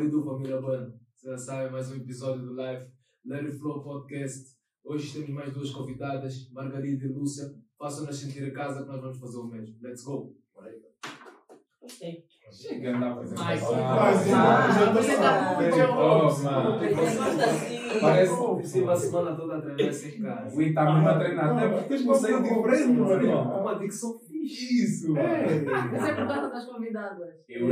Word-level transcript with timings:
Marido 0.00 0.24
Família 0.24 0.58
Bano. 0.62 0.94
Você 1.14 1.28
já 1.28 1.36
sabe, 1.36 1.70
mais 1.70 1.92
um 1.92 1.96
episódio 1.96 2.46
do 2.46 2.54
Live 2.54 2.86
Larry 3.26 3.52
Flow 3.52 3.82
Podcast. 3.82 4.56
Hoje 4.82 5.12
temos 5.12 5.28
mais 5.28 5.52
duas 5.52 5.68
convidadas, 5.72 6.50
Margarida 6.52 7.04
e 7.04 7.08
Lúcia. 7.12 7.44
Façam-nas 7.78 8.16
sentir 8.16 8.44
a 8.44 8.50
casa 8.50 8.80
que 8.82 8.88
nós 8.88 8.98
vamos 8.98 9.20
fazer 9.20 9.36
o 9.36 9.48
mesmo. 9.48 9.76
Let's 9.82 10.02
go! 10.02 10.34
Gostei. 11.82 12.24
Chega 12.50 12.96
a 12.96 13.12
apresentação. 13.12 13.76
mas, 13.76 14.32
Ah, 14.32 16.26
assim. 16.26 18.00
Parece 18.00 18.32
Estive 18.62 18.88
a 18.88 18.96
semana 18.96 19.36
toda 19.36 19.58
a 19.58 19.60
treinar 19.60 19.92
sem 19.92 20.22
casa. 20.22 20.56
o 20.56 20.62
Ita 20.62 20.84
mesmo 20.94 21.08
a 21.08 21.18
treinar. 21.18 21.50
Até 21.58 21.68
porque 21.68 21.88
tens 21.88 22.04
conceito 22.06 22.42
diferente, 22.42 22.92
mano. 22.98 23.60
Uma 23.60 23.78
dicção. 23.78 24.18
Isso, 24.42 25.12
mano. 25.12 25.66
Mas 25.92 26.08
é 26.08 26.14
por 26.14 26.26
causa 26.26 26.50
das 26.50 26.64
convidadas. 26.66 27.44
Eu 27.48 27.68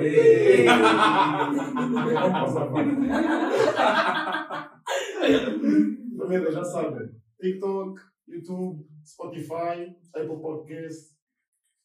Família, 6.18 6.52
já 6.52 6.64
sabem. 6.64 7.10
TikTok, 7.40 8.00
YouTube, 8.26 8.86
Spotify, 9.04 9.96
Apple 10.14 10.40
Podcast, 10.40 11.16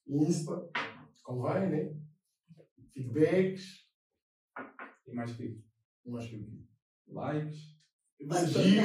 Insta. 0.07 0.69
Convém, 1.23 1.69
né? 1.69 1.95
Feedbacks. 2.93 3.87
E 5.07 5.13
mais 5.13 5.31
que 5.35 5.61
E 6.05 6.09
mais 6.09 6.27
que 6.27 6.45
likes. 7.07 7.72
Elogio. 8.29 8.83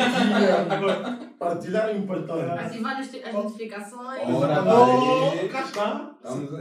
Partilha. 0.00 1.30
Partilhar 1.38 1.96
e 1.96 2.02
partilhar. 2.06 2.58
Ativar 2.66 2.98
as 2.98 3.14
as 3.14 3.32
notificações. 3.34 4.28
Ora, 4.34 4.62
Oh, 4.62 5.48
cá 5.48 5.60
está. 5.62 6.10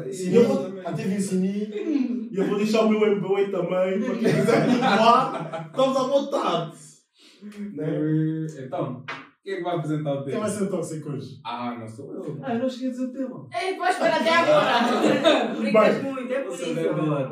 Aí. 0.04 0.14
Sininho, 0.14 0.82
ative 0.88 1.16
o 1.18 1.22
sininho. 1.22 2.30
E 2.32 2.36
eu 2.38 2.46
vou 2.48 2.58
deixar 2.58 2.82
o 2.82 2.90
meu 2.90 3.00
MBA 3.18 3.52
também, 3.52 4.00
para 4.02 4.16
quem 4.16 4.18
quiser 4.20 4.66
continuar. 4.66 5.66
Estamos 5.72 5.98
à 5.98 6.04
vontade. 6.04 6.74
Né? 7.74 7.88
Então, 8.66 9.04
quem 9.44 9.54
é 9.54 9.58
que 9.58 9.64
vai 9.64 9.76
apresentar 9.76 10.12
o 10.14 10.24
Quem 10.24 10.34
vai 10.34 10.42
tema? 10.42 10.48
ser 10.50 10.64
o 10.64 10.70
tóxico 10.70 11.10
hoje? 11.10 11.40
Ah, 11.46 11.76
não 11.80 11.88
sou 11.88 12.14
eu. 12.14 12.40
Ah, 12.44 12.54
eu 12.54 12.60
não 12.60 12.70
cheguei 12.70 12.88
a 12.90 12.92
dizer 12.92 13.06
o 13.06 13.12
tema. 13.14 13.48
Ei, 13.62 13.76
pode 13.76 13.92
esperar 13.92 14.22
até 14.22 14.36
agora. 14.36 15.56
Brincas 15.60 16.04
muito, 16.04 16.34
é 16.34 16.40
por 16.42 16.54
isso. 16.54 16.74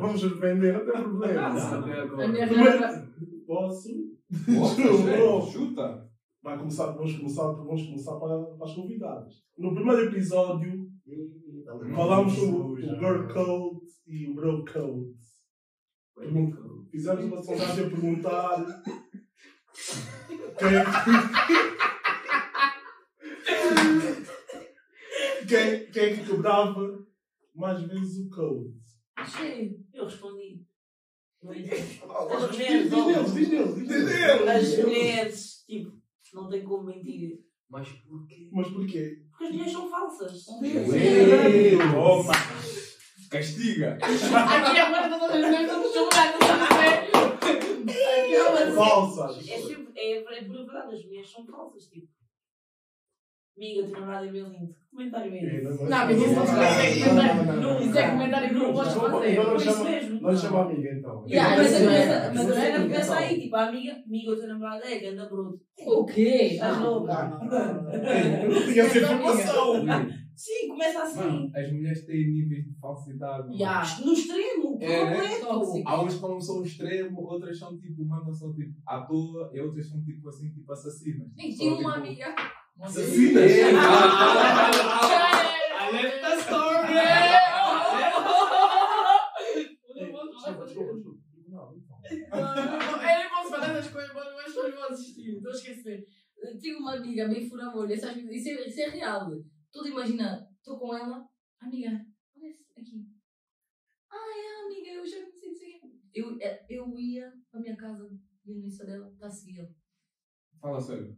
Vamos 0.01 0.21
surpreender, 0.21 0.73
não 0.73 0.85
tem 0.85 1.01
problema. 1.03 1.49
Posso? 3.45 4.16
Chuta. 5.51 6.07
Vai 6.43 6.57
começar, 6.57 6.91
vamos 6.91 7.15
começar, 7.17 7.43
vamos 7.43 7.83
começar 7.83 8.15
para, 8.19 8.43
para 8.55 8.65
as 8.65 8.73
convidadas. 8.73 9.33
No 9.57 9.73
primeiro 9.73 10.03
episódio, 10.03 10.87
falamos 11.95 12.33
sobre 12.33 12.85
o 12.85 12.99
Girl 12.99 13.27
Code 13.33 13.85
e 14.07 14.29
o 14.29 14.35
Bro 14.35 14.65
Code. 14.65 15.15
Fizemos 16.91 17.25
uma 17.25 17.41
sondagem 17.43 17.85
a 17.85 17.89
perguntar 17.89 18.65
quem 20.57 20.75
é 20.75 20.83
que, 25.39 25.45
quem, 25.47 25.91
quem 25.91 26.03
é 26.03 26.15
que 26.15 26.25
quebrava 26.25 27.05
mais 27.55 27.81
vezes 27.83 28.25
o 28.25 28.29
code. 28.29 28.73
Sim, 29.25 29.85
eu 29.93 30.05
respondi. 30.05 30.65
As 31.47 32.51
diz 32.51 32.89
diz 32.89 33.49
deles. 33.49 34.47
As 34.47 34.77
mulheres, 34.83 35.65
tipo, 35.67 35.91
não 36.33 36.49
tem 36.49 36.63
como 36.63 36.83
mentir. 36.83 37.39
Mas 37.69 37.89
porquê? 37.89 38.49
Mas 38.51 38.67
porquê? 38.69 39.23
Porque 39.29 39.43
as 39.45 39.51
mulheres 39.51 39.71
são 39.71 39.89
falsas. 39.89 40.45
Toma. 41.93 42.33
Castiga. 43.29 43.97
Aqui 44.01 44.79
agora 44.79 45.09
todas 45.09 45.35
as 45.35 45.45
mulheres 45.45 45.69
estão 45.69 45.93
julgadas, 45.93 46.47
sabe? 46.47 46.87
Aquelas. 48.23 48.75
Falsas. 48.75 49.49
É 49.49 49.57
sempre, 49.57 49.93
é, 49.95 50.17
é 50.17 50.21
por 50.21 50.55
verdade, 50.55 50.95
as 50.95 51.05
mulheres 51.05 51.29
são 51.29 51.45
falsas, 51.45 51.87
tipo. 51.87 52.16
Amiga, 53.57 53.83
teu 53.87 53.99
namorado 53.99 54.25
é 54.27 54.31
bem 54.31 54.43
lindo. 54.43 54.75
Comentário 54.91 55.33
é 55.33 55.37
esse. 55.37 55.63
não, 55.63 55.71
Não, 55.77 55.89
mas 55.89 56.17
isso 56.17 56.29
não 56.29 56.43
é 56.43 56.95
comentário. 56.95 57.35
não, 57.35 57.45
não, 57.45 57.61
não. 57.61 57.81
Isso 57.81 57.97
é 57.97 58.09
comentário 58.11 58.49
que 58.49 58.55
não 58.55 58.73
podes 58.73 58.91
Então, 58.95 59.11
fazer. 59.11 59.31
então 59.31 59.43
não 59.43 59.51
Por 59.51 59.61
isso 59.61 59.71
chama- 59.71 59.89
mesmo. 59.89 60.21
Não 60.21 60.37
chama 60.37 60.61
amiga 60.61 60.89
então. 60.91 61.21
Mas 61.27 61.73
a 61.73 61.79
Então, 61.79 61.91
é, 61.91 62.03
Ana 62.67 62.77
tem 62.77 62.81
começa 62.83 63.15
aí, 63.15 63.41
tipo, 63.41 63.55
a 63.55 63.67
amiga, 63.67 64.03
amiga, 64.07 64.31
o 64.31 64.35
teu 64.35 64.47
namorado 64.47 64.83
é 64.83 64.99
ganda 64.99 65.25
bruto. 65.29 65.59
O 65.85 66.05
quê? 66.05 66.49
Estás 66.53 66.79
louca? 66.81 67.39
Eu 68.43 68.49
não 68.51 68.61
tinha 68.63 68.83
essa 68.83 68.97
informação. 68.99 69.85
Sim, 70.35 70.67
começa 70.67 71.01
assim. 71.01 71.19
Mano, 71.19 71.51
as 71.55 71.71
mulheres 71.73 72.05
têm 72.05 72.31
níveis 72.31 72.63
de 72.65 72.73
falsidade. 72.79 73.47
No 74.05 74.13
extremo, 74.13 74.77
É, 74.79 74.87
né? 75.05 75.39
completo. 75.39 75.83
Há 75.87 76.03
uns 76.03 76.15
que 76.15 76.21
não 76.21 76.39
são 76.41 76.63
extremo, 76.63 77.21
outras 77.21 77.57
são 77.57 77.75
tipo, 77.79 78.05
mandam 78.05 78.31
só 78.33 78.51
tipo 78.53 78.71
à 78.85 79.01
toa, 79.01 79.49
e 79.51 79.59
outras 79.59 79.87
são 79.89 79.99
tipo 80.03 80.29
assim, 80.29 80.51
tipo 80.51 80.71
assassinas. 80.71 81.27
Só, 81.29 81.35
tinha 81.41 81.51
tipo, 81.55 81.81
uma 81.81 81.95
amiga. 81.97 82.35
Assassinas? 82.79 83.51
Ei, 83.51 83.63
Alerta 85.79 86.35
story! 86.37 86.93
Eu 92.07 92.97
nem 92.97 93.29
posso 93.29 93.49
falar 93.49 93.77
essas 93.77 93.91
coisas, 93.91 94.13
mas 94.13 94.27
as 94.27 94.45
pessoas 94.45 94.73
vão 94.73 94.83
assistir. 94.83 95.35
Estou 95.37 95.51
a 95.51 95.55
esquecer. 95.55 96.05
Tinha 96.59 96.77
uma 96.77 96.95
amiga 96.95 97.27
meio 97.27 97.49
fura-olho. 97.49 97.91
Isso, 97.91 98.05
é- 98.05 98.13
isso, 98.13 98.49
é- 98.49 98.67
isso 98.67 98.81
é 98.81 98.89
real. 98.89 99.29
Tudo 99.71 99.87
imagina, 99.89 100.47
estou 100.57 100.79
com 100.79 100.95
ela, 100.95 101.27
amiga, 101.59 101.89
olha 101.89 102.49
aqui. 102.77 103.07
Ah, 104.09 104.37
é 104.37 104.65
amiga, 104.65 104.89
eu 104.91 105.05
já 105.05 105.17
isso 105.19 105.45
aqui. 105.47 105.81
Eu, 106.13 106.37
é, 106.41 106.65
eu 106.69 106.97
ia 106.97 107.31
para 107.51 107.59
a 107.59 107.63
minha 107.63 107.75
casa, 107.75 108.07
ia 108.45 108.55
no 108.55 108.65
Insta 108.65 108.85
dela, 108.85 109.09
está 109.11 109.27
a 109.27 109.31
segui-la. 109.31 109.67
Fala 110.61 110.79
sério. 110.81 111.15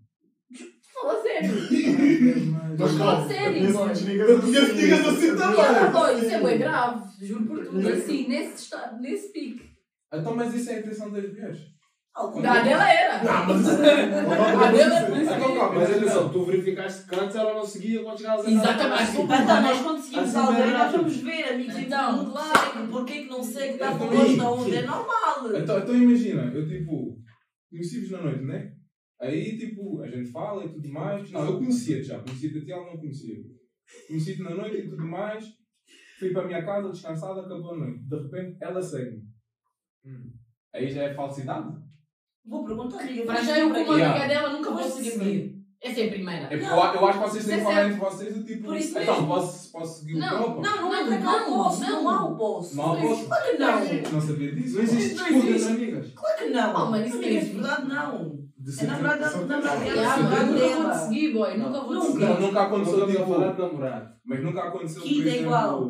Fala 0.94 1.22
sério. 1.22 1.50
Mas 2.78 2.92
Fala 2.98 3.12
calma, 3.16 3.28
sério, 3.28 3.64
eu 3.66 3.72
boy. 3.74 3.82
conheço 3.84 4.06
niggas 4.06 4.30
assim. 4.30 4.42
conheço 4.42 4.74
niggas 4.76 5.08
assim 5.08 5.28
Eu 5.28 5.38
também. 5.38 5.56
conheço. 5.56 5.98
Oh, 5.98 6.18
isso 6.18 6.36
é 6.36 6.44
bem 6.44 6.58
grave, 6.58 7.28
juro 7.28 7.46
por 7.46 7.66
tudo. 7.66 7.88
Assim, 7.90 8.28
nesse, 8.28 8.64
estado, 8.64 9.02
nesse 9.02 9.32
pique. 9.32 9.70
Então, 10.14 10.36
mas 10.36 10.54
isso 10.54 10.70
é 10.70 10.76
a 10.76 10.80
intenção 10.80 11.12
das 11.12 11.24
mulheres. 11.30 11.59
Algum 12.16 12.40
A 12.46 12.59
dela 12.59 12.92
era. 12.92 13.24
Não, 13.24 13.46
mas 13.46 13.68
A 13.80 14.72
dela 14.72 15.00
é 15.00 15.22
isso 15.22 15.34
Então, 15.34 15.70
que- 15.70 15.76
mas 15.76 15.92
atenção, 15.96 16.30
tu 16.30 16.44
verificaste 16.46 17.08
que 17.08 17.16
antes 17.16 17.36
ela 17.36 17.54
não 17.54 17.64
seguia 17.66 18.04
quando 18.04 18.18
chegavas 18.18 18.46
a. 18.46 18.50
Exatamente. 18.52 19.12
Então, 19.22 19.62
nós 19.62 19.82
quando 19.82 20.02
seguimos 20.02 20.30
Assim, 20.36 20.38
alguém, 20.48 20.72
nós 20.72 20.92
vamos 20.92 21.16
ver, 21.18 21.44
amigos, 21.54 21.78
Então, 21.78 22.32
claro. 22.32 22.59
segue, 22.74 22.88
porquê 22.88 23.14
que 23.24 23.30
não 23.30 23.44
segue, 23.44 23.74
está 23.74 23.92
Então, 23.94 24.09
posto 24.09 24.32
e- 24.36 24.40
aonde? 24.42 24.76
É 24.76 24.82
normal. 24.82 25.56
Então, 25.56 25.78
então 25.80 25.96
imagina, 25.96 26.52
eu 26.54 26.68
tipo, 26.68 27.16
conheci-vos 27.70 28.12
na 28.12 28.22
noite, 28.24 28.44
né? 28.44 28.72
Aí 29.22 29.57
tipo, 29.57 30.02
a 30.02 30.09
gente 30.09 30.31
fala 30.31 30.66
e 30.66 30.69
tudo 30.69 30.90
mais. 30.90 31.30
Não, 31.31 31.46
eu 31.46 31.57
conhecia-te 31.57 32.03
já, 32.03 32.19
conhecia-te 32.19 32.57
a 32.57 32.62
ti, 32.66 32.72
ela 32.72 32.85
não 32.85 32.97
conhecia. 32.97 33.35
Conheci-te 34.07 34.41
na 34.41 34.52
noite 34.52 34.78
e 34.78 34.90
tudo 34.90 35.06
mais. 35.06 35.46
Fui 36.19 36.31
para 36.31 36.44
a 36.44 36.47
minha 36.47 36.66
casa 36.66 36.90
descansada, 36.90 37.41
acabou 37.41 37.74
a 37.74 37.78
noite. 37.78 38.00
De 38.03 38.16
repente 38.16 38.58
ela 38.62 38.81
segue-me. 38.81 39.24
Hum. 40.06 40.31
Aí 40.74 40.90
já 40.90 41.03
é 41.03 41.13
falsidade? 41.13 41.75
Vou 42.46 42.66
perguntar, 42.66 43.02
amiga. 43.02 43.25
Para 43.25 43.41
já 43.41 43.59
eu 43.59 43.69
como 43.69 43.91
amiga 43.91 44.28
dela 44.28 44.50
nunca 44.53 44.72
vou 44.72 44.84
seguir 44.84 45.12
seguir. 45.12 45.59
Essa 45.81 46.02
é 46.02 46.08
a 46.08 46.09
primeira. 46.09 46.46
É 46.46 46.58
porque 46.58 46.66
eu, 46.66 46.69
eu 46.72 47.08
acho 47.08 47.19
que 47.24 47.29
vocês 47.29 47.46
têm 47.46 47.56
que 47.56 47.62
é 47.62 47.63
falar 47.63 47.85
entre 47.85 48.00
vocês 48.00 48.38
o 48.38 48.44
tipo. 48.44 48.63
Por 48.66 48.75
isso 48.75 49.00
então, 49.00 49.13
mesmo. 49.13 49.28
posso, 49.28 49.72
posso 49.72 50.00
seguir 50.00 50.16
o 50.16 50.19
Não, 50.19 50.29
teu? 50.29 50.62
Não, 50.62 50.62
não 50.62 50.94
é 50.94 51.03
Não, 51.03 51.08
para 51.08 51.18
cá 51.19 51.40
não, 51.40 51.53
o 51.53 51.63
posso, 51.63 51.81
não. 51.81 52.03
não 52.03 52.34
o 52.34 52.38
posso. 52.38 52.75
Não 52.75 52.94
o 52.94 53.02
posso? 53.02 53.25
Claro 53.28 53.52
que 53.52 53.58
não. 53.58 54.12
Não 54.12 54.22
sabia 54.22 54.52
disso? 54.56 54.75
Não 54.75 54.84
existe 54.84 55.16
Não 55.16 55.41
disputa 55.41 55.69
amigas. 55.69 56.12
Claro 56.13 56.38
que 56.38 56.50
não. 56.50 56.75
Oh, 56.75 56.91
mas 56.91 57.08
isso 57.08 57.24
existe. 57.24 57.46
de 57.46 57.53
verdade 57.53 57.88
não. 57.88 58.39
De 58.59 58.72
É 58.72 58.84
Yeah, 58.84 60.18
é 60.20 60.75
nunca 60.75 60.94
seguir, 60.96 61.34
boy. 61.34 61.58
Nunca 61.58 61.80
vou 61.80 61.88
te 61.88 61.94
Nunca. 61.94 62.12
seguir. 62.12 62.25
Não, 62.25 62.42
nunca 62.42 62.62
aconteceu 62.64 63.08
tipo. 63.08 63.25
falar 63.25 63.53
de 63.53 63.62
namorado. 63.62 64.09
Mas 64.25 64.44
nunca 64.44 64.64
aconteceu 64.64 65.02
Quinta 65.02 65.24
por 65.24 65.30
é 65.30 65.42
igual. 65.42 65.90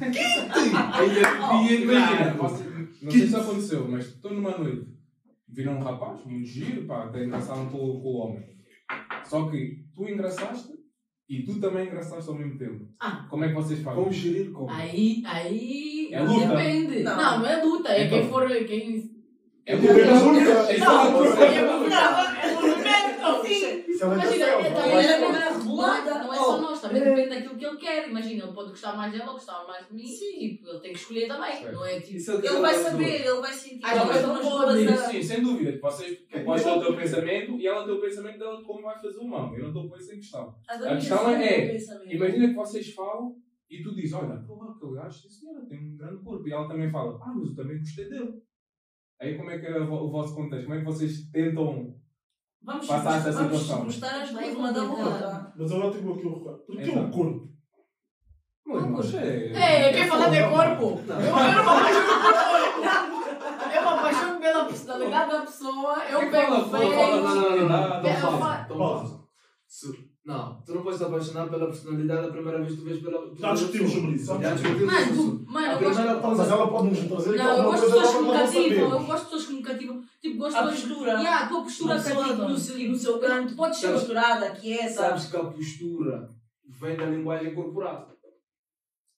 Ainda 0.00 1.72
e 1.72 1.82
imagina, 1.82 2.34
você- 2.34 2.64
não 3.02 3.10
sei 3.10 3.26
se 3.26 3.36
aconteceu, 3.36 3.88
mas 3.88 4.06
estou 4.06 4.32
numa 4.34 4.56
noite, 4.56 4.86
viram 5.48 5.76
um 5.76 5.82
rapaz, 5.82 6.24
muito 6.24 6.46
giro, 6.46 6.86
pá, 6.86 7.04
até 7.04 7.24
engraçaram 7.24 7.66
com, 7.66 7.78
com 7.78 8.08
o 8.08 8.16
homem. 8.18 8.42
Só 9.24 9.48
que 9.50 9.84
tu 9.94 10.08
engraçaste 10.08 10.72
e 11.28 11.42
tu 11.44 11.60
também 11.60 11.86
engraçaste 11.86 12.28
ao 12.28 12.36
mesmo 12.36 12.58
tempo. 12.58 12.86
Ah. 13.00 13.26
Como 13.30 13.44
é 13.44 13.48
que 13.48 13.54
vocês 13.54 13.80
fazem? 13.80 14.00
Vamos 14.02 14.16
gerir 14.16 14.50
como? 14.52 14.70
Aí, 14.70 15.22
aí. 15.26 16.08
É 16.12 16.22
luta. 16.22 16.48
Depende. 16.48 17.02
Não. 17.02 17.16
Não, 17.16 17.38
não 17.40 17.46
é 17.46 17.62
luta. 17.64 17.88
É 17.90 18.06
Então. 18.06 18.18
quem 18.20 18.28
for. 18.28 18.48
Quem... 18.48 19.17
É 19.68 19.76
Não, 19.76 20.32
não, 20.32 21.36
É 21.36 22.54
movimento, 22.54 23.46
sim. 23.46 23.64
É 23.66 24.04
Imagina, 24.06 24.46
é, 24.46 24.70
também 24.70 24.94
mas 24.94 25.06
é 25.06 25.12
é 25.12 25.20
não 25.20 25.36
é 25.36 25.48
rebolada. 25.50 26.14
não 26.22 26.32
é 26.32 26.36
só 26.36 26.56
Oh. 26.56 26.60
nós, 26.62 26.80
também 26.80 27.02
depende 27.02 27.28
daquilo 27.28 27.58
que 27.58 27.66
ele 27.66 27.76
quer. 27.76 28.08
Imagina, 28.08 28.44
ele 28.44 28.52
pode 28.54 28.70
gostar 28.70 28.96
mais 28.96 29.12
dela 29.12 29.26
ou 29.26 29.32
gostar 29.32 29.66
mais 29.66 29.86
de 29.86 29.94
mim. 29.94 30.06
Sim. 30.06 30.38
Tipo, 30.38 30.68
ele 30.70 30.80
tem 30.80 30.92
que 30.92 30.98
escolher 30.98 31.28
também. 31.28 31.64
Não 31.70 31.84
é 31.84 32.00
tipo. 32.00 32.30
É 32.30 32.34
Ele 32.34 32.60
vai 32.60 32.74
saber, 32.74 33.26
ele 33.26 33.40
vai 33.40 33.52
sentir. 33.52 33.80
Ah, 33.84 34.04
mas 34.06 34.22
não 34.22 34.40
pode. 34.40 34.88
Sim, 34.96 35.22
sem 35.22 35.42
dúvida. 35.42 35.78
Vocês 35.82 36.18
ter 36.30 36.46
o 36.46 36.80
teu 36.80 36.96
pensamento 36.96 37.60
e 37.60 37.66
ela 37.66 37.84
tem 37.84 37.94
o 37.94 38.00
pensamento 38.00 38.38
dela 38.38 38.56
de 38.56 38.64
como 38.64 38.82
vai 38.82 38.98
fazer 38.98 39.18
o 39.18 39.28
mão. 39.28 39.52
Eu 39.54 39.60
não 39.60 39.68
estou 39.68 39.88
com 39.90 39.96
isso 39.96 40.12
em 40.14 40.16
questão. 40.16 40.54
A 40.66 40.94
questão 40.94 41.28
é-. 41.28 41.76
Imagina 42.08 42.48
que 42.48 42.54
vocês 42.54 42.94
falam 42.94 43.36
E 43.70 43.82
tu 43.82 43.94
dizes, 43.94 44.14
olha, 44.14 44.36
porra, 44.46 44.70
aquele 44.70 44.94
gajo, 44.94 45.18
sim 45.20 45.28
senhora, 45.28 45.66
tem 45.68 45.78
um 45.78 45.96
grande 45.96 46.22
corpo. 46.24 46.48
E 46.48 46.52
ela 46.52 46.66
também 46.66 46.90
fala, 46.90 47.18
ah, 47.22 47.34
mas 47.36 47.50
eu 47.50 47.54
também 47.54 47.78
gostei 47.78 48.08
dele. 48.08 48.32
Aí 49.20 49.36
como 49.36 49.50
é 49.50 49.58
que 49.58 49.66
é 49.66 49.78
o 49.78 49.86
vo- 49.86 50.04
o 50.06 50.10
vosso 50.10 50.34
contexto? 50.34 50.64
Como 50.64 50.74
é 50.76 50.78
que 50.78 50.84
vocês 50.84 51.28
tentam 51.32 51.94
Vamos, 52.60 52.86
Passar 52.86 53.18
essa 53.18 53.32
vamos 53.32 53.58
situação. 53.60 53.84
gostar 53.84 54.22
as 54.22 54.32
Vai 54.32 54.44
duas 54.44 54.56
uma 54.56 54.72
da 54.72 54.82
outra. 54.82 55.52
Mas 55.56 55.72
agora 55.72 55.92
tenho 55.92 56.12
aqui 56.12 56.26
um 56.26 56.38
recado. 56.38 56.58
Porquê 56.66 56.82
Então. 56.82 57.04
o 57.04 57.10
corpo? 57.10 57.48
Mas, 58.66 58.84
mas 58.90 59.14
é. 59.14 59.52
É, 59.52 59.92
quem 59.92 60.06
fala 60.08 60.28
de 60.28 60.42
corpo? 60.42 61.00
Eu, 61.08 61.16
eu 61.16 61.30
não 61.30 61.48
me 61.48 61.58
apaixono 61.60 62.06
por 62.08 62.32
corpo. 62.34 63.28
Eu 63.74 63.82
me 63.82 63.88
apaixono 63.88 64.40
pela 64.40 64.64
personalidade 64.66 65.30
da 65.32 65.40
pessoa. 65.40 66.04
Eu 66.04 66.30
pego 66.30 66.52
o 66.54 66.66
Não, 66.66 66.70
não, 66.70 67.22
não, 67.22 67.34
não, 67.34 67.56
não, 67.56 67.68
não. 67.68 67.74
Ah, 67.74 68.62
Então 68.64 68.76
pausa. 68.78 69.20
Não, 70.28 70.60
tu 70.60 70.74
não 70.74 70.82
podes 70.82 70.98
te 70.98 71.04
apaixonar 71.06 71.48
pela 71.48 71.66
personalidade 71.68 72.26
a 72.26 72.30
primeira 72.30 72.58
vez 72.58 72.72
que 72.72 72.76
tu 72.76 72.84
vês 72.84 73.00
pela. 73.00 73.34
Já 73.34 73.52
discutimos 73.54 73.92
sobre 73.92 74.10
isso. 74.12 74.26
Já 74.26 74.52
discutimos 74.52 74.92
sobre 74.92 75.02
isso. 75.02 75.24
Mano, 75.24 75.44
mano, 75.48 75.66
A 75.66 75.72
eu 75.72 75.78
gosto. 75.80 76.36
Mas 76.36 76.50
ela 76.50 76.68
pode 76.68 76.88
nos 76.88 76.98
trazer 77.08 77.36
Não, 77.38 77.56
eu 77.56 77.64
gosto 77.64 77.86
de 77.86 77.92
pessoas 77.92 78.12
que 78.12 78.22
me 78.22 78.32
cativam. 78.32 78.90
Eu 78.90 79.06
gosto 79.06 79.08
de 79.08 79.24
pessoas 79.24 79.46
que 79.46 79.52
me 79.54 79.62
cativam. 79.62 80.02
Tipo, 80.20 80.36
gosto 80.36 80.56
A 80.56 80.60
de 80.60 80.68
pessoas. 80.68 80.88
postura. 80.90 81.12
Yeah, 81.12 81.44
a 81.44 81.48
tua 81.48 81.62
postura 81.62 82.02
cativa. 82.02 82.48
no 82.48 82.58
seu, 82.58 82.78
no 82.90 82.94
seu 82.94 83.18
canto, 83.18 83.56
Pode 83.56 83.76
ser. 83.78 83.92
posturada, 83.92 84.50
quieta. 84.50 84.90
Sabes 84.90 85.24
que 85.30 85.36
a 85.38 85.44
postura 85.44 86.28
vem 86.78 86.96
da 86.98 87.06
linguagem 87.06 87.54
corporal. 87.54 88.08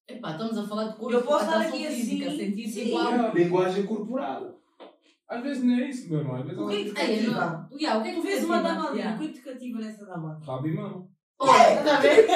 Epá, 0.08 0.30
estamos 0.30 0.58
a 0.58 0.66
falar 0.68 0.84
de 0.84 0.96
corpo. 0.96 1.12
Eu 1.12 1.22
posso 1.22 1.44
estar 1.44 1.60
aqui 1.60 1.86
física, 1.88 2.28
assim, 2.28 2.38
Sentir-se 2.38 2.80
igual. 2.82 3.34
Linguagem 3.34 3.84
corporal. 3.84 4.59
Às 5.30 5.42
vezes 5.44 5.62
não 5.62 5.74
é 5.78 5.88
isso, 5.88 6.10
meu 6.10 6.18
irmão. 6.20 6.36
Às 6.36 6.44
vezes 6.44 6.58
O 6.58 6.66
que 6.68 6.74
é 6.74 6.78
que 6.78 6.84
te 6.86 6.92
cativa? 6.94 7.68
Yeah, 7.72 7.98
o 7.98 8.02
que 8.02 8.08
é 8.08 8.12
que 8.12 8.20
Tu 8.20 8.22
vês 8.26 8.44
uma 8.44 8.60
dama 8.60 8.88
ali, 8.88 8.98
Yeah. 8.98 9.14
o 9.16 9.18
que 9.20 9.24
é 9.24 9.28
que 9.28 9.34
te 9.34 9.42
cativa 9.42 9.78
nessa 9.78 10.04
dama? 10.06 10.40
Rabo 10.44 10.66
e 10.66 10.74
mão. 10.74 11.08
Olha, 11.38 11.78
está 11.78 11.96
a 11.96 12.00
ver? 12.00 12.26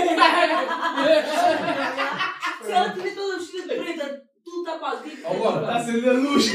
Se 2.65 2.73
ela 2.73 2.87
estiver 2.89 3.15
toda 3.15 3.39
vestida 3.39 3.69
de 3.69 3.75
preta, 3.81 4.23
tudo 4.45 4.65
tapado, 4.65 4.97
o 4.97 5.03
que 5.03 5.25
é 5.25 5.37
Agora, 5.37 5.61
está 5.61 5.73
a 5.73 5.77
acender 5.77 6.09
a 6.11 6.13
luz. 6.13 6.47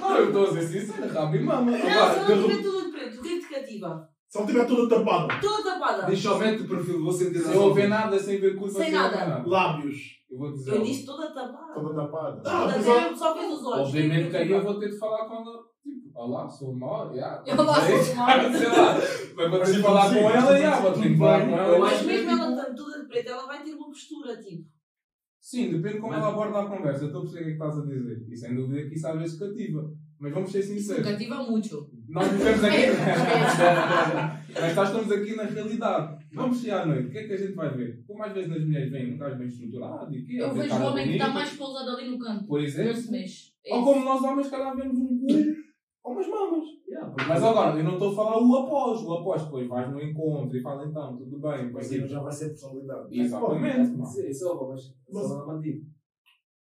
Não, 0.00 0.16
eu 0.16 0.26
estou 0.26 0.44
a 0.46 0.48
dizer 0.52 0.80
sincero, 0.86 1.12
rabo 1.12 1.36
e. 1.36 1.40
Não, 1.40 1.66
se 1.74 1.86
ela 1.88 2.24
de 2.24 2.32
estiver 2.32 2.62
toda 2.62 2.84
de 2.84 2.90
preto, 2.92 3.18
o 3.18 3.22
que 3.22 3.28
é 3.28 3.32
que 3.32 3.40
te 3.40 3.48
cativa? 3.54 4.08
Se 4.34 4.38
ela 4.38 4.46
estiver 4.48 4.66
toda 4.66 4.96
tapada, 4.96 5.40
Toda 5.40 5.62
tapada. 5.62 6.06
Deixa 6.06 6.28
eu 6.28 6.38
ver 6.38 6.60
o 6.60 6.66
perfil, 6.68 7.04
vou 7.04 7.12
sentir 7.12 7.38
Se 7.38 7.54
eu 7.54 7.72
ver 7.72 7.88
nada 7.88 8.18
sem 8.18 8.40
ver 8.40 8.56
curva, 8.56 8.80
Sem 8.80 8.90
nada. 8.90 9.44
lábios, 9.46 9.96
Eu 10.28 10.38
vou 10.38 10.52
dizer. 10.52 10.74
Eu 10.74 10.82
disse 10.82 11.06
toda 11.06 11.32
tapada. 11.32 11.72
Toda 11.72 11.94
tapada. 11.94 12.42
Ah, 12.44 12.62
Toda, 12.62 12.76
mas 12.76 12.88
até 12.88 13.14
só 13.14 13.34
vês 13.34 13.52
os 13.52 13.64
olhos. 13.64 13.86
Obviamente 13.86 14.30
que 14.30 14.36
aí 14.36 14.50
eu 14.50 14.60
vou 14.60 14.80
ter 14.80 14.90
de 14.90 14.98
falar 14.98 15.28
com 15.28 15.34
ela. 15.36 15.62
Tipo, 15.84 16.18
olá, 16.18 16.48
sou 16.48 16.74
mal. 16.74 17.12
Yeah, 17.14 17.44
Eu 17.46 17.62
lá 17.62 17.74
sou 17.74 18.16
mal. 18.16 18.28
Sei 18.58 18.66
lá. 18.66 18.94
Mas 19.36 19.50
vou 19.50 19.60
ter 19.60 19.72
de 19.72 19.82
falar 19.82 20.08
com 20.08 20.30
ela, 20.30 20.58
yeah, 20.58 20.80
vou 20.80 20.92
ter 20.92 21.08
de 21.10 21.16
falar 21.16 21.46
com 21.48 21.56
ela. 21.56 21.78
Mas 21.78 22.02
mesmo 22.02 22.30
ela 22.32 22.50
estando 22.50 22.74
toda 22.76 23.02
de 23.02 23.06
preto, 23.06 23.28
ela 23.28 23.46
vai 23.46 23.62
ter 23.62 23.74
uma 23.74 23.86
postura, 23.86 24.36
tipo. 24.38 24.68
Sim, 25.38 25.70
depende 25.70 25.94
de 25.94 26.00
como 26.00 26.12
ela 26.12 26.26
aborda 26.26 26.58
a 26.58 26.66
conversa. 26.66 27.04
Eu 27.04 27.06
estou 27.06 27.20
a 27.20 27.24
perceber 27.24 27.42
o 27.42 27.44
que 27.44 27.50
é 27.52 27.56
que 27.56 27.62
estás 27.64 27.78
a 27.78 27.86
dizer. 27.86 28.26
E 28.28 28.36
sem 28.36 28.56
dúvida 28.56 28.88
que 28.88 28.96
isso 28.96 29.06
às 29.06 29.16
vezes 29.16 29.38
cativa. 29.38 29.92
Mas 30.18 30.32
vamos 30.32 30.50
ser 30.52 30.62
sinceros. 30.62 31.04
cativa 31.04 31.42
muito. 31.42 31.90
Nós 32.08 32.28
vivemos 32.28 32.64
aqui. 32.64 32.76
É, 32.76 32.90
Mas 34.60 34.74
nós 34.76 34.88
estamos 34.88 35.12
aqui 35.12 35.36
na 35.36 35.42
realidade. 35.44 36.24
Vamos 36.32 36.58
sair 36.58 36.70
à 36.72 36.86
noite. 36.86 37.08
O 37.08 37.10
que 37.10 37.18
é 37.18 37.26
que 37.26 37.32
a 37.32 37.36
gente 37.36 37.52
vai 37.54 37.76
ver? 37.76 38.02
Como 38.06 38.22
às 38.22 38.32
vezes 38.32 38.48
nas 38.50 38.64
mulheres 38.64 38.90
vem 38.90 39.14
um 39.14 39.18
gajo 39.18 39.36
bem 39.38 39.48
estruturado 39.48 40.14
e 40.14 40.24
que 40.24 40.36
Eu 40.38 40.54
vejo 40.54 40.74
o 40.74 40.86
homem 40.86 41.06
que 41.08 41.12
está 41.14 41.28
mais 41.30 41.50
pousado 41.56 41.90
ali 41.90 42.10
no 42.10 42.18
canto. 42.18 42.46
Por 42.46 42.58
Não 42.58 42.64
exemplo. 42.64 42.94
se 42.94 43.10
mexe. 43.10 43.52
É 43.66 43.74
Ou 43.74 43.84
como 43.84 44.04
nós 44.04 44.22
homens, 44.22 44.48
calhar 44.48 44.76
vemos 44.76 44.98
um 44.98 45.18
cu 45.18 45.26
ou 46.04 46.12
umas 46.12 46.28
mamas. 46.28 46.64
Yeah, 46.86 47.14
Mas 47.26 47.42
agora, 47.42 47.78
eu 47.78 47.84
não 47.84 47.94
estou 47.94 48.12
a 48.12 48.14
falar 48.14 48.38
o 48.38 48.56
após. 48.58 49.00
O 49.00 49.14
após, 49.14 49.42
depois 49.44 49.66
vais 49.66 49.90
no 49.90 50.00
encontro 50.02 50.56
e 50.56 50.60
fala 50.60 50.86
então, 50.86 51.16
tudo 51.16 51.38
bem. 51.40 51.72
Mas 51.72 51.90
Mas, 51.90 52.10
já 52.10 52.20
vai 52.20 52.32
ser 52.32 52.48
personalidade. 52.48 53.18
Exatamente. 53.18 54.30
Isso, 54.30 54.44
é 54.44 54.50
óbvio, 54.50 54.68
mas 54.68 54.94
Mas- 55.10 55.28
só 55.28 55.46
não 55.46 55.60
digo. 55.60 55.86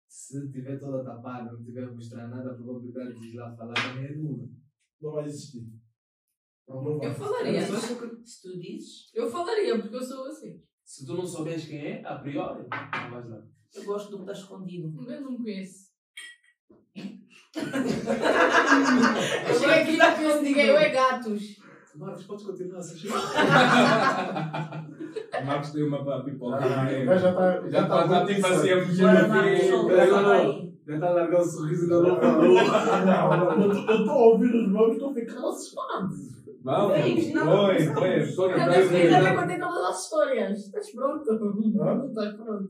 Se 0.09 0.51
tiver 0.51 0.79
toda 0.79 1.03
tapada, 1.03 1.51
não 1.51 1.63
tiver 1.63 1.83
a 1.83 1.91
mostrar 1.93 2.27
nada, 2.27 2.51
a 2.51 2.55
probabilidade 2.55 3.13
de 3.19 3.27
ir 3.29 3.35
lá 3.35 3.55
falar 3.55 3.75
também 3.75 4.05
é 4.05 4.15
nula. 4.15 4.47
não 4.99 5.11
vai 5.11 5.25
existir. 5.25 5.67
Não 6.67 6.83
Eu 6.83 6.99
vai. 6.99 7.13
falaria. 7.13 7.61
Se 7.61 8.41
tu 8.41 8.59
dizes, 8.59 9.11
Eu 9.13 9.29
falaria, 9.29 9.79
porque 9.79 9.95
eu 9.95 10.01
sou 10.03 10.25
assim. 10.25 10.61
Se 10.83 11.05
tu 11.05 11.13
não 11.15 11.25
souberes 11.27 11.65
quem 11.65 11.79
é, 11.79 12.03
a 12.05 12.17
priori, 12.17 12.63
não 12.63 13.11
vais 13.11 13.29
lá. 13.29 13.43
eu 13.75 13.83
gosto 13.85 14.09
do 14.09 14.17
que 14.17 14.23
está 14.23 14.33
escondido. 14.33 14.87
Eu 15.09 15.21
não 15.21 15.31
me 15.33 15.37
conheço. 15.37 15.89
Eu 19.47 19.59
cheguei 19.59 19.75
aqui 19.81 19.91
e 19.93 19.97
não 19.97 20.15
conheço 20.15 20.41
ninguém. 20.41 20.67
Eu 20.67 20.77
é 20.77 20.89
gatos. 20.89 21.43
Marcos, 21.95 22.23
podes 22.23 22.45
continuar 22.45 22.79
assim. 22.79 23.07
O 25.41 25.45
Marcos 25.45 25.71
tem 25.71 25.83
uma 25.83 26.03
para 26.03 26.23
pipoca. 26.23 26.57
Ah, 26.57 26.83
o 27.01 27.05
gajo 27.05 27.21
já 27.21 27.29
está. 27.31 27.69
Já 27.69 27.81
está 27.83 28.07
já 28.07 28.25
tipo 28.25 28.47
assim 28.47 28.71
a 28.71 28.75
vai. 29.27 29.57
não. 30.21 30.69
Já 30.87 30.95
está 30.95 31.07
a 31.07 31.11
largar 31.11 31.41
o 31.41 31.45
sorriso 31.45 31.87
da. 31.89 31.95
Não, 33.05 33.57
não, 33.57 33.63
eu 33.63 33.71
estou 33.99 34.09
a 34.09 34.17
ouvir 34.27 34.53
os 34.55 34.67
nomes, 34.71 34.93
estou 34.93 35.11
a 35.11 35.13
ficar 35.13 35.39
assustado. 35.47 36.07
Vamos, 36.63 36.93
Vem, 36.93 37.33
não. 37.33 37.45
foi, 37.67 37.79
foi. 37.79 38.53
Ver. 38.53 39.23
bem 39.23 39.35
contei 39.35 39.59
todas 39.59 39.83
as 39.89 40.03
histórias. 40.03 40.59
Estás 40.59 40.91
pronto? 40.91 41.31
Hã? 41.31 42.05
Estás 42.07 42.35
pronto. 42.35 42.69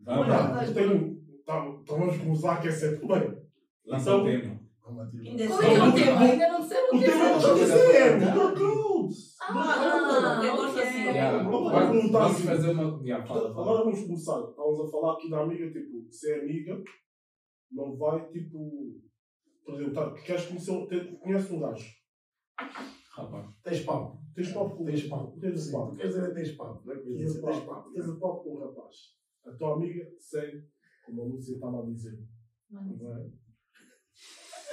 Vamos, 0.00 0.26
tá- 0.28 1.66
Então 1.82 1.98
vamos 1.98 2.16
começar 2.18 2.50
a 2.50 2.54
aquecer. 2.54 2.98
Bem, 3.06 3.38
lança 3.86 4.16
o 4.16 4.24
tema. 4.24 4.58
Ainda 5.22 5.44
é 5.44 5.46
Qual 5.46 5.62
é 5.62 5.66
que 5.68 5.74
é 5.76 5.84
o 5.84 5.92
tema? 5.92 6.20
Ainda 6.20 6.48
não 6.48 6.60
disseram 6.60 6.88
o 6.92 6.96
o 6.96 7.00
tema 7.00 7.12
tema. 7.12 7.28
não 7.28 7.36
está 7.36 7.50
a 7.50 7.54
dizer, 7.54 8.18
Codes. 9.52 9.70
Ah, 9.70 10.40
eu 10.44 10.56
gosto 10.56 10.70
ok. 10.78 10.82
assim. 10.82 10.98
Yeah, 10.98 11.42
Vamos 11.42 11.72
Vamos 11.72 11.90
perguntar 11.90 12.18
vamos 12.18 12.36
assim. 12.36 12.46
fazer 12.46 12.70
uma. 12.70 13.02
Yeah, 13.04 13.26
fala, 13.26 13.40
fala. 13.54 13.60
Agora 13.62 13.84
vamos 13.84 14.02
começar. 14.02 14.40
Estávamos 14.50 14.80
a 14.80 14.90
falar 14.90 15.12
aqui 15.14 15.30
da 15.30 15.40
amiga, 15.40 15.70
tipo, 15.72 16.06
se 16.10 16.30
é 16.32 16.40
amiga, 16.40 16.82
não 17.72 17.96
vai, 17.96 18.28
tipo, 18.30 19.00
por 19.64 19.74
exemplo, 19.74 19.94
tá, 19.94 20.12
queres 20.14 20.46
conhecer, 20.46 20.70
um- 20.72 20.86
te- 20.86 21.16
conhece 21.18 21.52
um 21.52 21.60
gajo, 21.60 21.86
Rapaz. 23.16 23.46
Tens 23.64 23.80
papo. 23.84 24.18
tens 24.34 24.52
papo 24.52 24.76
com 24.76 24.84
Tens 24.84 25.06
papo. 25.08 25.38
tens 25.40 25.60
Sim, 25.60 25.72
papo. 25.72 25.90
tu 25.90 25.96
queres 25.96 26.14
dizer 26.14 26.34
tens 26.34 26.52
papo. 26.56 26.82
Não 26.86 26.94
é 26.94 26.98
que 26.98 27.16
Tens 27.16 27.40
papo, 27.40 27.66
papo. 27.66 27.92
tens 27.92 28.06
papo 28.06 28.42
com 28.44 28.50
o 28.54 28.60
rapaz. 28.60 28.96
A 29.46 29.52
tua 29.52 29.74
amiga 29.74 30.04
segue, 30.18 30.62
como 31.04 31.22
a 31.22 31.24
Lúcia 31.26 31.54
estava 31.54 31.82
a 31.82 31.86
dizer. 31.86 32.18
Não 32.70 33.16
é? 33.16 33.30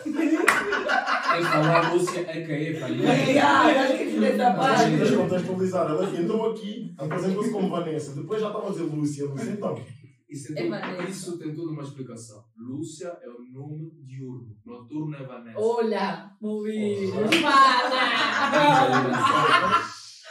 Tem 0.04 0.14
que 0.14 1.44
falar 1.52 1.94
Lúcia 1.94 2.22
a 2.22 2.26
cair 2.26 2.80
para 2.80 2.88
Ah, 3.44 4.84
Deixa 4.88 5.14
eu 5.14 5.22
contextualizar. 5.22 5.90
Ela 5.90 6.20
entrou 6.20 6.52
aqui, 6.52 6.94
apresentou-se 6.98 7.52
como 7.52 7.70
Vanessa. 7.70 8.16
Depois 8.16 8.42
já 8.42 8.48
estava 8.48 8.68
a 8.68 8.72
dizer 8.72 8.84
Lúcia. 8.84 9.26
Lúcia, 9.26 9.52
então. 9.52 9.76
Isso, 10.30 10.52
É 10.52 10.56
tem 10.56 10.64
tudo, 10.66 10.80
Vanessa. 10.80 11.10
isso 11.10 11.38
tem 11.38 11.54
tudo 11.54 11.72
uma 11.72 11.84
explicação. 11.84 12.44
Lúcia 12.58 13.08
é 13.22 13.30
o 13.30 13.40
nome 13.54 13.92
diurno. 14.06 14.56
Noturno 14.66 15.16
é 15.16 15.24
Vanessa. 15.24 15.60
Olha, 15.60 16.32
movi. 16.42 17.12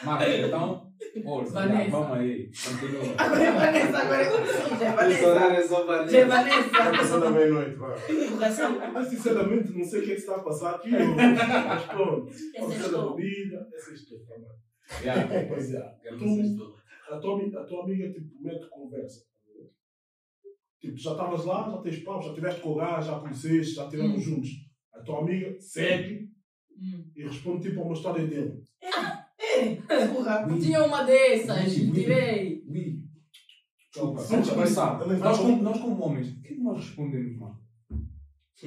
Marcos, 0.04 0.34
então. 0.46 0.83
Força, 1.22 1.52
Vanessa. 1.52 1.90
vamos 1.90 2.18
aí. 2.18 2.46
Continua. 2.46 3.02
Vanessa, 3.54 3.98
agora 3.98 4.22
é 4.22 4.30
comigo, 4.30 4.78
já 4.78 4.86
é 4.86 4.92
Vanessa. 4.96 5.24
é 5.24 6.08
Já 6.08 6.18
é 6.18 6.24
Vanessa. 6.24 6.60
Está 6.66 6.84
Vanessa. 6.84 6.98
passando 6.98 7.24
a 7.26 7.30
meia-noite. 7.30 7.76
Correção. 7.76 8.92
Mas 8.92 9.08
sinceramente 9.08 9.72
não 9.72 9.84
sei 9.84 10.00
o 10.00 10.04
que 10.04 10.10
é 10.12 10.14
que 10.14 10.20
se 10.20 10.26
está 10.26 10.40
a 10.40 10.44
passar 10.44 10.74
aqui. 10.76 10.90
Mas 10.90 11.84
pronto. 11.86 12.28
Essa 12.30 12.86
é 12.86 12.90
da 12.90 13.06
bebida, 13.14 13.68
essa 13.74 13.90
é 13.90 13.94
história 13.94 14.24
também. 14.26 14.64
Yeah. 15.02 15.48
Pois 15.48 15.74
é. 15.74 15.80
Tu- 16.18 16.74
tua, 17.20 17.60
a 17.60 17.64
tua 17.64 17.84
amiga 17.84 18.12
tipo, 18.12 18.42
mete 18.42 18.68
conversa. 18.68 19.20
Tipo, 20.80 20.96
já 20.98 21.12
estavas 21.12 21.44
lá, 21.46 21.70
já 21.70 21.78
tens 21.78 21.98
pau, 22.02 22.20
já 22.20 22.28
estiveste 22.30 22.60
com 22.60 22.70
o 22.72 22.74
gajo, 22.74 23.06
já 23.06 23.18
conheceste, 23.20 23.74
já 23.74 23.84
estivemos 23.84 24.16
Hum. 24.18 24.20
juntos. 24.20 24.50
A 24.92 25.00
tua 25.02 25.20
amiga 25.20 25.56
segue 25.58 26.28
Hum. 26.76 27.10
e 27.16 27.22
responde 27.24 27.68
tipo 27.68 27.80
a 27.80 27.84
uma 27.84 27.94
história 27.94 28.26
dele. 28.26 28.60
É, 28.82 28.88
burra. 30.12 30.46
Tinha 30.60 30.84
uma 30.84 31.02
dessas, 31.04 31.76
ui. 31.78 31.90
tirei. 31.92 32.64
Sim, 33.92 34.00
vamos 34.00 34.22
sim. 34.46 34.54
começar. 34.54 34.98
Nós 35.06 35.38
como, 35.38 35.62
nós 35.62 35.80
como 35.80 36.02
homens, 36.02 36.28
o 36.32 36.40
que 36.42 36.48
é 36.48 36.56
que 36.56 36.60
nós 36.62 36.78
respondemos, 36.78 37.36
mano? 37.38 37.60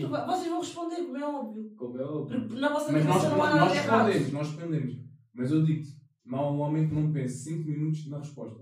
Vai- 0.10 0.26
Vocês 0.28 0.48
vão 0.50 0.60
responder, 0.60 0.96
como 0.98 1.18
é 1.18 1.26
óbvio. 1.26 1.72
Como 1.76 1.98
é 2.00 2.04
óbvio. 2.04 2.40
Na 2.60 2.70
vossa 2.72 2.92
Mas 2.92 3.06
nós, 3.06 3.16
cabeça 3.24 3.36
não 3.36 3.44
há 3.44 3.50
nós, 3.50 3.60
nada 3.60 3.72
de 3.72 3.78
errado. 3.78 4.06
respondemos, 4.08 4.34
nós 4.34 4.48
respondemos. 4.48 4.94
Mas 5.34 5.52
eu 5.52 5.66
digo-te, 5.66 5.90
não 6.26 6.40
há 6.40 6.52
um 6.52 6.60
homem 6.62 6.88
que 6.88 6.96
não 6.96 7.12
pense 7.12 7.44
5 7.44 7.68
minutos 7.68 8.08
na 8.10 8.20
resposta. 8.20 8.60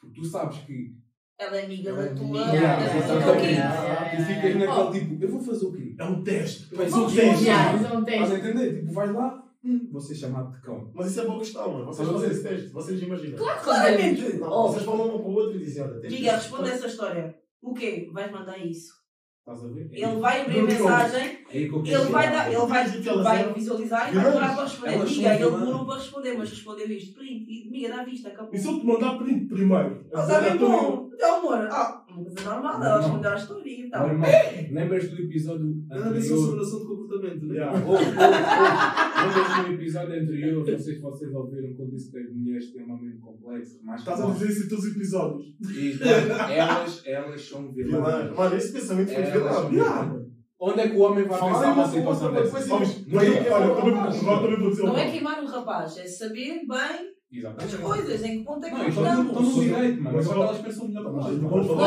Porque 0.00 0.20
tu 0.20 0.24
sabes 0.26 0.58
que 0.58 0.94
Ela 1.38 1.56
é 1.56 1.64
amiga 1.64 1.90
Ela 1.90 2.02
é 2.04 2.08
da 2.10 2.14
tua. 2.14 2.44
tu 2.44 4.22
ficas 4.26 4.56
naquele 4.56 5.00
tipo, 5.08 5.24
eu 5.24 5.30
vou 5.30 5.40
fazer 5.42 5.66
o 5.66 5.72
quê? 5.72 5.94
É 5.98 6.04
um 6.04 6.22
teste. 6.22 6.74
Vai 6.74 6.88
ser 6.88 6.96
um 6.96 7.06
teste. 7.06 7.42
Isso 7.42 7.50
é 7.50 7.96
um 7.96 8.00
Estás 8.00 8.02
a 8.02 8.04
teste. 8.04 8.34
entender? 8.36 8.80
Tipo, 8.80 8.92
vais 8.92 9.12
lá, 9.12 9.43
hum, 9.64 9.88
vou 9.90 10.00
ser 10.00 10.14
chamado 10.14 10.54
de 10.54 10.60
cão. 10.62 10.90
Mas 10.94 11.10
isso 11.10 11.20
é 11.20 11.26
boa 11.26 11.38
questão, 11.38 11.72
mano. 11.72 11.86
Vocês 11.86 12.08
fazem 12.08 12.30
esse 12.30 12.42
teste. 12.42 12.68
Vocês 12.68 13.02
imaginam. 13.02 13.38
Claro 13.38 13.58
que 13.58 13.64
Claramente. 13.64 14.36
Não, 14.36 14.68
vocês 14.68 14.84
falam 14.84 15.16
um 15.16 15.18
para 15.18 15.28
o 15.28 15.34
outro 15.34 15.56
e 15.56 15.64
dizem, 15.64 15.82
olha, 15.82 16.00
tens 16.00 16.12
Amiga, 16.12 16.30
que- 16.30 16.36
responde 16.36 16.70
essa 16.70 16.86
história. 16.86 17.34
O 17.62 17.74
quê? 17.74 18.10
Vais 18.12 18.30
mandar 18.30 18.58
isso? 18.58 19.04
Estás 19.46 19.62
a 19.62 19.68
ver? 19.68 19.90
É 19.92 20.00
Ele 20.00 20.20
vai 20.20 20.40
abrir 20.40 20.60
a 20.60 20.62
mensagem, 20.62 21.38
eu 21.52 21.60
ele 21.84 22.10
vai, 22.10 22.32
dar, 22.32 22.48
ele 22.50 22.66
vai, 22.66 22.88
vai 23.22 23.52
visualizar 23.52 24.10
e 24.10 24.14
vai 24.14 24.24
demorar 24.24 24.54
para 24.54 24.64
responder. 24.64 25.04
Miga, 25.04 25.34
ele 25.34 25.50
demorou 25.50 25.84
para 25.84 25.94
responder, 25.96 26.38
mas 26.38 26.48
respondeu 26.48 26.90
isto. 26.90 27.14
Print, 27.14 27.44
e 27.46 27.70
miga, 27.70 27.88
dá 27.94 28.04
vista, 28.04 28.28
acabou. 28.28 28.54
E 28.54 28.58
se 28.58 28.66
eu 28.66 28.80
te 28.80 28.86
mandar 28.86 29.18
print 29.18 29.46
primeiro? 29.46 30.06
Ele 30.10 30.20
está 30.22 30.40
bem 30.40 30.56
bom. 30.56 31.10
Então, 31.12 31.36
amor, 31.36 31.68
ah, 31.70 32.03
uma 32.14 32.24
coisa 32.24 32.50
normal, 32.50 32.80
Não. 32.80 33.00
respondeu 33.00 33.30
a 33.30 33.34
história 33.36 33.70
e 33.70 33.80
Meu 33.82 33.90
tal. 33.90 34.08
irmão, 34.08 34.28
lembras 34.72 35.10
do 35.10 35.22
episódio 35.22 35.84
Nada 35.88 36.02
disso 36.12 36.32
é 36.32 36.36
anterior? 36.36 36.38
simulação 36.46 36.78
de 36.80 36.86
comportamento, 36.86 37.46
né? 37.46 37.54
Yeah. 37.54 37.78
Oh, 37.84 37.90
oh, 37.90 37.94
oh. 37.94 39.26
Lembras 39.26 39.66
do 39.66 39.72
episódio 39.74 40.22
anterior? 40.22 40.54
Não 40.58 40.64
sei 40.78 40.78
se 40.94 41.00
vocês 41.00 41.34
ouviram 41.34 41.74
quando 41.76 41.90
disse 41.90 42.10
que 42.10 42.18
as 42.18 42.30
mulheres 42.34 42.72
têm 42.72 42.82
uma 42.84 43.00
mente 43.00 43.18
complexa. 43.18 43.78
Mais 43.82 44.00
Estás 44.00 44.20
a 44.20 44.30
dizer 44.30 44.48
isso 44.50 44.64
em 44.64 44.68
todos 44.68 44.84
os 44.84 44.96
episódios. 44.96 45.46
E, 45.76 45.98
mano, 45.98 46.52
elas, 46.52 47.02
elas 47.06 47.48
são 47.48 47.72
vilãs. 47.72 47.92
Vilã. 47.94 48.34
Mano, 48.34 48.56
esse 48.56 48.72
pensamento 48.72 49.12
foi 49.12 49.22
de 49.22 49.30
Elas 49.30 49.32
vilã. 49.42 49.52
são 49.52 49.72
Yeah. 49.72 50.02
vilãs. 50.04 50.24
Onde 50.60 50.80
é 50.80 50.88
que 50.88 50.96
o 50.96 51.00
homem 51.00 51.24
vai 51.24 51.38
pensar 51.40 51.72
uma 51.74 51.86
situação 51.88 52.32
dessa? 52.32 52.66
Não 52.66 52.78
mas 52.80 52.92
é. 53.22 55.06
é 55.06 55.10
queimar 55.10 55.42
um 55.42 55.46
rapaz, 55.46 55.96
é 55.98 56.06
saber 56.06 56.62
bem 56.66 57.13
as 57.40 57.64
Exatamente. 57.64 57.82
coisas, 57.82 58.22
em 58.24 58.38
que 58.38 58.44
ponto 58.44 58.64
é 58.64 58.70
que 58.70 58.74
Não, 58.76 58.82
nós 58.84 58.88
estão 58.88 59.04
no- 59.04 59.10
estão 59.30 59.42
no 59.42 59.48
estamos. 59.48 59.64
direito, 59.64 60.02
mano. 60.02 60.16
Mas 60.16 60.30
elas 60.30 60.58
pensam 60.60 60.88
melhor 60.88 61.04
que 61.04 61.10
nós. 61.12 61.40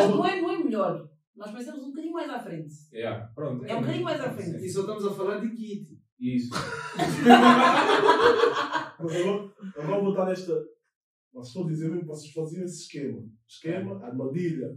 Não 0.10 0.26
é, 0.26 0.42
não 0.42 0.52
é 0.52 0.58
melhor. 0.64 1.10
Nós 1.36 1.52
pensamos 1.52 1.84
um 1.84 1.90
bocadinho 1.90 2.14
mais 2.14 2.30
à 2.30 2.40
frente. 2.40 2.74
Yeah, 2.94 3.28
pronto. 3.36 3.64
É 3.66 3.76
um 3.76 3.82
bocadinho 3.82 4.04
mais 4.06 4.20
à 4.22 4.30
frente. 4.32 4.66
E 4.66 4.70
só 4.70 4.82
estamos 4.82 5.06
a 5.06 5.14
falar 5.14 5.40
de 5.40 5.50
kit. 5.52 5.98
Isso. 6.20 6.50
Agora 9.78 10.02
vou 10.02 10.14
dar 10.14 10.32
esta. 10.32 10.54
Mas 11.34 11.48
estou 11.48 11.66
a 11.66 11.68
dizer 11.68 11.86
mesmo 11.90 12.02
que 12.02 12.08
vocês 12.08 12.34
faziam 12.34 12.64
esse 12.66 12.82
esquema. 12.84 13.24
Esquema, 13.48 14.04
armadilha. 14.04 14.70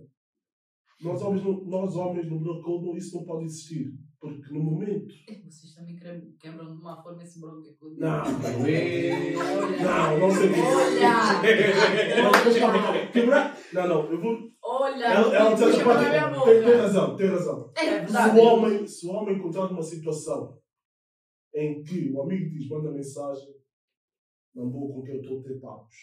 Nós 1.02 1.22
homens, 1.22 1.42
no- 1.42 1.64
nós 1.66 1.96
homens 1.96 2.28
no 2.28 2.38
Bro 2.40 2.60
Code, 2.62 2.84
não- 2.84 2.96
isso 2.96 3.16
não 3.16 3.24
pode 3.24 3.46
existir. 3.46 3.94
Porque 4.20 4.52
no 4.52 4.62
momento. 4.62 5.06
Vocês 5.48 5.74
também 5.74 5.96
quebram- 5.96 6.66
de 6.66 6.80
uma 6.80 7.02
forma 7.02 7.22
esse 7.22 7.40
bronco 7.40 7.62
que 7.62 7.70
eu 7.84 7.90
Não, 7.96 8.22
Ué. 8.62 9.32
não, 9.82 10.18
não 10.18 10.30
sei 10.30 10.48
disso. 10.50 10.62
Olha! 10.62 11.42
Não. 12.22 12.32
Quebrar? 13.12 13.58
Não, 13.72 13.88
não, 13.88 14.10
eu 14.12 14.20
vou. 14.20 14.38
Olha! 14.62 15.04
Ela, 15.06 15.34
ela 15.36 15.50
puxa 15.56 15.72
tem, 15.72 15.84
para 15.84 16.26
a 16.26 16.30
minha 16.30 16.44
tem, 16.44 16.62
tem 16.64 16.76
razão, 16.76 17.16
tem 17.16 17.26
razão. 17.28 17.72
É 17.76 17.80
Se 17.80 17.90
verdade. 17.90 18.38
o 18.38 18.42
homem, 18.42 18.86
se 18.86 19.06
o 19.06 19.10
homem 19.10 19.36
encontrar 19.36 19.68
numa 19.68 19.82
situação 19.82 20.58
em 21.54 21.82
que 21.82 22.10
o 22.12 22.22
amigo 22.22 22.50
diz, 22.50 22.68
manda 22.68 22.90
mensagem, 22.92 23.54
não 24.54 24.70
vou 24.70 24.92
com 24.94 25.02
quem 25.02 25.14
eu 25.16 25.20
estou 25.22 25.40
a 25.40 25.42
ter 25.42 25.58
papos. 25.60 25.96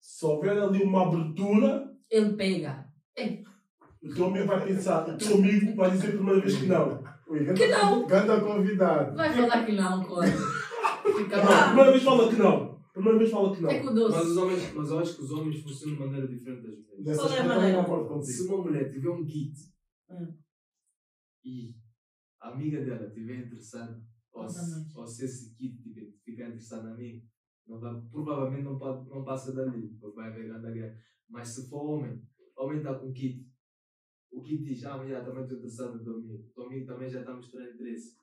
Se 0.00 0.24
houver 0.24 0.56
ali 0.58 0.82
uma 0.82 1.06
abertura, 1.08 1.94
Ele 2.10 2.34
pega. 2.36 2.88
O 4.02 4.14
teu 4.14 4.26
amigo 4.26 4.46
vai 4.46 4.64
pensar, 4.64 5.08
o 5.08 5.16
teu 5.18 5.34
amigo 5.36 5.74
vai 5.74 5.90
dizer 5.90 6.08
a 6.08 6.12
primeira 6.12 6.40
vez 6.40 6.56
que 6.56 6.66
não. 6.66 7.04
Ui, 7.28 7.54
Que 7.54 7.66
não? 7.68 8.06
Ganda 8.06 8.40
convidado. 8.40 9.16
Vai 9.16 9.32
falar 9.34 9.64
que 9.66 9.72
não, 9.72 10.04
Cláudio. 10.04 10.32
Fica 11.16 11.36
Não, 11.36 11.42
a 11.44 11.46
mal. 11.56 11.66
primeira 11.68 11.90
vez 11.92 12.02
fala 12.04 12.28
que 12.28 12.36
não. 12.36 12.76
Primeira 12.92 13.18
vez 13.18 13.30
fala 13.30 13.54
que 13.56 13.62
não. 13.62 13.70
É 13.70 13.80
com 13.80 13.88
o 13.88 13.94
Mas, 13.94 13.94
doce. 13.94 14.26
os 14.30 14.36
homens, 14.36 14.72
mas 14.74 14.90
eu 14.90 14.98
acho 14.98 15.16
que 15.16 15.22
os 15.22 15.30
homens 15.32 15.62
funcionam 15.62 15.94
de 15.96 16.00
maneira 16.04 16.28
diferente 16.28 16.62
das 16.62 16.76
mulheres. 16.78 17.16
Qual 17.18 17.30
é 17.32 17.40
a 17.40 17.44
maneira? 17.44 18.22
Se 18.22 18.42
uma 18.48 18.58
mulher 18.64 18.90
tiver 18.90 19.10
um 19.10 19.24
kit 19.26 19.52
Hum. 20.08 20.34
e 21.44 21.74
a 22.40 22.50
amiga 22.50 22.84
dela 22.84 23.06
estiver 23.08 23.38
interessada, 23.46 24.00
ou 24.32 24.48
se, 24.48 24.96
ou 24.96 25.06
se 25.06 25.24
esse 25.24 25.54
kit 25.56 25.82
tiver, 25.82 26.12
ficar 26.24 26.44
interessado 26.46 26.84
na 26.84 26.94
mim, 26.94 27.22
não 27.66 27.80
vai, 27.80 27.92
provavelmente 28.10 28.62
não, 28.64 28.78
pode, 28.78 29.08
não 29.08 29.24
passa 29.24 29.52
dali, 29.52 29.88
porque 30.00 30.14
vai 30.16 30.28
haver 30.30 30.46
grande 30.46 30.72
guerra. 30.72 30.94
Mas 31.28 31.48
se 31.48 31.68
for 31.68 31.82
homem, 31.98 32.22
o 32.56 32.64
homem 32.64 32.78
está 32.78 32.94
com 32.94 33.12
kit, 33.12 33.44
o 34.36 34.42
kit 34.42 34.62
diz, 34.62 34.84
ah, 34.84 34.96
mas 34.98 35.08
já 35.08 35.24
também 35.24 35.42
estou 35.42 35.56
interessado 35.58 35.96
no 35.96 36.04
teu 36.04 36.14
amigo, 36.14 36.44
o 36.46 36.52
teu 36.54 36.64
amigo 36.64 36.86
também 36.86 37.08
já 37.08 37.20
está 37.20 37.34
mostrando 37.34 37.70
interesse. 37.74 38.16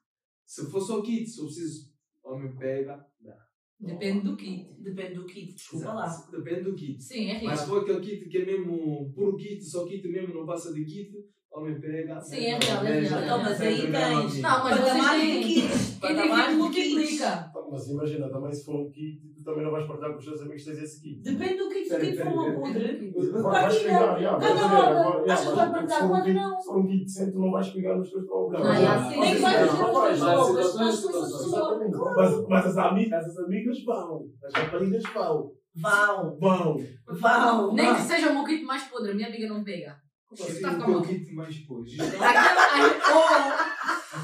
Se 0.45 0.69
for 0.69 0.81
só 0.81 1.01
kit, 1.01 1.25
se 1.27 1.39
eu 1.39 1.45
preciso, 1.45 1.91
o 2.23 2.31
homem 2.33 2.55
pega, 2.55 3.05
dá. 3.19 3.35
Depende 3.79 4.21
do 4.21 4.37
kit. 4.37 4.73
Depende 4.81 5.15
do 5.15 5.25
kit, 5.25 5.53
desculpa 5.55 5.85
Exato. 5.85 5.97
lá. 6.31 6.37
Depende 6.39 6.61
do 6.69 6.75
kit. 6.75 7.01
Sim, 7.03 7.29
é 7.31 7.41
Mas 7.43 7.59
se 7.59 7.65
real. 7.65 7.67
for 7.67 7.81
aquele 7.81 7.99
kit 8.01 8.29
que 8.29 8.37
é 8.37 8.45
mesmo 8.45 9.11
puro 9.13 9.35
kit, 9.35 9.61
só 9.63 9.85
kit 9.85 10.07
mesmo, 10.07 10.33
não 10.33 10.45
passa 10.45 10.73
de 10.73 10.85
kit, 10.85 11.11
o 11.51 11.59
homem 11.59 11.79
pega. 11.81 12.21
Sim, 12.21 12.37
é 12.45 12.59
real, 12.59 12.85
é 12.85 12.99
real. 12.99 13.23
Então, 13.23 13.41
mas 13.43 13.59
aí 13.61 13.81
tens-. 13.81 14.41
Não, 14.41 14.63
mas 14.63 14.79
Patamar 14.79 15.19
de 15.19 15.25
têm. 15.25 15.43
kits. 15.43 15.97
Quem 15.99 16.15
tem 16.15 16.15
Patamar 16.15 16.45
kit 16.45 16.51
de 16.51 16.57
multiplica. 16.57 17.47
Então, 17.49 17.71
Mas 17.71 17.87
imagina 17.89 18.29
também 18.29 18.53
se 18.53 18.63
for 18.65 18.87
um 18.87 18.91
kit, 18.91 19.21
também 19.43 19.63
não 19.63 19.71
vais 19.71 19.85
partilhar 19.87 20.11
com 20.11 20.17
os 20.19 20.25
teus 20.25 20.41
amigos 20.41 20.63
que 20.63 20.71
tens 20.71 20.83
esse 20.83 21.01
kit. 21.01 21.21
Depende 21.21 21.57
do 21.57 21.69
Peraí, 21.69 22.11
kit 22.11 22.17
for 22.23 22.27
uma 22.33 22.53
podre. 22.53 23.11
Vais 23.13 23.43
Partilha. 23.43 23.83
pegar, 23.83 24.19
já, 24.21 24.31
Cada 24.37 24.53
vais 24.53 25.05
hora. 25.05 25.27
já, 25.27 25.33
Achas 25.33 25.47
que 25.49 25.55
mas 25.55 25.71
vai 25.71 25.81
se 25.81 25.87
partilhar? 25.87 26.11
um 26.11 26.23
kit- 26.23 26.33
não. 26.33 26.59
Se 26.61 26.65
for 26.65 26.77
um 26.77 26.87
kit 26.87 27.03
decente, 27.05 27.31
tu 27.33 27.39
não 27.39 27.51
vais 27.51 27.69
pegar 27.69 27.95
nos 27.97 28.09
teus 28.11 28.25
próprios. 28.25 28.65
Ah, 28.67 28.75
já, 28.75 29.09
sim. 29.09 29.19
Nem 29.19 29.35
que 29.35 29.41
vai 29.41 29.53
fazer 29.53 29.83
os 29.83 29.91
dois 29.91 30.19
Vai 30.19 30.35
bocas. 30.35 30.53
ser 30.53 30.77
Nós 30.79 30.95
situações, 30.95 30.95
somos 30.95 30.95
situações. 30.95 31.31
pessoas. 31.43 31.81
Exatamente. 31.83 31.97
Mas, 32.15 32.47
mas 32.49 32.65
as, 32.65 32.77
amigas, 32.77 33.25
as 33.25 33.37
amigas 33.39 33.83
vão. 33.85 34.21
As 34.43 34.53
raparigas 34.53 35.03
vão. 35.13 35.51
Vão. 35.75 36.37
Vão. 36.39 36.77
Vão. 37.07 37.73
Nem 37.73 37.95
que 37.95 38.01
seja 38.01 38.29
o 38.29 38.33
meu 38.33 38.43
kit 38.45 38.63
mais 38.63 38.83
podre, 38.83 39.11
a 39.11 39.15
minha 39.15 39.27
amiga 39.27 39.47
não 39.47 39.63
pega. 39.63 39.95
Assim, 40.31 40.51
Está 40.53 40.69
a 40.71 40.87
o 40.89 41.01
kit 41.03 41.31
mais 41.35 41.53
gestão. 41.53 41.83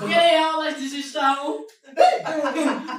Oh! 0.01 0.07
Querem 0.07 0.37
aulas 0.43 0.75
de 0.77 0.87
gestão? 0.89 1.65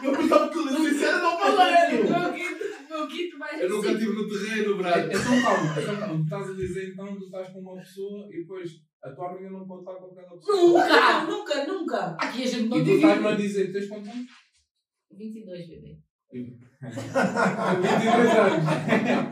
Eu 0.02 0.12
pensava 0.16 0.49
que 0.50 0.59
disse, 0.83 1.04
era 1.04 1.19
não 1.19 1.30
Meu 1.38 1.38
falar. 1.38 2.33
kit, 2.33 2.88
meu 2.90 3.09
kit 3.09 3.37
mais 3.37 3.61
Eu 3.61 3.69
nunca 3.71 3.92
estive 3.92 4.12
no 4.12 4.28
terreno, 4.28 4.76
brado. 4.76 5.07
Então 5.07 5.42
calma, 5.42 5.75
então 5.80 5.97
calma. 5.97 6.16
Tu 6.16 6.23
estás 6.25 6.50
a 6.50 6.54
dizer 6.54 6.88
então 6.92 7.16
que 7.16 7.25
estás 7.25 7.49
com 7.52 7.61
uma 7.61 7.76
pessoa 7.76 8.26
e 8.30 8.40
depois 8.40 8.71
a 9.02 9.11
tua 9.12 9.30
amiga 9.30 9.50
não 9.50 9.66
pode 9.66 9.80
estar 9.80 9.95
com 9.95 10.07
aquela 10.07 10.37
pessoa. 10.37 10.57
Nunca! 10.57 11.25
Nunca, 11.25 11.66
nunca. 11.66 12.16
Aqui 12.21 12.42
a 12.42 12.47
gente 12.47 12.69
não 12.69 12.76
E 12.76 12.80
tu 12.80 12.85
divide. 12.85 13.04
estás-me 13.07 13.28
a 13.28 13.35
dizer, 13.35 13.73
tens 13.73 13.88
quantos 13.88 14.09
anos? 14.09 14.26
22, 15.12 15.69
bebê. 15.69 15.99
22 16.32 16.60
anos. 18.40 18.64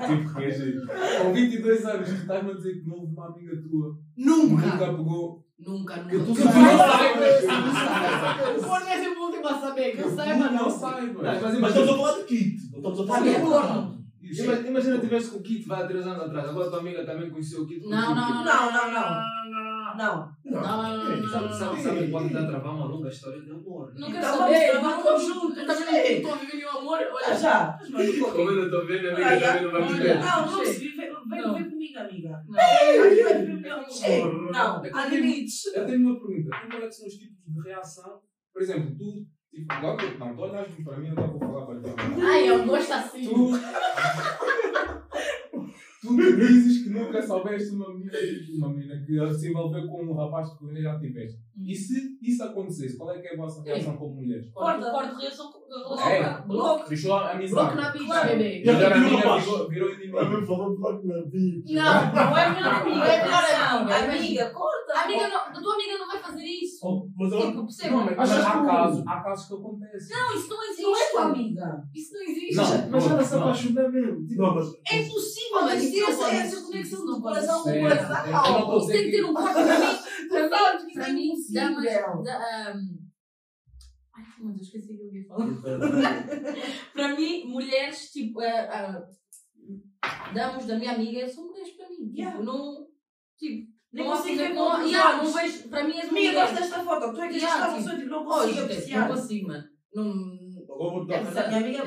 tipo, 0.07 0.41
é. 0.41 1.21
Com 1.23 1.33
22 1.33 1.85
anos, 1.87 2.09
tu 2.09 2.15
estás-me 2.15 2.51
a 2.51 2.55
dizer 2.55 2.75
que 2.81 2.89
não 2.89 2.97
houve 2.97 3.13
uma 3.15 3.27
amiga 3.29 3.53
tua 3.63 3.97
Nunca! 4.17 4.67
nunca 4.67 4.87
pegou. 4.95 5.45
Nunca, 5.59 5.97
nunca. 5.97 6.09
Que 6.11 6.19
tu 6.19 6.35
Tu 6.35 6.45
não 6.45 6.53
não 6.53 6.79
saibas. 6.79 7.45
sabes. 7.45 8.63
O 8.63 8.67
porno 8.69 8.87
é 8.87 8.97
sempre 8.99 9.19
o 9.19 9.23
último 9.25 9.49
a 9.49 9.61
saber. 9.61 9.91
Que 9.97 10.03
eu 10.03 10.11
saiba, 10.11 10.45
não 10.51 10.53
não. 10.53 10.71
saibas. 10.71 11.23
Mas 11.61 11.71
estamos 11.75 11.91
a 11.91 11.97
falar 11.97 12.13
de 12.19 12.25
kit. 12.25 12.71
Não 12.71 12.79
estamos 12.79 13.01
a 13.01 13.07
falar 13.07 13.27
é 13.27 13.41
de. 13.41 13.99
Isso. 14.31 14.45
ima- 14.45 14.55
imagina 14.69 14.99
tivesse 14.99 15.31
com 15.31 15.39
o 15.39 15.43
kit 15.43 15.73
há 15.73 15.87
3 15.87 16.07
anos 16.07 16.23
atrás. 16.25 16.49
Agora 16.49 16.71
tua 16.71 16.81
amiga 16.81 17.05
também 17.07 17.31
conheceu 17.31 17.63
o 17.63 17.67
kit. 17.67 17.81
Não, 17.89 17.91
não, 17.91 18.15
não. 18.15 18.27
kit. 18.27 18.45
Não, 18.45 18.73
não, 18.93 19.23
não. 19.99 20.33
Não. 20.45 20.63
Não, 20.63 20.83
não, 20.83 21.17
não, 21.21 21.29
Sabe, 21.29 21.45
não. 21.49 21.53
sabe, 21.53 21.83
sabe 21.83 22.05
está 22.27 22.41
a 22.41 22.47
travar 22.47 22.75
uma 22.75 22.87
longa 22.87 23.09
história 23.09 23.41
de 23.43 23.51
amor? 23.51 23.93
Não 23.95 24.07
quero 24.11 24.19
Então 24.19 24.39
saber. 24.39 24.39
vamos 24.39 24.63
Eu 24.63 24.71
trabalhar 24.71 24.97
não 24.97 24.99
estou 24.99 25.19
juntos. 25.21 25.59
Eu 25.59 25.67
também 25.67 25.85
não 25.87 26.01
estou 26.17 26.33
a 26.33 26.37
viver 26.37 26.57
nenhum 26.57 26.71
amor. 26.71 26.99
Ah, 27.01 27.11
Olha, 27.15 27.35
já. 27.37 27.79
Mas 27.91 28.19
Como 28.19 28.51
eu 28.51 28.57
não 28.57 28.65
estou 28.65 28.87
vendo, 28.87 29.09
amiga 29.09 29.25
também 29.41 29.63
não 29.63 29.71
vai 29.73 29.81
me 29.83 29.89
olha. 29.89 30.03
ver. 30.03 30.19
Não, 30.21 30.47
não 30.51 30.59
vive. 30.65 30.89
Vem, 31.29 31.43
Não. 31.43 31.55
vem 31.55 31.65
comigo, 31.71 31.99
amiga. 31.99 32.43
Não. 32.49 32.57
Não, 34.53 34.81
que 34.83 34.89
há 34.89 35.05
eu 35.05 35.11
tenho- 35.11 35.23
limites. 35.23 35.67
Eu 35.75 35.85
tenho 35.87 36.01
uma 36.01 36.15
pergunta. 36.21 36.51
Qual 36.71 36.83
é 36.83 36.87
que 36.87 36.93
são 36.95 37.07
os 37.07 37.15
tipos 37.15 37.37
de 37.47 37.61
reação? 37.69 38.21
Por 38.53 38.63
exemplo, 38.63 38.97
tu, 38.97 39.27
tipo, 39.55 39.73
agora, 39.73 39.97
não, 40.19 40.35
tu 40.37 40.43
olhas 40.43 40.69
para 40.85 40.97
mim, 40.97 41.09
eu 41.09 41.15
não 41.15 41.29
vou 41.29 41.39
falar 41.41 41.67
para 41.67 41.81
ti. 41.81 41.91
Ai, 42.23 42.49
eu 42.49 42.65
gosto 42.65 42.93
assim. 42.93 43.25
Tu. 43.25 43.51
Tu 46.01 46.13
me 46.13 46.37
dizes 46.37 46.85
que 46.85 46.91
nunca 46.91 47.21
soubeste 47.21 47.71
uma 47.75 47.89
menina, 47.93 48.13
uma 48.57 48.69
menina 48.69 49.03
que 49.05 49.35
se 49.35 49.49
envolveu 49.51 49.87
com 49.89 50.05
um 50.05 50.15
rapaz 50.15 50.51
que 50.53 50.59
tu 50.59 50.73
já 50.81 50.99
tiveste. 51.01 51.39
E 51.61 51.75
se 51.75 52.17
isso 52.23 52.43
acontecesse, 52.45 52.97
qual 52.97 53.11
é 53.13 53.19
que 53.19 53.27
é 53.27 53.35
a 53.35 53.37
vossa 53.37 53.63
reação 53.65 53.97
como 53.97 54.15
mulheres? 54.15 54.49
Corta, 54.53 54.91
corta 54.93 55.19
reação 55.19 55.51
com 55.51 55.59
É. 56.01 56.19
relação. 56.21 56.47
Bloco. 56.47 56.89
Deixou 56.89 57.15
a 57.15 57.33
amizade. 57.33 57.53
Bloco 57.53 57.75
na 57.75 57.91
pizza, 57.93 58.25
bebê. 58.27 58.63
Tem 58.63 58.75
um 58.75 58.87
amiga 58.87 59.17
rapaz. 59.17 59.45
virou, 59.45 59.69
virou 59.69 59.93
inimigo. 59.95 60.47
falou 60.47 60.77
bloco 60.77 61.07
na 61.07 61.21
vida. 61.23 61.63
Não, 61.75 62.15
não 62.15 62.39
é 62.39 62.51
melhor 62.55 62.75
amiga, 62.75 63.05
é 63.05 63.25
melhor 63.25 63.43
Não, 63.85 63.93
amiga. 64.17 64.51
corta. 64.51 64.93
A 64.95 65.03
amiga 65.05 65.29
não, 65.29 65.37
a 65.37 65.51
tua 65.61 65.75
amiga 65.75 65.99
não 65.99 66.07
vai 66.07 66.19
fazer 66.23 66.38
isso. 66.79 66.87
Oh, 66.87 67.09
Mas 67.17 67.33
eu, 67.33 67.39
Tipo? 67.41 67.91
Não, 67.91 68.05
mas 68.17 68.31
há 68.33 68.61
que- 68.61 68.67
casos, 68.67 69.07
há 69.07 69.21
casos 69.23 69.49
que 69.49 69.55
acontecem. 69.55 70.17
Não, 70.17 70.35
isso 70.37 70.49
não 70.49 70.63
existe. 70.65 70.83
Não 70.83 70.97
é 70.97 71.11
tua 71.11 71.23
amiga. 71.25 71.83
Isso 71.95 72.15
não 72.15 72.23
existe. 72.23 72.55
Não. 72.57 72.91
Mas 72.91 73.07
ela 73.07 73.25
se 73.25 73.35
Não. 73.35 73.43
apaixonou 73.43 73.93
mesmo. 73.93 74.27
Tipo, 74.27 74.43
não, 74.43 74.55
mas 74.55 74.67
É 74.91 75.09
possível, 75.09 75.55
Mas 75.55 75.65
mas 75.65 75.83
isso 75.85 75.93
ter 75.95 76.01
não 76.01 76.09
essa, 76.09 76.25
essa 76.31 76.45
existir, 76.47 76.67
conexão 76.67 77.07
do 77.07 77.21
coração 77.21 77.63
com 77.63 77.69
o 77.69 77.73
existir. 77.73 78.07
coração. 78.07 78.73
É, 78.75 78.79
Isso 78.79 78.87
tem 78.89 79.03
que 79.05 79.11
ter 79.11 79.25
um 79.25 79.35
corte 79.35 79.55
para 79.55 79.79
mim. 79.79 79.99
Para 80.29 80.79
mim, 80.79 80.87
que 80.87 80.95
para 80.95 81.09
é 81.09 81.13
mim, 81.13 81.27
impossível. 81.27 81.63
damas. 81.63 81.87
Ai, 84.15 84.25
mas 84.41 84.57
eu 84.57 84.63
esqueci 84.63 84.93
o 84.93 84.97
que 84.97 85.03
eu 85.03 85.13
ia 85.15 85.27
falar. 85.29 85.47
para 86.93 87.17
mim, 87.17 87.45
mulheres, 87.47 88.11
tipo, 88.11 88.41
ah, 88.41 89.07
ah, 90.03 90.33
damos 90.35 90.67
da 90.67 90.77
minha 90.79 90.93
amiga 90.93 91.29
são 91.29 91.47
mulheres 91.47 91.71
para 91.77 91.89
mim. 91.89 91.97
Tipo, 92.09 92.17
Yeah. 92.19 92.43
não. 92.43 92.87
Tipo, 93.39 93.69
Nem 93.93 94.05
não 94.07 94.17
consigo 94.17 94.37
ver 94.37 94.49
não, 94.51 94.57
com 94.57 94.63
outros 94.73 94.91
yeah, 94.91 95.19
olhos. 95.21 95.35
não 95.35 95.43
vejo. 95.43 95.69
Para 95.71 95.85
mim 95.85 95.95
és 95.95 96.09
Amiga, 96.09 96.29
mulher. 96.31 96.35
gosto 96.35 96.55
desta 96.55 96.85
foto. 96.85 97.13
Tu 97.15 97.21
é 97.23 97.29
que 97.29 97.35
Yeah, 97.37 97.75
tipo, 97.75 97.89
só 97.89 97.97
tipo, 97.97 98.11
não 98.11 98.21
Oh, 98.23 98.25
consigo 98.29 98.57
não 98.57 98.65
apreciar. 98.65 99.09
consigo, 99.09 99.47
mano. 99.49 99.65
Não. 99.95 100.05
agora 100.75 100.91
vou 100.91 101.11
É, 101.13 101.23
mas 101.25 101.37
a 101.37 101.47
minha 101.49 101.59
amiga 101.61 101.79
Não. 101.79 101.87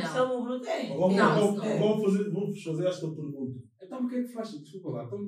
É. 0.66 0.92
Agora 0.92 1.14
Não, 1.14 1.36
vou, 1.40 1.52
isso 1.54 1.58
não. 1.70 1.80
vou, 1.80 2.02
fazer, 2.04 2.30
vou 2.32 2.48
fazer 2.64 2.88
esta 2.88 3.08
pergunta. 3.08 3.60
Então, 3.84 4.04
o 4.06 4.08
que 4.10 4.16
é 4.16 4.22
que 4.24 4.34
faz? 4.34 4.50
Desculpa 4.52 4.90
lá. 4.90 5.04
Então, 5.06 5.20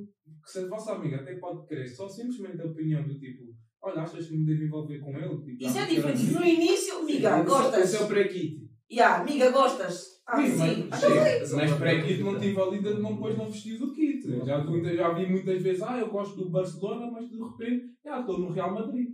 se 0.45 0.59
a 0.59 0.67
vossa 0.67 0.93
amiga 0.93 1.17
até 1.17 1.35
pode 1.35 1.67
querer 1.67 1.87
só 1.87 2.07
simplesmente 2.09 2.61
a 2.61 2.65
opinião 2.65 3.03
do 3.07 3.19
tipo, 3.19 3.43
olha, 3.81 4.01
achas 4.01 4.27
que 4.27 4.35
me 4.35 4.45
devo 4.45 4.63
envolver 4.63 4.99
com 4.99 5.11
ele? 5.17 5.37
Tipo, 5.43 5.63
Isso 5.63 5.77
é 5.77 5.81
era- 5.81 5.89
diferente. 5.89 6.23
No 6.31 6.43
início, 6.43 6.97
amiga, 6.99 7.37
Esse- 7.39 7.45
gostas. 7.49 7.83
Esse 7.83 7.95
é 7.97 8.05
o 8.05 8.07
pré-kit. 8.07 8.63
Ya, 8.91 9.15
amiga, 9.17 9.51
gostas. 9.51 10.05
Ah, 10.27 10.37
Sim, 10.41 10.47
sim. 10.51 10.87
mas, 10.89 11.03
Então, 11.03 11.45
sim, 11.47 11.55
mas 11.55 11.73
pré-kit 11.77 12.23
não 12.23 12.39
te 12.39 12.47
invalida 12.47 12.93
não 12.99 13.13
depois 13.13 13.37
não 13.37 13.45
vestir 13.51 13.81
o 13.81 13.93
kit. 13.93 14.12
Já, 14.45 14.63
tu- 14.65 14.83
já 14.95 15.13
vi 15.13 15.29
muitas 15.29 15.61
vezes, 15.61 15.81
ah, 15.81 15.97
eu 15.97 16.09
gosto 16.09 16.35
do 16.37 16.49
Barcelona, 16.49 17.09
mas 17.11 17.29
de 17.29 17.37
repente, 17.37 17.93
já 18.03 18.19
estou 18.19 18.39
no 18.39 18.51
Real 18.51 18.73
Madrid. 18.73 19.07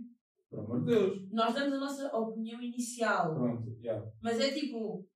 Pelo 0.50 0.62
amor 0.64 0.80
de 0.80 0.86
Deus. 0.86 1.28
Nós 1.32 1.54
damos 1.54 1.74
a 1.74 1.78
nossa 1.80 2.16
opinião 2.16 2.60
inicial. 2.60 3.34
Pronto, 3.34 3.76
já. 3.80 4.02
Mas 4.22 4.40
é 4.40 4.50
tipo, 4.50 5.06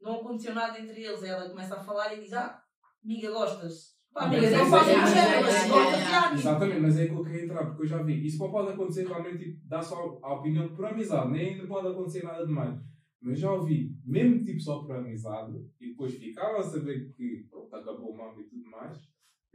não 0.00 0.16
aconteceu 0.20 0.54
nada 0.54 0.78
entre 0.78 1.02
eles. 1.02 1.22
Ela 1.22 1.48
começa 1.48 1.74
a 1.76 1.80
falar 1.82 2.12
e 2.14 2.20
diz: 2.20 2.32
Ah, 2.34 2.60
amiga, 3.02 3.30
gostas? 3.30 3.92
Pá, 4.12 4.24
amiga, 4.26 4.42
Mas 4.42 4.52
não 4.52 4.66
fazem 4.66 4.96
nada, 4.98 5.10
é- 5.18 5.40
mas 5.42 5.54
é- 5.64 5.68
gostas 5.68 6.00
já. 6.00 6.34
Exatamente, 6.34 6.80
mas 6.80 6.98
é 6.98 7.06
que 7.06 7.14
eu 7.14 7.22
quero 7.24 7.44
entrar, 7.44 7.64
porque 7.66 7.82
eu 7.82 7.86
já 7.86 8.02
vi. 8.02 8.26
Isso 8.26 8.36
só 8.36 8.48
pode 8.48 8.72
acontecer 8.72 9.06
realmente, 9.06 9.38
tipo, 9.38 9.66
dá 9.66 9.80
só 9.80 10.18
a 10.22 10.34
opinião 10.34 10.68
por 10.74 10.84
amizade, 10.84 11.30
nem 11.32 11.54
ainda 11.54 11.66
pode 11.66 11.88
acontecer 11.88 12.22
nada 12.22 12.44
demais. 12.46 12.78
Mas 13.22 13.38
já 13.38 13.50
ouvi, 13.52 13.96
mesmo 14.04 14.42
tipo 14.44 14.60
só 14.60 14.82
por 14.82 14.96
amizade, 14.96 15.56
e 15.80 15.88
depois 15.90 16.12
ficaram 16.14 16.58
a 16.58 16.62
saber 16.62 17.10
que 17.16 17.46
pronto, 17.48 17.74
acabou 17.74 18.10
o 18.12 18.16
mambo 18.18 18.38
e 18.40 18.44
tudo 18.44 18.68
mais. 18.68 18.98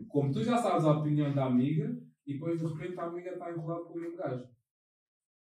Como 0.07 0.31
tu 0.31 0.43
já 0.43 0.57
sabes 0.57 0.85
a 0.85 0.91
opinião 0.99 1.33
da 1.33 1.45
amiga, 1.45 1.97
e 2.25 2.33
depois 2.33 2.59
de 2.59 2.65
repente 2.65 2.99
a 2.99 3.03
amiga 3.05 3.31
está 3.31 3.51
enrolada 3.51 3.83
com 3.85 3.93
o 3.97 4.01
mesmo 4.01 4.17
gajo. 4.17 4.45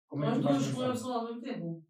Como 0.09 0.23
é 0.25 0.31
que 0.31 0.39
Nós 0.39 0.41
tu 0.41 0.43
vais 0.43 0.55
duas 0.57 0.67
pensar? 0.67 0.81
conversam 0.81 1.13
ao 1.13 1.25
mesmo 1.25 1.41
tempo. 1.41 1.83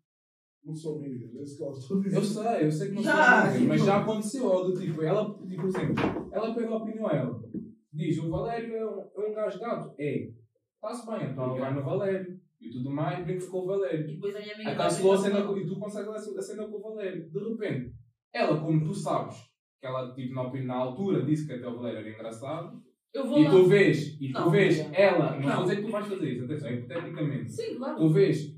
Não 0.63 0.75
são 0.75 0.95
amigas, 0.97 1.35
é 1.35 1.41
isso 1.41 1.57
que 1.57 1.63
elas 1.63 1.77
estão 1.79 1.97
a 1.97 2.01
dizer. 2.03 2.17
Eu 2.17 2.23
sei, 2.23 2.65
eu 2.67 2.71
sei 2.71 2.89
que 2.89 2.93
não 2.95 3.01
sou 3.03 3.11
amiga, 3.11 3.53
tipo- 3.57 3.67
mas 3.67 3.83
já 3.85 3.97
aconteceu, 4.01 4.45
ó, 4.45 4.63
do 4.63 4.79
tipo, 4.79 5.01
ela, 5.01 5.33
tipo, 5.47 5.61
por 5.61 5.67
exemplo, 5.69 6.29
ela 6.31 6.53
pega 6.53 6.69
a 6.69 6.77
opinião 6.77 7.07
a 7.07 7.13
ela, 7.15 7.43
diz, 7.91 8.17
o 8.19 8.29
Valério 8.29 8.75
é 8.75 8.85
um, 8.85 8.99
é 9.25 9.29
um 9.29 9.33
gajo 9.33 9.59
gato, 9.59 9.95
é, 9.97 10.29
está-se 10.75 11.07
bem, 11.07 11.31
então 11.31 11.43
ela 11.45 11.55
vai 11.59 11.73
no 11.73 11.83
Valério, 11.83 12.39
e 12.59 12.69
tudo 12.69 12.91
mais, 12.91 13.25
brinca 13.25 13.47
com 13.47 13.57
o 13.57 13.63
E 13.63 13.67
Valério. 13.67 14.07
depois 14.07 14.35
a 14.35 14.39
minha 14.39 14.53
amiga. 14.53 14.71
Acaso 14.71 15.11
a 15.11 15.17
cena, 15.17 15.39
e 15.39 15.65
tu 15.65 15.79
consegues 15.79 16.37
a 16.37 16.41
cena 16.43 16.67
com 16.67 16.77
o 16.77 16.81
Valério, 16.81 17.27
de 17.27 17.39
repente, 17.39 17.95
ela, 18.31 18.59
como 18.61 18.83
tu 18.83 18.93
sabes, 18.93 19.50
que 19.81 19.87
ela, 19.87 20.13
tipo, 20.13 20.33
na, 20.35 20.53
na 20.63 20.75
altura 20.75 21.23
disse 21.23 21.47
que 21.47 21.53
até 21.53 21.67
o 21.67 21.75
Valério 21.75 21.99
era 22.01 22.09
engraçado, 22.09 22.79
Eu 23.11 23.25
vou 23.27 23.39
e 23.39 23.43
lá. 23.45 23.49
tu 23.49 23.65
vês, 23.65 24.17
e 24.21 24.31
tu 24.31 24.49
vês 24.51 24.79
ela, 24.93 25.37
não 25.39 25.49
a 25.59 25.61
dizer 25.63 25.75
que 25.77 25.81
tu 25.81 25.91
vais 25.91 26.05
fazer 26.07 26.31
isso, 26.33 26.43
atenção, 26.45 26.71
hipoteticamente, 26.71 27.51
Sim, 27.51 27.75
claro. 27.77 27.97
tu 27.97 28.09
vês 28.09 28.55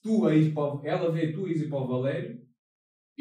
tu 0.00 0.26
a 0.26 0.34
ir 0.34 0.54
para 0.54 0.80
ela 0.88 1.10
vê 1.10 1.32
tu 1.32 1.44
a 1.44 1.50
ir 1.50 1.68
para 1.68 1.78
o 1.78 1.86
Valério, 1.88 2.39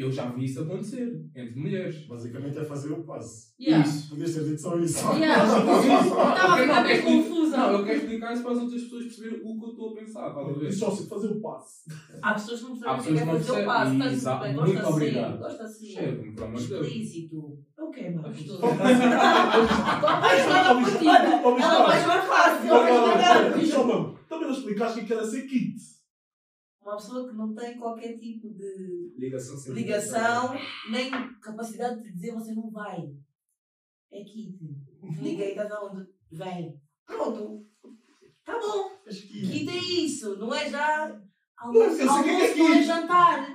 eu 0.01 0.11
já 0.11 0.29
vi 0.29 0.45
isso 0.45 0.61
acontecer 0.61 1.25
entre 1.35 1.59
mulheres. 1.59 2.05
Basicamente 2.07 2.57
é 2.57 2.65
fazer 2.65 2.91
o 2.93 3.03
passe. 3.03 3.53
Yeah. 3.59 3.85
Isso. 3.85 4.09
Podias 4.09 4.33
ter 4.33 4.43
dito 4.45 4.61
só 4.61 4.79
isso. 4.79 5.05
Yeah. 5.13 5.43
Estava 5.43 5.73
a 5.73 5.81
ficar 6.57 6.75
não, 6.75 6.83
bem 6.83 6.91
é 6.91 7.01
confusa. 7.01 7.57
Não, 7.57 7.71
eu 7.73 7.85
quero 7.85 7.97
explicar 7.97 8.33
isso 8.33 8.43
para 8.43 8.51
as 8.51 8.57
outras 8.59 8.83
pessoas 8.83 9.03
perceberem 9.05 9.41
o 9.43 9.59
que 9.59 9.65
eu 9.65 9.69
estou 9.69 9.89
a 9.89 9.95
pensar. 9.95 10.29
Ver? 10.29 10.67
Diz 10.67 10.79
só 10.79 10.91
se 10.91 11.09
fazer 11.09 11.27
o 11.27 11.41
passe. 11.41 11.89
Há 12.21 12.33
pessoas 12.33 12.61
que 12.61 12.69
não 12.69 12.75
sabem 12.75 12.99
o 12.99 13.03
que 13.03 13.21
é 13.21 13.25
fazer 13.25 13.51
o 13.51 13.65
passo. 13.65 14.03
Exato. 14.03 14.43
bem, 14.43 14.55
Muito 14.55 14.71
gosta 14.71 14.81
assim. 14.87 14.93
obrigado. 14.93 15.39
Gosta 15.39 15.63
assim. 15.63 15.85
Chega-me, 15.87 16.31
pelo 16.33 16.47
amor 16.47 16.61
de 16.61 16.67
Deus. 16.67 16.87
Explícito. 16.87 17.59
É 17.77 17.83
o 17.83 17.91
que, 17.91 18.09
mano? 18.09 18.27
Gostoso. 18.29 18.59
Vai 18.59 18.95
jogar 20.43 20.75
por 20.75 20.99
ti. 20.99 21.07
Ela 21.07 21.85
vai 21.85 22.01
jogar 22.01 22.21
fácil. 22.27 23.87
mano, 23.87 24.19
também 24.29 24.47
não 24.47 24.53
explicaste 24.53 24.99
o 24.99 25.05
que 25.05 25.13
era 25.13 25.25
ser 25.25 25.41
kit. 25.43 25.98
Uma 26.89 26.97
pessoa 26.97 27.29
que 27.29 27.35
não 27.35 27.53
tem 27.53 27.77
qualquer 27.77 28.17
tipo 28.17 28.49
de 28.49 29.13
Ligação 29.15 29.73
ligação, 29.75 30.55
nem 30.89 31.11
capacidade 31.39 32.01
de 32.01 32.11
dizer 32.11 32.33
você 32.33 32.51
não 32.53 32.71
vai. 32.71 32.97
É 34.11 34.23
kit. 34.23 34.57
Liguei, 35.21 35.49
estás 35.51 35.71
aonde? 35.71 36.07
Vem. 36.31 36.81
Pronto. 37.05 37.63
Tá 38.43 38.59
bom. 38.59 38.89
Kit 39.07 39.69
é 39.69 39.77
isso. 39.77 40.35
Não 40.37 40.51
é 40.51 40.67
já. 40.67 41.21
Almoço, 41.59 41.85
eu 41.85 41.95
sei 41.95 42.07
o 42.07 42.23
que 42.23 42.29
é 42.29 42.33
almoço 42.33 42.53
que 42.55 42.59
é 42.59 42.63
não 42.63 42.73
é 42.73 42.83
jantar. 42.83 43.47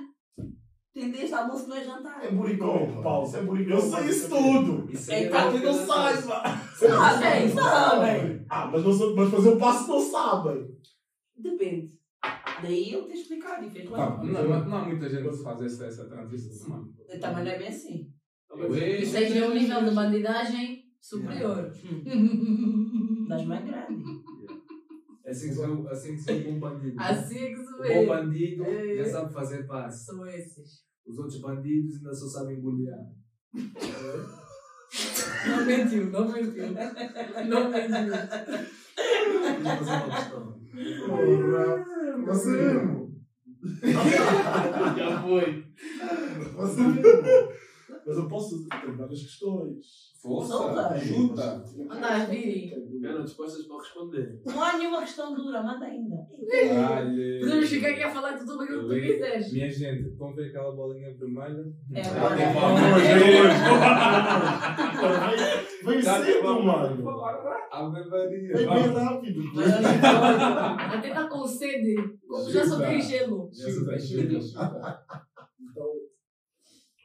Entendeste? 0.95 1.33
Almoço 1.33 1.67
não 1.67 1.75
é 1.75 1.83
jantar. 1.83 2.23
É 2.23 2.31
buricão, 2.31 3.03
Paulo. 3.03 3.27
Isso 3.27 3.35
é 3.35 3.41
buricão. 3.41 3.75
Eu 3.75 3.81
sei 3.81 4.05
isso 4.05 4.29
tudo. 4.29 4.89
Isso 4.93 5.11
É 5.11 5.23
é 5.23 5.29
tá, 5.29 5.51
Tu 5.51 5.57
não 5.57 5.73
mano. 5.85 6.21
Sabem, 6.21 7.49
sabem. 7.53 8.45
Ah, 8.49 8.67
mas, 8.67 8.81
não, 8.81 9.15
mas 9.15 9.29
fazer 9.29 9.49
o 9.49 9.57
passe 9.59 9.89
não 9.89 9.99
sabem. 9.99 10.79
Depende. 11.35 12.04
Daí 12.61 12.93
eu 12.93 13.05
te 13.07 13.13
explicar 13.13 13.63
e 13.63 13.69
fez 13.69 13.89
mais. 13.89 14.23
não, 14.23 14.47
mas 14.49 14.67
não 14.67 14.77
há 14.77 14.85
muita 14.85 15.09
gente 15.09 15.29
que 15.29 15.43
faz 15.43 15.61
essa, 15.61 15.85
essa 15.85 16.05
transição. 16.07 16.69
mano. 16.69 16.93
Também 17.19 17.43
não 17.45 17.51
é 17.51 17.57
bem 17.57 17.67
assim. 17.67 18.11
Aí 19.17 19.37
é 19.37 19.47
um 19.47 19.53
nível 19.53 19.83
de 19.83 19.91
bandidagem 19.91 20.83
superior. 21.01 21.71
Das 23.27 23.45
mais 23.45 23.65
grandes. 23.65 24.05
É 25.25 25.31
assim 25.31 25.47
que 25.49 25.55
sou, 25.55 25.87
assim 25.89 26.15
que 26.15 26.21
sou 26.21 26.35
um 26.35 26.43
bom 26.43 26.59
bandido. 26.59 26.95
Assim 26.99 27.39
é 27.39 27.49
que 27.49 27.55
se 27.57 27.73
O 27.73 27.77
bom 27.77 28.05
bandido 28.07 28.63
É. 28.63 28.95
já 28.97 29.05
sabe 29.11 29.33
fazer 29.33 29.65
passe. 29.67 30.05
São 30.05 30.25
esses. 30.27 30.85
Os 31.05 31.17
outros 31.17 31.41
bandidos 31.41 31.95
ainda 31.97 32.13
só 32.13 32.27
sabem 32.27 32.61
golear. 32.61 32.99
Não 35.47 35.65
mentiu, 35.65 36.09
não 36.11 36.27
mentiu. 36.31 36.63
Não 36.67 37.69
mentiu. 37.69 38.13
Vou 39.61 39.75
fazer 39.77 39.91
uma 39.91 40.15
questão. 40.15 40.59
Porra. 42.25 42.37
Você 42.39 42.49
mesmo. 42.49 43.05
Já 44.97 45.21
foi. 45.21 45.65
Você 46.55 46.81
mesmo. 46.81 47.54
Mas 48.05 48.17
eu 48.17 48.27
posso 48.27 48.67
ter 48.67 48.91
várias 48.95 49.21
questões. 49.21 50.13
Força, 50.21 50.53
Solta. 50.53 50.87
ajuda. 50.89 51.63
Anda 51.89 52.07
a 52.07 52.25
vir. 52.25 52.73
Quero 53.01 53.21
respostas 53.21 53.65
para 53.65 53.77
responder. 53.77 54.41
Não 54.45 54.63
há 54.63 54.77
nenhuma 54.77 55.01
questão 55.01 55.33
dura, 55.35 55.63
manda 55.63 55.85
ainda. 55.85 56.15
Podemos 57.39 57.69
ficar 57.69 57.89
aqui 57.89 58.03
a 58.03 58.11
falar 58.11 58.33
de 58.33 58.45
tudo 58.45 58.61
aquilo 58.61 58.87
que 58.89 58.95
tu 58.95 59.01
quiseres. 59.01 59.51
Minha 59.53 59.69
gente, 59.71 60.09
vão 60.17 60.33
ver 60.35 60.49
aquela 60.49 60.75
bolinha 60.75 61.13
vermelha? 61.15 61.65
É 61.93 62.03
Já 62.03 62.11
agora. 62.11 62.35
tem 62.35 62.45
É. 62.45 62.53
Vem 65.85 66.01
Já 66.01 66.15
tem 66.23 66.33
cedo, 66.33 66.63
mano. 66.63 67.09
Ave 67.71 68.09
Maria. 68.09 68.53
Vem 68.55 68.67
bem 68.67 68.93
rápido. 69.03 69.41
Até 70.77 71.07
está 71.09 71.27
com 71.27 71.47
sede. 71.47 71.95
Como 72.27 72.49
já 72.49 72.65
só 72.65 72.79
tem 72.79 73.01
gelo. 73.01 73.49
Chuta, 73.53 73.99
chuta, 73.99 74.41
chuta. 74.41 75.05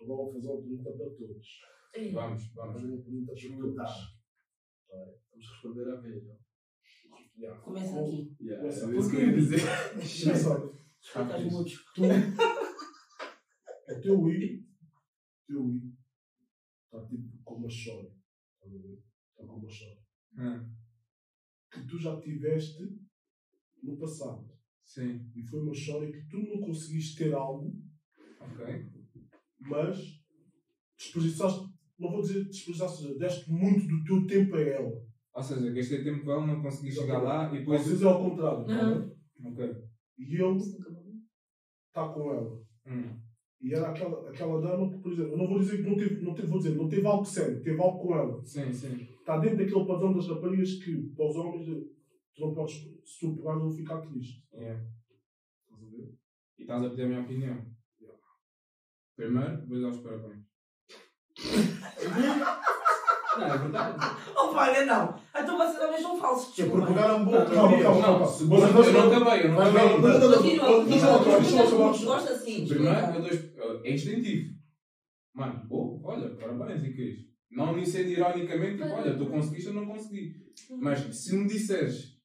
Então, 0.03 0.17
vou 0.17 0.33
fazer 0.33 0.49
uma 0.49 0.61
pergunta 0.63 0.91
para 0.93 1.11
todos. 1.11 1.49
Ei, 1.95 2.13
Vamos, 2.13 2.47
Vou 2.55 2.65
vamos. 2.65 2.81
fazer 2.81 2.93
uma 2.95 3.03
pergunta 3.03 3.33
para 3.33 3.57
todos. 3.57 4.21
Vamos 5.31 5.49
responder 5.51 5.89
à 5.91 5.97
vez. 6.01 6.25
ó. 6.29 6.37
Yeah. 7.39 7.61
Começa 7.63 8.01
aqui. 8.01 8.37
Yeah, 8.41 8.61
Começa. 8.63 8.91
é 8.93 8.99
isso 8.99 9.11
que 9.11 9.17
eu 9.17 9.21
ia 9.27 9.33
dizer. 9.35 9.61
Olha, 11.17 11.29
Ficas 11.37 11.53
mudos. 11.53 11.75
tu, 11.95 12.03
o 13.89 14.01
teu 14.01 14.29
I, 14.29 14.61
o 14.61 15.47
teu 15.47 15.71
I, 15.71 15.95
está 16.85 17.07
tipo 17.07 17.39
como 17.45 17.61
uma 17.61 17.69
chora. 17.69 18.15
Estás 18.55 18.75
a 18.75 18.79
ver? 18.87 19.03
Está 19.31 19.47
como 19.47 19.59
uma 19.59 19.69
chora. 19.69 20.01
Hum, 20.39 20.77
Que 21.71 21.87
tu 21.87 21.99
já 21.99 22.21
tiveste 22.21 22.83
no 23.83 23.97
passado. 23.99 24.51
Sim, 24.85 25.31
E 25.35 25.43
foi 25.43 25.61
uma 25.61 25.73
história 25.73 26.11
que 26.13 26.27
tu 26.29 26.37
não 26.39 26.61
conseguiste 26.61 27.17
ter 27.17 27.33
algo, 27.33 27.73
ok. 28.41 29.00
Mas 29.61 29.99
desperdiçaste, 30.99 31.65
não 31.99 32.11
vou 32.11 32.21
dizer 32.23 32.45
desperdiçaste, 32.45 33.19
deste 33.19 33.51
muito 33.51 33.87
do 33.87 34.05
teu 34.05 34.27
tempo 34.27 34.57
a 34.57 34.61
ela. 34.61 34.93
Ou 35.33 35.43
seja, 35.43 35.71
gastei 35.73 36.03
tempo 36.03 36.25
com 36.25 36.33
ela, 36.33 36.47
não 36.47 36.61
consegui 36.63 36.91
chegar 36.93 37.23
lá 37.23 37.45
e 37.45 37.55
Às 37.55 37.59
depois. 37.61 37.87
vezes 37.87 38.03
é 38.03 38.07
ao 38.07 38.23
contrário. 38.31 38.67
Não. 38.67 39.01
bem? 39.01 39.53
Ok. 39.53 39.75
E 40.19 40.35
ele 40.35 40.57
está 40.57 42.09
com 42.13 42.33
ela. 42.33 42.63
Hum, 42.87 43.19
E 43.63 43.75
era 43.75 43.89
aquela, 43.91 44.29
aquela 44.29 44.61
dama 44.61 44.91
que, 44.91 44.99
por 45.03 45.13
exemplo, 45.13 45.33
eu 45.33 45.39
não 45.39 45.47
vou 45.49 45.59
dizer 45.61 45.77
que 45.77 45.89
não 45.89 45.97
teve, 45.97 46.23
não 46.23 46.35
teve, 46.35 46.49
vou 46.49 46.59
dizer, 46.59 46.75
não 46.75 46.89
teve 46.89 47.07
algo 47.07 47.25
sério, 47.25 47.63
teve 47.63 47.81
algo 47.81 47.99
com 48.03 48.15
ela. 48.17 48.43
Sim, 48.45 48.73
sim. 48.73 48.95
Está 49.21 49.39
dentro 49.39 49.59
daquele 49.59 49.87
padrão 49.87 50.15
das 50.15 50.27
raparigas 50.29 50.75
que, 50.83 50.97
para 51.15 51.29
os 51.29 51.37
homens, 51.37 51.67
tu 52.35 52.41
não 52.41 52.55
podes, 52.55 52.75
se 53.05 53.21
tu 53.21 53.37
pegares, 53.37 53.61
vão 53.63 53.71
ficar 53.73 54.01
triste. 54.01 54.43
Yeah. 54.53 54.83
Estás 55.69 55.83
a 55.83 55.91
ver? 55.91 56.15
E 56.59 56.63
estás 56.63 56.83
a 56.85 56.91
pedir 56.91 57.03
a 57.03 57.07
minha 57.09 57.21
opinião. 57.21 57.67
Primeiro, 59.21 59.67
vou 59.69 59.81
dar 59.83 59.89
os 59.89 59.99
parabéns. 59.99 60.41
Não, 63.39 63.47
é 63.47 63.59
verdade. 63.59 63.99
Oh, 64.35 64.55
olha, 64.55 64.87
não. 64.87 65.15
Então 65.37 65.59
vocês 65.59 65.79
também 65.79 66.01
são 66.01 66.19
falsos. 66.19 66.55
Que 66.55 66.63
é 66.63 66.67
por 66.67 66.79
desculpa. 66.81 67.01
pegar 67.03 67.15
um 67.17 67.25
boca. 67.27 67.45
Calma, 67.45 67.83
calma, 67.83 67.95
Não, 68.01 68.03
calma. 68.03 68.27
segundo, 68.27 68.61
Mas- 68.63 68.87
eu 68.87 68.93
não 68.95 69.13
acabei, 69.13 69.45
eu 69.45 69.49
não 69.51 69.57
Vai, 69.57 69.69
acabei. 69.71 69.89
vai, 69.89 70.01
vai. 70.01 70.21
Continua, 70.21 70.31
Deixa 70.31 70.65
eu 70.65 70.83
continua. 70.83 71.15
acabar, 71.21 71.41
deixa 71.41 71.57
eu 71.57 71.67
acabar. 71.67 72.05
Gosta 72.05 72.33
assim. 72.33 72.67
Primeiro, 72.67 72.99
explica. 72.99 73.57
eu 73.57 73.69
dou, 73.75 73.85
é 73.87 73.93
instintivo. 73.95 74.55
Mano, 75.35 75.69
pô, 75.69 76.01
olha, 76.03 76.35
parabéns, 76.37 76.83
e 76.85 76.93
que 76.95 77.03
é 77.03 77.05
isto? 77.05 77.31
Não 77.51 77.73
me 77.75 77.85
sendo 77.87 78.09
ironicamente, 78.09 78.83
tipo, 78.83 78.89
olha, 78.95 79.17
tu 79.19 79.27
conseguiste, 79.27 79.67
eu 79.69 79.75
não 79.75 79.87
consegui. 79.87 80.35
Mas 80.81 81.01
se 81.15 81.37
me 81.37 81.47
disseres 81.47 82.19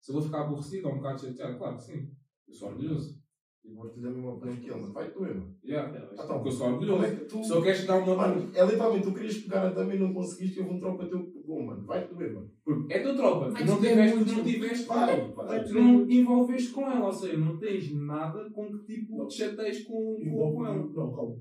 se 0.00 0.10
eu 0.10 0.14
vou 0.16 0.22
ficar 0.24 0.40
aborrecido 0.42 0.88
ou 0.88 0.94
um 0.94 0.96
bocado 0.96 1.20
chateado, 1.20 1.56
claro 1.56 1.76
que 1.76 1.82
sim. 1.84 2.10
Eu 2.48 2.54
sou 2.54 2.68
orgulhoso. 2.70 3.22
E 3.64 3.72
vou 3.72 3.88
te 3.88 3.94
dizer 3.94 4.08
a 4.08 4.10
mesma 4.10 4.34
opinião 4.34 4.56
que 4.56 4.70
ele, 4.70 4.80
mano. 4.80 4.92
Vai 4.92 5.10
doer, 5.10 5.34
mano. 5.34 5.56
Yeah. 5.64 6.08
Então, 6.12 6.26
Porque 6.26 6.48
eu 6.48 6.52
sou 6.52 6.66
orgulhoso. 6.68 7.04
é 7.04 7.16
que 7.16 7.24
tu. 7.24 7.42
Só 7.42 7.62
queres 7.62 7.86
dar 7.86 7.96
uma 7.98 8.14
Mano, 8.14 8.50
é 8.54 8.64
literalmente, 8.64 9.04
tu 9.04 9.14
querias 9.14 9.38
pegar 9.38 9.66
a 9.66 9.70
dama 9.70 9.94
e 9.94 9.98
não 9.98 10.12
conseguiste, 10.12 10.58
e 10.58 10.62
houve 10.62 10.74
um 10.74 10.80
tropa 10.80 11.06
teu 11.06 11.24
que 11.24 11.30
pegou, 11.30 11.62
mano. 11.62 11.86
Vai 11.86 12.06
doer, 12.06 12.34
mano. 12.34 12.50
Porque 12.62 12.92
É 12.92 13.02
tua 13.02 13.14
tropa. 13.14 13.54
Tu 13.54 13.64
não 13.64 13.80
tiveste, 13.80 14.16
muito. 14.16 14.32
não 14.32 14.44
tiveste. 14.44 14.86
Vai, 14.86 15.30
vai. 15.32 15.64
Tu 15.64 15.72
não 15.74 16.10
envolveste 16.10 16.72
com 16.72 16.82
ela, 16.82 17.06
ou 17.06 17.12
seja, 17.12 17.38
não 17.38 17.58
tens 17.58 17.94
nada 17.94 18.50
com 18.50 18.70
que 18.70 18.84
tipo 18.84 19.26
te 19.26 19.34
chateias 19.34 19.82
com, 19.84 20.16
com, 20.22 20.54
com 20.54 20.66
ela. 20.66 20.76
Não, 20.76 21.12
calma. 21.14 21.36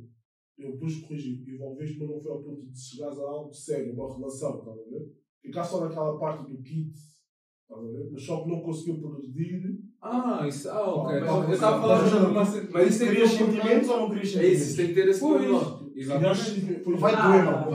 Eu 0.57 0.71
depois 0.71 1.01
corrigi. 1.01 1.43
Envolveste, 1.45 1.99
mas 1.99 2.09
não 2.09 2.21
foi 2.21 2.31
ao 2.31 2.41
ponto 2.41 2.65
de 2.65 2.79
chegares 2.79 3.19
a 3.19 3.23
algo 3.23 3.53
sério, 3.53 3.93
uma 3.93 4.15
relação, 4.15 4.59
estás 4.59 4.79
a 4.79 4.89
ver? 4.89 5.11
Ficar 5.41 5.63
só 5.63 5.81
naquela 5.81 6.17
parte 6.17 6.49
do 6.49 6.61
kit, 6.61 6.93
estás 6.93 7.83
a 7.83 7.91
ver? 7.91 8.09
Mas 8.11 8.23
só 8.23 8.43
que 8.43 8.49
não 8.49 8.61
conseguiu 8.61 9.01
progredir. 9.01 9.61
Ah, 10.05 10.45
isso, 10.45 10.69
ah, 10.69 10.95
ok. 10.95 11.19
Mas- 11.21 11.47
eu 11.47 11.53
estava 11.53 11.81
falando 11.81 12.09
de 12.09 12.25
uma. 12.25 12.33
Mas 12.33 12.49
isso 12.49 12.71
tem 12.71 12.89
que 12.89 12.97
ter 12.99 13.07
Querias 13.07 13.33
um 13.33 13.37
sentimentos 13.37 13.89
ou 13.89 13.97
não 13.99 14.09
querias 14.09 14.35
É 14.35 14.47
isso, 14.47 14.65
sentimentos? 14.65 14.75
tem 14.75 14.87
que 14.87 14.93
ter 14.93 15.07
esse 15.07 15.19
pormenor. 15.21 15.83
Exatamente. 15.95 16.83
Foi 16.83 16.97
Vai 16.97 17.15
doer, 17.15 17.45
mano. 17.45 17.67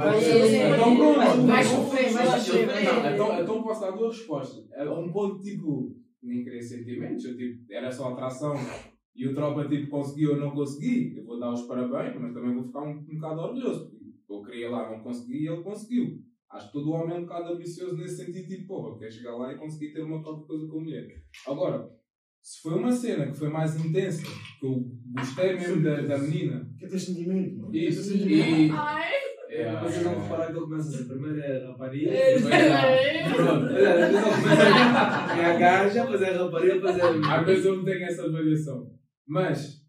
Então 0.74 0.96
pronto. 0.96 1.46
Vai 1.46 1.64
sofrer, 1.64 2.12
vai 2.12 2.26
sofrer. 2.40 2.66
Não, 2.66 3.14
então, 3.14 3.40
então 3.40 3.62
posso 3.62 3.80
dar 3.80 3.90
duas 3.92 4.16
respostas. 4.18 4.70
A 4.72 4.92
um 4.92 5.10
ponto, 5.10 5.40
tipo, 5.40 5.96
nem 6.22 6.44
queria 6.44 6.62
sentimentos, 6.62 7.24
eu, 7.24 7.36
tipo, 7.36 7.72
era 7.72 7.90
só 7.90 8.12
atração 8.12 8.54
e 9.16 9.26
o 9.26 9.34
tropa, 9.34 9.66
tipo, 9.66 9.88
conseguiu 9.88 10.32
ou 10.32 10.36
não 10.36 10.50
consegui. 10.50 11.16
Eu 11.16 11.24
vou 11.24 11.40
dar 11.40 11.52
os 11.52 11.62
parabéns, 11.62 12.14
mas 12.20 12.34
também 12.34 12.54
vou 12.54 12.64
ficar 12.64 12.82
um, 12.82 12.90
um 12.90 13.14
bocado 13.14 13.40
orgulhoso. 13.40 13.90
Eu 14.28 14.42
queria 14.42 14.70
lá, 14.70 14.90
não 14.90 15.02
consegui 15.02 15.44
e 15.44 15.48
ele 15.48 15.62
conseguiu. 15.62 16.18
Acho 16.50 16.66
que 16.66 16.72
todo 16.72 16.90
homem 16.92 17.16
é 17.16 17.18
um 17.18 17.22
bocado 17.22 17.52
ambicioso 17.52 17.96
nesse 17.96 18.24
sentido, 18.24 18.48
tipo, 18.48 18.66
porra, 18.66 18.98
quer 18.98 19.10
chegar 19.10 19.36
lá 19.36 19.52
e 19.52 19.58
conseguir 19.58 19.92
ter 19.92 20.02
uma 20.02 20.22
própria 20.22 20.46
coisa 20.46 20.66
com 20.66 20.78
a 20.78 20.82
mulher. 20.82 21.06
Agora, 21.46 21.90
se 22.42 22.60
foi 22.62 22.74
uma 22.74 22.92
cena 22.92 23.26
que 23.30 23.36
foi 23.38 23.48
mais 23.48 23.76
intensa, 23.76 24.22
que 24.58 24.66
eu 24.66 24.84
gostei 25.14 25.54
mesmo 25.54 25.82
da, 25.82 26.00
da 26.02 26.18
menina, 26.18 26.68
Quer 26.78 26.88
ter 26.88 26.98
sentimento, 26.98 27.58
mano. 27.58 27.74
isso, 27.74 28.16
e. 28.16 28.70
Ai, 28.70 29.10
É, 29.50 29.80
Vocês 29.80 30.02
vão 30.02 30.20
reparar 30.20 30.46
que 30.46 30.52
ele 30.52 30.60
começa 30.60 30.88
assim, 30.88 31.08
primeiro 31.08 31.40
é 31.40 31.64
a 31.64 31.68
rapariga, 31.68 32.10
É, 32.10 32.34
depois 32.36 32.54
é 32.54 32.72
a... 32.72 32.90
é. 32.90 33.34
Pronto, 33.34 33.66
é, 33.66 33.86
às 33.86 34.10
vezes 34.12 34.26
ele 34.26 34.42
começa 34.42 34.62
é 34.62 35.44
a 35.44 35.58
gaja, 35.58 36.02
depois 36.02 36.22
é 36.22 36.30
a 36.34 36.44
rapariga, 36.44 36.74
depois 36.74 36.98
é 36.98 37.02
a... 37.02 37.40
Às 37.40 37.46
vezes 37.46 37.64
eu 37.64 37.76
não 37.76 37.84
tenho 37.84 38.04
essa 38.04 38.30
variação. 38.30 38.98
Mas 39.26 39.82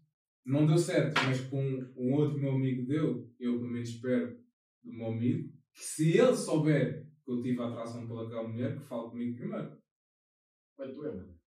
não 0.44 0.66
deu 0.66 0.76
certo. 0.78 1.20
Mas 1.26 1.40
com 1.42 1.62
um 1.96 2.14
outro 2.14 2.38
meu 2.38 2.52
amigo 2.52 2.86
deu, 2.86 3.26
eu 3.38 3.58
pelo 3.58 3.70
menos 3.70 3.88
espero 3.90 4.36
do 4.82 4.92
meu 4.92 5.06
amigo, 5.08 5.48
que 5.74 5.84
se 5.84 6.18
ele 6.18 6.34
souber 6.36 7.06
que 7.24 7.30
eu 7.30 7.42
tive 7.42 7.62
atração 7.62 8.06
pelaquela 8.06 8.48
mulher, 8.48 8.76
que 8.76 8.84
fale 8.84 9.10
comigo 9.10 9.36
primeiro. 9.36 9.70
Vai 10.76 10.88
doer, 10.92 11.14
mano. 11.14 11.39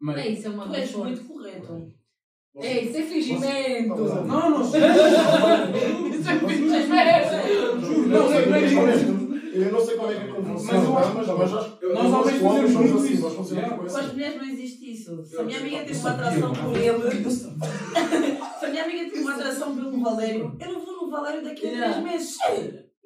Mas. 0.00 0.16
É 0.18 0.28
isso, 0.28 0.46
é 0.46 0.50
uma 0.50 0.66
Tu 0.68 0.74
és 0.74 0.92
muito 0.94 1.24
correto. 1.24 1.92
É 2.56 2.80
isso, 2.82 2.96
é 2.98 3.02
fingimento. 3.02 3.94
Você- 3.96 4.20
Não, 4.20 4.50
não. 4.50 4.60
Isso 4.62 4.76
é 6.28 6.38
fingimento. 6.38 7.86
Juro, 7.86 8.08
Não, 8.08 8.18
não, 8.20 8.28
sei, 8.28 8.46
não 8.46 8.54
é 8.56 8.60
é 8.62 8.66
isso. 8.66 9.06
que- 9.06 9.58
eu 9.58 9.72
não 9.72 9.80
sei 9.84 9.96
como 9.96 10.10
é 10.10 10.14
que 10.14 10.20
é 10.20 10.26
como 10.32 10.48
Mas 10.48 10.84
eu 10.84 10.98
acho- 10.98 11.14
mas, 11.14 11.26
mas 11.26 11.54
acho 11.54 11.78
Nós 11.82 12.12
homens 12.12 12.42
homens 12.42 12.42
fazemos 12.42 12.74
muito 12.74 12.96
assim, 12.98 13.12
isso. 13.14 13.22
nós 13.22 13.34
funcionamos 13.34 13.70
Yeah. 13.70 13.76
com 13.76 13.76
Com 13.90 13.96
as 13.98 14.04
isso. 14.04 14.12
mulheres 14.14 14.36
não 14.36 14.44
existe 14.44 14.92
isso. 14.92 15.24
Se 15.24 15.36
a 15.36 15.42
minha 15.42 15.58
amiga 15.58 15.78
teve 15.84 15.98
uma 15.98 16.10
atração 16.10 16.52
por 16.52 16.76
ele. 16.76 17.30
Se 17.30 18.66
a 18.66 18.68
minha 18.68 18.84
amiga 18.84 19.04
teve 19.10 19.20
uma 19.20 19.34
atração 19.34 19.74
pelo 19.76 20.00
Valério, 20.00 20.56
eu 20.60 20.72
não 20.72 20.84
vou 20.84 20.96
no 21.02 21.10
Valério 21.10 21.42
daqui 21.44 21.66
a 21.68 21.70
três 21.70 22.02
meses. 22.02 22.36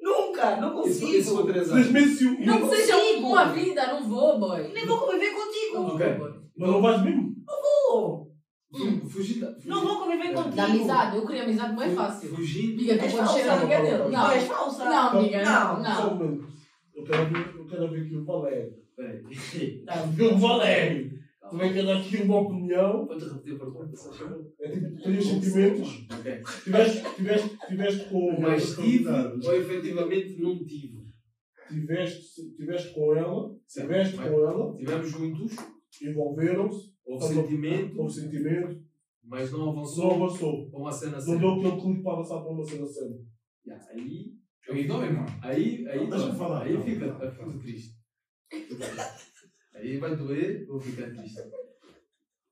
Nunca, 0.01 0.57
não 0.57 0.79
Isso, 0.85 0.99
consigo. 0.99 1.17
isso 1.17 1.35
foi 1.35 1.53
três 1.53 1.67
meses 1.91 2.21
e 2.21 2.27
um. 2.27 2.45
Não 2.45 2.65
e- 2.65 2.75
seja 2.75 2.97
um 2.97 3.21
com 3.21 3.35
a 3.35 3.45
vida, 3.45 3.87
não 3.87 4.03
vou, 4.09 4.37
boy. 4.39 4.67
Nem 4.73 4.85
vou 4.85 4.97
conviver 4.99 5.31
contigo. 5.31 5.77
Ok. 5.95 6.42
Mas 6.57 6.69
não 6.69 6.81
vais 6.81 7.01
mesmo? 7.03 7.33
Vou. 7.45 8.31
Fu- 8.71 9.07
Fugir 9.07 9.39
da... 9.39 9.53
fugir- 9.53 9.69
Não 9.69 9.81
vou 9.85 9.97
conviver 9.99 10.33
contigo. 10.33 10.55
Da 10.55 10.65
amizade, 10.65 11.17
eu 11.17 11.25
queria 11.27 11.43
amizade 11.43 11.75
mais 11.75 11.93
fácil. 11.93 12.29
Fugir... 12.35 12.73
Amiga, 12.73 12.93
tu 12.97 12.99
podes 12.99 13.31
ser 13.31 13.43
falsa. 13.43 13.53
amiga 13.53 13.81
dele. 13.81 14.03
Tu 14.03 14.09
Não, 14.09 14.31
és 14.31 14.43
falsa. 14.43 14.85
não, 14.85 15.09
amiga, 15.09 15.43
não, 15.43 15.83
Não. 15.83 16.19
Não. 16.19 16.53
Eu 16.95 17.03
quero 17.03 17.25
ver, 17.29 17.55
eu 17.57 17.65
quero 17.67 17.89
ver 17.91 18.01
aqui 18.05 18.15
o 18.15 18.25
Valério. 18.25 18.73
Peraí. 18.95 19.23
Não, 20.17 20.35
o 20.35 20.37
Valério. 20.37 21.11
Tu 21.49 21.57
vem 21.57 21.73
querer 21.73 21.91
aqui 21.97 22.17
uma 22.17 22.39
opinião. 22.41 23.05
Pode 23.05 23.25
repetir 23.25 23.55
a 23.55 23.59
pergunta, 23.59 23.95
se? 23.95 24.09
É 24.61 24.69
tipo, 24.71 25.03
tens 25.03 25.25
sentimentos. 25.25 26.05
Ok. 26.11 26.41
Tiveste, 26.63 27.03
tiveste, 27.15 27.57
tiveste 27.67 28.09
com. 28.09 28.39
Mas 28.41 28.75
tive 28.75 29.09
ou 29.09 29.53
efetivamente 29.55 30.41
não 30.41 30.63
tive? 30.65 31.03
Tiveste, 31.67 32.55
tiveste 32.55 32.93
com 32.93 33.15
ela. 33.15 33.51
Certo. 33.67 33.87
Tiveste 33.87 34.17
com 34.17 34.23
ela. 34.23 34.71
Estivemos 34.73 35.09
juntos, 35.09 35.55
Envolveram-se. 36.01 36.93
houve 37.05 37.25
sentimento, 37.27 37.99
Houve 37.99 38.13
sentimento. 38.13 38.81
mas 39.23 39.51
não 39.51 39.59
Não 39.59 39.69
avançou 39.71 40.11
avançou. 40.13 40.69
para 40.69 40.79
uma 40.79 40.91
cena 40.91 41.13
Não 41.13 41.21
séria. 41.21 41.39
deu 41.39 41.49
aquele 41.51 41.81
clique 41.81 42.03
para 42.03 42.13
avançar 42.13 42.41
para 42.41 42.51
uma 42.51 42.63
cena 42.65 42.85
séria. 42.87 43.19
Yeah, 43.65 43.85
Aí, 43.91 44.33
Aí 44.69 44.87
dói, 44.87 45.09
mano. 45.11 45.25
aí, 45.41 45.87
aí, 45.87 46.09
Deixa 46.09 46.25
eu 46.27 46.33
falar. 46.33 46.63
aí 46.63 46.77
fica, 46.81 47.05
eu 47.05 47.31
fico 47.31 47.59
triste. 47.59 47.95
Aí 49.75 49.97
vai 49.97 50.15
doer, 50.15 50.65
vou 50.67 50.79
ficar 50.79 51.09
triste. 51.11 51.41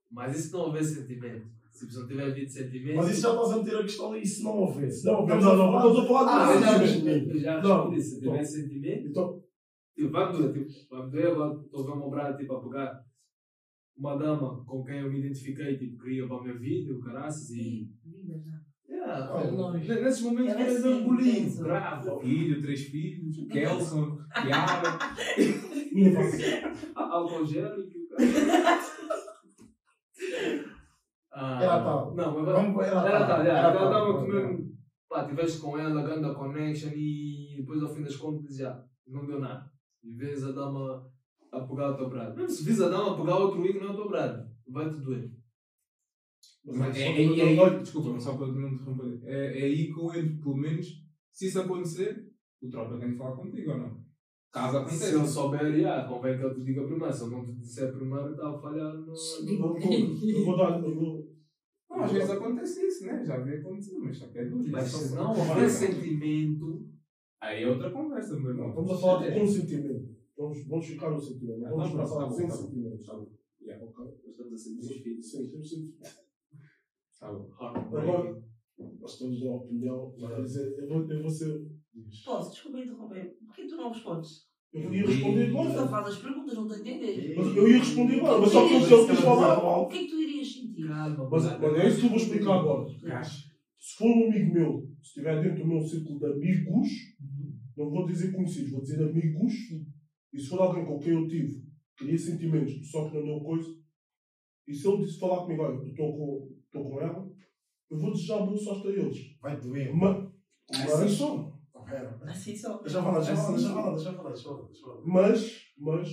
Mas 0.09 0.37
e 0.37 0.41
se 0.43 0.53
não 0.53 0.61
houver 0.61 0.83
sentimento? 0.83 1.47
Se 1.71 1.97
não 1.97 2.05
tiver 2.07 2.23
havido 2.25 2.49
sentimento. 2.51 2.95
Mas 2.97 3.11
isso 3.11 3.21
já 3.21 3.29
estás 3.31 3.51
a 3.51 3.57
meter 3.57 3.75
a 3.77 3.81
questão 3.83 4.15
e 4.15 4.25
se 4.25 4.43
não 4.43 4.57
houvesse? 4.57 5.05
Não, 5.05 5.25
não, 5.25 5.27
não, 5.27 5.35
não, 5.39 5.71
falar- 5.71 5.83
não 5.83 5.89
estou 6.01 6.17
a 6.17 6.19
falar 6.19 6.49
Ah, 6.49 6.77
de 6.79 6.87
sentimento. 6.87 7.39
já 7.39 7.61
Não. 7.61 7.89
respondi. 7.89 8.01
Se 8.01 8.19
tiver 8.19 8.43
sentimento, 8.43 9.07
Então, 9.07 9.43
tipo, 9.95 10.09
vai 10.11 10.31
me 10.31 10.37
doer. 10.37 10.67
Tipo, 10.67 10.95
vai 10.95 11.05
me 11.05 11.11
doer 11.11 11.27
agora. 11.27 11.61
Estou 11.61 11.81
a 11.81 11.85
ver 11.85 11.91
uma 11.93 12.09
brada 12.09 12.37
tipo, 12.37 12.53
a 12.53 12.61
pegar 12.63 13.05
uma 13.97 14.15
dama 14.17 14.63
com 14.65 14.83
quem 14.83 14.99
eu 14.99 15.11
me 15.11 15.19
identifiquei, 15.19 15.77
tipo, 15.77 15.97
queria 16.01 16.27
para 16.27 16.37
a 16.37 16.41
minha 16.43 16.57
vida, 16.57 16.93
o 16.93 16.99
caraças 17.01 17.49
e. 17.51 17.89
Vida 18.03 18.39
já. 18.39 18.61
Yeah, 18.89 19.25
Ah, 19.33 19.49
longe. 19.49 19.87
Nesses 19.87 20.21
momentos, 20.21 20.53
Ela 20.53 20.63
assim, 20.65 20.99
engoli, 21.01 21.29
intenso. 21.39 21.63
bravo. 21.63 22.19
Filho, 22.19 22.61
três 22.61 22.81
filhos, 22.83 23.37
Kelson, 23.47 24.17
Tiara. 24.41 24.99
minha 25.93 26.11
face. 26.15 26.43
Álcool 26.95 27.45
gel 27.45 27.79
e 27.79 27.87
que 27.87 27.99
o 27.99 28.09
cara. 28.09 28.81
Ah, 31.33 31.63
Era 31.63 31.83
tal. 31.83 32.13
Não, 32.15 32.35
mas 32.35 32.45
Vamos- 32.53 32.83
era 32.83 32.99
era 33.07 33.19
tal. 33.19 33.27
tal. 33.27 33.41
Era 33.41 33.57
Ela 33.59 33.83
estava 33.85 34.13
comendo. 34.19 34.71
Pá, 35.09 35.25
tiveste 35.25 35.59
com 35.59 35.77
ela, 35.77 36.03
ganda 36.03 36.33
connection 36.33 36.91
e 36.93 37.55
depois 37.57 37.81
ao 37.81 37.89
fim 37.93 38.03
das 38.03 38.15
contas 38.15 38.55
já 38.57 38.83
não 39.07 39.25
deu 39.25 39.39
nada. 39.39 39.65
E 40.03 40.13
vês 40.15 40.43
a 40.43 40.51
dama 40.51 41.09
a 41.51 41.59
pegar 41.61 41.91
o 41.91 41.97
teu 41.97 42.09
brado. 42.09 42.35
Mesmo 42.35 42.49
se 42.49 42.63
vês 42.63 42.81
a 42.81 42.87
a 42.87 43.17
pegar 43.17 43.37
outro 43.37 43.65
ícone 43.65 43.87
no 43.87 43.95
teu 43.95 44.07
brado, 44.09 44.49
vai-te 44.67 44.99
doer. 44.99 45.31
Mas 46.63 46.95
é, 46.97 47.05
Só 47.05 47.09
é, 47.11 47.15
que 47.15 47.41
é, 47.41 47.55
não- 47.55 47.65
aí- 47.65 47.79
desculpa, 47.79 48.19
só 48.19 48.37
para 48.37 48.47
não 48.47 48.69
interromper. 48.69 49.19
É, 49.25 49.59
é 49.61 49.63
aí 49.63 49.91
que 49.93 49.99
eu 49.99 50.13
entro, 50.13 50.41
pelo 50.41 50.57
menos, 50.57 50.87
se 51.31 51.47
isso 51.47 51.59
acontecer, 51.59 52.27
o 52.61 52.69
tropa 52.69 52.99
tem 52.99 53.11
que 53.11 53.17
falar 53.17 53.35
contigo 53.35 53.71
ou 53.71 53.77
não? 53.77 54.01
Caso 54.51 54.71
Se 54.71 54.77
aconteça. 54.77 55.15
ele 55.15 55.27
souber, 55.27 55.79
já, 55.79 56.03
convém 56.05 56.37
que 56.37 56.43
ele 56.45 56.55
te 56.55 56.63
diga 56.65 56.83
primeiro. 56.85 57.13
Se 57.13 57.23
ele 57.23 57.31
não 57.35 57.45
te 57.45 57.53
disser 57.53 57.91
primeiro, 57.93 58.31
está 58.31 58.49
a 58.49 58.59
falhar 58.59 58.93
no. 58.93 59.13
Eu 59.13 59.57
vou- 60.45 60.57
dar. 60.57 60.81
Não, 61.89 62.03
às 62.03 62.11
vezes 62.11 62.29
acontece 62.29 62.85
isso, 62.85 63.05
né? 63.05 63.23
Já 63.25 63.37
vi 63.39 63.55
acontecer, 63.55 63.97
mas 63.99 64.17
só 64.17 64.27
que 64.27 64.39
é 64.39 64.45
duro. 64.45 64.63
Mas 64.69 64.87
se 64.89 65.15
não 65.15 65.29
houver 65.31 65.69
sentimento, 65.69 66.87
Aí 67.41 67.63
é 67.63 67.67
outra 67.67 67.89
conversa, 67.89 68.33
meu 68.35 68.43
Não, 68.43 68.49
irmão. 68.51 68.69
Estamos 68.69 68.91
a 68.91 68.97
falar 69.01 69.27
de 69.31 69.39
consentimento. 69.39 70.20
Vamos, 70.41 70.67
vamos 70.67 70.85
ficar 70.87 71.11
no 71.11 71.21
sentimento. 71.21 71.59
Não 71.59 71.67
Ah, 71.67 71.71
vamos 71.71 71.91
tá 71.91 71.97
passar 71.97 72.25
tá 72.25 72.31
sem 72.31 72.47
tá 72.47 72.55
sentimentos. 72.55 73.05
Tá. 73.05 73.25
Yeah. 73.61 73.85
Ok? 73.85 74.05
estamos 74.27 74.53
a 74.53 74.57
ser 74.57 74.75
desfidos. 74.75 75.31
Sim, 75.31 75.63
sentimento. 75.63 75.97
Tá 77.19 77.31
bom. 77.31 77.49
Agora, 77.59 78.43
nós 78.99 79.19
temos 79.19 79.41
uma 79.43 79.57
opinião, 79.57 80.13
mas 80.19 80.55
eu 80.55 80.77
eu 80.79 80.87
vou, 80.87 81.11
eu 81.11 81.21
vou 81.21 81.29
ser. 81.29 81.61
Posso, 82.25 82.51
desculpa 82.51 82.79
interromper. 82.79 83.37
Por 83.45 83.55
que 83.55 83.67
tu 83.67 83.77
não 83.77 83.91
respondes? 83.91 84.49
Eu 84.73 84.91
ia 84.93 85.05
responder 85.05 85.47
Tu 85.47 85.51
só 85.53 85.61
agora. 85.69 85.87
faz 85.89 86.07
as 86.07 86.17
perguntas, 86.23 86.55
não 86.55 86.63
estou 86.65 86.77
a 86.77 86.79
entender. 86.79 87.35
Mas 87.37 87.57
eu 87.57 87.67
ia 87.67 87.77
responder 87.77 88.15
agora, 88.15 88.39
mas 88.39 88.51
só 88.51 88.67
que 88.67 88.73
ele 88.73 88.85
ele 88.85 89.07
quis 89.07 89.19
falar. 89.19 89.81
O 89.81 89.87
que 89.87 89.97
é 89.97 90.01
que 90.01 90.07
tu 90.07 90.21
irias 90.21 90.53
sentir? 90.53 90.87
Calma, 90.87 91.29
Mas, 91.29 91.43
mas 91.59 91.73
é 91.75 91.87
isso 91.87 91.99
que 91.99 92.05
eu 92.05 92.09
vou 92.09 92.17
explicar 92.17 92.59
agora. 92.59 92.87
Se 93.77 93.97
for 93.97 94.07
um 94.07 94.27
amigo 94.31 94.53
meu, 94.53 94.87
se 95.01 95.07
estiver 95.09 95.43
dentro 95.43 95.63
do 95.63 95.67
meu 95.69 95.81
círculo 95.81 96.19
de 96.19 96.25
amigos, 96.25 96.87
não 97.75 97.89
vou 97.89 98.05
dizer 98.05 98.31
conhecidos, 98.31 98.71
vou 98.71 98.81
dizer 98.81 99.03
amigos, 99.03 99.53
e 100.33 100.39
se 100.39 100.49
for 100.49 100.61
alguém 100.61 100.85
com 100.85 100.99
quem 100.99 101.13
eu 101.13 101.27
tive, 101.27 101.65
queria 101.97 102.17
sentimentos, 102.17 102.89
só 102.89 103.09
que 103.09 103.17
não 103.17 103.25
deu 103.25 103.41
coisa, 103.41 103.81
e 104.67 104.73
se 104.73 104.87
ele 104.87 105.05
disse 105.05 105.19
falar 105.19 105.43
comigo, 105.43 105.63
olha, 105.63 105.87
estou 105.87 106.15
com, 106.15 106.55
estou 106.65 106.89
com 106.89 107.01
ela, 107.01 107.31
eu 107.89 107.97
vou 107.97 108.11
desejar 108.11 108.45
boa 108.45 108.57
sorte 108.57 108.87
a 108.87 108.91
eles. 108.91 109.37
Vai 109.41 109.59
doer. 109.59 109.93
Mas, 109.93 110.31
mas, 110.71 111.11
só. 111.11 111.59
Assim 112.23 112.55
só. 112.55 112.81
Assim 112.81 112.89
só. 112.89 113.03
falar, 113.03 113.19
deixa 113.19 113.31
eu 113.31 113.37
falar, 113.37 113.55
deixa 113.55 114.09
eu 114.09 114.15
falar, 114.15 114.29
deixa 114.29 114.47
eu 114.47 114.81
falar. 114.81 115.01
mas, 115.05 115.61
mas, 115.77 116.09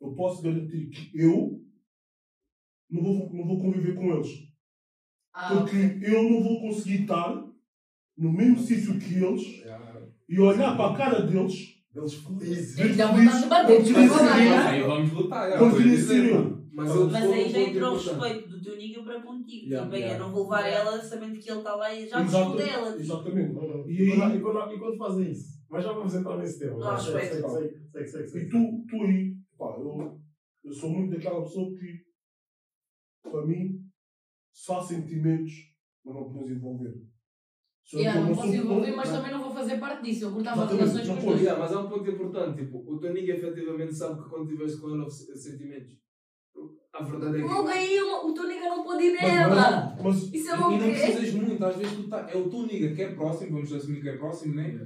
eu 0.00 0.14
posso 0.14 0.42
garantir 0.42 0.88
que 0.88 1.10
eu 1.14 1.62
não 2.88 3.02
vou, 3.02 3.32
não 3.34 3.46
vou 3.46 3.60
conviver 3.60 3.94
com 3.94 4.14
eles. 4.14 4.48
Ah, 5.32 5.54
Porque 5.54 5.76
eu 6.02 6.22
não 6.28 6.42
vou 6.42 6.60
conseguir 6.60 7.02
estar 7.02 7.46
no 8.16 8.32
mesmo 8.32 8.58
sítio 8.58 8.98
que 8.98 9.14
eles 9.14 9.62
e 10.28 10.40
olhar 10.40 10.76
para 10.76 10.94
a 10.94 10.96
cara 10.96 11.22
deles 11.22 11.79
Eles 11.94 12.14
felizes. 12.14 12.76
Que 12.76 12.88
dar 12.94 13.08
vontade 13.08 13.42
de 13.42 13.48
bater, 13.48 13.82
desculpa? 13.82 14.32
Aí 14.32 14.82
vamos 14.82 15.12
lutar. 15.12 15.50
já, 15.50 15.56
eu. 16.14 16.60
Mas, 16.72 16.90
aí 17.30 17.50
já 17.50 17.60
entrou 17.60 17.92
o 17.92 17.96
respeito 17.96 18.48
do 18.48 18.62
teu 18.62 18.76
nigga 18.76 19.02
para 19.02 19.20
contigo. 19.20 19.66
Yeah, 19.66 19.84
tipo, 19.84 19.96
é, 19.96 19.98
yeah. 19.98 20.24
não 20.24 20.32
vou 20.32 20.44
levar 20.44 20.66
ela 20.66 21.02
sabendo 21.02 21.38
que 21.38 21.50
ele 21.50 21.58
está 21.58 21.74
lá 21.74 21.92
e 21.92 22.08
já 22.08 22.22
gostou 22.22 22.56
dela. 22.56 22.90
tipo. 22.92 23.02
Exatamente. 23.02 23.52
E 23.88 24.02
E 24.02 24.16
quando, 24.16 24.36
e, 24.36 24.40
quando, 24.40 24.72
e 24.72 24.78
quando 24.78 24.96
fazem 24.96 25.30
isso? 25.30 25.60
Mas 25.68 25.84
já 25.84 25.92
vamos 25.92 26.14
entrar 26.14 26.38
nesse 26.38 26.58
tema. 26.60 26.78
Não, 26.78 26.94
respeito. 26.94 27.50
segue, 27.50 28.08
segue, 28.08 28.28
segue, 28.28 28.38
E 28.38 28.48
tu, 28.48 28.86
tu 28.88 29.02
aí, 29.02 29.36
pá, 29.58 29.76
eu, 29.78 30.20
eu 30.64 30.72
sou 30.72 30.90
muito 30.90 31.12
daquela 31.12 31.42
pessoa 31.42 31.70
que, 31.74 33.30
para 33.30 33.46
mim, 33.46 33.80
há 34.70 34.80
sentimentos, 34.80 35.52
mas 36.04 36.14
não 36.14 36.24
podemos 36.24 36.50
envolver. 36.50 36.94
Yeah, 37.92 38.20
não 38.20 38.34
posso 38.34 38.54
envolver, 38.54 38.90
não- 38.90 38.96
mas 38.96 39.10
também 39.10 39.32
não 39.32 39.42
vou 39.42 39.50
fazer 39.52 39.78
parte 39.78 40.02
disso. 40.04 40.24
Eu 40.26 40.32
cortava 40.32 40.66
relações 40.66 41.06
com 41.08 41.12
não 41.14 41.18
os 41.18 41.24
dois. 41.24 41.40
Yeah, 41.40 41.60
mas 41.60 41.72
há 41.72 41.80
um 41.80 41.88
ponto 41.88 42.10
importante, 42.10 42.62
tipo, 42.64 42.84
o 42.86 42.98
teu 43.00 43.12
nigga 43.12 43.34
efetivamente 43.34 43.94
sabe 43.94 44.22
que 44.22 44.28
quando 44.28 44.44
estiveres 44.44 44.74
com 44.78 45.10
se- 45.10 45.36
sentimentos. 45.36 45.92
A 46.92 47.02
verdade 47.04 47.38
é 47.38 47.42
que. 47.42 47.48
Logo 47.48 47.68
aí, 47.68 48.00
o 48.00 48.28
o 48.28 48.34
teu 48.34 48.46
nigga 48.48 48.68
não 48.68 48.84
pode 48.84 49.04
ir 49.04 49.12
nela. 49.12 49.94
Mas, 49.96 50.02
mas 50.02 50.34
Isso 50.34 50.50
é 50.50 50.54
E 50.54 50.60
logo 50.60 50.76
não 50.76 50.84
é. 50.86 50.90
precisas 50.90 51.34
muito, 51.34 51.64
às 51.64 51.76
vezes 51.76 51.94
tu 51.96 52.08
tá, 52.08 52.28
é 52.30 52.36
o 52.36 52.48
teu 52.50 52.62
nigga 52.66 52.94
que 52.94 53.02
é 53.02 53.14
próximo, 53.14 53.52
vamos 53.52 53.72
assumir 53.72 54.00
que 54.02 54.08
é 54.08 54.16
próximo, 54.16 54.54
né? 54.54 54.78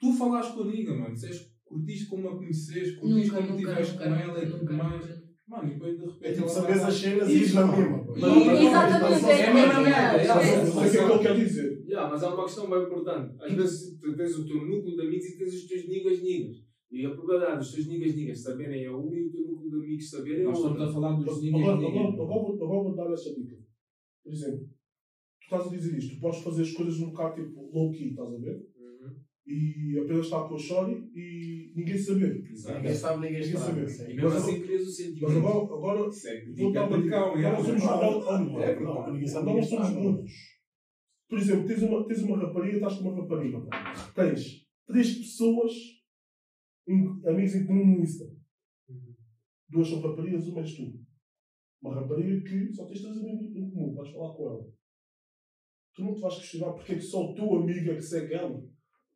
Tu 0.00 0.12
falas 0.12 0.48
com 0.50 0.62
a 0.62 0.66
nigga, 0.66 0.94
mano, 0.94 1.14
disseste, 1.14 1.52
curtiste 1.64 2.06
como 2.06 2.28
a 2.28 2.36
conheces, 2.36 2.96
curtiste 2.98 3.30
como 3.30 3.48
nunca, 3.58 3.74
com 3.74 4.04
ela 4.14 4.44
e 4.44 4.50
tudo 4.50 4.72
mais. 4.74 5.22
Mano, 5.48 5.68
e 5.68 5.74
depois 5.74 5.96
de 5.98 6.04
repente. 6.04 6.24
É 6.26 6.32
tipo 6.32 6.48
ela 6.50 6.60
vai- 6.62 6.72
as 6.84 6.94
cenas 6.94 7.28
e 7.28 7.42
Isso, 7.42 7.52
ir 7.52 7.54
na 7.54 7.66
mesma. 7.66 8.01
Pô. 8.12 8.18
E- 8.18 8.20
Não, 8.20 8.34
não, 8.34 8.44
não, 8.46 8.62
Exatamente, 8.68 9.22
não, 9.22 9.30
é 9.30 9.32
É 9.32 9.42
é, 9.42 9.52
mas 9.52 10.48
é, 10.48 10.74
mas 10.74 10.94
é 10.94 11.06
que 11.06 11.12
eu 11.12 11.18
quero 11.20 11.38
dizer. 11.38 11.82
Yeah, 11.86 12.10
mas 12.10 12.22
há 12.22 12.34
uma 12.34 12.44
questão 12.44 12.70
bem 12.70 12.82
importante. 12.82 13.34
Às 13.42 13.52
vezes 13.52 13.98
tu 14.00 14.16
tens 14.16 14.36
o 14.38 14.46
teu 14.46 14.56
núcleo 14.66 14.96
de 14.96 15.02
amigos 15.02 15.26
e 15.26 15.38
tens 15.38 15.54
os 15.54 15.66
teus 15.66 15.88
niggas 15.88 16.22
niggas. 16.22 16.56
E 16.90 17.06
a 17.06 17.10
probabilidade 17.10 17.58
dos 17.58 17.72
teus 17.72 17.86
niggas 17.88 18.14
niggas 18.14 18.42
saberem 18.42 18.84
é 18.84 18.90
uma 18.90 19.16
e 19.16 19.26
o 19.26 19.30
teu 19.32 19.46
núcleo 19.46 19.70
de 19.70 19.76
amigos 19.76 20.10
saberem 20.10 20.40
é 20.42 20.44
Nós 20.44 20.56
estamos 20.58 20.78
outra. 20.80 20.90
a 20.90 20.92
falar 20.92 21.12
dos 21.16 21.42
niggas 21.42 21.78
niggas. 21.78 22.14
agora 22.20 22.82
vou 22.82 22.94
dar 22.94 23.12
essa 23.12 23.34
dica. 23.34 23.56
Por 24.22 24.32
exemplo, 24.32 24.58
tu 25.40 25.44
estás 25.44 25.66
a 25.66 25.70
dizer 25.70 25.98
isto, 25.98 26.14
tu 26.14 26.20
podes 26.20 26.40
fazer 26.42 26.62
as 26.62 26.72
coisas 26.72 27.00
um 27.00 27.10
bocado 27.10 27.42
tipo 27.42 27.70
low-key, 27.72 28.10
estás 28.10 28.28
a 28.34 28.38
ver? 28.38 28.62
Uhum. 29.46 29.54
E 29.54 29.98
apenas 29.98 30.26
estar 30.26 30.48
com 30.48 30.54
a 30.54 30.58
Shorty 30.58 31.10
e 31.14 31.72
ninguém. 31.74 31.94
Exato. 32.50 32.78
Ninguém 32.78 32.94
sabe, 32.94 33.26
ninguém 33.26 33.42
Ninguém 33.42 33.88
sabe. 33.88 34.12
E 34.12 34.14
mesmo 34.14 34.30
Mas 34.30 34.36
assim 34.36 34.60
crias 34.60 34.82
o 34.82 34.90
sentimento. 34.90 35.22
Mas 35.22 35.36
agora, 35.36 35.74
agora 35.74 36.10
é 36.78 36.80
uma 36.80 37.02
dica. 37.02 37.10
cão, 37.10 37.34
Agora 37.34 37.62
somos 37.62 37.82
é. 37.82 38.72
É, 38.72 39.62
somos. 39.62 40.30
Por 41.28 41.38
exemplo, 41.38 41.66
tens 41.66 41.82
uma, 41.82 42.06
tens 42.06 42.22
uma 42.22 42.38
rapariga, 42.38 42.74
estás 42.74 42.98
com 42.98 43.08
uma 43.08 43.22
rapariga. 43.22 43.58
Tens 44.14 44.66
três 44.86 45.18
pessoas, 45.18 45.72
em, 46.86 47.26
amigos 47.26 47.54
em 47.54 47.66
comum 47.66 47.86
no 47.86 48.02
Insta. 48.02 48.24
Duas 49.68 49.88
são 49.88 50.00
raparigas, 50.02 50.46
uma 50.46 50.60
és 50.60 50.74
tu. 50.74 51.00
Uma 51.82 51.94
rapariga 51.94 52.48
que 52.48 52.72
só 52.72 52.86
tens 52.86 53.00
três 53.00 53.16
amigos 53.16 53.56
em 53.56 53.70
comum, 53.70 53.94
vais 53.94 54.10
falar 54.10 54.34
com 54.34 54.46
ela. 54.46 54.72
Tu 55.94 56.02
não 56.04 56.14
te 56.14 56.20
vais 56.20 56.36
questionar 56.36 56.72
porque 56.72 56.92
é 56.92 56.94
que 56.96 57.00
só 57.00 57.30
o 57.30 57.34
teu 57.34 57.54
amigo 57.54 57.90
é 57.90 57.94
que 57.94 58.02
segue 58.02 58.34
ela. 58.34 58.62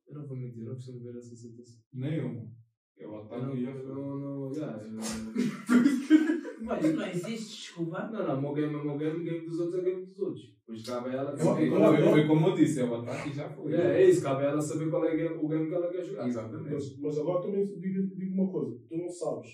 Eu 0.08 0.14
não 0.14 0.26
vou 0.26 0.36
mentir, 0.36 0.62
eu 0.62 0.68
não 0.68 0.74
costumo 0.74 1.00
ver 1.00 1.16
essa 1.16 1.34
situação. 1.36 1.80
Nem 1.92 2.14
eu, 2.18 2.28
mano. 2.28 2.52
Eu 2.96 3.10
Eu 3.10 3.16
ataco 3.18 3.42
não, 3.46 3.56
e 3.56 3.62
já 3.62 3.70
eu 3.70 3.82
foi. 3.82 3.92
não, 3.94 4.18
não, 4.18 4.52
yeah, 4.52 4.82
eu 4.82 4.92
não. 4.92 5.02
Mas 6.66 6.84
isso 6.84 6.96
não 6.96 7.06
existe, 7.06 7.56
desculpa. 7.56 8.08
Não, 8.10 8.26
não, 8.26 8.38
o 8.38 8.40
meu 8.42 8.52
game 8.54 8.74
é 8.74 8.76
o 8.78 8.84
meu 8.84 8.98
game, 8.98 9.20
o 9.20 9.24
game 9.24 9.46
dos 9.46 9.58
outros 9.60 9.76
é 9.76 9.80
o 9.80 9.84
game 9.84 10.06
dos 10.06 10.18
outros. 10.18 10.56
Pois 10.66 10.82
cabe 10.82 11.10
a 11.10 11.12
ela 11.12 11.30
Eu- 11.32 11.36
saber. 11.36 11.66
eu- 11.66 11.70
qual 11.76 11.94
é- 11.94 12.02
Foi, 12.02 12.10
foi 12.12 12.26
como 12.26 12.46
eu 12.48 12.54
disse, 12.54 12.80
eu 12.80 12.94
ataco 12.94 13.28
e 13.28 13.32
já 13.32 13.48
foi. 13.50 13.72
É, 13.74 14.02
é 14.02 14.08
isso, 14.08 14.22
cabe 14.22 14.42
a 14.44 14.48
ela 14.48 14.60
saber 14.60 14.90
qual 14.90 15.04
é 15.04 15.12
o 15.14 15.48
game- 15.48 15.68
que 15.68 15.74
ela 15.74 15.90
quer 15.92 16.02
jogar. 16.04 16.26
Exatamente. 16.26 16.72
Mas, 16.74 16.98
mas 16.98 17.18
agora 17.18 17.42
também 17.42 17.66
digo, 17.66 18.16
digo 18.16 18.34
uma 18.34 18.50
coisa: 18.50 18.80
tu 18.88 18.96
não 18.96 19.08
sabes. 19.08 19.48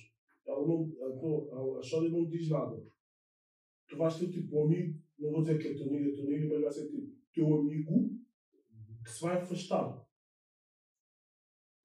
Ela 0.47 0.67
não, 0.67 0.91
a, 1.01 1.07
a, 1.07 1.79
a 1.79 1.83
Shorty 1.83 2.11
não 2.11 2.25
te 2.29 2.39
diz 2.39 2.49
nada. 2.49 2.83
Tu 3.89 3.97
vais 3.97 4.19
ter 4.19 4.29
tipo 4.31 4.61
um 4.61 4.65
amigo, 4.67 4.99
não 5.19 5.33
vou 5.33 5.43
dizer 5.43 5.59
que 5.59 5.69
é 5.69 5.75
teu 5.75 5.87
amigo, 5.89 6.09
é 6.09 6.13
teu 6.13 6.25
amigo, 6.25 6.49
mas 6.49 6.61
vai 6.63 6.71
ser 6.73 6.87
tipo 6.89 7.13
teu 7.35 7.55
amigo 7.61 8.11
que 9.05 9.11
se 9.11 9.21
vai 9.23 9.37
afastar. 9.37 10.03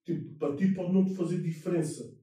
Tipo, 0.08 0.40
para 0.40 0.56
ti 0.56 0.74
pode 0.74 0.94
não 0.94 1.04
te 1.04 1.14
fazer 1.14 1.42
diferença. 1.42 2.18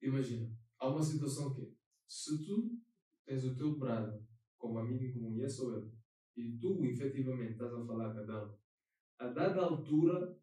Imagina, 0.00 0.50
há 0.78 0.88
uma 0.88 1.02
situação 1.02 1.52
que 1.52 1.60
é, 1.60 1.70
se 2.08 2.42
tu 2.42 2.80
tens 3.26 3.44
o 3.44 3.54
teu 3.54 3.76
brother 3.76 4.22
como 4.56 4.78
amigo 4.78 5.18
e 5.36 5.42
é 5.42 5.46
só 5.46 5.70
eu, 5.70 5.92
e 6.34 6.56
tu 6.56 6.82
efetivamente 6.86 7.52
estás 7.52 7.74
a 7.74 7.84
falar 7.84 8.14
com 8.14 8.20
a 8.20 8.22
dama, 8.22 8.58
a 9.18 9.28
dada 9.28 9.60
altura, 9.60 10.34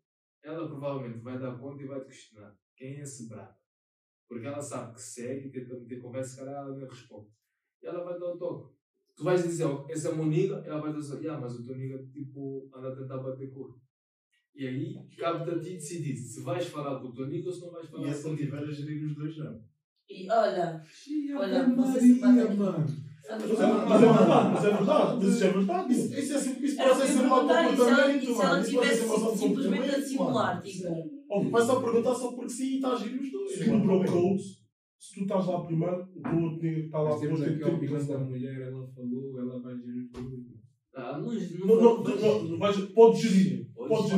ela 0.43 0.67
provavelmente 0.67 1.23
vai 1.23 1.39
dar 1.39 1.57
conta 1.57 1.81
e 1.81 1.87
vai 1.87 1.99
te 2.01 2.09
questionar 2.09 2.55
quem 2.77 2.97
é 2.97 3.01
esse 3.01 3.27
brother. 3.27 3.57
Porque 4.27 4.45
ela 4.45 4.61
sabe 4.61 4.93
que 4.93 5.01
segue 5.01 5.47
e 5.47 5.51
tenta 5.51 5.79
meter 5.79 5.99
conversa, 5.99 6.45
calhar 6.45 6.63
ela 6.63 6.77
não 6.77 6.87
responde. 6.87 7.31
E 7.81 7.87
ela 7.87 8.03
vai 8.03 8.19
dar 8.19 8.33
o 8.33 8.37
toque. 8.37 8.77
Tu 9.15 9.23
vais 9.23 9.41
dizer, 9.41 9.63
ó, 9.63 9.87
esse 9.89 10.07
é 10.07 10.13
meu 10.13 10.27
nigga, 10.27 10.57
ela 10.57 10.79
vai 10.79 10.93
dizer, 10.93 11.19
yeah, 11.21 11.41
mas 11.41 11.55
o 11.55 11.65
teu 11.65 11.75
nigga 11.75 12.05
tipo, 12.11 12.69
anda 12.71 12.89
a 12.89 12.95
tentar 12.95 13.17
bater 13.17 13.49
cor. 13.49 13.81
E 14.55 14.67
aí, 14.67 14.95
cabe-te 15.17 15.49
a 15.51 15.59
ti 15.59 15.73
decidir 15.73 16.15
se 16.15 16.41
vais 16.43 16.65
falar 16.67 16.99
com 16.99 17.07
o 17.07 17.13
teu 17.13 17.27
nigga 17.27 17.47
ou 17.49 17.53
se 17.53 17.61
não 17.61 17.71
vais 17.71 17.89
falar 17.89 18.03
E 18.03 18.05
com 18.05 18.11
o 18.11 18.13
não 18.15 18.21
teu 18.21 18.31
nigga. 18.31 18.45
tiver 18.45 18.63
a 18.63 18.71
gerir 18.71 19.03
os 19.05 19.15
dois, 19.15 19.37
não. 19.37 19.59
E 20.09 20.29
olha, 20.29 20.83
Xiii, 20.87 21.33
Olha, 21.33 21.61
Ave 21.63 21.75
você 21.75 21.87
Maria, 21.87 22.01
se 22.13 22.19
passa- 22.19 22.53
mano. 22.53 23.03
Mas 23.25 23.41
é, 23.41 23.65
mas 23.65 24.03
é 24.03 24.13
verdade, 24.13 24.49
mas 24.53 24.65
é 24.65 24.69
verdade, 24.69 25.15
mas 25.23 25.33
isso 25.33 25.43
é 25.45 25.51
verdade. 25.51 25.93
Isso, 25.93 26.13
isso, 26.13 26.33
é 26.33 26.37
isso 26.65 26.75
pode 26.77 26.95
ser 27.07 27.17
eu 27.17 27.21
ia 27.23 27.27
mau 27.29 27.47
perguntar, 27.47 27.73
e 27.73 27.75
se 27.75 27.81
ela, 27.81 27.95
comportamento, 27.95 28.23
e 28.23 28.25
se 28.25 28.31
ela 28.41 28.49
mano. 28.49 28.61
Isso 28.63 28.73
pode 28.73 28.87
ser 28.87 28.93
tivesse 28.93 29.37
simplesmente 29.39 29.39
a 29.43 29.47
comportamento, 29.47 30.07
simular, 30.07 30.47
mano. 30.55 30.61
tipo, 30.61 31.23
Óbvio, 31.29 31.51
Vai 31.51 31.61
só 31.63 31.81
perguntar 31.81 32.13
só 32.15 32.31
porque 32.33 32.49
sim 32.49 32.65
e 32.65 32.75
está 32.75 32.89
a 32.91 32.95
gerir 32.95 33.21
os 33.21 33.31
dois. 33.31 33.51
segundo 33.57 33.85
mano. 33.85 34.01
o 34.03 34.05
code, 34.11 34.43
se 34.99 35.15
tu 35.15 35.21
estás 35.21 35.45
lá 35.47 35.65
primeiro, 35.65 35.95
o 35.95 36.43
outro 36.43 36.59
que 36.59 36.67
está 36.67 36.99
lá 36.99 37.09
depois 37.19 37.39
tem 37.39 37.49
a 37.49 37.57
que 37.57 37.63
ter 37.63 38.05
da 38.07 38.17
mulher, 38.19 38.61
ela 38.61 38.87
falou, 38.93 39.39
ela 39.39 39.59
vai 39.61 39.75
gerir 39.77 40.09
tudo. 40.11 40.43
Ah, 40.95 41.17
não, 41.17 41.33
não, 41.33 42.03
Não, 42.03 42.03
não, 42.03 42.43
não. 42.43 42.59
Pode 43.87 44.09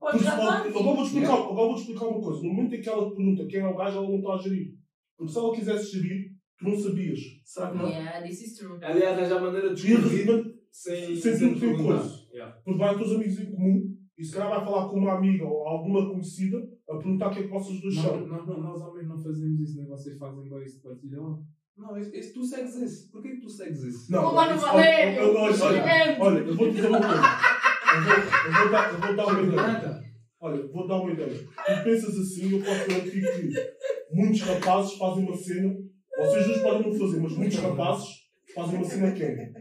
Porque 0.00 0.24
já 0.24 0.36
pode- 0.36 0.46
parte. 0.46 0.68
Agora 0.68 0.84
vou-te 0.84 1.02
explicar, 1.06 1.32
agora 1.34 1.54
vou-te 1.54 1.80
explicar 1.80 2.06
uma 2.06 2.20
coisa. 2.20 2.42
No 2.42 2.48
momento 2.54 2.74
em 2.74 2.80
que 2.80 2.88
ela 2.88 3.08
te 3.10 3.16
pergunta 3.16 3.46
quem 3.46 3.60
é 3.60 3.66
o 3.68 3.76
gajo, 3.76 3.98
ela 3.98 4.08
não 4.08 4.18
está 4.18 4.32
a 4.34 4.38
gerir. 4.38 4.74
Porque 5.16 5.32
se 5.32 5.38
ela 5.38 5.54
quisesse 5.54 5.92
gerir, 5.92 6.30
tu 6.58 6.64
não 6.68 6.78
sabias. 6.78 7.18
Será 7.44 7.70
que 7.70 7.76
não? 7.78 7.88
Yeah, 7.88 8.22
this 8.26 8.42
is 8.42 8.54
true. 8.56 8.78
Ela 8.80 8.98
ia 8.98 9.10
arranjar 9.10 9.40
maneira 9.40 9.74
de 9.74 9.92
E 9.92 9.96
de 9.96 10.58
sem, 10.70 11.16
sem 11.16 11.36
sem 11.36 11.58
perguntar. 11.58 11.98
coisa. 11.98 12.28
Yeah. 12.32 12.56
porque 12.64 12.78
vai 12.78 12.96
teus 12.96 13.12
amigos 13.12 13.40
em 13.40 13.50
comum 13.50 13.96
e 14.16 14.24
se 14.24 14.32
calhar 14.32 14.48
vai 14.50 14.64
falar 14.64 14.88
com 14.88 14.98
uma 14.98 15.14
amiga 15.14 15.44
ou 15.44 15.66
alguma 15.66 16.08
conhecida 16.08 16.56
a 16.88 16.96
perguntar 16.96 17.28
o 17.28 17.30
que 17.32 17.40
é 17.40 17.42
que 17.44 17.48
vocês 17.48 17.80
dois 17.80 17.96
Nós, 17.96 18.04
são. 18.04 18.26
nós, 18.26 18.46
nós, 18.46 18.58
nós 18.62 18.82
homens 18.82 19.08
não 19.08 19.18
fazemos 19.20 19.60
isso, 19.60 19.76
nem 19.76 19.86
vocês 19.88 20.16
fazem 20.18 20.48
bem 20.48 20.62
isso 20.64 20.76
de 20.76 20.82
partilha. 20.82 21.20
Oh, 21.20 21.38
Não, 21.76 21.96
esse, 21.96 22.16
esse- 22.16 22.32
tu 22.32 22.44
segues 22.44 22.76
esse. 22.76 23.10
Porquê 23.10 23.30
que 23.30 23.40
tu 23.40 23.48
segues 23.48 23.82
esse? 23.84 24.10
Não, 24.12 24.34
mano, 24.34 24.54
isso- 24.56 24.66
valeu! 24.66 24.82
olha, 24.82 25.22
olha, 25.22 25.40
olha, 25.40 25.50
Excelente! 25.50 26.20
olha, 26.20 26.38
eu 26.40 26.54
vou 26.56 26.68
te 26.68 26.74
dizer 26.74 26.88
uma 26.88 27.00
coisa. 27.00 27.22
Eu 27.94 28.02
vou, 28.02 28.12
eu 28.14 28.52
vou 28.62 28.70
dar, 28.70 28.92
eu 28.92 29.00
vou 29.00 29.16
dar 29.16 29.26
uma 29.26 29.42
ideia. 29.42 30.02
Olha, 30.40 30.66
vou 30.68 30.86
dar 30.86 30.96
uma 31.00 31.12
ideia. 31.12 31.28
Tu 31.38 31.84
pensas 31.84 32.18
assim, 32.18 32.52
eu 32.58 32.64
posso 32.64 32.88
garantir 32.88 33.20
que 33.22 34.14
muitos 34.14 34.40
rapazes 34.42 34.94
fazem 34.98 35.24
uma 35.24 35.36
cena, 35.36 35.74
vocês 36.18 36.46
dois 36.46 36.62
podem 36.62 36.82
não 36.92 36.98
fazer, 36.98 37.20
mas 37.20 37.32
muitos 37.32 37.58
rapazes 37.58 38.08
fazem 38.54 38.76
uma 38.76 38.84
cena 38.84 39.12
que 39.12 39.22
é. 39.22 39.52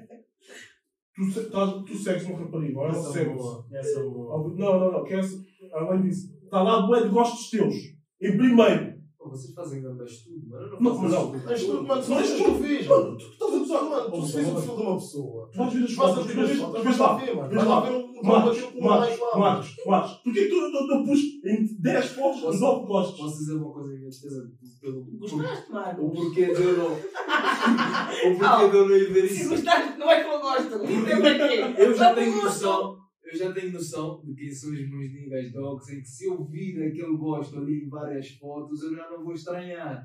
Tu, 1.16 1.32
se- 1.32 1.40
estás- 1.40 1.84
tu 1.84 1.96
segues 1.98 2.24
uma 2.26 2.38
rapariga, 2.40 2.80
ela 2.80 2.90
Essa 2.90 3.12
segue 3.12 3.32
boa. 3.34 3.66
Essa 3.74 4.00
boa. 4.04 4.54
Não, 4.56 4.80
não, 4.80 4.92
não, 4.92 5.04
que 5.04 5.14
essa, 5.16 5.36
além 5.74 6.02
disso, 6.04 6.32
está 6.44 6.62
lá 6.62 6.86
bué 6.86 7.02
de 7.02 7.10
gostos 7.10 7.50
teus. 7.50 7.74
Em 8.22 8.38
primeiro. 8.38 8.98
Pô, 9.18 9.30
vocês 9.32 9.52
fazem 9.56 9.82
grande 9.82 10.04
estudo, 10.04 10.48
mano. 10.48 10.68
Eu 10.76 10.80
Não, 10.80 10.92
faço 10.92 11.02
mas 11.02 11.12
não. 11.12 11.26
estudo. 11.26 11.44
Mas 11.48 11.64
tu, 11.66 11.84
mano, 11.84 12.04
tu 12.04 12.10
Não, 12.12 12.20
não 12.20 12.28
tu- 12.38 12.44
tu 12.44 12.54
vês, 12.62 12.88
Mano, 12.88 13.18
tu 13.18 13.26
tu 13.26 13.32
estás 13.34 13.54
a 13.54 13.58
gozar, 13.58 13.84
Mano, 13.84 14.12
tu 14.12 14.22
vês 14.22 14.48
o 14.48 14.54
perfil 14.54 14.76
de 14.76 14.82
uma 14.84 14.96
pessoa. 14.96 15.50
Tu 15.52 15.58
vais 15.58 15.74
ver 15.74 15.84
as 15.84 15.92
fotos, 15.94 16.18
as 16.20 16.26
tu 16.28 16.34
fotos, 16.34 16.84
vais 16.84 16.84
vais 16.84 16.98
lá 17.00 17.08
lá. 17.08 17.18
ver, 17.18 17.36
mano. 17.36 17.50
Vais 17.50 17.56
Vais 17.56 17.68
lá. 17.68 17.80
lá 17.80 17.90
ver 17.90 18.07
Marcos, 18.24 18.64
o 18.64 18.82
Marcos. 18.84 19.20
Marcos, 19.36 19.76
Marcos. 19.86 20.12
Porquê 20.24 20.46
que 20.46 20.50
tu 20.50 20.88
não 20.88 21.06
pus 21.06 21.20
em 21.46 21.82
10 21.82 22.06
fotos, 22.12 22.42
Posso- 22.42 22.60
9 22.60 22.86
gostos? 22.88 23.18
Posso 23.20 23.38
dizer 23.40 23.54
uma 23.56 23.72
coisa 23.74 23.94
em 23.94 23.98
minha 23.98 24.10
defesa? 24.10 24.52
Pelo, 24.82 25.06
Gostaste, 25.18 25.70
o 25.70 25.74
Marcos? 25.74 26.14
porquê 26.14 26.46
de 26.54 26.64
eu 26.64 26.78
não. 26.78 26.94
o 26.94 28.38
porquê 28.38 28.70
de 28.70 28.78
eu 28.78 28.88
não 28.90 28.96
ir 28.96 29.14
ver 29.14 29.28
Se 29.28 29.42
isso. 29.42 29.50
gostaste, 29.50 29.98
não 30.00 30.10
é 30.12 30.24
que 30.24 30.30
eu 30.30 30.40
gosto. 30.40 30.84
Isso 30.86 31.08
é 31.08 31.20
para 31.38 31.48
quê? 31.48 31.82
Eu 31.82 31.94
já 31.96 32.16
tenho 32.16 32.36
noção. 32.44 32.98
Eu 33.30 33.38
já 33.38 33.52
tenho 33.54 33.74
noção 33.74 34.22
de 34.24 34.34
quem 34.36 34.50
são 34.50 34.72
os 34.72 34.90
meus 34.90 35.12
niggas 35.12 35.52
dogs, 35.52 35.92
em 35.94 36.00
que 36.00 36.08
se 36.08 36.26
eu 36.28 36.46
vir 36.46 36.82
aquele 36.88 37.18
gosto 37.18 37.58
ali 37.58 37.84
em 37.84 37.90
várias 37.90 38.30
fotos, 38.38 38.82
eu 38.84 38.96
já 38.96 39.10
não 39.10 39.22
vou 39.24 39.34
estranhar. 39.34 40.02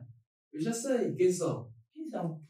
Eu 0.53 0.61
já 0.61 0.73
sei 0.73 1.15
quem 1.15 1.31
são. 1.33 1.69
Quem 1.95 2.05
são? 2.09 2.41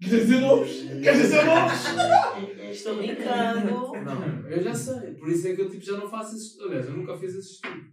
Queres 0.00 0.26
dizer 0.26 0.40
nomes? 0.40 0.82
Queres 1.02 1.18
dizer 1.20 1.44
nomes? 1.44 2.70
Estou 2.70 2.96
brincando. 2.96 3.70
Não, 4.04 4.48
eu 4.48 4.62
já 4.62 4.74
sei. 4.74 5.14
Por 5.14 5.28
isso 5.28 5.48
é 5.48 5.54
que 5.54 5.60
eu 5.60 5.70
tipo, 5.70 5.84
já 5.84 5.96
não 5.98 6.08
faço 6.08 6.36
esse 6.36 6.46
estudo. 6.46 6.68
Aliás, 6.68 6.86
eu 6.86 6.96
nunca 6.96 7.16
fiz 7.18 7.34
esse 7.34 7.52
estudo. 7.52 7.90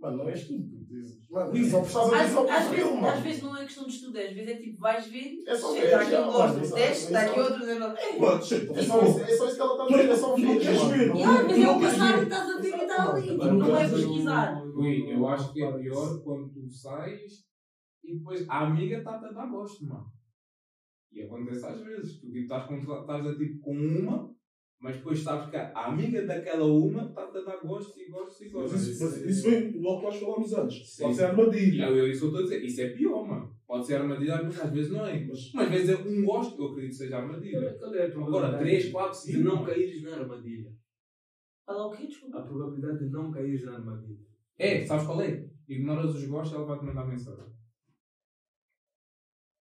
Mano, 0.00 0.16
não 0.16 0.28
és 0.30 0.46
tu. 0.48 0.54
tu 0.54 0.84
dizes. 0.88 1.20
Mano, 1.30 1.54
isso 1.56 1.70
só 1.70 1.82
estás 1.82 2.34
a 2.36 2.70
ver 2.70 3.06
Às, 3.06 3.20
vezes, 3.20 3.42
não 3.42 3.56
é 3.56 3.64
questão 3.64 3.84
de 3.84 3.90
estudo, 3.92 4.18
às 4.18 4.32
vezes 4.32 4.48
é 4.48 4.54
tipo, 4.56 4.80
vais 4.80 5.06
ver, 5.06 5.44
É 5.46 5.54
só 5.54 5.72
ver, 5.74 5.94
aqui 5.94 6.10
já, 6.10 6.20
um 6.26 6.32
mano, 6.32 6.54
gosto, 6.58 6.74
desce, 6.74 7.04
está 7.04 7.20
aqui 7.20 7.38
outro, 7.40 7.58
dizendo, 7.60 7.80
Mano, 7.80 7.96
É 7.98 8.78
é 8.78 8.82
só 8.82 9.46
isso 9.46 9.56
que 9.56 9.60
ela 9.60 9.72
está 9.72 9.84
a 9.84 9.86
dizer. 9.86 10.10
É 10.10 10.16
só 10.16 10.34
tu 10.34 10.40
não 10.40 10.54
ver, 10.54 10.60
queres 10.60 10.82
ver. 10.84 11.08
Mas 11.14 11.20
é 11.20 11.56
não 11.58 11.76
o 11.76 11.78
queres 11.80 11.92
pensar 11.92 12.10
e 12.10 12.16
ver. 12.16 12.22
estás 12.22 12.48
a 12.50 12.60
ver 12.60 12.72
que 12.72 12.82
está 12.82 13.10
ali. 13.12 13.26
Tu 13.28 13.44
Não 13.54 13.76
é 13.76 13.86
ver. 13.86 13.96
pesquisar. 13.96 14.62
Ui, 14.74 15.12
eu 15.14 15.28
acho 15.28 15.52
que 15.52 15.62
é 15.62 15.72
pior 15.72 16.22
quando 16.24 16.48
tu 16.48 16.70
sais 16.70 17.32
e 18.02 18.16
depois 18.16 18.48
a 18.48 18.60
amiga 18.66 18.98
está 18.98 19.16
a 19.16 19.18
dar 19.32 19.46
gosto, 19.46 19.84
mano. 19.86 20.06
E 21.12 21.22
acontece 21.22 21.66
às 21.66 21.80
vezes. 21.80 22.20
Tu 22.20 22.26
tipo, 22.26 22.38
estás, 22.38 22.66
com, 22.66 22.76
estás 22.76 23.26
a, 23.26 23.34
tipo, 23.36 23.60
com 23.60 23.72
uma, 23.76 24.34
mas 24.78 24.96
depois 24.96 25.18
sabes 25.20 25.50
que 25.50 25.56
a 25.56 25.86
amiga 25.86 26.24
daquela 26.26 26.64
uma 26.64 27.02
está-te 27.08 27.38
a 27.38 27.40
dar 27.42 27.56
gostos 27.58 27.96
e 27.98 28.08
gostos 28.10 28.40
e 28.40 28.44
Mas 28.44 28.52
gostos. 28.52 28.86
isso, 28.88 29.04
mas 29.04 29.16
isso 29.26 29.50
vem 29.50 29.80
logo 29.82 29.98
que 29.98 30.04
nós 30.06 30.16
falámos 30.16 30.52
antes. 30.54 30.94
Sim. 30.94 31.02
Pode 31.02 31.16
ser 31.16 31.24
armadilha. 31.24 31.84
eu, 31.86 31.96
eu, 31.96 32.08
isso 32.10 32.24
eu 32.24 32.28
estou 32.28 32.40
a 32.40 32.42
dizer. 32.44 32.64
Isso 32.64 32.80
é 32.80 32.88
pior, 32.90 33.26
mano. 33.26 33.54
Pode 33.66 33.86
ser 33.86 33.94
armadilha, 33.96 34.42
mas 34.42 34.60
às 34.60 34.70
vezes 34.72 34.90
não 34.90 35.06
é. 35.06 35.24
Mas 35.26 35.52
Mas 35.52 35.66
às 35.66 35.70
vezes 35.72 35.88
é 35.90 35.96
um 35.96 36.24
gosto, 36.24 36.60
eu 36.60 36.66
acredito 36.68 36.90
que 36.90 36.96
seja 36.96 37.18
armadilha. 37.18 37.56
É 37.58 37.68
a 37.68 37.72
Agora, 37.72 38.10
probabilidade 38.10 38.58
3, 38.58 38.88
4, 38.90 39.18
5. 39.18 39.38
de 39.38 39.44
não 39.44 39.64
caíres 39.64 40.02
na 40.02 40.16
armadilha? 40.16 40.72
Fala 41.66 41.86
o 41.86 41.90
quê? 41.90 42.06
Desculpa. 42.06 42.38
A 42.38 42.42
probabilidade 42.42 42.98
de 42.98 43.10
não 43.10 43.30
caíres 43.30 43.64
na 43.64 43.74
armadilha. 43.74 44.26
É, 44.58 44.84
sabes 44.86 45.06
qual 45.06 45.20
é? 45.22 45.48
Ignoras 45.68 46.14
os 46.14 46.24
gostos, 46.26 46.56
ela 46.56 46.66
vai-te 46.66 46.84
mandar 46.84 47.06
mensagem. 47.06 47.44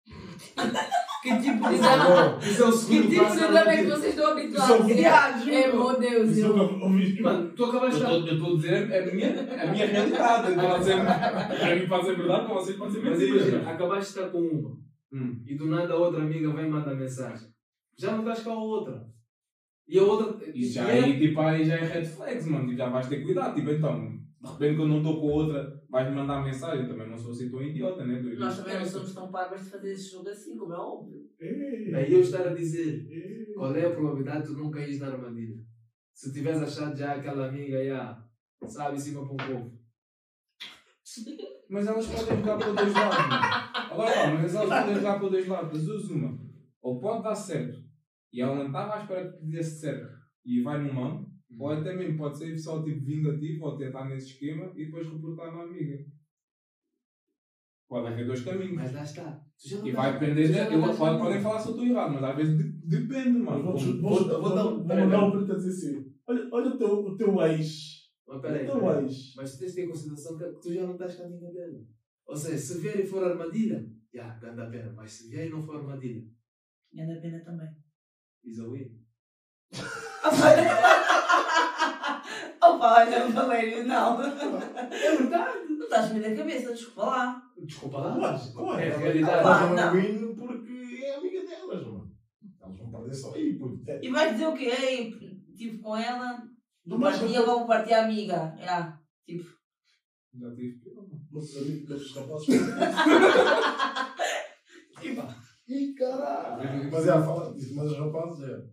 Que 1.27 1.41
tipo 1.41 1.67
de 1.69 1.75
exame? 1.75 2.39
Isso 2.41 2.63
é 2.63 2.67
o 2.67 2.71
Que 2.71 3.01
tipo 3.01 3.07
de 3.09 3.15
exame 3.15 3.69
é 3.69 3.77
que 3.77 3.83
vocês 3.89 4.15
estão 4.17 4.37
Isso 4.37 4.57
é 4.57 4.65
habituados? 4.65 4.85
Viagem. 4.87 5.55
É, 5.55 5.71
meu 5.71 5.99
Deus. 5.99 6.29
isso 6.31 6.45
eu- 6.45 6.79
ouvi. 6.81 7.21
Mano, 7.21 7.51
tu 7.55 7.65
acabaste 7.65 8.01
estou 8.01 8.17
eu 8.27 8.33
estou 8.33 8.53
a 8.53 8.55
dizer 8.55 8.93
a 8.93 9.13
minha, 9.15 9.63
a 9.63 9.71
minha 9.71 9.85
realidade. 9.87 10.55
Pode 10.55 10.83
ser, 10.85 10.95
para 11.03 11.75
mim 11.75 11.87
pode 11.87 12.05
ser 12.05 12.15
verdade, 12.17 12.45
para 12.45 12.53
vocês 12.55 12.77
pode 12.77 12.93
ser 12.93 12.99
Mas 13.03 13.21
imagina, 13.21 13.43
mentira. 13.57 13.71
acabaste 13.71 14.13
de 14.13 14.19
estar 14.19 14.31
com 14.31 14.39
uma 14.39 14.77
Hum. 15.13 15.41
e 15.47 15.55
do 15.55 15.67
nada 15.67 15.93
a 15.93 15.97
outra 15.97 16.21
amiga 16.21 16.51
vem 16.51 16.65
e 16.65 16.69
manda 16.69 16.93
mensagem. 16.93 17.47
Já 17.97 18.11
não 18.11 18.19
estás 18.19 18.41
com 18.41 18.51
a 18.51 18.55
outra. 18.61 19.05
E 19.87 19.97
a 19.97 20.03
outra. 20.03 20.37
E 20.53 20.65
já 20.65 20.83
e 20.93 20.97
é- 20.99 21.03
aí, 21.03 21.19
tipo, 21.19 21.39
aí 21.41 21.63
já 21.63 21.75
é 21.75 21.83
red 21.85 22.03
flags, 22.05 22.45
mano. 22.45 22.65
Tipo, 22.65 22.77
já 22.77 22.89
vais 22.89 23.07
ter 23.07 23.23
cuidado. 23.23 23.55
Tipo, 23.55 23.71
então, 23.71 24.16
de 24.39 24.51
repente, 24.51 24.77
quando 24.77 24.89
não 24.89 24.97
estou 24.97 25.19
com 25.19 25.27
outra, 25.27 25.83
vais-me 25.89 26.15
mandar 26.15 26.43
mensagem. 26.43 26.83
Eu 26.83 26.89
também 26.89 27.09
não 27.09 27.17
sou 27.17 27.31
assim 27.31 27.49
tão 27.49 27.61
idiota, 27.61 28.05
né? 28.05 28.21
doido? 28.21 28.39
Nós 28.39 28.57
também 28.57 28.79
não 28.79 28.85
somos 28.85 29.13
tão 29.13 29.31
parvas 29.31 29.63
de 29.63 29.69
fazer 29.71 29.91
esse 29.93 30.11
jogo 30.11 30.29
assim, 30.29 30.57
como 30.57 30.73
é 30.73 30.77
óbvio. 30.77 31.27
Ei, 31.39 31.91
Daí 31.91 32.13
eu 32.13 32.21
estar 32.21 32.47
a 32.47 32.53
dizer 32.53 33.07
ei. 33.09 33.53
qual 33.55 33.75
é 33.75 33.85
a 33.85 33.91
probabilidade 33.91 34.47
de 34.47 34.53
tu 34.53 34.57
não 34.59 34.69
caís 34.69 34.99
na 34.99 35.07
armadilha. 35.07 35.57
Se 36.13 36.31
tiveres 36.31 36.61
achado 36.61 36.95
já 36.95 37.13
aquela 37.15 37.47
amiga, 37.47 37.83
já, 37.83 38.23
sabe, 38.67 38.95
em 38.95 38.99
cima 38.99 39.23
para 39.25 39.33
um 39.33 39.37
povo. 39.53 39.79
Mas 41.69 41.87
elas 41.87 42.05
podem 42.07 42.37
jogar 42.37 42.57
para 42.57 42.73
dois 42.73 42.93
lados, 42.93 43.17
mano. 43.17 43.91
Agora, 43.91 44.13
pá, 44.13 44.33
mas 44.41 44.55
elas 44.55 44.69
podem 44.69 44.95
jogar 44.95 45.19
para 45.19 45.29
dois 45.29 45.47
lados. 45.47 45.73
Das 45.73 45.85
duas, 45.85 46.09
uma. 46.09 46.39
Ou 46.81 46.99
pode 46.99 47.23
dar 47.23 47.35
certo 47.35 47.83
e 48.31 48.41
ela 48.41 48.55
não 48.55 48.67
estava 48.67 48.95
à 48.95 49.01
espera 49.01 49.31
que 49.31 49.45
desse 49.45 49.79
certo 49.79 50.15
e 50.45 50.61
vai 50.61 50.81
no 50.81 50.93
mão. 50.93 51.26
Ou 51.57 51.69
até 51.71 51.93
mesmo 51.95 52.17
pode 52.17 52.37
ser 52.37 52.57
só 52.57 52.83
tipo 52.83 53.03
vingativo 53.05 53.65
ou 53.65 53.77
tentar 53.77 54.05
nesse 54.05 54.31
esquema 54.33 54.71
e 54.75 54.85
depois 54.85 55.07
reportar 55.07 55.53
na 55.55 55.63
amiga. 55.63 55.97
Pode 57.87 58.07
haver 58.07 58.27
dois 58.27 58.41
caminhos. 58.41 58.75
Mas 58.75 58.93
lá 58.93 59.03
está. 59.03 59.41
Tu 59.59 59.69
já 59.69 59.77
não 59.79 59.87
E 59.87 59.91
vai 59.91 60.13
depender 60.19 60.47
de. 60.47 60.53
já 60.53 60.69
não 60.69 60.91
Eu, 60.91 60.97
pode, 60.97 61.17
podem 61.19 61.41
falar 61.41 61.59
se 61.59 61.67
eu 61.69 61.71
estou 61.71 61.85
errado, 61.87 62.13
mas 62.13 62.23
às 62.23 62.35
vezes 62.35 62.57
de- 62.57 62.71
depende, 62.85 63.39
mano. 63.39 63.63
Vou, 63.63 63.77
vou, 63.77 64.01
vou- 64.01 64.27
vou, 64.27 64.41
vou 64.41 64.55
dar- 64.55 64.65
um 64.67 65.39
a 65.39 65.55
dizer 65.55 65.69
assim. 65.69 66.13
Olha, 66.27 66.49
olha 66.51 66.69
o, 66.73 66.77
teu, 66.77 66.89
o 67.05 67.15
teu 67.17 67.41
ex. 67.43 68.11
Mas 68.27 68.37
O 68.37 68.41
peraí, 68.41 68.65
teu 68.65 68.79
peraí. 68.81 69.05
ex. 69.05 69.33
Mas 69.37 69.53
tu 69.53 69.59
tens 69.59 69.69
de 69.69 69.75
ter 69.75 69.85
em 69.85 69.89
consideração 69.89 70.37
que 70.37 70.59
tu 70.61 70.73
já 70.73 70.83
não 70.85 70.91
estás 70.93 71.15
com 71.15 71.23
a 71.23 71.25
amiga 71.27 71.49
dela. 71.53 71.79
Ou 72.27 72.35
seja, 72.35 72.57
se 72.57 72.81
vier 72.81 72.99
e 72.99 73.05
for 73.07 73.23
armadilha, 73.23 73.89
já, 74.13 74.27
dá 74.35 74.67
a 74.67 74.69
pena. 74.69 74.91
Mas 74.93 75.11
se 75.13 75.29
vier 75.29 75.47
e 75.47 75.49
não 75.49 75.61
for 75.63 75.77
armadilha, 75.77 76.23
E 76.91 77.01
anda 77.01 77.13
a 77.17 77.21
pena 77.21 77.39
também. 77.39 77.69
is 78.43 78.59
a 78.59 78.67
win. 78.67 79.01
Opa, 82.75 83.01
olha, 83.01 83.27
Valério, 83.29 83.85
não. 83.85 84.21
É 84.21 85.15
verdade. 85.17 85.67
Não 85.69 85.83
estás 85.83 86.11
me 86.13 86.25
a 86.25 86.35
cabeça, 86.35 86.73
desculpa 86.73 87.05
lá. 87.05 87.41
Desculpa 87.57 87.97
lá. 87.99 88.17
Mas, 88.17 88.53
claro. 88.53 88.79
É 88.79 88.93
a 88.93 88.97
realidade. 88.97 89.47
Ah, 89.47 89.67
Elas 89.67 89.75
não. 89.75 89.93
win 89.93 90.35
porque 90.35 91.05
é 91.05 91.15
amiga 91.15 91.45
delas, 91.45 91.85
mano. 91.85 92.11
Elas 92.61 92.77
vão 92.77 92.91
perder 92.91 93.13
só 93.13 93.33
aí, 93.33 93.57
puto. 93.57 93.83
E 94.01 94.09
vais 94.09 94.31
dizer 94.33 94.47
o 94.47 94.53
quê? 94.53 94.65
Ei, 94.65 95.13
estive 95.49 95.77
com 95.79 95.95
ela, 95.97 96.43
Não 96.85 96.99
partia, 96.99 97.45
vou 97.45 97.65
partir 97.65 97.93
a 97.93 98.05
amiga. 98.05 98.55
Já, 98.59 98.99
tipo. 99.25 99.45
Já 100.39 100.53
tive 100.55 100.79
pior, 100.79 100.95
mano. 100.95 101.21
Nossos 101.31 101.57
amigos, 101.57 101.89
nossos 101.89 102.15
rapazes. 102.15 102.47
Ih, 105.67 105.93
caralho. 105.95 106.91
Mas 106.91 107.07
é, 107.07 107.11
fala 107.11 107.53
mas 107.75 107.91
os 107.91 107.97
rapazes 107.97 108.49
é. 108.49 108.63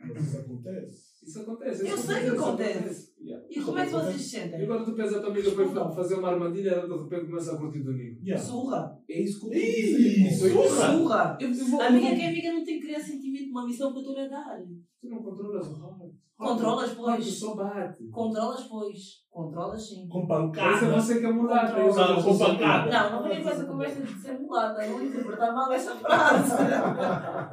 Mas 0.00 0.26
isso 0.28 0.38
acontece. 0.38 1.26
Isso 1.26 1.40
acontece. 1.40 1.88
Eu 1.88 1.96
sei 1.96 2.20
que 2.20 2.36
acontece. 2.36 3.03
Yeah. 3.24 3.46
E 3.50 3.60
como 3.62 3.78
é 3.78 3.86
que 3.86 3.92
vocês 3.92 4.16
se 4.20 4.36
E 4.36 4.40
sentem? 4.42 4.62
agora 4.64 4.84
tu 4.84 4.92
pensas 4.94 5.14
a 5.16 5.20
tua 5.20 5.30
amiga 5.30 5.50
foi 5.50 5.66
fa- 5.68 5.90
fazer 5.90 6.14
uma 6.16 6.28
armadilha 6.28 6.70
ela 6.72 6.86
de 6.86 7.02
repente 7.04 7.26
começa 7.30 7.52
a 7.54 7.58
curtir 7.58 7.82
do 7.82 7.92
Nico. 7.92 8.20
Yeah. 8.22 8.44
Surra. 8.44 8.98
É 9.08 9.22
isso 9.22 9.40
que 9.40 9.46
eu 9.46 9.50
a 9.50 9.54
dizer. 9.54 10.30
surra! 10.52 10.92
Surra. 10.92 11.38
Eu, 11.40 11.48
eu 11.50 11.64
vou, 11.66 11.80
Amiga 11.80 12.14
que 12.14 12.20
é 12.20 12.28
amiga 12.28 12.52
não 12.52 12.64
tem 12.64 12.78
que 12.78 12.86
criar 12.86 13.00
sentimento, 13.00 13.50
uma 13.50 13.64
missão 13.66 13.92
que 13.92 13.98
eu 13.98 14.02
estou 14.02 14.18
a 14.18 14.28
dar. 14.28 14.58
Tu 15.00 15.08
não 15.08 15.22
controlas 15.22 15.66
o. 15.68 16.24
Controlas, 16.36 16.90
pois. 16.94 17.38
só 17.38 17.54
bate. 17.54 18.08
Controlas, 18.10 18.64
pois. 18.64 18.98
Controlas, 19.30 19.88
sim. 19.88 20.08
Com 20.08 20.26
pancada. 20.26 20.90
você 21.00 21.20
que 21.20 21.26
é 21.26 21.32
mulata. 21.32 21.78
eu 21.78 21.94
Não, 21.94 22.22
com 22.22 22.36
pancada. 22.38 22.90
Não, 22.90 23.22
não 23.22 23.28
vem 23.28 23.42
com 23.42 23.48
essa 23.48 23.64
conversa 23.64 24.02
de 24.02 24.20
ser 24.20 24.38
mulata. 24.40 24.84
Não 24.86 25.02
interpretar 25.02 25.54
mal 25.54 25.72
essa 25.72 25.94
frase. 25.94 26.52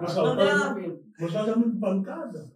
Mas 0.02 0.16
Não 0.16 0.36
tem 0.36 0.46
nada 0.46 0.66
a 0.66 0.74
mas, 0.74 0.84
ver. 0.84 1.00
mas 1.20 1.34
nós 1.34 1.48
é 1.48 1.56
muito 1.56 1.80
pancada. 1.80 2.52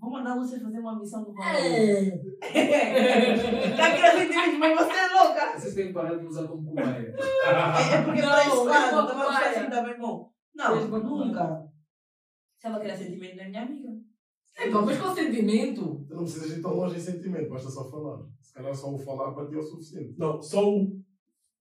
Vou 0.00 0.10
mandar 0.10 0.34
você 0.34 0.58
fazer 0.58 0.78
uma 0.78 0.98
missão 0.98 1.22
do 1.24 1.34
Valério. 1.34 2.22
Está 2.42 3.90
criando 3.96 4.18
sentimento, 4.18 4.58
mas 4.58 4.78
você 4.78 4.92
é 4.98 5.08
louca. 5.12 5.58
Vocês 5.58 5.74
têm 5.74 5.86
que 5.88 5.92
parar 5.92 6.16
de 6.16 6.26
usar 6.26 6.48
como 6.48 6.64
cobaia. 6.64 7.14
É, 7.14 7.94
é 7.94 8.02
porque 8.02 8.22
Não, 8.22 8.28
para 8.30 8.40
esse 8.40 8.56
eu 8.56 8.64
lado, 8.64 8.94
vou 8.94 9.02
estava 9.02 9.22
a 9.22 9.26
parar. 9.26 9.50
assim, 9.50 9.84
bem 9.90 9.98
bom. 10.00 10.32
Não, 10.54 10.88
nunca. 10.88 11.66
Se 12.58 12.66
ela 12.66 12.80
criar 12.80 12.96
sentimento, 12.96 13.36
não 13.36 13.44
é 13.44 13.48
minha 13.48 13.62
amiga. 13.62 13.88
É, 14.56 14.70
pá, 14.70 14.82
mas 14.82 14.98
com 14.98 15.14
sentimento. 15.14 16.06
Não 16.08 16.24
precisas 16.24 16.56
ir 16.58 16.62
tão 16.62 16.74
longe 16.74 16.96
em 16.96 17.00
sentimento, 17.00 17.50
basta 17.50 17.70
só 17.70 17.90
falar. 17.90 18.26
Se 18.40 18.54
calhar 18.54 18.74
só 18.74 18.92
o 18.92 18.98
falar 18.98 19.32
para 19.32 19.46
ti 19.48 19.54
é 19.54 19.58
o 19.58 19.62
suficiente. 19.62 20.14
Não, 20.18 20.40
só 20.40 20.66
o. 20.66 20.98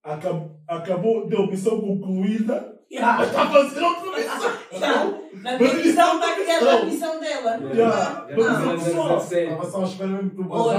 Acabou, 0.02 0.62
acabou, 0.68 1.28
deu 1.28 1.48
missão 1.48 1.80
concluída. 1.82 2.69
Yeah. 2.92 3.24
Está 3.24 3.44
a 3.44 3.52
fazer 3.52 3.82
outra 3.84 4.18
missão. 4.18 4.52
Não, 4.80 5.30
na 5.44 5.58
minha 5.60 5.74
missão 5.76 6.20
não 6.20 6.20
está 6.20 6.34
a 6.34 6.38
missão. 6.40 6.82
a 6.82 6.86
missão 6.86 7.20
dela. 7.20 7.52
Yeah. 7.74 8.28
Não. 8.36 9.18
Estava 9.18 9.66
só 9.70 9.82
à 9.82 9.84
espera 9.86 10.10
mesmo 10.10 10.30
que 10.32 10.36
tu 10.38 10.42
Oi. 10.52 10.76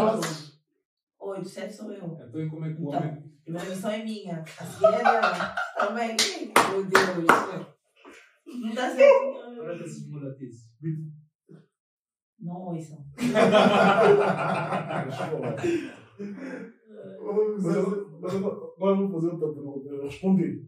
Oito, 1.20 1.48
sete 1.48 1.72
sou 1.72 1.92
eu. 1.92 2.04
Então, 2.04 2.40
e 2.40 2.48
como 2.50 2.64
é 2.64 2.72
que 2.74 2.82
o 2.82 2.88
Então. 2.88 2.98
homem. 3.00 3.12
A 3.12 3.14
primeira 3.44 3.68
missão 3.70 3.90
é 3.90 4.02
minha. 4.04 4.42
A 4.42 4.44
seguinte 4.64 4.94
é 4.94 5.02
dela. 5.02 5.54
Também. 5.78 6.16
Meu 6.70 6.84
Deus. 6.84 7.26
Não 8.46 8.68
está 8.70 8.90
certo. 8.90 9.38
Agora 9.60 9.76
que 9.78 9.84
esses 9.84 10.08
mulatices. 10.10 10.60
Não 12.40 12.56
ouçam. 12.56 12.98
Mas, 16.20 17.62
mas 18.20 18.34
agora 18.34 18.56
agora 18.76 19.00
eu 19.00 19.08
vou 19.08 19.20
fazer 19.20 19.32
outra 19.32 19.48
pergunta. 19.54 19.88
Eu 19.88 20.02
respondi. 20.02 20.66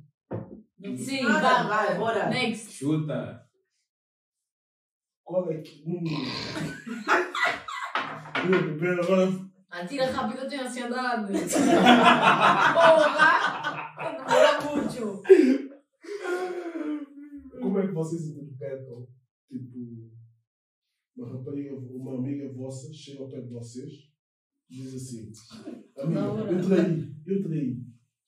Sim, 0.97 1.25
Ah, 1.27 1.41
vá. 1.41 1.63
vai, 1.65 1.97
bora. 1.99 2.29
Next. 2.29 2.73
Chuta! 2.73 3.47
Qual 5.25 5.51
é 5.51 5.59
que. 5.63 5.83
Atira 9.71 10.11
rápido, 10.11 10.41
eu 10.43 10.49
tenho 10.49 10.65
ansiedade. 10.67 11.33
Porra! 12.75 13.95
Demora 13.97 14.61
muito. 14.61 15.23
Como 17.61 17.79
é 17.79 17.87
que 17.87 17.93
vocês 17.93 18.27
interpretam, 18.27 19.07
tipo, 19.49 20.11
uma 21.17 21.31
rapariga, 21.33 21.75
uma 21.77 22.19
amiga 22.19 22.53
vossa 22.53 22.93
chega 22.93 23.23
ao 23.23 23.29
pé 23.31 23.41
de 23.41 23.49
vocês 23.49 23.93
e 24.69 24.75
diz 24.75 24.95
assim: 24.95 25.33
Amiga, 25.99 26.21
eu 26.21 26.67
traí, 26.69 27.15
eu 27.27 27.43
traí. 27.43 27.77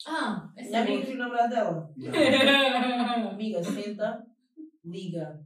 Ah, 0.07 0.48
essa 0.57 0.68
Minha 0.70 0.78
é 0.78 0.83
amiga 0.83 0.96
boa. 0.96 1.07
tem 1.07 1.14
o 1.14 1.18
namorado 1.18 1.50
dela. 1.54 1.90
Amiga, 3.33 3.62
senta, 3.62 4.22
liga. 4.85 5.40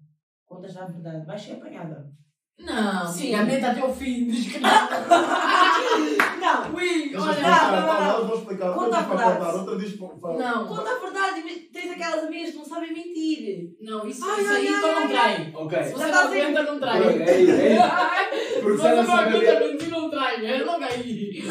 Contas 0.46 0.76
a 0.76 0.86
verdade. 0.86 1.26
Vai 1.26 1.38
ser 1.38 1.52
apanhada. 1.52 2.10
Não, 2.58 3.06
Sim. 3.06 3.34
a 3.34 3.44
meta 3.44 3.70
até 3.70 3.84
o 3.84 3.92
fim. 3.94 4.26
Não. 6.40 6.74
Ui, 6.74 7.14
olha. 7.14 7.40
não, 7.40 8.26
não, 8.26 8.34
explicar. 8.34 8.72
Conta 8.74 8.98
Outra 8.98 8.98
a 8.98 9.02
diz 9.02 9.06
para 9.08 9.16
verdade. 9.16 9.38
contar, 9.38 9.54
outra 9.54 9.76
diz 9.78 9.92
para. 9.96 10.38
Não, 10.38 10.66
Conta 10.66 10.90
a 10.90 10.98
verdade. 10.98 11.42
Tens 11.72 11.90
aquelas 11.92 12.24
amigas 12.24 12.50
que 12.50 12.56
não 12.56 12.64
sabem 12.64 12.92
mentir. 12.94 13.76
não, 13.80 14.06
isso, 14.06 14.24
Ai, 14.24 14.40
isso 14.40 14.50
ai, 14.50 14.56
aí 14.56 14.66
então 14.68 14.92
não 14.92 14.98
ai, 15.02 15.08
trai. 15.08 15.52
Ok. 15.54 15.82
Se 15.84 15.92
você 15.92 15.98
Já 15.98 16.06
não 16.06 16.12
tá 16.14 16.24
aguenta, 16.24 16.62
não 16.62 16.74
É, 16.76 16.78
trai. 16.80 17.02
é, 17.02 17.72
é. 17.72 17.78
Porque 18.62 18.78
Se 18.78 18.86
ela 18.86 19.02
você 19.02 19.08
não 19.08 19.16
aguenta 19.16 19.60
mentir, 19.60 19.70
mentir, 19.72 19.88
não 19.90 20.10
trai. 20.10 20.46
É 20.46 20.64
logo 20.64 20.84
aí. 20.84 21.42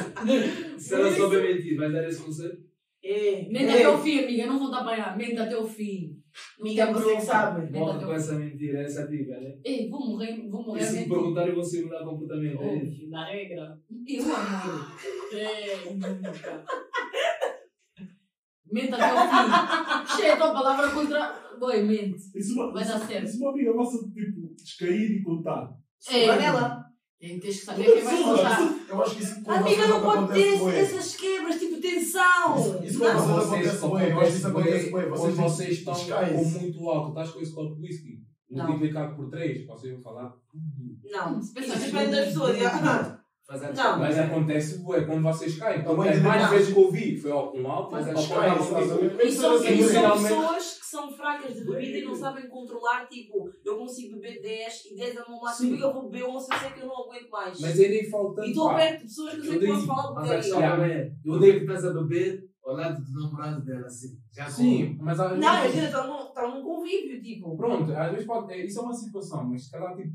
se 0.80 0.94
ela 0.94 1.12
souber 1.12 1.42
mentir, 1.44 1.78
vai 1.78 1.92
dar 1.92 2.08
esse 2.08 2.22
conselho? 2.22 2.58
É. 3.10 3.48
Mente 3.50 3.70
até 3.72 3.88
o 3.90 3.98
fim, 4.00 4.20
amiga. 4.20 4.46
Não 4.48 4.60
vou 4.60 4.70
te 4.70 4.76
apanhar. 4.78 5.18
Mente 5.18 5.38
até 5.38 5.58
o 5.58 5.66
fim. 5.66 6.22
Amiga, 6.60 6.92
você 6.92 7.16
que 7.16 7.22
sabe. 7.22 7.72
Morre 7.72 8.06
com 8.06 8.12
essa 8.14 8.34
mentira, 8.38 8.82
essa 8.82 9.08
dica, 9.08 9.40
né? 9.40 9.58
Ei, 9.64 9.90
vou 9.90 10.06
morrer, 10.12 10.36
vou 10.50 10.62
E 10.62 10.66
morrer. 10.66 10.82
a 10.82 10.86
se 10.86 11.00
me 11.00 11.08
perguntarem, 11.10 11.56
vão 11.56 11.64
simular 11.64 12.04
comportamento. 12.04 12.62
É 12.62 12.76
isso. 12.76 12.92
Hoje, 12.92 13.08
na 13.10 13.26
regra. 13.26 13.80
E 14.06 14.20
o 14.20 14.24
amor? 14.24 14.92
É, 15.34 15.90
nunca. 15.90 16.66
Mente 18.70 18.94
até 18.94 19.10
ao 19.10 19.18
fim. 19.18 20.18
Cheia 20.18 20.34
a 20.34 20.38
tua 20.38 20.52
palavra 20.54 20.90
contra. 20.92 21.48
Boy, 21.58 21.84
mente. 21.84 22.18
E 22.36 22.42
se 22.44 22.54
uma, 22.54 22.72
Vai 22.74 22.86
dar 22.86 23.00
certo. 23.00 23.24
e 23.26 23.28
se 23.28 23.38
uma 23.40 23.52
amiga 23.52 23.74
vossa, 23.74 23.98
tipo, 24.12 24.54
descair 24.56 25.12
e 25.12 25.24
contar? 25.24 25.72
É, 26.12 26.28
nela. 26.38 26.86
Tem- 27.20 27.40
Tens 27.40 27.60
que 27.60 27.66
saber 27.66 27.84
quem 27.84 28.04
vai 28.04 28.24
contar. 28.24 28.76
Eu 28.90 29.02
acho 29.02 29.16
que 29.16 29.24
isso 29.24 29.44
com 29.44 29.52
A 29.52 29.56
amiga 29.58 29.76
vocês 29.76 29.90
não 29.90 30.02
pode 30.04 30.34
ter 30.34 30.78
essas 30.78 31.16
quebras, 31.16 31.60
tipo 31.60 31.82
tensão. 31.82 32.84
Isso- 32.84 33.00
Não, 33.00 33.14
vocês, 33.20 33.68
acontece 33.68 34.12
eu 34.12 34.20
acho 34.20 34.32
que 34.32 34.38
isso 34.38 34.48
acontece 34.48 34.90
bué. 34.92 35.04
quando 35.06 35.18
Vocês- 35.18 35.36
vocês 35.36 35.78
estão 35.80 35.94
com 35.96 36.46
muito 36.46 36.90
álcool, 36.90 37.10
estás 37.10 37.32
com 37.32 37.40
esse 37.42 37.52
copo 37.54 37.76
de 37.76 37.82
whisky, 37.82 38.20
multiplicado 38.68 39.16
por 39.16 39.30
3, 39.32 39.66
vocês 39.66 39.94
vão 39.94 40.02
falar. 40.04 40.34
Não, 41.04 41.42
Se 41.42 41.54
pensar 41.54 41.80
depende 41.80 42.12
das 42.12 42.26
pessoas. 42.28 42.58
Não. 43.50 44.00
Mas 44.00 44.18
acontece, 44.20 44.80
bué, 44.80 45.06
quando 45.06 45.24
vocês 45.24 45.58
caem. 45.58 45.82
Quando 45.82 45.98
Também 45.98 46.12
as 46.12 46.22
mais 46.22 46.42
não. 46.44 46.50
vezes 46.50 46.74
que 46.74 46.80
eu 46.80 46.84
ouvi 46.84 47.18
foi 47.18 47.32
ó, 47.32 47.48
com 47.48 47.66
álcool, 47.72 47.92
Mas 47.94 48.06
com 48.28 48.36
caem, 48.36 48.54
E 49.26 49.32
são, 49.32 49.60
pessoas 49.62 50.80
que 50.80 50.86
são 50.86 51.12
fracas 51.14 51.56
de 51.56 51.64
bebida 51.64 51.98
e 52.00 52.04
não 52.04 52.14
sabem 52.14 52.50
controlar, 52.50 53.08
tipo, 53.08 53.50
eu 53.66 53.78
consigo 53.78 54.16
beber 54.20 54.42
10 54.42 54.86
e 54.92 54.96
10 54.98 55.16
é 55.16 55.22
o 55.24 55.30
meu 55.32 55.40
máximo, 55.40 55.70
Sim. 55.70 55.78
porque 55.78 55.84
eu 55.86 55.94
vou 55.94 56.10
beber 56.10 56.26
11 56.26 56.48
eu 56.52 56.60
sei 56.60 56.70
que 56.72 56.80
eu 56.82 56.88
não 56.88 57.04
aguento 57.06 57.30
mais. 57.30 57.60
Mas 57.62 57.80
é 57.80 57.88
nem 57.88 58.10
faltando. 58.10 58.48
e 58.48 58.50
estou 58.52 58.76
perto 58.76 58.98
de 58.98 59.04
pessoas 59.04 59.34
que 59.34 59.40
eu 59.40 59.44
sei 59.46 59.60
que 59.60 59.68
posso 59.68 59.88
falar 59.88 60.14
também 60.14 60.92
é, 60.92 61.12
Eu 61.24 61.40
dei- 61.40 61.52
devo 61.54 61.64
estás 61.66 61.86
a 61.86 61.94
beber 61.94 62.50
ao 62.66 62.76
lado 62.76 63.02
do 63.02 63.14
namorado 63.24 63.64
dela, 63.64 63.86
assim. 63.88 64.18
Já 64.36 64.50
Sim, 64.50 64.98
mas 65.00 65.18
às 65.22 65.40
Não, 65.40 65.62
vezes- 65.62 65.78
imagina, 65.78 65.86
está 65.86 66.06
num, 66.08 66.34
tá 66.34 66.48
num 66.50 66.62
convívio, 66.64 67.22
tipo. 67.22 67.56
Pronto, 67.56 67.92
às 67.94 68.12
vezes 68.12 68.26
pode. 68.28 68.52
é, 68.54 68.66
isso 68.66 68.80
é 68.80 68.82
uma 68.84 68.94
situação, 68.94 69.46
mas 69.46 69.64
se 69.66 69.72
calhar 69.72 69.96
tipo, 69.96 70.12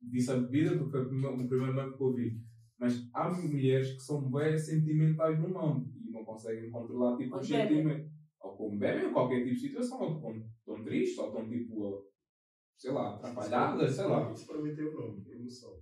disse 0.00 0.30
a 0.30 0.36
bebida, 0.36 0.76
porque 0.78 0.92
foi 0.92 1.00
o 1.02 1.08
primeiro 1.48 1.74
banco 1.74 1.96
que 1.96 2.02
eu 2.02 2.06
ouvi. 2.06 2.47
Mas 2.78 3.08
há 3.12 3.28
mulheres 3.30 3.94
que 3.94 4.00
são 4.00 4.30
bem 4.30 4.56
sentimentais 4.56 5.38
no 5.40 5.48
mambo 5.48 5.90
e 6.06 6.10
não 6.10 6.24
conseguem 6.24 6.70
controlar 6.70 7.16
tipo, 7.16 7.36
os 7.36 7.46
sentimentos. 7.46 8.10
Ou 8.40 8.56
como 8.56 8.78
bebem, 8.78 9.06
ou 9.06 9.12
qualquer 9.12 9.42
tipo 9.42 9.54
de 9.56 9.60
situação, 9.60 10.00
ou 10.00 10.14
estão, 10.14 10.46
estão 10.60 10.84
tristes, 10.84 11.18
ou 11.18 11.26
estão 11.28 11.48
tipo, 11.48 12.06
sei 12.76 12.92
lá, 12.92 13.14
atrapalhadas, 13.16 13.94
sei 13.94 14.04
lá. 14.06 14.30
Isso 14.32 14.46
para 14.46 14.62
mim 14.62 14.74
tem 14.74 14.84
o 14.86 14.94
nome, 14.94 15.24
emoção. 15.28 15.76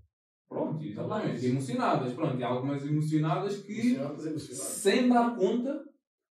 Pronto, 0.49 0.83
exatamente. 0.83 1.33
Mas- 1.33 1.45
Emocionadas, 1.45 2.13
pronto. 2.15 2.39
E 2.39 2.43
há 2.45 2.49
algumas 2.49 2.87
emocionadas 2.87 3.59
que, 3.63 3.73
Emocionadas, 3.73 4.27
emocionadas. 4.27 4.67
sem 4.69 5.09
dar 5.09 5.37
conta, 5.37 5.85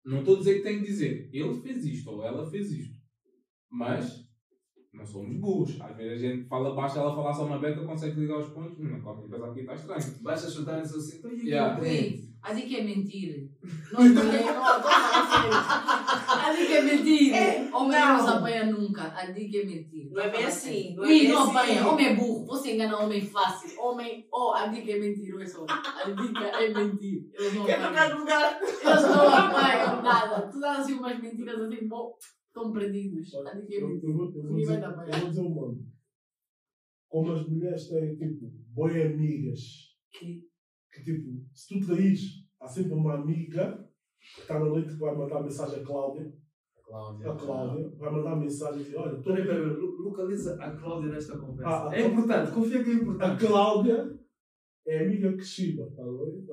não 0.04 0.18
estou 0.20 0.36
a 0.36 0.38
dizer 0.38 0.54
que 0.58 0.62
tem 0.62 0.78
que 0.78 0.84
dizer, 0.86 1.28
ele 1.32 1.54
fez 1.60 1.84
isto 1.84 2.10
ou 2.10 2.24
ela 2.24 2.48
fez 2.48 2.70
isto. 2.70 3.00
Mas 3.70 4.21
não 4.92 5.06
somos 5.06 5.34
burros. 5.36 5.80
Às 5.80 5.96
vezes 5.96 6.22
a 6.24 6.28
gente 6.28 6.48
fala 6.48 6.74
baixo, 6.74 6.98
ela 6.98 7.14
falar 7.14 7.32
só 7.32 7.46
uma 7.46 7.58
beca, 7.58 7.84
consegue 7.84 8.20
ligar 8.20 8.38
os 8.38 8.48
pontos. 8.50 8.78
Hum, 8.78 9.00
qualquer 9.02 9.28
coisa 9.28 9.46
aqui 9.46 9.60
está 9.60 9.74
estranho. 9.74 10.18
Basta 10.20 10.50
chutar 10.50 10.82
isso 10.82 10.96
assim, 10.98 11.16
então 11.18 11.32
e 11.32 11.48
Yeah. 11.48 11.72
aquilo 11.74 11.86
Wait, 11.88 12.32
a 12.42 12.52
dica 12.52 12.76
é 12.78 12.82
mentir. 12.82 13.50
Não, 13.92 14.04
estou 14.06 14.22
a 14.22 14.80
falar 14.82 15.30
sério. 15.30 16.46
A 16.46 16.52
dica 16.56 16.72
é 16.74 16.82
mentir. 16.82 17.34
É, 17.34 17.70
Homem 17.72 17.98
não. 18.00 18.08
não 18.08 18.16
nos 18.18 18.28
apanha 18.28 18.66
nunca. 18.66 19.02
A 19.16 19.26
dica 19.26 19.58
é 19.58 19.64
mentir. 19.64 20.10
Não 20.10 20.22
é 20.22 20.28
bem 20.30 20.44
assim, 20.44 20.94
não 20.96 21.04
é 21.04 21.22
não 21.28 21.42
assim. 21.42 21.50
apanha. 21.50 21.88
Homem 21.88 22.06
é 22.06 22.14
burro. 22.16 22.46
Você 22.46 22.74
engana 22.74 22.98
homem 22.98 23.20
fácil. 23.20 23.80
Homem, 23.80 24.26
oh, 24.32 24.52
a 24.54 24.66
dica 24.66 24.90
é 24.92 24.98
mentir. 24.98 25.34
Olha 25.34 25.46
só. 25.46 25.64
A 25.68 26.10
dica 26.10 26.44
é 26.44 26.68
mentir. 26.74 27.30
Eles 27.32 27.54
não 27.54 27.64
Quer 27.64 27.80
trocar 27.80 28.08
de 28.12 28.18
lugar? 28.18 28.60
Eles 28.62 29.02
não 29.02 29.28
apanham 29.28 30.02
nada. 30.02 30.48
Tu 30.50 30.60
dás 30.60 30.80
assim 30.80 30.94
umas 30.94 31.18
mentiras 31.20 31.60
assim, 31.60 31.86
bom, 31.88 32.12
estão 32.52 32.72
perdidos. 32.72 33.34
A 33.34 33.54
dica 33.54 33.74
é 33.74 33.82
Eu, 33.82 34.00
eu 34.02 34.12
vou, 34.14 34.26
eu 34.26 34.54
dizer, 34.56 34.76
te 34.78 34.82
eu 34.84 34.88
apanhar. 34.90 35.20
vou 35.20 35.28
dizer 35.30 35.40
um 35.40 35.54
nome. 35.54 35.86
Como 37.08 37.32
as 37.32 37.46
mulheres 37.48 37.88
têm, 37.88 38.16
tipo, 38.16 38.52
boi 38.74 39.02
amigas, 39.02 39.60
Que- 40.10 40.42
que, 40.92 41.02
tipo, 41.02 41.42
se 41.54 41.68
tu 41.80 41.86
traís, 41.86 42.20
há 42.60 42.68
sempre 42.68 42.92
uma 42.94 43.14
amiga 43.14 43.88
que 44.34 44.42
está 44.42 44.58
na 44.60 44.66
noite 44.66 44.88
que 44.92 44.98
vai 44.98 45.14
mandar 45.16 45.42
mensagem 45.42 45.80
à 45.82 45.84
Cláudia. 45.86 46.32
Cláudia. 46.84 47.32
A 47.32 47.36
Cláudia 47.36 47.88
vai 47.98 48.12
mandar 48.12 48.36
mensagem 48.36 48.80
e 48.80 48.84
dizer: 48.84 48.96
Olha, 48.98 49.16
estou 49.16 49.32
Peraí, 49.34 49.46
peraí, 49.46 49.62
peraí, 49.62 49.76
localiza 49.80 50.54
a 50.62 50.70
Cláudia 50.76 51.10
nesta 51.12 51.38
conversa. 51.38 51.68
Ah, 51.70 51.88
ah, 51.88 51.94
é 51.96 52.06
importante, 52.06 52.52
confia 52.52 52.84
que 52.84 52.90
é 52.90 52.92
A 52.92 52.96
importante. 52.96 53.46
Cláudia 53.46 54.11
é 54.86 54.98
amiga 55.04 55.32
que 55.36 55.44
chiba, 55.44 55.88
tá? 55.96 56.02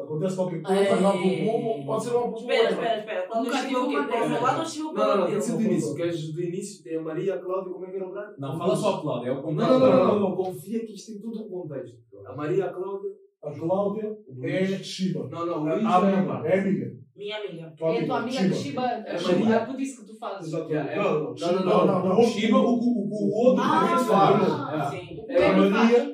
Acontece 0.04 0.36
qualquer 0.36 0.62
coisa. 0.62 0.82
É. 0.82 0.90
Mas 0.92 1.02
não, 1.02 1.12
bubu, 1.18 1.86
pode 1.86 2.04
ser 2.04 2.10
uma 2.16 2.28
bubu. 2.28 2.38
Espera, 2.40 2.70
espera, 2.72 3.00
espera. 3.00 3.28
Quando 3.28 3.46
Nunca 3.46 3.58
o 3.58 3.62
tive 3.62 3.76
uma 3.76 4.08
Para 4.08 4.26
o 4.26 4.30
meu 4.30 4.40
coisa. 4.40 4.60
ou 4.60 4.66
chego 4.66 4.86
Não, 4.88 4.94
para 4.94 5.06
não, 5.08 5.14
o 5.14 5.18
não, 5.20 5.28
tem 5.28 5.40
que 5.42 5.52
do 5.52 5.62
início. 5.62 5.96
Queres 5.96 6.34
do 6.34 6.42
início? 6.42 6.84
Tem 6.84 6.98
a 6.98 7.02
Maria, 7.02 7.36
a 7.36 7.38
Cláudia, 7.40 7.74
como 7.74 7.86
é 7.86 7.90
que 7.90 7.96
era 7.96 8.08
o 8.08 8.12
braço? 8.12 8.36
Não, 8.40 8.58
fala 8.58 8.76
só 8.76 9.02
Cláudia, 9.02 9.30
é 9.30 9.32
o 9.32 9.36
Não, 9.36 9.42
contrário. 9.44 9.74
não, 9.74 9.80
não, 9.80 9.98
não, 9.98 10.08
não, 10.08 10.20
não, 10.30 10.36
confia 10.36 10.86
que 10.86 10.94
isto 10.94 11.12
tem 11.14 11.22
tudo 11.22 11.44
um 11.44 11.50
contexto. 11.50 11.98
A 12.26 12.36
Maria, 12.36 12.66
a 12.66 12.74
Cláudia. 12.74 13.10
A 13.42 13.52
Cláudia 13.52 14.18
é 14.44 14.66
chiba. 14.84 15.28
Não, 15.32 15.46
não, 15.46 15.64
o 15.64 15.70
É 15.70 15.74
Luís 15.76 15.86
amiga. 15.86 16.42
é. 16.48 16.52
É 16.56 16.60
amiga. 16.60 17.00
Minha 17.16 17.38
amiga. 17.38 17.74
Tua 17.78 17.90
É 17.96 18.00
a 18.02 18.06
tua 18.06 18.18
amiga 18.20 18.38
que 18.38 18.54
Chiba. 18.54 18.82
chiba. 18.82 19.52
É. 19.52 19.54
É 19.56 19.66
por 19.66 19.80
isso 19.82 20.02
que 20.02 20.08
tu 20.08 20.18
fazes. 20.18 20.54
É- 20.54 20.96
Não, 20.96 21.04
não, 21.04 21.34
não, 21.34 21.66
Não, 21.66 21.86
não, 21.88 22.06
não. 22.10 22.20
O 22.20 22.24
Shiba, 22.24 22.58
o, 22.58 22.76
o, 22.76 23.10
o 23.10 23.46
outro 23.46 23.62
também 23.64 23.90
ah, 23.94 23.98
faz. 23.98 24.90
Sim. 24.92 25.26
É 25.28 25.46
A 25.46 25.52
a 25.52 25.58
Maria. 25.58 26.09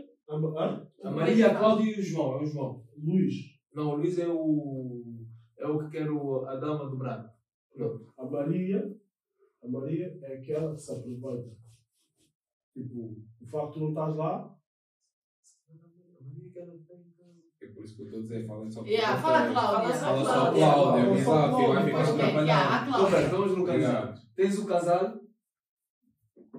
A? 1.19 1.23
A 1.23 1.27
Maria, 1.27 1.51
a 1.51 1.55
Cláudia 1.55 1.95
e 1.95 1.99
o 1.99 2.03
João. 2.03 2.39
É 2.39 2.43
o 2.43 2.45
João. 2.45 2.83
Luís. 2.97 3.33
Não, 3.73 3.89
o 3.91 3.95
Luís 3.95 4.17
é 4.19 4.27
o. 4.27 5.25
É 5.57 5.67
o 5.67 5.79
que 5.79 5.89
quer 5.89 6.09
o, 6.09 6.45
a 6.45 6.55
dama 6.55 6.89
do 6.89 6.97
branco. 6.97 7.29
Não. 7.75 8.05
A 8.17 8.25
Maria. 8.25 8.95
A 9.63 9.67
Maria 9.67 10.19
é 10.21 10.37
aquela 10.37 10.73
que 10.73 10.81
se 10.81 10.91
aproveita. 10.91 11.55
Tipo, 12.73 13.17
o 13.41 13.47
facto 13.47 13.67
de 13.67 13.73
tu 13.73 13.79
não 13.79 13.89
estás 13.89 14.15
lá. 14.15 14.55
É 17.61 17.67
por 17.67 17.83
isso 17.83 17.95
que 17.95 18.01
eu 18.01 18.05
estou 18.05 18.19
a 18.19 18.21
dizer, 18.21 18.45
falem 18.45 18.69
só 18.69 18.85
Yeah, 18.85 19.19
fala 19.19 19.51
Cláudia. 19.51 19.95
Fala 19.95 20.23
Fala 20.23 20.25
só 20.25 20.53
Cláudia. 20.53 21.13
Exato, 21.13 21.61
e 21.61 21.67
vai 21.67 21.85
ficar 21.85 21.97
a 21.97 22.03
atrapalhado. 22.03 22.89
Então, 22.89 23.39
vamos 23.39 23.57
localizar. 23.57 24.03
Obrigado. 24.03 24.35
Tens 24.35 24.59
o 24.59 24.65
casal, 24.65 25.19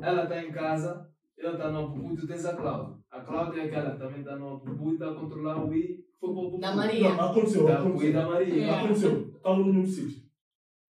ela 0.03 0.23
está 0.25 0.43
em 0.43 0.51
casa, 0.51 1.11
ele 1.37 1.49
está 1.53 1.71
no 1.71 1.79
Apupu 1.87 2.13
e 2.13 2.17
tu 2.17 2.27
tens 2.27 2.45
a 2.45 2.57
Cláudia. 2.57 2.97
A 3.11 3.21
Cláudia 3.21 3.61
é 3.63 3.65
aquela 3.67 3.91
que 3.93 3.99
também 3.99 4.21
está 4.21 4.37
no 4.37 4.55
Apupu 4.57 4.91
e 4.91 4.93
está 4.95 5.11
a 5.11 5.15
controlar 5.15 5.65
o 5.65 5.75
I, 5.75 6.05
foi 6.19 6.31
para 6.31 6.39
o 6.39 6.47
Apupu. 6.47 6.61
Da 6.61 6.75
Maria. 6.77 7.15
Não, 7.15 7.31
aconteceu, 7.31 7.65
Da 7.67 7.79
aconteceu. 7.81 8.13
da 8.13 8.27
Maria. 8.27 8.55
Yeah. 8.55 8.83
Aconteceu. 8.85 9.29
Estava 9.37 9.57
no 9.59 9.65
mesmo 9.67 9.87
sítio. 9.87 10.23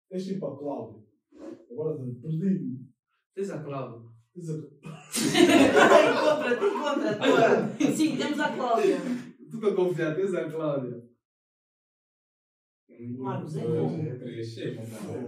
Tens 0.10 0.26
tipo 0.26 0.46
a 0.46 0.58
Cláudia. 0.58 1.04
Agora 1.72 1.98
perdi-me. 2.22 2.86
Tens 3.34 3.50
a 3.50 3.64
Cláudia. 3.64 4.02
Tens 4.34 4.50
a- 4.50 4.54
Encontra, 6.12 6.58
te 6.58 6.66
encontra. 6.66 7.16
tua. 7.16 7.92
Sim, 7.92 8.18
temos 8.18 8.40
a 8.40 8.50
Cláudia. 8.56 8.98
Tu 9.52 9.60
para 9.60 9.74
confiar, 9.76 10.16
tens 10.16 10.34
a 10.34 10.50
Cláudia. 10.50 11.04
Marcos, 13.18 13.58
é 13.58 13.68
bom. 13.68 13.90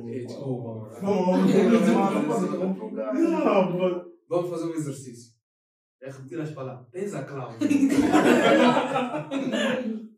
Desculpa, 0.06 0.90
mano. 1.02 1.48
Não, 3.14 3.78
mas. 3.78 4.07
Vamos 4.28 4.50
fazer 4.50 4.66
um 4.66 4.74
exercício. 4.74 5.38
É 6.02 6.12
repetir 6.12 6.40
as 6.40 6.52
palavras. 6.52 6.90
Tens 6.90 7.14
a 7.14 7.24
Cláudia. 7.24 7.60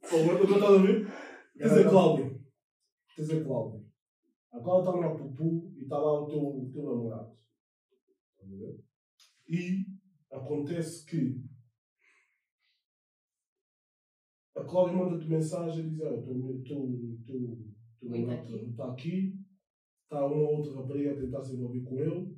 Pô, 0.10 0.16
agora 0.18 0.44
estás 0.44 0.64
a 0.64 0.78
ver? 0.78 1.08
Tens 1.56 1.72
a 1.72 1.90
Cláudia. 1.90 2.42
Tens 3.16 3.30
a 3.30 3.44
Cláudia. 3.44 3.86
A 4.52 4.60
Cláudia 4.60 4.90
está 4.90 5.10
no 5.10 5.18
Pupu 5.18 5.72
e 5.78 5.84
está 5.84 5.98
lá 5.98 6.22
o 6.22 6.26
teu, 6.26 6.40
o 6.40 6.72
teu 6.72 6.84
namorado. 6.84 7.38
Estás 8.32 8.52
a 8.52 8.56
ver? 8.58 8.84
E 9.48 9.86
acontece 10.32 11.06
que 11.06 11.42
a 14.56 14.64
Cláudia 14.64 14.98
manda-te 14.98 15.30
mensagem 15.30 15.86
e 15.86 15.90
diz: 15.92 16.02
Olha, 16.02 16.20
o 16.20 16.64
teu, 16.64 16.88
tá 18.02 18.10
namorado 18.10 18.70
está 18.72 18.92
aqui, 18.92 19.40
está 20.04 20.26
uma 20.26 20.50
outra 20.50 20.74
rapariga 20.74 21.12
a 21.14 21.16
tentar 21.16 21.44
se 21.44 21.54
envolver 21.54 21.84
com 21.84 22.00
ele, 22.00 22.36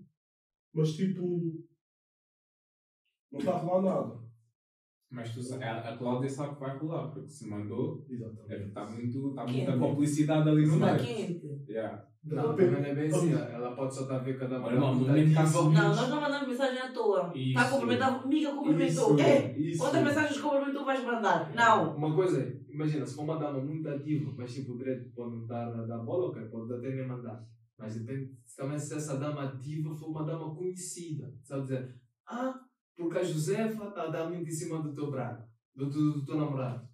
mas 0.73 0.93
tipo, 0.93 1.65
não 3.31 3.39
está 3.39 3.55
a 3.55 3.59
falar 3.59 3.81
nada. 3.81 4.21
Mas 5.09 5.33
tu, 5.33 5.41
a, 5.61 5.89
a 5.89 5.97
Cláudia 5.97 6.29
sabe 6.29 6.53
que 6.53 6.61
vai 6.61 6.77
rolar, 6.77 7.09
porque 7.09 7.27
se 7.27 7.45
mandou, 7.49 8.05
é 8.09 8.13
Exatamente. 8.13 8.47
porque 8.47 8.63
está 8.67 8.85
muito, 8.85 9.29
está 9.29 9.45
Quente. 9.45 9.57
muita 9.57 9.77
complicidade 9.77 10.49
ali 10.49 10.65
no 10.65 10.73
Está 10.75 10.93
meio. 10.93 11.05
quente. 11.05 11.65
Yeah. 11.67 12.07
Não, 12.23 12.55
também 12.55 12.71
não 12.71 12.77
é 12.79 12.95
bem 12.95 13.07
assim. 13.07 13.33
Ela 13.33 13.75
pode 13.75 13.93
só 13.95 14.03
estar 14.03 14.15
a 14.17 14.19
ver 14.19 14.39
cada 14.39 14.61
Olha, 14.61 14.79
não, 14.79 14.93
no 14.95 15.01
momento 15.01 15.27
que 15.27 15.33
Não, 15.33 15.71
nós 15.73 16.09
não 16.09 16.21
mandamos 16.21 16.47
mensagem 16.47 16.79
à 16.79 16.93
toa. 16.93 17.31
Está 17.35 17.61
a 17.61 17.69
cumprimentar, 17.71 18.23
amiga 18.23 18.51
cumprimentou. 18.51 18.85
Isso, 18.85 19.15
Quer? 19.17 19.59
isso. 19.59 19.79
Quantas 19.83 20.03
mensagens 20.03 20.35
de 20.35 20.41
cumprimento 20.41 20.85
vais 20.85 21.03
mandar? 21.05 21.53
Não. 21.55 21.95
Uma 21.97 22.15
coisa 22.15 22.41
é, 22.41 22.61
imagina, 22.69 23.05
se 23.05 23.15
for 23.15 23.23
uma 23.23 23.37
dama 23.37 23.59
muito 23.59 23.89
ativa, 23.89 24.31
mas 24.37 24.53
tipo, 24.53 24.73
o 24.73 24.77
direito 24.77 25.09
pode 25.13 25.35
não 25.35 25.41
estar 25.41 25.67
a 25.67 25.85
dar 25.85 25.97
bola, 25.99 26.29
ok, 26.29 26.43
pode 26.45 26.73
até 26.73 26.89
nem 26.89 27.07
mandar. 27.07 27.43
Mas 27.81 27.95
depende 27.99 28.31
também 28.55 28.77
se 28.77 28.93
essa 28.93 29.17
dama 29.17 29.43
ativa 29.43 29.95
for 29.95 30.09
uma 30.09 30.23
dama 30.23 30.53
conhecida. 30.55 31.33
Sabe 31.43 31.63
dizer, 31.63 31.95
ah, 32.27 32.53
porque 32.95 33.17
a 33.17 33.23
Josefa 33.23 33.87
está 33.87 34.03
a 34.03 34.07
dar 34.11 34.29
muito 34.29 34.47
em 34.47 34.51
cima 34.53 34.81
do 34.81 34.93
teu 34.93 35.09
braço, 35.09 35.47
do, 35.75 35.89
do, 35.89 36.13
do 36.19 36.25
teu 36.25 36.37
namorado. 36.37 36.87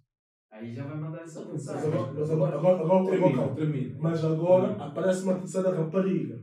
Aí 0.50 0.74
já 0.74 0.86
vai 0.86 0.98
mandar 0.98 1.22
essa 1.22 1.44
mensagem. 1.44 1.88
agora, 1.92 2.12
mas 2.14 2.30
agora, 2.30 2.56
agora, 2.56 2.80
agora, 2.82 3.00
agora, 3.00 3.10
Termina, 3.18 3.36
calma. 3.42 3.54
termina. 3.54 3.96
Mas 4.00 4.24
agora 4.24 4.72
aparece 4.82 5.22
uma 5.24 5.34
terceira 5.38 5.74
rapariga, 5.74 6.42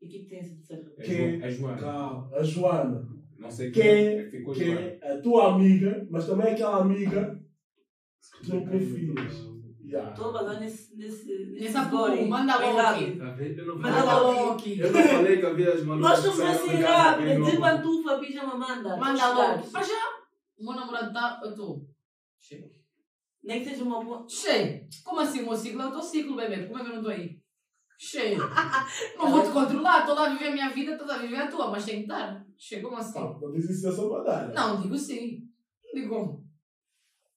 E 0.00 0.06
o 0.06 0.08
que 0.08 0.26
tem 0.28 0.38
essa 0.38 0.54
terceira? 0.54 0.92
É 0.96 1.02
que- 1.02 1.44
é 1.44 1.50
Joana. 1.50 1.78
calma, 1.80 2.36
a 2.36 2.42
Joana, 2.44 3.08
Não 3.38 3.50
sei 3.50 3.72
que- 3.72 3.80
quem 3.82 4.30
ficou 4.30 4.54
que 4.54 4.64
Joana. 4.64 4.80
é 4.80 5.12
a 5.12 5.20
tua 5.20 5.54
amiga, 5.56 6.06
mas 6.08 6.24
também 6.26 6.46
é 6.46 6.52
aquela 6.52 6.80
amiga 6.82 7.42
que 8.40 8.46
tu 8.46 8.54
não 8.54 8.64
confias. 8.66 9.51
Yeah. 9.92 10.10
Estou 10.10 10.30
a 10.30 10.32
basar 10.32 10.60
nesse. 10.60 10.96
nesse. 10.96 11.56
Nessa 11.60 11.84
porra, 11.90 12.16
manda 12.22 12.52
É 12.54 12.66
logo 12.66 12.80
aqui. 12.80 13.16
Tá 13.18 13.30
vendo? 13.32 13.58
Eu 13.58 13.66
não 13.66 13.76
Manda 13.78 14.04
lá. 14.04 14.20
Logo 14.20 14.50
aqui. 14.52 14.80
eu 14.80 14.90
não 14.90 15.02
falei 15.02 15.38
que 15.38 15.46
havia 15.46 15.74
as 15.74 15.84
malucas. 15.84 16.24
Nós 16.24 16.34
saíram 16.34 16.52
assim 16.52 16.68
que 17.18 17.34
De 17.34 17.38
não- 17.38 17.60
pantufa, 17.60 18.18
pijama, 18.18 18.56
manda. 18.56 18.96
Manda 18.96 19.20
Todos 19.20 19.36
logo. 19.36 19.68
Mas 19.70 19.88
já, 19.88 20.10
o 20.58 20.64
meu 20.64 20.74
namorado 20.74 21.08
está. 21.08 21.40
Eu 21.44 21.50
estou. 21.50 21.86
Chega. 22.38 22.70
Nem 23.44 23.62
que 23.62 23.68
seja 23.70 23.84
uma 23.84 24.02
boa. 24.02 24.24
Cheio. 24.26 24.86
Como 25.04 25.20
assim 25.20 25.42
o 25.42 25.46
meu 25.48 25.56
ciclo? 25.56 25.82
É 25.82 25.86
o 25.86 25.90
teu 25.92 26.02
ciclo, 26.02 26.36
bebê. 26.36 26.64
Como 26.66 26.78
é 26.78 26.82
que 26.82 26.88
eu 26.88 26.92
não 26.94 27.00
estou 27.00 27.12
aí? 27.12 27.42
Cheio. 27.98 28.38
Não 29.18 29.30
vou 29.30 29.42
te 29.42 29.50
controlar. 29.50 30.00
Estou 30.00 30.14
lá 30.16 30.26
a 30.26 30.30
viver 30.30 30.48
a 30.48 30.52
minha 30.52 30.70
vida, 30.70 30.92
estás 30.92 31.10
a 31.10 31.18
viver 31.18 31.36
a 31.36 31.46
tua, 31.48 31.70
mas 31.70 31.84
tem 31.84 31.96
que 31.96 32.02
estar. 32.02 32.44
Chega, 32.56 32.82
como 32.82 32.96
assim? 32.96 33.12
Tá, 33.12 33.38
não 33.40 33.52
diz 33.52 33.68
isso 33.70 33.82
dessa 33.82 34.02
maneira. 34.02 34.52
Não, 34.54 34.80
digo 34.80 34.96
sim. 34.98 35.48
Digo. 35.94 36.42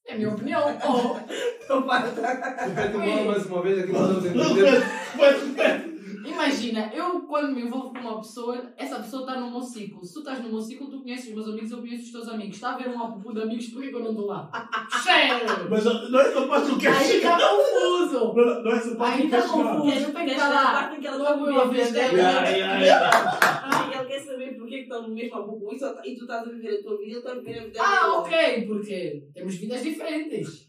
É 0.08 0.14
a 0.14 0.18
minha 0.18 0.30
opinião. 0.30 0.62
Oh, 0.88 1.16
Repete 1.68 2.98
mal 2.98 3.26
mais 3.26 3.46
uma 3.46 3.62
vez 3.62 3.80
aqui 3.80 3.92
nós 3.92 4.08
vamos 4.08 4.26
entender. 4.26 5.96
imagina, 6.26 6.92
eu 6.94 7.22
quando 7.22 7.54
me 7.54 7.62
envolvo 7.64 7.92
com 7.94 8.00
uma 8.00 8.18
pessoa, 8.22 8.74
essa 8.78 8.98
pessoa 8.98 9.22
está 9.22 9.40
no 9.40 9.52
meu 9.52 9.62
ciclo. 9.62 10.04
Se 10.06 10.14
tu 10.14 10.20
estás 10.20 10.42
no 10.44 10.50
meu 10.50 10.62
ciclo, 10.62 10.90
tu 10.90 11.02
conheces 11.02 11.30
os 11.30 11.34
meus 11.36 11.48
amigos, 11.48 11.72
eu 11.72 11.78
conheço 11.80 12.04
os 12.04 12.12
teus 12.12 12.28
amigos. 12.30 12.56
Está 12.56 12.74
a 12.74 12.78
ver 12.78 12.90
um 12.90 13.02
apupu 13.04 13.34
de 13.34 13.42
amigos, 13.42 13.68
por 13.68 13.82
que 13.82 13.94
eu 13.94 14.00
não 14.00 14.12
estou 14.12 14.28
lá? 14.28 14.50
Cheio! 15.04 15.70
Mas 15.70 15.84
não 15.86 16.20
é 16.20 16.28
essa 16.28 16.48
parte 16.48 16.66
que 16.68 16.72
eu 16.74 16.78
quero 16.80 16.96
Aí 16.98 17.06
chegar. 17.06 17.38
está 17.38 17.50
confuso! 17.50 18.34
Não, 18.36 18.64
não 18.64 18.72
é 18.72 18.76
essa 18.76 18.96
parte 18.96 19.22
Aí 19.22 19.28
que 19.30 19.36
eu 19.36 19.40
está 19.40 19.48
quero 19.50 19.58
chegar. 19.58 19.76
confuso. 19.78 19.96
Eu 19.96 20.30
chegar 20.30 20.46
à 20.46 20.54
lá. 20.54 20.72
parte 20.74 21.00
que 21.00 21.08
ela 21.08 21.18
Não 21.18 21.26
está 21.26 21.52
é 21.52 21.62
a 21.62 21.66
vez 21.66 21.92
dela. 21.92 22.48
Ele 23.96 24.06
quer 24.08 24.20
saber 24.20 24.56
porque 24.58 24.76
é 24.76 24.78
que 24.78 24.84
estão 24.84 25.02
no 25.08 25.14
mesmo 25.16 25.36
abuco 25.38 25.74
e, 25.74 25.80
só- 25.80 25.96
e 26.04 26.16
tu 26.16 26.22
estás 26.24 26.48
a 26.48 26.52
viver 26.52 26.80
a 26.80 26.84
tua 26.84 26.98
vida 26.98 27.06
e 27.08 27.10
ele 27.12 27.18
está 27.20 27.32
a 27.32 27.36
viver 27.36 27.60
a 27.60 27.64
vida 27.64 27.80
Ah, 27.82 28.14
ok, 28.20 28.66
porque 28.68 29.24
temos 29.34 29.56
vidas 29.56 29.82
diferentes. 29.84 30.65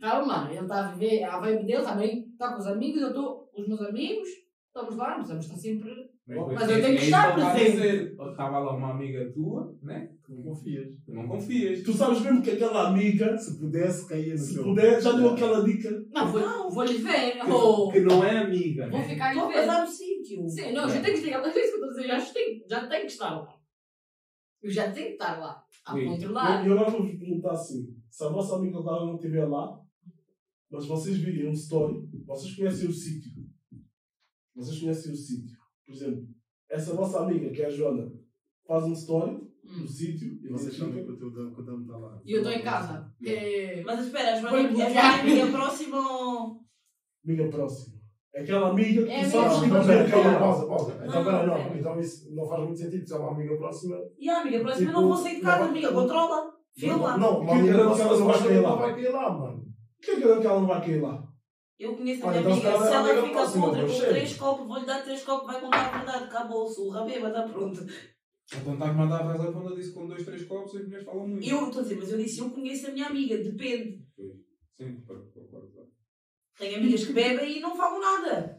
Calma, 0.00 0.48
ele 0.50 0.60
está 0.60 0.88
a 0.88 0.92
viver 0.92 1.24
a 1.24 1.38
vibe 1.40 1.66
dele 1.66 1.82
também, 1.82 2.28
está 2.30 2.52
com 2.52 2.58
os 2.58 2.66
amigos, 2.66 3.00
eu 3.02 3.08
estou 3.08 3.48
com 3.52 3.62
os 3.62 3.68
meus 3.68 3.80
amigos, 3.82 4.28
estamos 4.66 4.96
lá, 4.96 5.16
mas 5.18 5.28
vamos 5.28 5.44
estar 5.44 5.56
sempre. 5.58 5.90
depois 6.26 6.54
Mas 6.54 6.70
eu 6.70 6.76
é- 6.76 6.80
tenho 6.80 6.96
que 6.98 7.02
é 7.02 7.06
estar 7.06 7.34
presente. 7.34 8.12
Estava 8.30 8.58
lá 8.60 8.76
uma 8.76 8.90
amiga 8.92 9.32
tua, 9.32 9.76
né? 9.82 10.08
Tu 10.24 10.32
não 10.34 10.42
confias. 10.44 10.88
Tu 11.04 11.12
não 11.12 11.26
confias. 11.26 11.82
Tu 11.82 11.92
sabes 11.92 12.20
mesmo 12.20 12.42
que 12.42 12.50
aquela 12.50 12.88
amiga, 12.90 13.36
Se 13.36 13.58
pudesse, 13.58 14.06
caía 14.08 14.34
no 14.34 14.38
se 14.38 14.54
seu. 14.54 14.62
puder, 14.62 15.00
já 15.02 15.12
deu 15.12 15.30
aquela 15.30 15.64
dica. 15.64 15.90
Não, 16.12 16.26
vou, 16.30 16.70
vou 16.70 16.84
lhe 16.84 16.98
ver. 16.98 17.38
Oh, 17.50 17.90
Que 17.90 18.00
não 18.00 18.22
é 18.22 18.38
amiga, 18.38 18.88
vou 18.90 19.00
né? 19.00 19.08
ficar 19.08 19.32
Estou 19.34 19.48
lhe 19.50 19.56
a 19.56 19.60
ver. 19.60 19.66
passar 19.66 19.80
no 19.84 19.88
sítio. 19.90 20.48
Sim, 20.48 20.72
não, 20.72 20.88
já 20.88 21.00
tenho 21.00 21.14
que 21.18 21.24
estar. 21.26 21.42
É 21.44 21.48
isso 21.48 21.52
que 21.52 21.58
eu 21.60 21.64
estou 21.64 21.88
a 21.88 21.92
dizer, 21.92 22.06
já 22.08 22.32
tenho, 22.32 22.62
já 22.68 22.86
tenho 22.86 23.00
que 23.06 23.12
estar 23.12 23.30
lá. 23.40 23.48
Eu 24.62 24.70
já 24.70 24.90
tenho 24.92 25.06
que 25.06 25.12
estar 25.14 25.38
lá. 25.40 25.62
A 25.86 25.94
Sim. 25.94 26.04
controlar. 26.04 26.64
E 26.64 26.68
eu 26.68 26.72
agora 26.74 26.90
vou-vos 26.90 27.18
perguntar 27.18 27.52
assim: 27.52 27.86
se 28.10 28.22
a 28.24 28.28
vossa 28.28 28.56
amiga 28.56 28.78
agora 28.78 29.06
não 29.06 29.14
estiver 29.16 29.46
lá, 29.48 29.80
mas 30.70 30.86
vocês 30.86 31.16
virem 31.18 31.48
um 31.48 31.52
story, 31.52 32.08
vocês 32.26 32.54
conhecem 32.54 32.88
o 32.88 32.92
sítio. 32.92 33.32
Vocês 34.54 34.80
conhecem 34.80 35.12
o 35.12 35.16
sítio. 35.16 35.56
Por 35.86 35.94
exemplo, 35.94 36.26
essa 36.70 36.94
vossa 36.94 37.20
amiga, 37.20 37.50
que 37.50 37.62
é 37.62 37.66
a 37.66 37.70
Joana, 37.70 38.10
faz 38.66 38.84
um 38.84 38.92
story 38.92 39.46
Hum. 39.70 39.82
do 39.82 39.86
sítio 39.88 40.38
E 40.42 40.48
vocês 40.48 40.74
sabem 40.74 41.04
que 41.04 41.10
o 41.10 41.16
teu 41.18 41.30
que 41.30 41.60
o 41.60 41.62
Damo 41.62 41.82
está 41.82 41.96
lá. 41.98 42.18
E 42.24 42.32
eu 42.32 42.38
estou 42.38 42.52
em 42.52 42.62
casa. 42.62 43.12
É... 43.22 43.82
Mas 43.82 44.06
espera, 44.06 44.32
a 44.34 44.40
Joana 44.40 44.58
é 44.60 44.68
bloquear. 44.68 45.04
a 45.18 45.20
amiga 45.20 45.46
próxima 45.48 45.98
ou. 45.98 46.60
amiga 47.22 47.48
próxima. 47.50 47.98
Aquela 48.34 48.70
amiga 48.70 49.04
que 49.04 49.10
É 49.10 49.24
tu 49.24 49.30
sabes 49.30 49.58
que 49.60 49.66
Não, 49.66 49.76
é 49.82 50.08
calma, 50.08 50.30
aquela. 50.30 50.38
pausa, 50.38 50.66
pausa. 50.66 50.92
Então, 50.94 51.06
Não, 51.06 51.24
pera, 51.24 51.46
não. 51.46 51.76
Então 51.76 52.00
isso 52.00 52.34
não 52.34 52.46
faz 52.48 52.62
muito 52.64 52.78
sentido. 52.78 53.06
Se 53.06 53.12
é 53.12 53.16
uma 53.16 53.32
amiga 53.32 53.56
próxima. 53.58 53.96
E 54.18 54.30
a 54.30 54.40
amiga 54.40 54.60
próxima 54.60 54.86
Tipo, 54.86 55.00
não 55.00 55.08
vou 55.08 55.16
sair 55.18 55.34
de 55.36 55.40
casa, 55.42 55.64
amiga, 55.64 55.92
controla. 55.92 56.52
Filma. 56.74 57.16
Não, 57.18 57.40
uma 57.40 57.52
amiga 57.52 57.74
próxima 57.74 58.06
que 58.08 58.14
ela 58.14 58.18
não 58.20 58.26
vai 58.26 58.38
cair 58.38 58.60
lá. 58.60 58.70
não 58.70 58.78
vai 58.78 58.94
cair 58.94 59.08
lá, 59.12 59.38
que 60.00 60.10
é 60.10 60.16
que 60.16 60.22
ela 60.24 60.60
não 60.60 60.66
vai 60.66 60.80
cair 60.80 61.00
lá? 61.02 61.28
Eu 61.78 61.96
conheço 61.96 62.26
a 62.26 62.30
minha 62.30 62.40
então 62.40 62.52
amiga. 62.52 62.72
se 62.72 62.78
Se 62.78 62.82
é 62.82 62.88
a 62.88 62.94
ela 62.94 63.10
amiga 63.10 63.28
fica 63.28 63.60
contra 63.60 63.82
meu 63.82 63.94
com 63.94 64.00
três 64.00 64.36
copos, 64.36 64.66
vou-lhe 64.66 64.86
dar 64.86 65.02
três 65.04 65.22
copos, 65.22 65.46
vai 65.46 65.60
contar 65.60 65.94
a 65.94 65.98
verdade. 65.98 66.24
Acabou, 66.24 66.66
surra 66.66 67.04
bêbada, 67.04 67.48
pronto. 67.48 67.80
Então 68.56 68.72
estás-me 68.72 69.02
a 69.02 69.06
dar 69.06 69.24
razão 69.24 69.52
quando 69.52 69.70
eu 69.70 69.76
disse 69.76 69.90
que 69.90 69.94
com 69.94 70.08
dois, 70.08 70.24
três 70.24 70.44
copos 70.44 70.74
as 70.74 70.84
mulheres 70.84 71.04
falam 71.04 71.28
muito. 71.28 71.46
Eu 71.46 71.66
estou 71.66 71.80
a 71.80 71.82
dizer, 71.82 71.96
mas 71.96 72.12
eu 72.12 72.18
disse, 72.18 72.40
eu 72.40 72.50
conheço 72.50 72.88
a 72.88 72.90
minha 72.90 73.06
amiga, 73.06 73.36
depende. 73.36 74.04
Sim, 74.76 75.02
claro, 75.06 75.30
claro. 75.50 75.88
Tenho 76.58 76.78
amigas 76.78 77.06
que 77.06 77.12
bebem 77.12 77.58
e 77.58 77.60
não 77.60 77.76
falam 77.76 78.00
nada. 78.00 78.58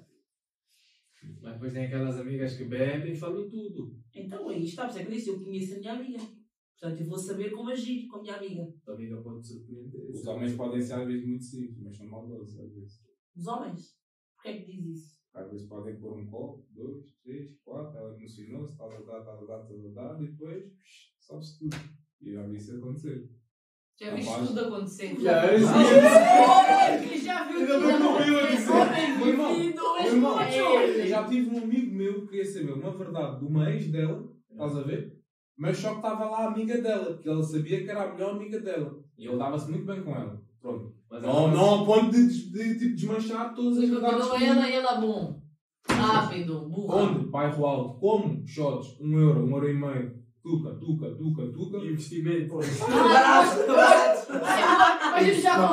Mas 1.41 1.53
depois 1.53 1.73
tem 1.73 1.85
aquelas 1.85 2.17
amigas 2.19 2.55
que 2.55 2.63
bebem 2.63 3.11
e 3.11 3.17
falam 3.17 3.49
tudo. 3.49 3.93
Então 4.13 4.47
aí 4.47 4.63
está, 4.63 4.83
por 4.85 4.91
isso 4.91 4.99
é 4.99 5.03
que 5.03 5.11
eu 5.11 5.15
disse, 5.15 5.29
eu 5.29 5.43
conheço 5.43 5.75
a 5.75 5.79
minha 5.79 5.93
amiga. 5.93 6.19
Portanto, 6.79 7.01
eu 7.01 7.07
vou 7.07 7.17
saber 7.17 7.51
como 7.51 7.69
agir 7.69 8.07
com 8.07 8.17
a 8.17 8.21
minha 8.21 8.35
amiga. 8.35 8.73
A 8.87 8.91
amiga 8.93 9.21
pode 9.21 9.45
surpreender. 9.45 10.09
Os 10.09 10.25
homens 10.25 10.55
podem 10.55 10.81
ser 10.81 10.93
às 10.93 11.05
vezes 11.07 11.25
muito 11.27 11.43
simples, 11.43 11.79
mas 11.83 11.97
são 11.97 12.07
maldosos 12.07 12.57
às 12.59 12.73
vezes. 12.73 13.01
Os 13.35 13.47
homens? 13.47 13.97
Porquê 14.35 14.49
é 14.49 14.61
que 14.61 14.71
diz 14.71 14.85
isso? 14.85 15.19
Às 15.33 15.51
vezes 15.51 15.67
podem 15.67 15.99
pôr 15.99 16.17
um 16.17 16.25
copo, 16.27 16.65
dois, 16.71 17.17
três, 17.23 17.59
quatro, 17.63 17.97
ela 17.97 18.15
emocionou-se, 18.15 18.71
está 18.71 18.85
a 18.85 18.87
dar, 18.87 18.99
está 18.99 19.11
a 19.17 19.19
dar, 19.45 19.69
está 19.69 20.01
a 20.01 20.13
dar, 20.13 20.23
e 20.23 20.27
depois 20.27 20.63
psh, 20.63 21.13
sabe-se 21.19 21.59
tudo. 21.59 21.77
E 22.21 22.29
eu 22.29 22.33
já 22.35 22.47
vi 22.47 22.55
isso 22.57 22.75
acontecer. 22.77 23.29
Já 23.99 24.15
viste 24.15 24.29
Rapaz. 24.29 24.47
tudo 24.47 24.59
acontecer. 24.61 25.19
Já, 25.19 25.45
eu 25.53 25.67
Ah, 25.67 26.97
que 26.97 27.17
já 27.17 27.43
viu 27.47 27.59
tudo 27.67 27.89
acontecer. 27.89 28.71
eu 31.01 31.07
já 31.07 31.27
tive 31.27 31.49
um 31.49 31.63
amigo 31.63 31.95
meu 31.95 32.21
que 32.21 32.27
queria 32.27 32.45
saber 32.45 32.71
uma 32.71 32.91
verdade 32.97 33.39
de 33.39 33.45
uma 33.45 33.69
ex 33.69 33.91
dela, 33.91 34.33
estás 34.49 34.75
a 34.77 34.83
ver? 34.83 35.18
Mas 35.59 35.77
só 35.77 35.89
que 35.89 35.95
estava 35.97 36.25
lá 36.29 36.45
a 36.45 36.47
amiga 36.47 36.81
dela, 36.81 37.13
porque 37.13 37.27
ela 37.29 37.43
sabia 37.43 37.83
que 37.83 37.89
era 37.89 38.03
a 38.03 38.13
melhor 38.13 38.31
amiga 38.35 38.59
dela. 38.61 38.97
E 39.17 39.27
ele 39.27 39.37
dava-se 39.37 39.69
muito 39.69 39.85
bem 39.85 40.01
com 40.01 40.15
ela. 40.15 40.41
Pronto. 40.61 40.93
Mas 41.11 41.21
Não, 41.21 41.29
ela- 41.29 41.51
não 41.51 41.81
a 41.81 41.85
ponto 41.85 42.11
de, 42.11 42.23
des- 42.27 42.51
de, 42.51 42.79
tipo, 42.79 42.95
desmanchar 42.95 43.53
todas 43.53 43.77
as 43.77 43.89
verdades. 43.89 44.15
controlou 44.15 44.37
que- 44.37 44.43
ela 44.45 44.69
e 44.69 44.73
ela, 44.73 44.95
bom. 45.01 45.41
Rápido, 45.89 46.61
burra. 46.69 46.95
Onde? 47.03 47.25
Bairro 47.27 47.65
Alto. 47.65 47.99
Como? 47.99 48.47
Shots. 48.47 48.97
Um 49.01 49.19
euro, 49.19 49.43
um 49.45 49.49
euro 49.51 49.69
e 49.69 49.73
meio. 49.73 50.18
Tuca, 50.49 50.71
tuca, 50.79 51.07
tuca, 51.15 51.43
tuca. 51.53 51.77
Investimento. 51.77 52.57
Ah, 52.59 53.45
eu 53.55 53.65
eu 53.67 53.79
Ah, 53.79 55.11
Mas 55.11 55.27
eu 55.27 55.33
já 55.35 55.57
Não, 55.59 55.67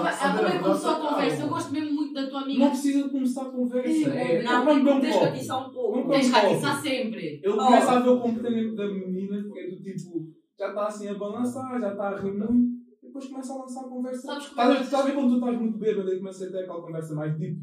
começou 0.63 0.91
a 0.91 1.01
conversa. 1.01 1.37
não. 1.39 1.45
Eu 1.47 1.49
gosto 1.49 1.73
mesmo 1.73 1.95
muito 1.95 2.13
da 2.13 2.27
tua 2.27 2.41
Não 2.41 2.45
amiga. 2.45 2.69
precisa 2.69 3.03
de 3.05 3.11
começar 3.11 3.43
a 3.43 3.51
conversa. 3.51 4.11
É, 4.11 4.43
Não, 4.43 4.67
beber 4.67 4.93
um 4.93 5.01
tens 5.01 5.17
que 5.17 5.25
atiçar 5.25 5.67
um 5.69 5.73
pouco. 5.73 6.11
Tens 6.11 6.31
que 6.31 6.37
atiçar 6.37 6.83
sempre. 6.83 7.41
Ele 7.43 7.49
Oh. 7.49 7.57
começa 7.57 7.91
a 7.93 8.01
ver 8.01 8.09
o 8.11 8.21
comportamento 8.21 8.75
da 8.77 8.87
menina, 8.89 9.43
porque 9.45 9.61
é 9.61 9.71
do 9.71 9.77
tipo, 9.83 10.29
já 10.59 10.69
está 10.69 10.87
assim 10.87 11.09
a 11.09 11.15
balançar, 11.15 11.81
já 11.81 11.93
está 11.93 12.09
a 12.11 12.21
rir 12.21 12.35
muito, 12.35 12.77
e 13.03 13.07
depois 13.07 13.29
começa 13.29 13.53
a 13.55 13.57
lançar 13.57 13.81
a 13.81 13.89
conversa. 13.89 14.21
Sabes 14.27 14.49
como 14.49 14.61
Estás 14.61 14.69
a 14.69 14.73
é 14.73 14.75
ver- 14.75 14.79
que- 14.79 14.85
estás 14.85 15.03
a 15.03 15.07
ver 15.07 15.15
quando 15.15 15.29
tu 15.31 15.35
estás 15.37 15.59
muito 15.59 15.79
bêbado 15.79 16.13
e 16.13 16.19
começa 16.19 16.45
a 16.45 16.51
ter 16.51 16.59
aquela 16.59 16.83
conversa 16.83 17.15
mais 17.15 17.39
deep? 17.39 17.61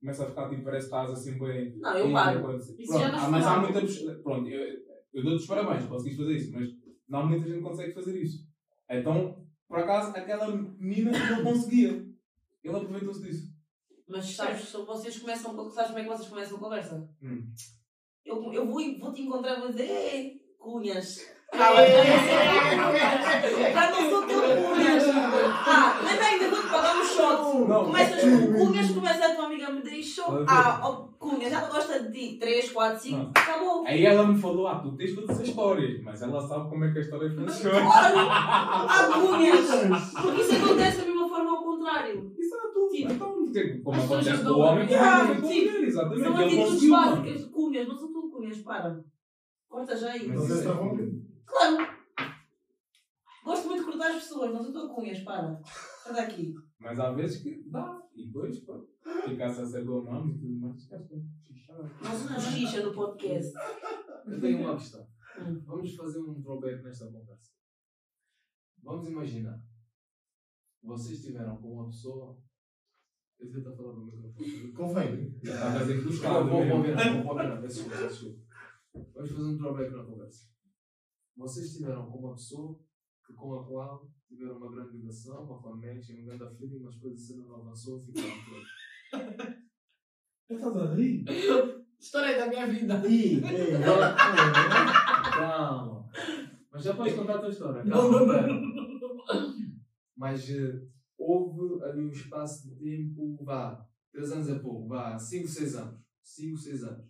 Começa 0.00 0.22
a 0.24 0.26
ficar 0.26 0.48
tipo, 0.50 0.62
parece 0.64 0.88
que 0.90 0.94
estás 0.96 1.10
assim 1.10 1.38
bem. 1.38 1.78
Não, 1.78 1.96
eu 1.96 2.12
paro. 2.12 2.56
Isso 2.58 2.74
Pronto, 2.86 3.00
já 3.02 3.12
não 3.12 3.18
ah, 3.18 3.28
mas 3.30 3.46
há 3.46 3.56
muita. 3.58 3.80
Pronto, 4.22 4.48
eu, 4.48 4.83
eu 5.14 5.22
dou-te 5.22 5.42
os 5.42 5.46
parabéns, 5.46 5.86
conseguiste 5.86 6.20
fazer 6.20 6.36
isso, 6.36 6.52
mas 6.52 6.68
não 7.08 7.26
muita 7.28 7.48
gente 7.48 7.62
consegue 7.62 7.94
fazer 7.94 8.20
isso. 8.20 8.46
Então, 8.90 9.46
por 9.68 9.78
acaso, 9.78 10.10
aquela 10.10 10.48
menina 10.78 11.12
não 11.30 11.44
conseguia. 11.44 12.06
Ele 12.62 12.76
aproveitou-se 12.76 13.22
disso. 13.22 13.54
Mas 14.08 14.34
sabes, 14.34 14.70
vocês 14.72 15.18
começam, 15.18 15.70
sabes 15.70 15.90
como 15.90 15.98
é 15.98 16.02
que 16.02 16.08
vocês 16.08 16.28
começam 16.28 16.56
a 16.56 16.60
conversa? 16.60 17.10
Hum. 17.22 17.52
Eu, 18.24 18.52
eu 18.52 18.66
vou, 18.66 18.98
vou 18.98 19.12
te 19.12 19.22
encontrar 19.22 19.56
e 19.56 19.60
vou 19.60 19.70
dizer, 19.70 20.40
cunhas. 20.58 21.33
Já 23.72 23.90
não 23.90 24.10
sou 24.10 24.26
teu 24.26 24.40
cunhas. 24.40 25.04
Ah, 25.08 26.00
mas 26.02 26.20
ainda 26.20 26.56
pagar 26.70 26.96
um 26.96 27.04
shot. 27.04 27.84
Começas 27.84 28.20
com 28.22 28.52
cunhas, 28.52 28.90
começa 28.90 29.26
a 29.26 29.34
tua 29.34 29.46
amiga 29.46 29.70
me. 29.70 29.80
Ok. 29.84 30.44
Ah, 30.48 30.80
oh, 30.88 31.08
cunhas, 31.18 31.50
já 31.50 31.60
não 31.60 31.68
gosta 31.68 32.02
de 32.02 32.12
ti. 32.12 32.38
3, 32.38 32.70
4, 32.72 33.00
5, 33.00 33.16
Não. 33.16 33.30
acabou. 33.30 33.84
Aí 33.86 34.04
ela 34.04 34.26
me 34.26 34.40
falou: 34.40 34.66
ah, 34.66 34.80
tu 34.80 34.96
tens 34.96 35.14
todas 35.14 35.30
essas 35.30 35.48
histórias, 35.48 36.02
mas 36.02 36.22
ela 36.22 36.40
sabe 36.46 36.68
como 36.70 36.84
é 36.84 36.92
que 36.92 36.98
a 36.98 37.02
história 37.02 37.30
funciona. 37.30 37.80
Claro, 37.80 38.18
há 38.18 39.12
cunhas. 39.20 39.68
Porque 40.20 40.40
isso 40.40 40.56
acontece 40.64 40.98
da 40.98 41.04
mesma 41.04 41.28
forma 41.28 41.50
ao 41.50 41.62
contrário. 41.62 42.32
Exato. 42.38 42.64
Sim. 42.90 43.06
Então, 43.10 43.32
porque 43.32 43.78
como 43.78 43.96
As 43.96 44.02
pessoas 44.02 44.26
acontece 44.26 44.44
com 44.44 44.50
o 44.50 44.58
homem, 44.60 44.86
também 44.86 44.98
acontece 45.04 45.40
com 45.40 45.46
a 45.46 45.50
Sim. 45.50 45.60
mulher, 45.64 45.84
exatamente. 45.84 46.22
São 46.22 46.36
atitudes 46.36 46.90
básicas 46.90 47.38
de 47.44 47.48
cunhas, 47.50 47.88
não 47.88 47.96
são 47.98 48.12
tudo 48.12 48.30
cunhas, 48.30 48.58
para. 48.58 49.00
Corta 49.68 49.96
já 49.96 50.10
aí. 50.10 50.26
Mas 50.28 50.44
isso 50.44 50.52
é- 50.54 50.56
está 50.58 50.72
bom. 50.74 50.96
Claro. 51.46 51.94
Gosto 53.44 53.68
muito 53.68 53.84
de 53.84 53.90
cortar 53.90 54.10
as 54.10 54.22
pessoas, 54.22 54.52
não 54.52 54.62
sou 54.62 54.72
tua 54.72 54.94
cunhas, 54.94 55.20
para. 55.20 55.60
Sai 56.02 56.14
daqui. 56.14 56.54
Mas 56.78 56.98
há 56.98 57.12
vezes 57.12 57.42
que 57.42 57.62
dá. 57.70 58.00
E 58.14 58.26
depois, 58.26 58.60
pô, 58.60 58.88
fica-se 59.26 59.60
a 59.60 59.66
ser 59.66 59.84
bom 59.84 60.02
nome 60.02 60.32
e 60.32 60.38
tudo 60.38 60.60
mais. 60.60 60.82
Ficaste 60.82 61.08
com 61.08 61.22
xixada. 61.42 61.82
Nós 62.02 62.30
não 62.30 62.40
xixa 62.40 62.86
no 62.86 62.94
podcast. 62.94 63.52
Eu 64.26 64.40
tenho 64.40 64.60
uma 64.60 64.76
questão. 64.76 65.06
Hum. 65.40 65.62
Vamos 65.66 65.94
fazer 65.94 66.20
um 66.20 66.40
drawback 66.40 66.82
nesta 66.82 67.06
conversa. 67.06 67.52
Vamos 68.82 69.08
imaginar. 69.08 69.60
Vocês 70.82 71.18
estiveram 71.18 71.56
com 71.56 71.72
uma 71.72 71.86
pessoa. 71.86 72.38
Eu 73.38 73.46
devia 73.46 73.62
estar 73.62 73.76
falando 73.76 73.98
no 73.98 74.06
microfone. 74.06 74.72
Convém. 74.72 75.38
Está 75.42 75.68
a 75.68 75.78
fazer 75.78 76.02
desculpa. 78.08 78.40
Vamos 79.14 79.30
fazer 79.32 79.42
um 79.42 79.56
drawback 79.56 79.90
na 79.90 80.04
conversa. 80.04 80.53
Vocês 81.36 81.66
estiveram 81.66 82.10
com 82.10 82.18
uma 82.18 82.34
pessoa 82.34 82.78
que 83.26 83.32
com 83.32 83.54
a 83.54 83.66
qual 83.66 84.08
tiveram 84.28 84.56
uma 84.56 84.70
grande 84.70 84.98
ligação, 84.98 85.44
uma 85.44 85.60
connection, 85.60 86.14
um 86.14 86.24
grande 86.24 86.56
feeling, 86.56 86.80
mas 86.80 86.94
depois 86.94 87.14
a 87.14 87.18
cena 87.18 87.46
não 87.46 87.56
avançou, 87.56 88.00
ficaram 88.00 88.28
todos. 88.44 88.68
Estás 90.50 90.76
a 90.76 90.94
rir? 90.94 91.24
História 91.98 92.38
da 92.38 92.46
minha 92.48 92.66
vida. 92.66 93.02
Ih. 93.08 93.40
Calma. 95.32 96.08
Mas 96.70 96.84
já 96.84 96.94
podes 96.94 97.14
contar 97.14 97.36
a 97.36 97.38
tua 97.38 97.48
história. 97.48 97.82
Calma. 97.90 98.34
Mas 100.16 100.48
eh, 100.50 100.82
houve 101.18 101.82
ali 101.84 102.02
um 102.02 102.10
espaço 102.10 102.68
de 102.68 102.76
tempo, 102.76 103.42
vá, 103.42 103.84
3 104.12 104.32
anos 104.32 104.48
é 104.48 104.58
pouco, 104.58 104.86
vá, 104.88 105.18
5, 105.18 105.48
6 105.48 105.76
anos. 105.76 106.00
5, 106.22 106.58
6 106.58 106.84
anos. 106.84 107.06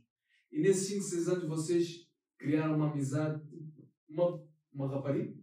E 0.53 0.61
nesses 0.61 0.89
5, 0.89 1.03
6 1.03 1.29
anos 1.29 1.49
vocês 1.49 2.09
criaram 2.39 2.77
uma 2.77 2.91
amizade, 2.91 3.43
uma, 4.15 4.43
uma 4.73 4.89
rapariga, 4.89 5.35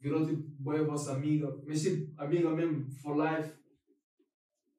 virou 0.00 0.26
tipo, 0.26 0.42
boa 0.58 0.80
a 0.80 0.84
vossa 0.84 1.12
amiga, 1.14 1.46
mas 1.66 1.82
tipo, 1.82 2.12
amiga 2.20 2.50
mesmo, 2.54 2.90
for 2.90 3.16
life. 3.16 3.58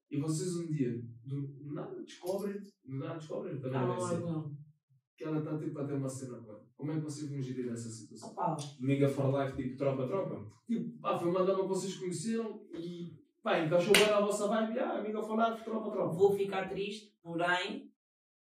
E 0.10 0.20
vocês 0.20 0.56
um 0.58 0.68
dia, 0.68 1.02
do 1.24 1.48
do 1.48 1.74
nada 1.74 2.04
descobrem, 2.04 2.60
do 2.84 2.98
nada 2.98 3.18
descobrem, 3.18 3.60
também 3.62 3.80
Ah, 3.80 3.88
não 3.88 3.98
vai 3.98 3.98
não, 3.98 4.08
ser, 4.10 4.20
não. 4.26 4.58
que 5.16 5.24
ela 5.24 5.38
está 5.40 5.58
tipo 5.58 5.80
a 5.80 5.86
ter 5.88 5.94
uma 5.94 6.10
cena 6.10 6.38
com 6.40 6.52
ela. 6.52 6.66
Como 6.76 6.92
é 6.92 6.96
que 6.96 7.02
vocês 7.02 7.30
vão 7.30 7.42
gerir 7.42 7.72
essa 7.72 7.90
situação? 7.90 8.32
Opa, 8.32 8.58
Nigga 8.82 9.08
for 9.08 9.32
life, 9.34 9.56
tipo 9.56 9.78
tropa, 9.78 10.08
tropa. 10.08 10.52
Tipo, 10.68 11.00
ah, 11.08 11.18
foi 11.18 11.30
uma 11.30 11.46
dama 11.46 11.62
que 11.64 11.70
vocês 11.70 11.96
conheceram 11.96 12.68
e 12.74 13.16
pá, 13.42 13.60
encaixou 13.60 13.94
bem 13.94 14.08
na 14.08 14.20
vossa 14.20 14.48
vibe, 14.48 14.80
ah, 14.80 15.00
amiga 15.00 15.22
falar, 15.24 15.64
tropa, 15.64 15.92
tropa. 15.92 16.14
vou 16.14 16.36
ficar 16.36 16.68
triste, 16.70 17.16
porém, 17.22 17.90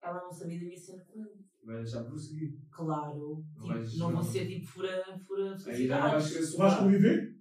ela 0.01 0.23
não 0.23 0.31
sabia 0.31 0.59
da 0.59 0.65
minha 0.65 0.77
cena 0.77 1.05
com 1.05 1.19
ele. 1.21 1.40
Vai 1.63 1.77
deixar 1.77 2.03
prosseguir. 2.03 2.53
Claro. 2.71 3.43
Não 3.55 3.61
Tipo, 3.61 3.67
vais- 3.67 3.97
não 3.97 4.05
vou 4.07 4.15
não. 4.15 4.23
ser 4.23 4.47
tipo 4.47 4.65
fura, 4.67 5.19
fura 5.27 5.55
Aí 5.67 5.87
já 5.87 6.01
não 6.03 6.09
vais 6.57 6.75
conviver? 6.79 7.35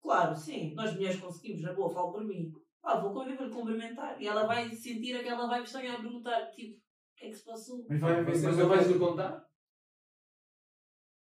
Claro, 0.00 0.34
sim. 0.36 0.74
Nós 0.74 0.94
mulheres 0.94 1.20
conseguimos, 1.20 1.62
na 1.62 1.74
boa, 1.74 1.92
falo 1.92 2.12
por 2.12 2.24
mim. 2.24 2.50
Ah, 2.82 2.98
vou 3.00 3.12
conviver, 3.12 3.50
cumprimentar. 3.50 4.20
E 4.20 4.26
ela 4.26 4.46
vai 4.46 4.70
sentir 4.70 5.14
aquela 5.14 5.46
vibe 5.46 5.64
estranha 5.64 5.94
a 5.94 6.00
perguntar, 6.00 6.46
tipo, 6.50 6.78
o 6.78 6.80
que 7.16 7.26
é 7.26 7.28
que 7.28 7.36
se 7.36 7.44
passou? 7.44 7.84
Mas 7.88 8.00
vai 8.00 8.16
Mas, 8.22 8.26
mas 8.26 8.38
sempre 8.38 8.56
não 8.62 8.68
vais 8.68 8.86
lhe 8.88 8.98
contar? 8.98 9.46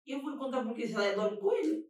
Eu 0.06 0.20
vou-lhe 0.22 0.36
contar 0.36 0.62
porque 0.64 0.86
se 0.86 0.94
ela 0.94 1.04
é 1.04 1.36
com 1.36 1.52
ele. 1.52 1.86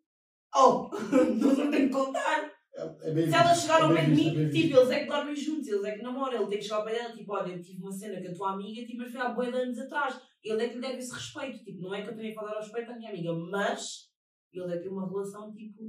Oh, 0.54 0.88
não 1.36 1.70
tenho 1.70 1.88
que 1.88 1.94
contar. 1.94 2.55
É 2.76 3.10
bem 3.14 3.26
Se 3.28 3.34
ela 3.34 3.48
visto, 3.52 3.62
chegar 3.62 3.82
ao 3.82 3.92
é 3.92 3.94
pé 3.94 4.04
de 4.04 4.12
é 4.12 4.14
mim, 4.14 4.34
visto. 4.34 4.52
tipo, 4.52 4.76
eles 4.76 4.90
é 4.90 5.00
que 5.04 5.10
dormem 5.10 5.34
juntos, 5.36 5.66
eles 5.68 5.84
é 5.84 5.96
que 5.96 6.02
namoram, 6.02 6.40
ele 6.40 6.48
tem 6.48 6.58
que 6.58 6.64
chegar 6.64 6.76
ao 6.76 6.84
pé 6.84 6.92
dela, 6.92 7.14
tipo, 7.14 7.32
olha, 7.32 7.52
eu 7.52 7.62
tive 7.62 7.80
uma 7.82 7.92
cena 7.92 8.20
com 8.22 8.28
a 8.30 8.34
tua 8.34 8.52
amiga, 8.52 8.86
tipo, 8.86 8.98
mas 8.98 9.12
foi 9.12 9.20
há 9.20 9.28
boia 9.30 9.50
de 9.50 9.58
anos 9.58 9.78
atrás. 9.78 10.20
Ele 10.44 10.62
é 10.62 10.68
que 10.68 10.74
lhe 10.74 10.80
deve 10.80 10.98
esse 10.98 11.14
respeito, 11.14 11.64
tipo, 11.64 11.80
não 11.80 11.94
é 11.94 12.02
que 12.02 12.10
eu 12.10 12.16
tenha 12.16 12.28
que 12.28 12.34
falar 12.34 12.52
ao 12.52 12.60
respeito 12.60 12.90
à 12.92 12.96
minha 12.96 13.10
amiga, 13.10 13.32
mas 13.32 14.10
ele 14.52 14.72
é 14.72 14.76
que 14.76 14.82
tem 14.82 14.92
uma 14.92 15.08
relação, 15.08 15.52
tipo, 15.54 15.82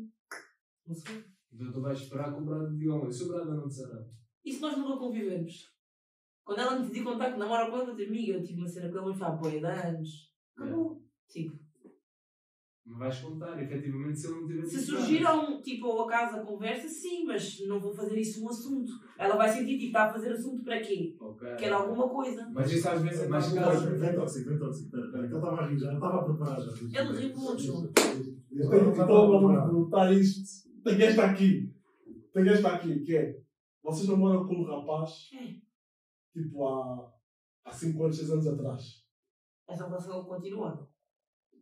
não 0.88 0.96
sei. 0.96 1.24
Então 1.52 1.72
tu 1.72 1.82
vais 1.82 2.00
esperar 2.00 2.34
que 2.34 2.42
o 2.42 2.46
Brado 2.46 2.78
diga 2.78 2.96
um. 2.96 3.12
Se 3.12 3.24
o 3.24 3.28
Brado 3.28 3.56
não 3.56 3.68
disser 3.68 3.88
nada. 3.88 4.10
E 4.46 4.52
se 4.54 4.62
nós 4.62 4.78
nunca 4.78 4.98
convivemos? 4.98 5.54
Quando 6.46 6.60
ela 6.60 6.76
me 6.76 6.82
decidir 6.82 7.04
contar 7.04 7.34
que 7.34 7.40
namora 7.40 7.70
com 7.70 7.94
digo, 7.96 8.10
amiga, 8.10 8.34
eu 8.34 8.44
tive 8.44 8.60
uma 8.60 8.68
cena 8.68 8.90
com 8.90 8.98
ele, 8.98 9.08
mas 9.08 9.18
foi 9.18 9.28
há 9.28 9.32
boia 9.32 9.60
de 9.60 9.66
anos. 9.66 10.10
Acabou. 10.56 11.04
Tipo, 11.28 11.60
Mas 12.88 12.98
vais 13.00 13.20
contar, 13.20 13.62
efetivamente, 13.62 14.18
se 14.18 14.28
ele 14.28 14.40
não 14.40 14.48
tiver 14.48 14.66
se 14.66 14.80
surgir 14.80 15.26
um, 15.28 15.62
tipo, 15.62 15.88
ao 15.88 16.08
acaso 16.08 16.38
a 16.38 16.40
conversa, 16.46 16.88
sim, 16.88 17.26
mas 17.26 17.60
não 17.68 17.82
vou 17.82 17.94
fazer 17.94 18.18
isso 18.18 18.44
um 18.44 18.50
assunto. 18.50 18.92
Ela 19.18 19.36
vai 19.36 19.50
sentir, 19.50 19.74
tipo, 19.78 19.88
está 19.88 20.06
a 20.06 20.14
fazer 20.14 20.32
assunto 20.32 20.64
para 20.64 20.80
quê? 20.80 21.14
Ok. 21.20 21.56
Quer 21.58 21.74
alguma 21.74 22.08
coisa. 22.08 22.50
Mas 22.50 22.72
isso 22.72 22.88
às 22.88 23.02
vezes 23.02 23.24
é 23.24 23.28
Mas 23.28 23.54
mais 23.54 23.66
caso. 23.66 23.96
Vem 23.98 24.16
tóxico, 24.16 24.50
vem 24.50 24.58
tóxico. 24.58 24.86
Espera, 24.86 25.06
espera, 25.06 25.28
que 25.28 25.34
ele 25.34 25.36
estava 25.44 25.62
a 25.62 25.68
rir 25.68 25.78
já, 25.78 25.94
estava 25.94 26.20
a 26.20 26.24
preparar 26.24 26.62
já. 26.62 27.02
Ele 27.02 27.20
riu 27.20 27.38
muito. 27.38 27.94
Então, 28.52 28.92
então 28.92 29.08
vamos 29.32 29.64
perguntar 29.64 30.14
isto. 30.14 30.70
Tem 30.84 31.02
esta 31.02 31.26
aqui. 31.26 31.76
Tem 32.34 32.48
esta 32.48 32.70
aqui, 32.70 33.00
que 33.02 33.18
é. 33.18 33.38
Vocês 33.84 34.08
namoram 34.08 34.48
com 34.48 34.56
um 34.56 34.64
rapaz, 34.64 35.30
É. 35.34 35.56
tipo, 36.34 36.66
há, 36.66 37.12
há 37.66 37.72
5 37.72 38.04
anos, 38.04 38.18
6 38.18 38.32
anos 38.32 38.48
atrás. 38.48 39.06
Essa 39.68 39.86
relação 39.88 40.24
continua. 40.24 40.90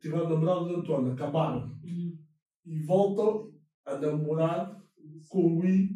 Tiveram 0.01 0.29
namorado 0.29 0.67
de 0.67 0.75
Antônio, 0.75 1.13
acabaram. 1.13 1.71
E 1.83 2.83
voltam 2.85 3.51
a 3.85 3.97
namorar 3.97 4.81
com 5.29 5.57
o 5.59 5.65
I 5.65 5.89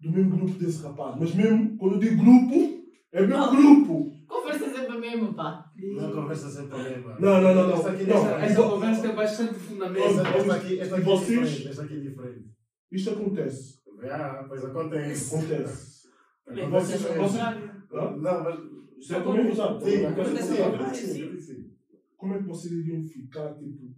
do 0.00 0.10
mesmo 0.10 0.36
grupo 0.36 0.58
desse 0.58 0.82
rapaz. 0.82 1.16
Mas 1.18 1.34
mesmo, 1.34 1.76
quando 1.78 1.94
eu 1.94 1.98
digo 1.98 2.22
grupo, 2.22 2.84
é 3.12 3.20
mesmo 3.20 3.36
Não. 3.36 3.56
grupo. 3.56 4.12
Conversa 4.26 4.68
sempre 4.74 4.98
mesmo, 4.98 5.34
pá. 5.34 5.70
Não 5.76 6.12
conversa 6.12 6.48
sempre 6.50 6.74
a 6.74 6.82
mesma. 6.82 7.16
Não, 7.20 7.40
não, 7.40 7.54
não, 7.54 7.68
não. 7.68 7.74
Esta 7.74 7.90
aqui, 7.90 8.04
Não. 8.04 8.16
esta, 8.16 8.28
Essa 8.36 8.44
esta, 8.46 8.62
conversa 8.62 9.02
tem 9.02 9.14
bastante 9.14 9.54
fundamento. 9.54 10.04
esta, 10.04 10.28
esta 10.28 10.54
aqui, 10.56 10.80
esta 10.80 10.96
aqui 10.96 11.02
é 11.02 11.06
Vocês- 11.06 11.28
diferente. 11.48 11.68
Esta 11.68 11.82
aqui 11.84 11.94
é 11.94 12.00
diferente. 12.00 12.44
Isto 12.92 13.10
acontece. 13.10 13.78
Ah, 14.10 14.44
pois 14.48 14.64
acontece. 14.64 15.34
Acontece. 15.34 15.94
Acontece 16.46 16.98
vocês- 16.98 17.16
vocês- 17.16 17.42
Não, 17.90 18.20
mas. 18.44 18.60
Isto 18.98 19.14
é 19.14 19.20
também 19.20 19.50
usado. 19.50 19.80
Sim, 19.84 20.04
Acontece 20.06 21.06
sim, 21.06 21.40
sim. 21.40 21.73
Como 22.24 22.36
é 22.36 22.38
que 22.38 22.48
vocês 22.48 22.72
iriam 22.72 23.04
ficar, 23.06 23.52
tipo... 23.52 23.94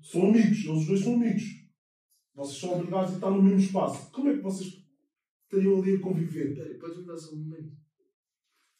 São 0.00 0.28
amigos, 0.28 0.64
eles 0.64 0.86
dois 0.86 1.00
são 1.00 1.14
amigos. 1.14 1.42
Vocês 2.32 2.60
são 2.60 2.74
obrigados 2.74 3.10
a 3.10 3.14
estar 3.16 3.28
no 3.28 3.42
mesmo 3.42 3.58
espaço. 3.58 4.12
Como 4.12 4.28
é 4.28 4.36
que 4.36 4.40
vocês 4.40 4.86
estariam 5.42 5.82
ali 5.82 5.96
a 5.96 6.00
conviver? 6.00 6.54
Peraí, 6.54 6.78
podes 6.78 6.98
mudar 6.98 7.16
só 7.16 7.34
um 7.34 7.38
momento. 7.40 7.76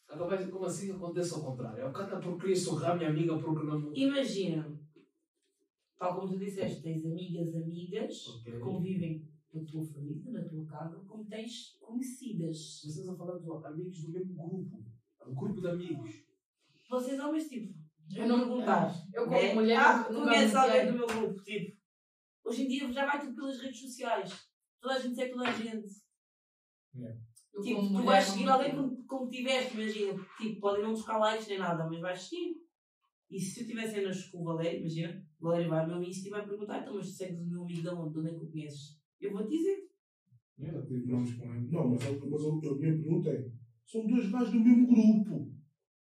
Agora, 0.07 0.47
como 0.47 0.63
assim 0.63 0.89
acontece 0.89 1.33
ao 1.33 1.43
contrário? 1.43 1.81
É 1.81 1.85
o 1.85 1.91
cara 1.91 2.17
porque 2.17 2.39
queria 2.39 2.55
sorrar 2.55 2.97
minha 2.97 3.09
amiga 3.09 3.37
porque 3.37 3.65
não. 3.65 3.93
Imagina, 3.93 4.79
tal 5.99 6.15
como 6.15 6.31
tu 6.31 6.39
disseste, 6.39 6.81
tens 6.81 7.05
amigas, 7.05 7.53
amigas 7.53 8.25
Ok. 8.27 8.53
que 8.53 8.59
convivem 8.59 9.29
na 9.53 9.65
tua 9.65 9.83
família, 9.85 10.31
na 10.31 10.47
tua 10.47 10.65
casa, 10.65 10.97
como 11.05 11.25
tens 11.25 11.77
conhecidas. 11.77 12.81
Mas 12.85 12.95
estás 12.95 13.09
a 13.09 13.17
falar 13.17 13.37
de 13.37 13.67
amigos 13.67 14.01
do 14.01 14.11
mesmo 14.13 14.33
grupo. 14.33 14.81
Um 15.27 15.35
grupo 15.35 15.59
de 15.59 15.67
amigos. 15.67 16.23
Vocês 16.89 17.19
homens, 17.19 17.49
tipo, 17.49 17.80
Eu 18.15 18.27
não 18.27 18.37
não- 18.37 18.47
perguntar. 18.47 18.93
Eu 19.13 19.23
como 19.25 19.35
né? 19.37 19.53
mulher 19.53 19.79
ah, 19.79 20.09
me 20.09 20.55
alguém 20.55 20.85
do 20.87 20.93
meu 20.97 21.07
grupo, 21.07 21.43
tipo. 21.43 21.77
Hoje 22.43 22.63
em 22.63 22.67
dia 22.67 22.91
já 22.91 23.05
vai 23.05 23.19
tudo 23.21 23.35
pelas 23.35 23.59
redes 23.61 23.79
sociais. 23.79 24.47
Toda 24.79 24.95
a 24.95 24.99
gente 24.99 25.15
segue 25.15 25.31
toda 25.33 25.47
a 25.47 25.51
gente. 25.53 25.87
Eu 27.53 27.61
Tipo, 27.61 27.81
tu 27.87 28.03
vais 28.03 28.25
não 28.27 28.33
seguir 28.33 28.45
me 28.45 28.49
alguém 28.51 28.75
como, 28.75 29.03
como 29.05 29.29
tiveste, 29.29 29.73
imagina. 29.77 30.13
Tipo, 30.37 30.59
podem 30.61 30.83
não 30.83 30.91
buscar 30.91 31.17
likes 31.19 31.47
nem 31.47 31.59
nada, 31.59 31.87
mas 31.87 31.99
vais 31.99 32.21
seguir. 32.21 32.55
E 33.29 33.39
se 33.39 33.61
eu 33.61 33.67
tiver 33.67 33.87
cenas 33.87 34.25
com 34.29 34.41
o 34.41 34.43
Valério, 34.45 34.79
imagina, 34.79 35.25
o 35.39 35.43
Valério 35.45 35.69
vai 35.69 35.79
ao 35.81 35.87
meu 35.87 36.03
Insta 36.03 36.27
e 36.27 36.31
vai 36.31 36.45
perguntar, 36.45 36.79
então, 36.81 36.95
mas 36.95 37.07
tu 37.07 37.13
segues 37.13 37.39
o 37.39 37.45
meu 37.45 37.61
amigo 37.63 37.81
de 37.81 37.89
onde? 37.89 38.13
De 38.13 38.19
onde 38.19 38.29
é 38.29 38.33
que 38.33 38.45
o 38.45 38.51
conheces? 38.51 38.99
Eu 39.21 39.31
vou 39.31 39.43
te 39.47 39.57
dizer. 39.57 39.77
Com 40.57 40.63
ele. 41.53 41.71
Não, 41.71 41.87
mas, 41.89 42.05
a- 42.05 42.11
mas 42.11 42.43
a, 42.43 42.47
a 42.47 42.75
minha 42.75 42.93
pergunta 42.97 43.29
é: 43.29 43.51
são 43.85 44.05
dois 44.07 44.29
gajos 44.29 44.51
do 44.51 44.59
mesmo 44.59 44.87
grupo. 44.87 45.51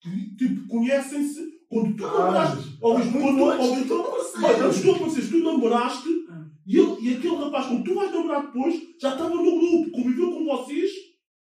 Que, 0.02 0.36
tipo, 0.36 0.68
conhecem-se 0.68 1.55
quando 1.76 1.96
tu 1.96 2.06
Ah, 2.06 2.12
namoraste. 2.20 2.78
Ou 2.82 2.94
mas 2.94 3.06
quando 3.12 3.22
muito 3.22 3.38
tu. 3.38 3.52
antes 3.52 3.70
ou 3.70 3.76
de 3.76 3.82
tu- 3.84 3.88
tu 3.88 4.46
Olha, 4.46 4.58
eu 4.58 4.70
estou 4.70 4.96
a 4.96 5.08
dizer, 5.08 5.30
tu 5.30 5.44
namoraste 5.44 6.10
Ah. 6.30 6.46
e, 6.68 6.78
ele, 6.80 6.96
e 7.02 7.14
aquele 7.16 7.36
rapaz 7.36 7.66
com 7.68 7.78
que 7.84 7.90
tu 7.90 7.96
vais 7.96 8.12
namorar 8.12 8.46
depois 8.46 8.76
já 9.02 9.10
estava 9.12 9.30
no 9.36 9.44
grupo, 9.44 9.92
conviveu 9.92 10.32
com 10.32 10.46
vocês, 10.46 10.92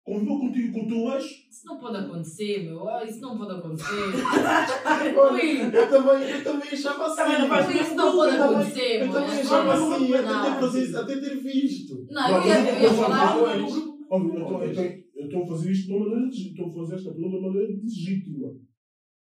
conviveu 0.04 0.40
contigo 0.40 0.68
e 0.68 0.72
com 0.72 0.86
o 0.86 0.88
teu 0.88 1.14
ex. 1.14 1.26
Isso 1.50 1.66
não 1.66 1.78
pode 1.80 1.98
acontecer, 1.98 2.64
meu. 2.64 2.88
Ah, 2.88 3.04
Isso 3.04 3.20
não 3.20 3.38
pode 3.38 3.52
acontecer. 3.52 3.86
Olha, 5.18 5.76
Eu 5.76 5.90
também, 5.90 6.30
eu 6.30 6.44
também 6.44 6.70
achava 6.70 7.06
assim. 7.08 7.16
Também 7.18 7.40
não 7.40 7.48
faz 7.48 7.76
isso 7.82 7.96
não 7.96 8.12
pode 8.16 8.36
Eu 8.36 8.40
também- 8.42 8.58
acontecer, 8.60 8.96
Eu 9.02 9.06
meu. 9.06 9.14
também 9.14 9.40
achava 9.40 9.74
assim, 9.74 10.96
até 10.96 11.16
ter, 11.20 11.36
visto. 11.42 12.08
Não, 12.10 12.30
eu 12.38 12.48
ia, 12.48 12.84
eu 12.84 12.94
falar. 12.94 13.38
Eu 13.38 13.48
eu 13.48 15.00
eu 15.16 15.26
estou 15.26 15.44
a 15.44 15.48
fazer 15.48 15.72
isto 15.72 15.86
de 15.88 15.94
uma 15.94 16.00
maneira 16.06 16.26
legítima. 16.26 16.68
Estou 16.68 16.70
a 16.70 16.86
fazer 16.86 16.96
esta 16.96 17.12
pergunta 17.12 17.30
de 17.30 17.36
uma 17.44 17.48
maneira 17.54 17.74
legítima. 17.84 18.48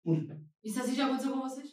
Porque 0.05 0.33
Isso 0.65 0.81
assim 0.81 0.95
já 0.95 1.07
aconteceu 1.07 1.33
com 1.33 1.41
vocês? 1.41 1.69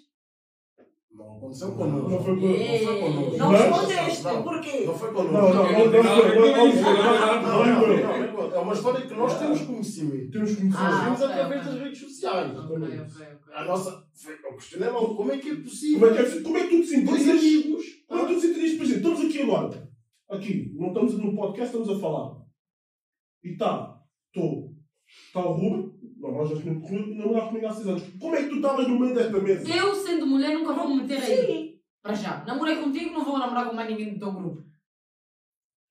Não 1.12 1.38
aconteceu 1.38 1.72
connosco. 1.76 2.10
Não 2.10 2.24
foi 2.24 2.36
com- 2.40 3.38
Não 3.38 3.50
respondeste, 3.52 4.24
Não. 4.24 4.44
porquê? 4.44 4.86
Não 4.86 4.94
foi 4.98 5.08
Não, 5.12 5.16
connosco. 5.16 5.56
não, 5.56 5.64
não, 5.64 5.72
não, 5.72 5.92
não, 7.42 8.34
não, 8.34 8.56
É 8.56 8.60
uma 8.60 8.74
história 8.74 9.06
que 9.06 9.14
nós 9.14 9.38
temos 9.40 9.62
conhecimento. 9.62 10.32
Temos. 10.32 10.52
Ah, 10.76 10.90
Nós 10.92 11.04
vimos 11.04 11.22
através 11.22 11.66
das 11.66 11.76
redes 11.80 12.00
sociais. 12.00 12.52
A 13.54 13.64
nossa. 13.66 14.04
Eu 14.44 14.54
questionei 14.56 14.90
logo 14.90 15.16
como 15.16 15.32
é 15.32 15.38
que 15.38 15.50
é 15.50 15.56
possível. 15.56 16.00
Como 16.10 16.20
é 16.20 16.24
que, 16.24 16.38
é- 16.38 16.42
como 16.42 16.58
é 16.58 16.68
que 16.68 16.70
tu 16.70 16.84
te 16.88 17.02
Dois 17.02 17.22
sentirias? 17.22 17.66
amigos. 17.66 17.86
Como 18.08 18.22
é 18.22 18.26
que 18.26 18.34
tu 18.34 18.40
te 18.40 18.48
sentirias? 18.48 18.78
Por 18.78 18.84
exemplo, 18.86 19.12
estamos 19.12 19.26
aqui 19.36 19.42
agora. 19.42 19.90
Aqui, 20.30 20.72
não 20.76 20.88
estamos 20.90 21.14
no 21.18 21.36
podcast, 21.36 21.76
estamos 21.76 21.90
a 21.98 22.00
falar. 22.00 22.38
E 23.44 23.56
tá, 23.58 24.00
estou. 24.28 24.70
Está 25.26 25.40
o 25.44 25.54
Ruben, 25.54 25.99
não, 26.20 26.32
nós 26.34 26.50
já 26.50 26.58
tínhamos 26.58 26.84
corrido 26.88 27.12
e 27.12 27.18
namoraste 27.18 27.50
comigo 27.50 27.68
há 27.68 27.72
6 27.74 27.88
anos. 27.88 28.04
Como 28.20 28.36
é 28.36 28.44
que 28.44 28.50
tu 28.50 28.56
estavas 28.58 28.88
no 28.88 29.00
meio 29.00 29.16
desta 29.16 29.40
mesa? 29.40 29.70
Eu, 29.76 29.96
sendo 29.96 30.28
mulher, 30.28 30.54
nunca 30.54 30.74
vou 30.74 30.90
me 30.90 31.02
meter 31.02 31.18
aí. 31.18 31.46
Sim. 31.46 31.80
Para 32.02 32.14
já. 32.14 32.44
Namorei 32.46 32.76
contigo, 32.78 33.14
não 33.14 33.24
vou 33.24 33.40
namorar 33.40 33.70
com 33.70 33.76
mais 33.76 33.90
ninguém 33.90 34.14
do 34.14 34.20
teu 34.20 34.32
grupo. 34.32 34.64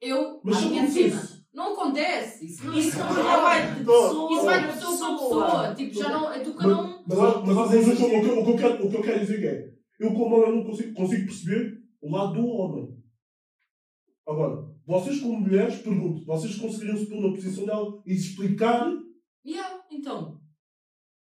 Eu, 0.00 0.40
Mas 0.44 0.58
a 0.58 0.68
minha 0.68 0.86
cena. 0.86 1.38
Não 1.52 1.72
acontece. 1.72 2.46
Isso 2.46 2.66
não 2.66 2.78
Isso 2.78 2.98
não- 2.98 3.06
vai 3.42 3.74
de 3.74 3.78
pessoa 3.84 4.32
Isso 4.32 4.44
vai 4.44 4.60
de 4.60 4.72
pessoa 4.74 4.96
para 4.98 5.18
pessoa. 5.18 5.74
Tipo, 5.74 5.94
já 5.94 6.08
não. 6.10 6.32
É 6.32 6.38
tu 6.40 6.56
que 6.56 6.66
não. 6.66 7.04
Mas, 7.06 7.18
mas, 7.18 7.44
mas, 7.46 7.86
mas 7.86 7.88
o, 7.88 7.96
que, 7.96 8.04
o, 8.04 8.20
que, 8.20 8.44
que 8.44 8.50
eu 8.50 8.56
quero, 8.56 8.86
o 8.86 8.90
que 8.90 8.96
eu 8.96 9.02
quero 9.02 9.20
dizer 9.20 9.44
é, 9.44 9.72
eu 9.98 10.12
como 10.12 10.36
homem 10.36 10.56
não 10.56 10.64
consigo, 10.64 10.94
consigo 10.94 11.24
perceber 11.24 11.78
o 12.00 12.10
lado 12.10 12.34
do 12.34 12.46
homem. 12.46 12.96
Agora, 14.26 14.68
vocês 14.86 15.20
como 15.20 15.40
mulheres, 15.40 15.76
pergunto, 15.80 16.24
vocês 16.24 16.54
conseguiriam 16.56 16.96
se 16.96 17.06
pôr 17.06 17.20
na 17.20 17.30
posição 17.30 17.64
dela 17.64 18.02
e 18.06 18.12
explicar 18.12 18.86
então. 19.90 20.38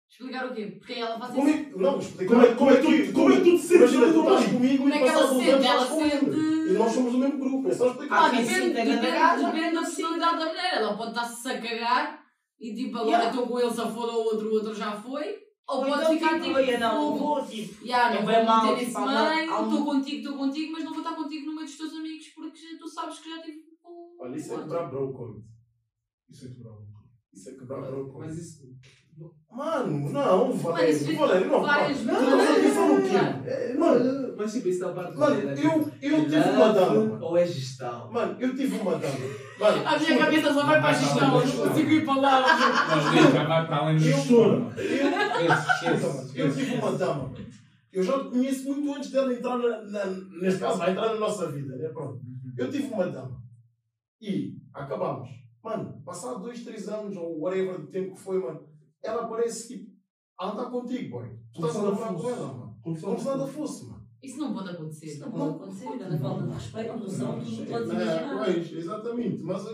Explicar 0.09 0.51
o 0.51 0.53
quê? 0.53 0.65
Porque 0.77 0.93
ela 0.93 1.17
faz 1.17 1.33
Como 1.33 1.47
isso. 1.49 1.57
é, 1.57 1.69
não, 1.77 1.97
explicar. 1.99 2.33
como 2.33 2.45
é, 2.45 2.55
como 2.55 2.71
é, 2.71 2.81
que, 2.81 3.07
tu, 3.07 3.13
como 3.13 3.31
é 3.31 3.35
que 3.37 3.43
tu 3.43 3.51
te 3.55 3.63
sentes 3.63 3.95
ali 3.95 4.13
tu 4.13 4.19
estás 4.21 4.45
comigo 4.51 4.77
Como 4.83 4.89
e 4.93 4.97
é 4.97 5.01
que 5.01 5.07
ela 5.07 5.25
uns 5.25 5.29
sente? 5.37 5.49
anos 5.51 5.65
Ela 5.65 5.83
estás 5.83 5.89
comigo. 5.89 6.33
sente- 6.33 6.69
E 6.69 6.73
nós 6.73 6.91
somos 6.91 7.11
do 7.13 7.17
mesmo 7.17 7.39
grupo, 7.39 7.67
é 7.69 7.73
só 7.73 7.87
explicar. 7.91 8.17
Ah, 8.25 8.29
depende, 8.29 8.49
tem 8.59 8.73
depende, 8.73 9.01
depende 9.45 9.75
da 9.75 9.81
personalidade 9.81 10.37
da 10.39 10.45
mulher. 10.45 10.73
Ela 10.75 10.97
pode 10.97 11.09
estar-se 11.11 11.49
a 11.49 11.61
cagar 11.61 12.23
e 12.59 12.75
tipo, 12.75 12.97
agora 12.97 13.09
Yeah. 13.09 13.29
estou 13.29 13.47
com 13.47 13.59
ele, 13.59 13.69
se 13.69 13.75
for 13.77 14.09
o 14.09 14.17
outro, 14.17 14.49
o 14.49 14.53
outro 14.53 14.75
já 14.75 14.91
foi. 14.91 15.39
Ou, 15.67 15.77
Ou 15.77 15.85
pode 15.85 16.01
então, 16.01 16.13
ficar 16.13 16.41
tipo, 16.41 16.59
tipo. 16.59 16.79
não, 16.79 17.17
vou, 17.17 17.45
tipo. 17.45 17.85
Yeah, 17.85 18.13
não 18.21 18.29
É 18.29 18.35
vou 18.35 18.45
mal, 18.45 18.77
tipo, 18.77 18.99
meio, 18.99 19.61
um- 19.61 19.63
estou 19.69 19.85
contigo, 19.85 20.17
estou 20.17 20.37
contigo, 20.37 20.71
mas 20.73 20.83
não 20.83 20.91
vou 20.93 21.01
estar 21.01 21.15
contigo 21.15 21.45
no 21.47 21.53
meio 21.55 21.65
dos 21.65 21.77
teus 21.77 21.93
amigos 21.93 22.27
porque 22.35 22.77
tu 22.77 22.87
sabes 22.89 23.19
que 23.19 23.29
já 23.29 23.41
tive 23.41 23.59
Olha, 24.19 24.35
isso 24.35 24.53
é 24.53 24.57
quebrar 24.57 24.89
bro 24.89 25.13
code. 25.13 25.41
Isso 26.29 26.45
é 26.45 26.49
que 26.49 26.55
bravo. 26.61 26.85
Isso 27.33 27.49
é 27.49 27.53
quebrar 27.53 27.81
code. 27.81 28.11
Mas 28.19 28.37
isso. 28.37 28.71
Mano, 29.51 30.09
não, 30.11 30.53
Valério, 30.53 30.89
isso 30.95 31.15
Valério, 31.15 31.47
não. 31.49 31.61
várias. 31.61 32.01
Não, 32.05 32.21
não, 32.21 32.99
Yeah. 33.01 33.41
quê? 33.43 33.49
É, 33.49 33.73
Mano, 33.73 34.33
Mas 34.37 34.53
tipo, 34.53 34.69
isso 34.69 34.79
da 34.79 34.93
parte 34.93 35.17
mano, 35.17 35.35
dele, 35.35 35.49
é 35.49 35.65
eu, 35.65 35.83
tipo, 35.83 36.05
eu 36.05 36.23
tive 36.23 36.49
uma 36.49 36.73
dama. 36.73 37.19
Ou 37.25 37.37
é 37.37 37.45
gestão? 37.45 38.11
Mano, 38.11 38.37
eu 38.39 38.55
tive 38.55 38.77
uma 38.77 38.97
dama. 38.97 39.13
Mano, 39.59 39.83
A 39.87 39.99
minha 39.99 40.17
cabeça 40.17 40.53
só 40.53 40.65
vai 40.65 40.79
para 40.79 40.89
a 40.89 40.93
gestão, 40.93 41.39
eu 41.41 41.45
não 41.47 41.67
consigo 41.67 41.89
ir 41.91 42.05
para 42.05 42.15
lá. 42.21 42.41
Não, 42.95 43.11
gente, 43.11 43.33
já 43.33 43.43
vai 43.43 43.67
para 43.67 43.77
além 43.77 43.97
do 43.97 44.05
Eu- 44.07 44.17
choro. 44.17 44.71
eu, 46.35 46.53
tive 46.55 46.75
uma 46.75 46.91
dama. 46.93 47.23
mano. 47.23 47.35
Eu 47.91 48.03
já 48.03 48.19
te 48.19 48.29
conheço 48.29 48.63
muito 48.73 48.95
antes 48.97 49.11
dela 49.11 49.33
entrar 49.33 49.57
na, 49.57 49.81
na- 49.81 50.05
neste 50.41 50.59
caso, 50.61 50.77
vai 50.77 50.91
entrar 50.91 51.07
na 51.13 51.19
nossa 51.19 51.51
vida, 51.51 51.75
né? 51.75 51.89
Pronto. 51.89 52.21
Eu 52.57 52.71
tive 52.71 52.87
uma 52.93 53.05
dama. 53.07 53.37
E 54.21 54.55
acabamos. 54.73 55.29
Mano, 55.63 56.01
passado 56.03 56.41
dois, 56.41 56.63
três 56.63 56.87
anos, 56.89 57.15
ou 57.15 57.39
whatever 57.41 57.81
de 57.81 57.87
tempo 57.91 58.15
que 58.15 58.19
foi, 58.21 58.39
mano, 58.39 58.67
ela 59.03 59.27
parece 59.27 59.67
tipo, 59.67 59.91
ela 60.39 60.51
está 60.51 60.65
contigo, 60.69 61.09
boy. 61.17 61.29
Tu 61.53 61.59
estás 61.65 61.75
a 61.77 61.83
namorar 61.83 62.13
com 62.15 62.29
ela, 62.29 62.47
mano. 62.53 62.77
Como 62.81 62.95
se 63.19 63.25
nada 63.25 63.45
fosse, 63.47 63.85
mano. 63.85 64.01
Isso 64.23 64.37
não 64.39 64.53
pode 64.53 64.69
acontecer. 64.69 65.05
Isso 65.07 65.19
não 65.21 65.31
pode 65.31 65.55
acontecer, 65.55 65.97
grande 65.97 66.17
falta 66.19 66.43
de 66.47 66.53
respeito, 66.53 66.97
noção, 66.97 67.39
tu 67.39 67.51
não 67.51 67.65
podes 67.65 67.89
É, 67.89 67.93
imaginar. 67.93 68.43
pois, 68.45 68.71
exatamente. 68.73 69.43
Mas 69.43 69.65
eh, 69.65 69.69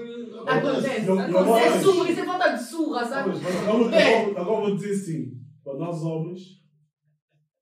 Acontece, 0.47 1.11
acontece. 1.11 1.67
É 1.67 1.81
surra, 1.81 2.09
isso 2.11 2.19
é 2.21 2.25
falta 2.25 2.49
de 2.55 2.63
surra, 2.63 3.05
sabe? 3.05 3.29
Mas 3.29 3.45
agora, 3.67 3.95
É. 3.95 4.43
vou 4.43 4.75
dizer 4.75 4.91
assim: 4.91 5.41
para 5.63 5.77
nós 5.77 6.01
homens, 6.01 6.41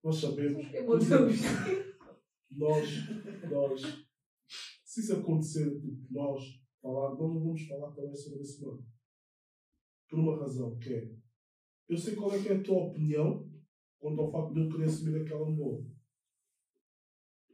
nós 0.04 0.16
sabemos. 0.16 0.72
Meu 0.72 0.98
Deus. 1.00 1.36
Nós, 2.58 2.88
nós, 3.52 3.82
se 4.86 5.02
isso 5.02 5.14
acontecer, 5.18 5.78
tipo, 5.78 6.08
nós 6.10 6.42
falar, 6.86 7.10
nós 7.18 7.18
não 7.18 7.42
vamos 7.42 7.62
falar 7.64 7.90
também 7.94 8.16
sobre 8.16 8.42
esse 8.42 8.62
mano. 8.64 8.86
Por 10.08 10.20
uma 10.20 10.38
razão, 10.38 10.78
que 10.78 10.94
é, 10.94 11.10
eu 11.90 11.98
sei 11.98 12.14
qual 12.16 12.32
é 12.32 12.40
que 12.40 12.48
é 12.50 12.54
a 12.54 12.62
tua 12.62 12.84
opinião 12.84 13.50
quanto 13.98 14.22
ao 14.22 14.32
facto 14.32 14.54
de 14.54 14.60
eu 14.60 14.70
querer 14.70 14.86
assumir 14.86 15.20
aquela 15.20 15.50
mulher. 15.50 15.84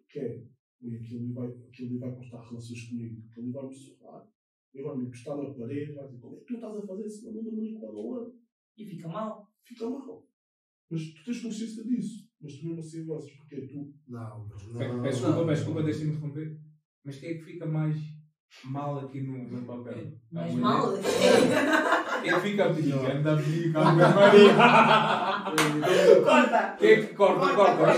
Que 0.09 0.19
é, 0.19 0.43
"Ui, 0.81 0.95
aquilo 0.97 1.21
ali 1.21 1.31
vai, 1.31 1.47
aquilo 1.65 1.97
vai 1.97 2.13
cortar 2.13 2.41
relações 2.41 2.83
comigo, 2.83 3.23
aquilo 3.29 3.51
vai 3.51 3.65
me 3.67 3.73
surrar, 3.73 4.27
ele 4.73 4.83
vai 4.83 4.97
me 4.97 5.05
encostar 5.05 5.37
na 5.37 5.49
parede, 5.49 5.93
vai 5.93 6.05
dizer, 6.05 6.19
como 6.19 6.35
é 6.35 6.39
que 6.39 6.45
tu 6.45 6.55
estás 6.55 6.75
a 6.75 6.85
fazer 6.85 7.05
isso? 7.05 7.23
Não, 7.23 7.31
não, 7.31 7.51
não, 7.53 8.11
não, 8.19 8.33
E 8.77 8.85
fica 8.85 9.07
mal. 9.07 9.47
fica 9.63 9.87
mal. 9.87 10.27
Mas 10.89 11.13
tu 11.13 11.23
tens 11.23 11.41
consciência 11.41 11.85
disso, 11.85 12.27
mas 12.41 12.57
tu 12.57 12.65
mesmo 12.65 12.79
assim 12.79 12.99
avanças, 12.99 13.31
porque 13.31 13.61
tu 13.61 13.89
Não, 14.05 14.45
mas 14.49 14.67
não. 14.67 15.01
Peço 15.01 15.21
desculpa, 15.21 15.45
peço 15.45 15.61
desculpa, 15.61 15.83
deixa-me 15.83 16.09
interromper. 16.09 16.59
Mas 17.05 17.17
quem 17.17 17.29
é 17.29 17.33
que 17.35 17.43
fica 17.45 17.65
mais 17.65 17.95
mal 18.65 18.99
aqui 18.99 19.21
no, 19.21 19.37
no 19.49 19.61
papel? 19.65 19.93
A 19.93 19.97
Mas 20.31 20.51
mulher? 20.51 20.61
mal. 20.61 20.93
Quem 22.21 22.31
é 22.31 22.33
que 22.35 22.41
fica 22.41 22.69
pior? 22.73 23.09
É 23.09 23.19
da 23.21 23.37
pica, 23.37 23.79
a 23.79 23.91
mulher 23.91 24.13
vai- 24.13 24.31
Corta. 26.23 26.75
Quem 26.79 26.89
é 26.91 26.95
que 26.97 27.13
corta, 27.13 27.53
corta? 27.55 27.93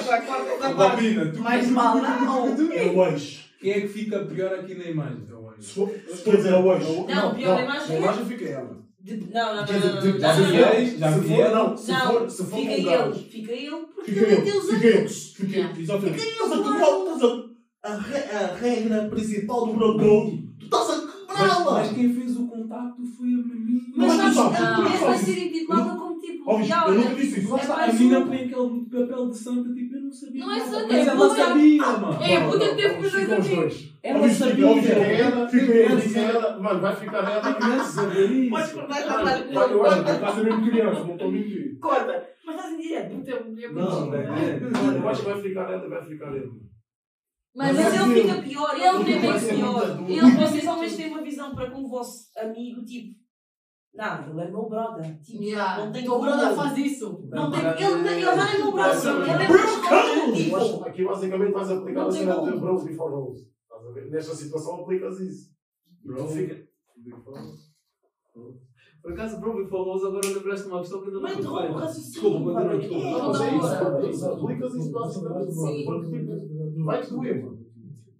corta. 0.75 1.39
Mais 1.39 1.69
mal, 1.69 1.97
não. 1.97 2.47
é 2.71 2.85
o 2.85 3.05
ex. 3.07 3.43
Quem 3.59 3.71
é 3.71 3.81
que 3.81 3.87
fica 3.87 4.19
pior 4.25 4.53
aqui 4.53 4.75
na 4.75 4.85
imagem? 4.85 5.25
Se 5.59 5.73
for, 5.75 5.89
se 5.89 6.23
for 6.23 6.35
dizer 6.37 6.53
o 6.53 6.73
ex. 6.73 6.85
Não, 6.87 7.33
pior 7.35 7.57
a 7.57 7.63
imagem 7.63 7.87
Na 7.87 7.93
é- 7.93 7.97
imagem 7.99 8.25
fica 8.25 8.45
ela. 8.45 8.83
De- 8.99 9.17
Não, 9.33 9.47
não, 9.47 9.55
não, 9.57 9.65
dizer, 9.65 9.79
não, 9.79 9.95
não, 9.95 10.19
Já 10.19 10.33
não, 10.37 10.45
vi 10.45 10.57
não. 10.61 10.69
ex, 10.73 10.97
já 10.97 11.11
Se 11.11 11.19
vi 11.19 11.27
for, 11.27 11.39
ela. 11.41 11.67
não, 11.69 11.77
se 11.77 11.93
for, 11.93 12.29
se 12.29 12.37
for 12.45 12.57
fica 12.57 12.67
com 12.69 12.71
ele, 12.73 12.83
gajo. 12.83 13.13
fica 13.29 13.51
ele, 13.51 13.69
porque 13.93 14.11
Fica 14.11 14.25
ele 14.25 14.33
ele, 14.35 14.41
tem 14.43 14.57
os 14.57 14.65
fica 14.69 14.85
ele, 14.87 14.93
amigos. 14.97 15.33
fica 15.33 15.59
ele, 15.59 15.81
exatamente. 15.81 16.19
Fica 16.19 16.31
ele, 16.31 16.53
Estás 16.53 17.23
a 17.23 17.53
a, 17.83 17.91
a, 17.91 18.53
a 18.53 18.55
regra 18.55 19.09
principal 19.09 19.65
do 19.67 19.73
Brocão. 19.73 20.42
Tu 20.59 20.65
estás 20.65 20.89
a 20.89 20.95
Mas, 21.27 21.37
quebrá-la. 21.37 21.71
mas 21.73 21.91
quem 21.91 22.13
fez 22.13 22.37
o 22.37 22.47
contacto 22.47 23.03
foi 23.17 23.27
a 23.27 23.37
menina. 23.37 23.81
Mas 23.95 24.17
Mas 24.17 24.27
tu 24.29 24.33
sabes, 24.41 24.59
não, 24.59 24.75
tu 24.75 24.87
esse 24.93 25.03
vai 25.03 25.17
ser 25.17 25.47
intitulado 25.47 25.99
como 25.99 26.19
tipo, 26.19 26.43
Óbvio, 26.51 26.73
eu 26.75 26.77
olha, 26.83 26.97
nunca 26.99 27.15
disse 27.15 27.39
isso. 27.39 27.55
É 27.57 27.61
está, 27.61 27.83
a 27.83 27.93
menina 27.93 28.21
põe 28.25 28.35
aquele 28.37 28.85
papel 28.91 29.29
de 29.29 29.37
santa, 29.37 29.73
tipo, 29.73 29.95
eu 29.95 30.01
não 30.01 30.11
sabia. 30.11 30.45
Não 30.45 30.51
é 30.53 30.59
santa, 30.59 30.87
Mas 30.87 31.07
é 31.07 31.09
ela 31.09 31.27
puta. 31.29 31.35
sabia, 31.35 31.81
mano. 31.81 32.23
É, 32.23 32.49
puta 32.49 32.69
que 32.69 32.75
teve 32.75 32.93
com 32.95 33.01
os 33.01 33.11
dois 33.11 33.23
Ficam 33.23 33.39
os 33.39 33.45
amigos. 33.45 33.73
dois. 33.73 33.93
Ela 34.03 34.29
sabia. 34.29 34.67
óbvio, 34.67 34.83
Fica 34.83 34.99
ela, 34.99 35.47
Fica 35.49 35.65
fica 35.65 35.73
ele. 35.77 36.01
fica 36.01 36.19
ela. 36.19 36.59
Mano, 36.59 36.81
vai 36.81 36.95
ficar 36.95 37.17
ela. 37.31 37.53
Criança 37.53 37.91
saber 37.91 38.31
isso. 38.31 38.57
Essa 38.57 38.73
Olha, 38.83 39.87
acho 39.87 40.03
tu 40.03 40.11
estás 40.11 40.37
a 40.39 40.43
mesmo 40.43 40.65
criança, 40.69 40.99
não 41.05 41.11
estou 41.13 41.27
a 41.27 41.31
mentir. 41.31 41.79
Corta. 41.79 42.23
Mas 42.45 42.55
estás 42.55 42.73
em 42.73 42.77
direto. 42.81 43.15
Puta, 43.15 43.43
mulher 43.49 43.71
Não, 43.73 44.01
muito 44.01 44.15
é. 44.15 44.59
Mano, 44.59 44.97
eu 44.97 45.09
acho 45.09 45.21
que 45.23 45.29
vai 45.29 45.41
ficar 45.41 45.71
ela 45.71 45.85
e 45.85 45.89
vai 45.89 46.03
ficar 46.03 46.35
ele. 46.35 46.51
Mas 47.55 47.75
Mas 47.77 47.93
ele 47.93 48.21
fica 48.21 48.41
pior, 48.41 48.73
Ele 48.75 49.19
nem 49.19 49.39
ser 49.39 49.55
pior. 49.55 50.09
Ele, 50.09 50.31
vocês 50.37 50.65
homens 50.67 50.95
têm 50.95 51.09
uma 51.09 51.21
visão 51.21 51.53
para 51.53 51.69
com 51.69 51.81
o 51.83 51.87
vosso 51.89 52.25
amigo, 52.37 52.83
tipo, 52.83 53.21
não, 53.93 54.27
ele 54.31 54.41
é 54.41 54.49
meu 54.49 54.67
brother. 54.67 55.19
Tipo, 55.21 55.43
Yeah. 55.43 55.85
não 55.85 55.91
tem 55.91 56.01
Teu 56.01 56.13
como. 56.13 56.23
brother 56.25 56.55
faz 56.55 56.77
isso. 56.79 57.27
Não 57.29 57.51
tem, 57.51 57.59
ele, 57.59 57.83
ele 57.83 58.03
nem 58.03 58.23
é 58.23 58.57
meu 58.57 58.71
brother, 58.71 59.15
ele 59.21 59.43
é 59.43 59.47
meu 59.47 60.27
Eu 60.27 60.33
tipo. 60.33 60.83
aqui 60.83 61.03
basicamente 61.05 61.51
vais 61.51 61.69
aplicar 61.71 62.01
Não 62.01 62.07
a 62.07 62.11
cena 62.11 62.41
de 62.41 62.57
bros 62.57 62.83
before 62.85 63.13
hoes. 63.13 63.41
Estás 63.41 63.85
a 63.87 63.91
ver? 63.91 64.09
Nesta 64.09 64.33
situação 64.35 64.81
aplicas 64.81 65.19
isso. 65.19 65.51
Bro. 66.03 66.27
Fica. 66.27 66.63
Por 69.03 69.11
acaso, 69.11 69.39
bro, 69.41 69.53
me 69.57 69.69
falou 69.69 69.95
agora 70.07 70.27
lembraste 70.27 70.67
uma 70.67 70.79
questão 70.79 71.01
que 71.01 71.07
ainda 71.09 71.19
não 71.19 71.29
o 71.39 71.43
foi. 71.43 71.67
raciocínio. 71.71 72.11
Desculpa. 72.11 72.61
É, 72.61 72.63
Não, 72.63 73.43
é 73.43 74.07
isso. 74.09 74.25
É. 74.25 74.33
Aplicas 74.33 74.73
isso 74.75 74.91
basicamente. 74.91 75.51
Sim. 75.51 75.85
Porque, 75.85 76.09
tipo, 76.19 76.52
vai-te 76.83 77.09
doer, 77.09 77.43
mano. 77.43 77.63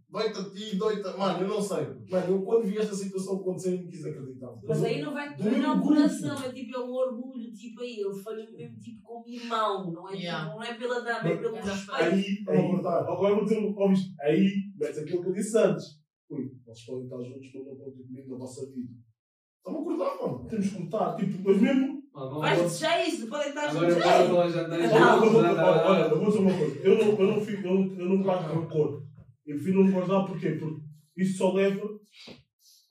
Dói-te 0.10 0.38
a 0.40 0.44
ti, 0.44 0.76
dói-te. 0.78 1.18
Mano, 1.18 1.42
eu 1.42 1.48
não 1.48 1.60
sei. 1.62 1.86
Mano, 2.10 2.28
eu 2.36 2.42
quando 2.44 2.66
vi 2.68 2.78
esta 2.78 2.94
situação 2.94 3.38
acontecer, 3.38 3.72
não 3.82 3.88
quis 3.88 4.06
acreditar. 4.06 4.54
Mas 4.64 4.84
aí 4.84 5.02
não 5.02 5.12
vai 5.12 5.36
Do 5.36 5.42
doer 5.44 5.60
grupo. 5.60 5.82
coração, 5.88 6.44
é 6.44 6.52
tipo, 6.54 6.76
é 6.76 6.80
um 6.80 6.92
orgulho, 6.92 7.52
tipo 7.52 7.82
aí, 7.82 7.96
ele 8.00 8.22
falha 8.22 8.48
mesmo 8.52 8.80
tipo 8.80 9.02
como 9.02 9.28
irmão, 9.28 9.92
não 9.92 10.08
é, 10.08 10.14
Yeah. 10.16 10.46
tipo, 10.46 10.56
não 10.56 10.64
é 10.64 10.74
pela 10.76 11.00
dama, 11.02 11.30
é 11.30 11.38
pelo 11.38 11.52
Mas- 11.54 11.66
respeito. 11.66 11.94
Aí, 12.04 12.58
aí, 12.60 12.70
cortar. 12.72 13.00
agora 13.00 13.30
eu 13.32 13.36
vou 13.38 13.44
dizer, 13.44 13.58
óbvio, 13.76 13.98
aí, 14.22 14.52
metes 14.76 15.00
aquilo 15.00 15.24
que 15.24 15.30
eu 15.30 15.34
disse 15.34 15.58
antes. 15.58 15.86
Ui, 16.30 16.52
vocês 16.64 16.86
podem 16.86 17.04
estar 17.06 17.18
juntos, 17.24 17.50
mas 17.56 17.66
não 17.66 17.76
podem 17.76 18.04
comigo 18.06 18.30
na 18.34 18.38
vossa 18.38 18.66
vida. 18.72 18.94
Estamos 19.58 19.82
a 19.82 19.84
cortar, 19.84 20.28
mano. 20.28 20.48
Temos 20.48 20.70
que 20.70 20.78
cortar, 20.78 21.16
tipo, 21.16 21.44
mas 21.44 21.60
mesmo. 21.62 22.03
Deixar 22.14 23.08
isso, 23.08 23.28
podem 23.28 23.50
estar 23.50 23.70
Agora 23.70 23.90
juntos. 23.90 24.30
bora 24.30 24.48
o 24.48 24.52
jantar. 24.52 24.80
Não. 24.80 25.86
Olha, 25.86 26.02
eu 26.04 26.20
vou- 26.20 26.26
dizer 26.28 26.40
uma 26.40 26.58
coisa. 26.58 26.80
Eu 26.80 26.98
não, 26.98 27.20
eu 27.20 27.28
não, 27.28 27.42
fico, 27.46 27.68
eu 27.68 27.74
não, 27.74 27.96
eu 28.00 28.10
não 28.10 28.22
guardo 28.22 28.54
rancor. 28.54 29.04
Eu 29.46 29.56
prefiro 29.56 29.84
não 29.84 29.92
guardar 29.92 30.26
porquê? 30.28 30.52
Porque 30.52 30.82
isso 31.18 31.38
só 31.38 31.52
leva 31.54 31.90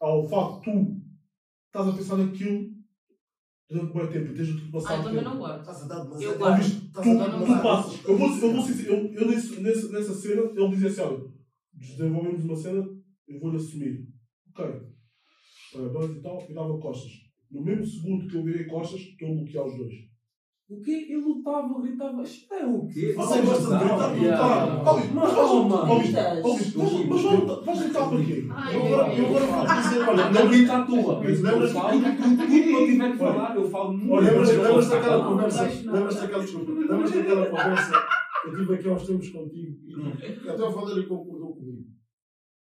ao 0.01 0.29
facto 0.29 0.59
de 0.65 0.73
tu 0.73 1.03
estás 1.67 1.89
a 1.89 1.93
pensar 1.93 2.17
naquilo 2.17 2.71
durante 3.71 3.95
muito 3.95 4.13
tempo 4.13 4.33
e 4.33 4.35
tens 4.35 4.49
de 4.49 4.69
Ah, 4.69 4.73
passar 4.73 4.99
eu 4.99 5.05
também 5.05 5.25
não 5.25 5.39
guardo. 5.39 5.61
Estás 5.61 5.83
a 5.83 5.87
dar 5.87 6.21
Eu 6.21 6.39
guardo. 6.39 6.65
Tu, 6.93 7.01
tu 7.47 7.63
passas. 7.63 8.05
Eu 8.05 8.19
vou, 8.19 8.29
eu 8.29 8.53
vou 8.53 8.63
ser, 8.63 8.87
eu, 8.89 9.15
eu 9.15 9.27
nesse, 9.29 9.63
nessa 9.63 10.15
cena, 10.15 10.43
ele 10.55 10.69
dizia 10.69 10.89
assim: 10.89 11.01
olha, 11.01 11.25
desenvolvemos 11.73 12.45
uma 12.45 12.57
cena, 12.57 12.85
eu 13.29 13.41
vou-lhe 13.41 13.57
assumir. 13.57 14.09
Ok. 14.51 14.65
Parabéns 15.73 16.17
e 16.19 16.21
tal, 16.21 16.47
e 16.51 16.53
dava 16.53 16.79
costas. 16.79 17.13
No 17.53 17.63
mesmo 17.63 17.85
segundo 17.85 18.27
que 18.29 18.37
eu 18.37 18.45
virei 18.45 18.65
costas, 18.65 19.01
estou 19.01 19.29
a 19.31 19.35
bloquear 19.35 19.67
os 19.67 19.77
dois. 19.77 19.95
O 20.71 20.81
quê? 20.81 21.07
Ele 21.11 21.21
lutava, 21.21 21.83
gritava. 21.83 22.23
Isto 22.23 22.55
é 22.55 22.67
o 22.67 22.87
quê? 22.87 23.13
Você 23.13 23.43
gosta 23.43 23.79
de 23.79 24.21
gritar, 24.21 24.39
tá. 24.39 24.91
Óbvio, 24.91 25.15
mas 25.15 25.33
vais 25.33 25.51
oh, 25.51 25.69
vais 27.63 27.83
gritar 27.83 28.09
para 28.09 28.25
quê? 28.25 28.47
Ai, 28.51 28.77
Eu 28.77 29.27
agora 29.27 29.47
vou 29.47 29.83
dizer, 29.83 30.09
olha, 30.09 30.31
Não 30.31 30.49
grita 30.49 30.77
à 30.79 30.87
toa. 30.87 31.21
Mas 31.21 31.39
Eu 31.39 31.45
lembras- 31.45 31.73
falo 31.73 32.01
tudo 32.01 32.47
que 32.47 32.73
eu 32.73 32.87
tiver 32.87 33.13
que 33.13 33.19
falar. 33.19 33.57
Eu 33.57 33.69
falo 33.69 33.93
muito. 33.93 34.13
Olha, 34.13 34.31
lembras, 34.31 34.49
Eu 34.51 34.63
lembras 34.63 34.87
falo, 34.87 35.01
daquela 35.01 35.25
conversa? 35.27 35.65
não, 35.65 35.85
não. 35.85 35.93
Lembras 35.93 36.17
daquela, 36.17 36.43
desculpa, 36.43 36.73
lembras 36.73 37.11
daquela 37.13 37.47
conversa 37.47 38.23
eu 38.45 38.57
tive 38.57 38.75
aqui 38.75 38.89
uns 38.89 39.07
tempos 39.07 39.29
contigo 39.31 39.79
e 39.89 40.49
até 40.49 40.63
o 40.63 40.71
Valério 40.71 41.09
concordou 41.09 41.55
comigo. 41.55 41.89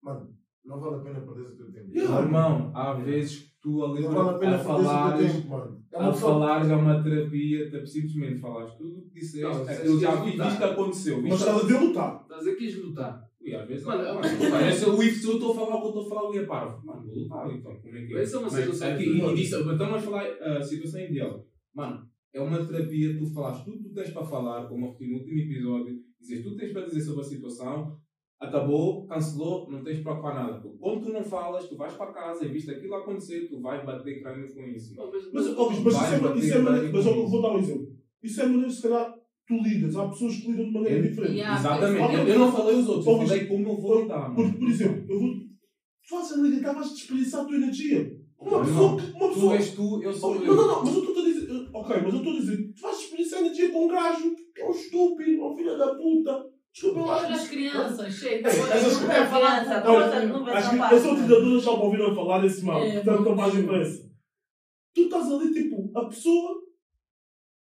Mano, 0.02 0.34
não 0.64 0.80
vale 0.80 0.96
a 0.96 0.98
pena 1.00 1.20
perder 1.20 1.48
o 1.48 1.56
teu 1.56 1.72
tempo. 1.72 1.96
Irmão, 1.96 2.70
há 2.74 2.94
vezes 2.94 3.38
que 3.40 3.51
tu 3.62 3.84
ali 3.84 4.02
Não 4.02 4.10
vale 4.12 4.30
a 4.30 4.38
pena 4.38 4.56
a 4.56 4.58
falar. 4.58 5.14
o 5.14 5.18
teu 5.18 5.28
tempo, 5.28 5.48
mano. 5.48 5.82
É 5.92 5.98
uma 5.98 6.08
A 6.08 6.12
falares 6.12 6.70
é 6.70 6.74
uma 6.74 7.02
terapia, 7.02 7.70
tu 7.70 7.86
simplesmente 7.86 8.40
falaste 8.40 8.76
tudo 8.76 8.98
o 8.98 9.02
que 9.02 9.20
disseste, 9.20 9.42
Não, 9.42 9.70
eu 9.84 10.00
já 10.00 10.20
que 10.20 10.30
vi, 10.30 10.36
isto 10.36 10.64
aconteceu. 10.64 11.22
Mas 11.22 11.34
estás 11.34 11.58
a 11.58 11.60
dizer 11.62 11.80
lutar. 11.80 12.22
Estás 12.22 12.46
aqui 12.46 12.74
a 12.74 12.86
lutar. 12.86 13.28
e 13.40 13.54
às 13.54 13.68
vezes. 13.68 13.84
Mano, 13.84 14.02
Mano, 14.02 14.20
parece 14.50 14.84
o 14.84 15.02
se 15.02 15.24
eu 15.24 15.34
estou 15.34 15.52
a 15.52 15.54
falar 15.54 15.76
o 15.76 15.80
que 15.80 15.84
eu 15.86 15.88
estou 15.88 16.06
a 16.06 16.08
falar, 16.08 16.30
o 16.30 16.36
é 16.36 16.44
parvo. 16.44 16.86
Mano, 16.86 17.06
vou 17.06 17.14
lutar 17.14 17.50
então. 17.50 17.76
Como 17.76 17.96
é 17.96 18.06
que 18.06 18.16
é? 18.16 18.22
Essa 18.22 18.36
é 18.36 18.40
uma 18.40 18.50
situação 18.50 18.92
aqui, 18.92 19.04
e, 19.04 19.34
disse, 19.34 19.54
então 19.54 19.76
vamos 19.76 20.04
falar 20.04 20.26
a 20.26 20.62
situação 20.62 21.00
ideal. 21.00 21.46
Mano, 21.74 22.06
é 22.34 22.40
uma 22.40 22.64
terapia, 22.64 23.16
tu 23.16 23.26
falas 23.26 23.62
tudo 23.64 23.78
que 23.78 23.88
tu 23.90 23.94
tens 23.94 24.10
para 24.10 24.24
falar, 24.24 24.66
como 24.66 24.86
eu 24.86 24.92
repeti 24.92 25.10
no 25.10 25.18
último 25.18 25.38
episódio, 25.38 26.00
dizes 26.20 26.42
tudo 26.42 26.56
que 26.56 26.62
tens 26.62 26.72
para 26.72 26.86
dizer 26.86 27.00
sobre 27.00 27.20
a 27.20 27.24
situação, 27.24 27.98
acabou, 28.42 29.06
cancelou, 29.06 29.70
não 29.70 29.82
tens 29.82 29.96
de 29.98 30.02
preocupar 30.02 30.34
nada. 30.34 30.60
Porque 30.60 30.78
quando 30.78 31.02
tu 31.02 31.12
não 31.12 31.22
falas, 31.22 31.68
tu 31.68 31.76
vais 31.76 31.92
para 31.94 32.12
casa 32.12 32.44
e 32.44 32.48
viste 32.48 32.70
aquilo 32.70 32.94
acontecer, 32.96 33.48
tu 33.48 33.60
vais 33.60 33.84
bater 33.84 34.20
crânio 34.22 34.52
com 34.52 34.60
isso. 34.68 34.94
mano. 34.96 35.12
Mas, 35.32 35.46
óbvio, 35.56 35.82
mas 35.84 35.94
isso 35.94 36.02
Vai 36.02 36.14
é, 36.14 36.18
bater 36.20 36.38
isso 36.44 36.54
é 36.54 36.58
mas 36.60 37.06
eu 37.06 37.12
isso. 37.12 37.28
vou 37.28 37.42
dar 37.42 37.52
um 37.54 37.58
exemplo. 37.58 37.88
Isso 38.22 38.40
é 38.42 38.46
maneiro, 38.46 38.70
se 38.70 38.82
calhar, 38.82 39.14
tu 39.46 39.54
lidas. 39.62 39.96
Há 39.96 40.08
pessoas 40.08 40.36
que 40.36 40.50
lidam 40.50 40.64
de 40.66 40.72
maneira 40.72 40.98
É, 40.98 41.02
diferente. 41.02 41.32
Yeah. 41.34 41.58
Exatamente. 41.58 42.14
Eu, 42.14 42.28
eu 42.28 42.38
não 42.38 42.52
falei 42.52 42.76
os 42.76 42.88
outros, 42.88 43.06
eu 43.06 43.26
falei 43.26 43.46
como 43.46 43.68
eu 43.68 43.80
vou 43.80 44.02
lidar. 44.02 44.34
Porque, 44.34 44.58
por 44.58 44.68
exemplo, 44.68 45.04
eu 45.12 45.20
vou. 45.20 45.28
Tu 45.30 46.08
fazes 46.08 46.32
a 46.32 46.42
liga, 46.42 46.56
estavas 46.56 46.86
a 46.90 46.94
desperdiçar 46.94 47.40
a 47.40 47.44
tua 47.44 47.56
energia. 47.56 48.12
Uma 48.40 48.50
Não, 48.58 48.64
pessoa 48.64 48.96
que. 49.00 49.10
Uma 49.12 49.28
Tu 49.28 49.34
pessoa. 49.34 49.54
és 49.54 49.70
tu, 49.70 50.02
eu 50.02 50.12
sou 50.12 50.32
Oh, 50.32 50.34
eu. 50.34 50.46
Não, 50.46 50.56
não, 50.56 50.66
não, 50.66 50.84
mas 50.84 50.94
eu 50.94 51.04
estou 51.04 51.22
a 51.22 51.26
dizer. 51.26 51.68
Ok, 51.72 51.96
mas 52.02 52.12
eu 52.14 52.18
estou 52.18 52.32
a 52.32 52.36
dizer. 52.40 52.72
Tu 52.74 52.80
vais 52.82 52.98
desperdiçar 52.98 53.38
energia 53.40 53.70
com 53.70 53.84
um 53.84 53.88
gajo 53.88 54.34
que 54.54 54.60
é 54.60 54.66
um 54.66 54.70
estúpido, 54.72 55.44
um 55.46 55.56
filho 55.56 55.78
da 55.78 55.94
puta. 55.94 56.51
Desculpa 56.72 57.00
lá. 57.00 57.16
Olha 57.18 57.34
as 57.34 57.48
crianças, 57.48 58.14
chega. 58.14 58.48
essas 58.48 59.00
Não 59.02 59.10
é 59.12 59.26
criança, 59.26 59.70
Olha, 59.72 59.82
porta, 59.82 60.26
não 60.26 60.44
que 60.44 60.50
salvar. 60.62 60.92
eu 60.92 61.00
sou 61.00 61.12
utilizador 61.12 61.60
já 61.60 61.70
me 61.72 61.82
ouviram 61.82 62.14
falar 62.14 62.38
desse 62.40 62.64
mal. 62.64 62.82
É, 62.82 62.92
Portanto, 63.00 63.28
não 63.28 63.36
faz 63.36 63.52
diferença. 63.54 64.10
Tu 64.94 65.02
estás 65.02 65.30
ali, 65.30 65.52
tipo, 65.52 65.90
a 65.98 66.04
pessoa. 66.08 66.62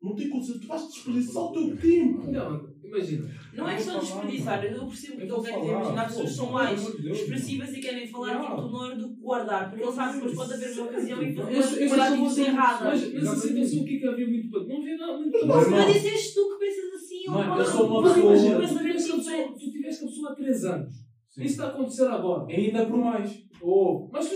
Não 0.01 0.13
tem 0.15 0.29
consciência. 0.29 0.61
Tu 0.61 0.67
vais 0.67 0.87
desperdiçar 0.87 1.43
o 1.43 1.51
teu 1.53 1.75
tempo. 1.77 2.31
Não, 2.31 2.69
imagina. 2.83 3.29
Não 3.53 3.67
é 3.67 3.71
Eu 3.73 3.75
questão 3.77 3.93
vou 3.95 4.03
de 4.03 4.07
falar, 4.09 4.21
desperdiçar, 4.21 4.63
eu 4.65 4.85
percebo 4.87 5.13
o 5.13 5.17
que 5.17 5.21
Eu 5.23 5.25
ele 5.25 5.31
vou 5.31 5.43
quer 5.43 5.59
dizer, 5.59 5.73
mas 5.73 5.87
falar, 5.87 6.01
as 6.01 6.07
pessoas 6.07 6.35
são 6.35 6.51
mais 6.51 6.81
expressivas 6.87 7.69
e 7.73 7.79
querem 7.81 8.07
falar 8.07 8.39
tipo 8.39 8.61
na 8.67 8.77
hora 8.79 8.95
do 8.95 9.09
que 9.09 9.15
guardar, 9.21 9.69
porque 9.69 9.83
eles 9.83 9.95
sabem 9.95 10.21
que 10.21 10.27
depois 10.27 10.49
pode 10.49 10.53
haver 10.63 10.77
uma 10.77 10.85
ocasião 10.89 11.23
e 11.23 11.25
Esse- 11.25 11.35
depois 11.35 11.71
esse 11.73 11.87
guardar 11.87 12.07
é 12.07 12.09
o 12.11 12.13
atitudes 12.13 12.37
motivo. 12.37 12.47
erradas. 12.55 13.01
Mas 13.01 13.13
nessa 13.13 13.35
situação, 13.47 13.79
o 13.81 13.85
que 13.85 13.95
é 13.95 13.99
que 13.99 14.07
havia 14.07 14.27
muito 14.27 14.49
para. 14.51 14.63
Não 14.67 14.77
havia 14.77 14.97
nada 14.97 15.17
muito 15.17 15.47
Mas, 15.47 16.05
és 16.05 16.33
tu 16.35 16.49
que 16.49 16.59
pensas 16.65 16.96
Mano, 17.31 17.49
pode- 17.49 17.59
eu 17.59 17.65
sou 17.65 17.87
uma 17.87 18.03
pessoa- 18.03 18.25
Imagina, 18.25 18.55
pode- 18.59 18.67
tu 18.73 18.77
tiveste 18.79 19.09
com 19.09 19.13
a 19.13 19.17
pode- 19.17 19.29
pessoa- 19.29 19.53
tu 19.59 19.71
tiveste 19.71 19.99
com 20.01 20.05
a 20.05 20.09
pessoa 20.09 20.31
há 20.31 20.35
3 20.35 20.65
anos. 20.65 20.95
Sim. 21.29 21.41
Isso 21.43 21.51
está 21.51 21.63
a 21.65 21.67
acontecer 21.69 22.07
agora. 22.07 22.45
Ainda 22.51 22.85
por 22.85 22.97
mais. 22.97 23.43
Oh, 23.61 24.07
mas, 24.11 24.29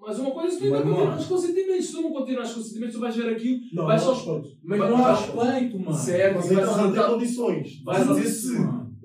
mas 0.00 0.18
uma 0.18 0.30
coisa 0.30 0.48
é 0.48 0.50
se 0.52 0.58
tu 0.58 0.64
ainda 0.64 0.78
Mas, 0.84 0.88
continuas 0.96 1.24
com 1.26 1.36
sentimentos. 1.38 1.86
Se 1.86 1.92
tu 1.92 2.02
não 2.02 2.12
continuas 2.12 2.52
com 2.54 2.60
sentimentos, 2.62 2.94
tu 2.94 3.00
vais 3.00 3.16
ver 3.16 3.28
aquilo. 3.32 3.58
Não, 3.74 3.84
Vai 3.86 3.96
não 3.96 4.04
só- 4.04 4.12
respeito. 4.14 4.56
Mas 4.64 4.78
Mas 4.78 4.90
não 4.90 4.96
há 4.96 5.14
já- 5.14 5.14
respeito, 5.20 5.78
mano. 5.78 5.92
Certo, 5.92 6.34
Mas 6.36 6.50
mas 6.52 6.66
vais 6.66 6.92
ter 6.92 7.00
a 7.00 7.04
condições. 7.04 7.82
Vais 7.84 8.00
Estás 8.00 8.18
a 8.18 8.22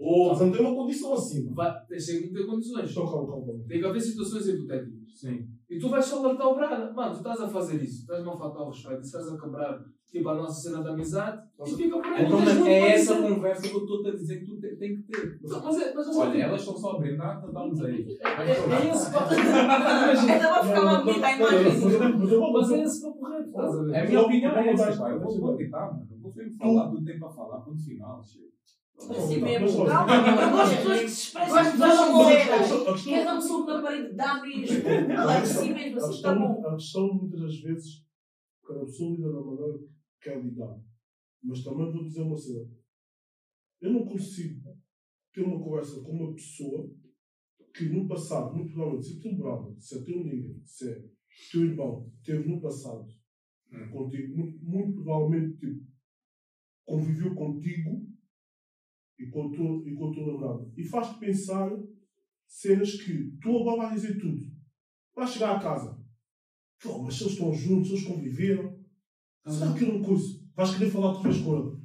a. 0.02 0.04
Oh, 0.04 0.32
Estás 0.34 0.50
a 0.50 0.52
ter 0.52 0.62
uma 0.62 0.76
condição 0.76 1.14
acima. 1.14 1.54
vai, 1.54 1.86
tens 1.88 2.06
sempre 2.06 2.28
que 2.30 2.34
ter 2.34 2.46
condições. 2.46 2.92
Então, 2.92 3.06
calma, 3.06 3.28
calma, 3.28 3.46
calma. 3.46 3.64
Tem 3.68 3.80
que 3.80 3.86
haver 3.86 4.02
situações 4.02 4.48
hipotéticas. 4.48 5.02
Sim. 5.16 5.48
E 5.70 5.80
tu 5.80 5.90
vais 5.90 6.04
só 6.06 6.24
alertar 6.26 6.48
o 6.48 6.56
Braga. 6.56 6.92
Mano, 6.94 7.12
tu 7.14 7.18
estás 7.18 7.40
a 7.42 7.48
fazer 7.48 7.82
isso. 7.82 8.02
Estás-me 8.02 8.30
a 8.30 8.36
faltar 8.36 8.64
o 8.64 8.70
respeito. 8.70 9.02
Estás 9.02 9.28
a 9.32 9.38
quebrar 9.40 9.80
tipo, 10.12 10.28
a 10.28 10.36
nossa 10.36 10.70
cena 10.70 10.84
de 10.84 10.90
amizade. 10.90 11.42
E 11.66 11.70
fica 11.70 11.96
por 11.98 12.06
aí. 12.08 12.26
Então, 12.26 12.40
Não 12.40 12.46
tens 12.46 12.58
mas 12.60 12.68
é 12.68 12.80
para 12.80 12.90
essa 12.90 13.16
dizer. 13.16 13.30
conversa 13.36 13.62
que 13.62 13.76
eu 13.76 13.80
estou 13.80 14.08
a 14.08 14.12
dizer 14.12 14.40
que 14.40 14.46
tu 14.46 14.60
te- 14.60 14.76
tem 14.76 14.96
que 14.98 15.04
ter. 15.04 15.40
Não, 15.44 15.64
Mas 15.64 15.78
é, 15.82 15.94
mas 15.94 16.08
é 16.08 16.20
Olha, 16.20 16.44
elas 16.44 16.62
são 16.62 16.76
só 16.78 16.92
a 16.92 17.00
brindar, 17.00 17.38
então 17.38 17.50
estamos 17.50 17.82
aí. 17.86 18.18
É, 18.20 18.52
é 18.52 18.92
esse 18.94 19.12
papo. 19.14 19.30
Vai 19.30 20.18
ficar 20.68 20.82
uma 20.82 21.02
bonita 21.04 21.28
a 21.28 21.38
Mas 21.38 21.52
imagem. 21.52 22.52
mas 22.54 22.72
é 22.72 22.84
esse 22.84 23.02
papo 23.02 23.26
reto. 23.28 23.48
Estás 23.50 23.76
a 23.76 23.84
ver? 23.84 23.94
É 23.94 24.02
a 24.02 24.06
minha 24.08 24.22
opinião, 24.22 24.52
é. 24.58 24.74
Eu 25.14 25.20
vou 25.40 25.56
gritar, 25.56 25.88
mano. 25.94 26.08
Eu 26.12 26.20
vou 26.20 26.32
sempre 26.34 26.54
falar 26.58 26.88
do 26.88 27.04
tempo 27.06 27.26
a 27.26 27.30
falar, 27.32 27.58
ponto 27.62 27.82
final. 27.82 28.22
chega. 28.22 28.51
Assim 29.10 29.42
mesmo. 29.42 29.86
Calma, 29.86 30.14
eu 30.16 30.52
gosto 30.52 30.70
de 30.72 30.78
pessoas 30.78 31.02
que 31.02 31.10
se 31.10 31.22
expressam 31.22 31.56
Gosto 31.56 31.66
de 31.66 31.72
de 31.72 31.78
forma 31.78 31.92
pessoas 31.92 32.12
correta. 32.12 32.56
A 32.56 32.94
questão- 32.94 33.04
Queres 33.04 33.26
dar 33.26 33.38
um 33.38 33.42
soco 33.42 33.66
na 33.72 33.82
parede? 33.82 34.14
Dá 34.14 34.42
mesmo. 34.42 34.76
É 35.12 35.38
assim 35.38 35.74
mesmo, 35.74 35.98
assim 35.98 36.14
está 36.16 36.36
bom. 36.36 36.68
a 36.68 36.76
questão 36.76 37.14
muitas 37.14 37.40
das 37.42 37.60
vezes, 37.62 38.06
quando 38.62 38.82
a 38.82 38.86
pessoa 38.86 39.12
lida 39.16 39.32
da 39.32 39.42
maneira 39.42 39.78
que 39.80 39.90
quer 40.30 40.44
lidar, 40.44 40.80
mas 41.44 41.64
também 41.64 41.92
vou 41.92 42.04
dizer 42.04 42.22
uma 42.22 42.38
cena. 42.38 42.70
Eu 43.82 43.94
não 43.94 44.06
consigo 44.06 44.78
ter 45.34 45.42
uma 45.42 45.60
conversa 45.60 46.02
com 46.02 46.12
uma 46.12 46.34
pessoa 46.34 46.90
que 47.74 47.86
no 47.86 48.08
passado, 48.08 48.54
muito 48.56 48.72
provavelmente, 48.74 49.08
se 49.08 49.18
é 49.18 49.22
teu 49.22 49.36
brother, 49.38 49.74
se 49.80 49.98
é 49.98 50.02
teu 50.04 50.24
se 50.66 50.90
é 50.92 51.02
teu 51.52 51.66
irmão, 51.66 52.12
teve 52.24 52.48
no 52.48 52.62
passado 52.62 53.08
Hum. 53.74 53.90
contigo, 53.90 54.36
muito, 54.36 54.66
muito 54.66 54.94
provavelmente 55.02 55.58
tipo, 55.58 55.88
conviveu 56.86 57.34
contigo 57.34 58.06
e 59.22 59.30
com 59.30 59.44
a 59.44 59.90
e 59.90 59.94
com 59.94 60.12
namorada. 60.12 60.72
E 60.76 60.84
faz-te 60.84 61.20
pensar 61.20 61.72
cenas 62.48 62.94
que 63.02 63.38
tu 63.42 63.58
agora 63.60 63.90
vais 63.90 64.02
dizer 64.02 64.20
tudo. 64.20 64.42
Vais 65.16 65.30
chegar 65.30 65.56
a 65.56 65.60
casa. 65.60 66.00
Pô, 66.82 67.04
mas 67.04 67.16
se 67.16 67.24
eles 67.24 67.34
estão 67.34 67.54
juntos, 67.54 67.90
se 67.90 67.94
eles 67.96 68.08
conviveram, 68.08 68.80
será 69.48 69.74
que 69.74 69.86
é 69.86 69.88
uma 69.88 70.04
coisa? 70.04 70.42
Vais 70.56 70.76
querer 70.76 70.90
falar 70.90 71.14
outra 71.14 71.30
vez 71.30 71.44
com. 71.44 71.81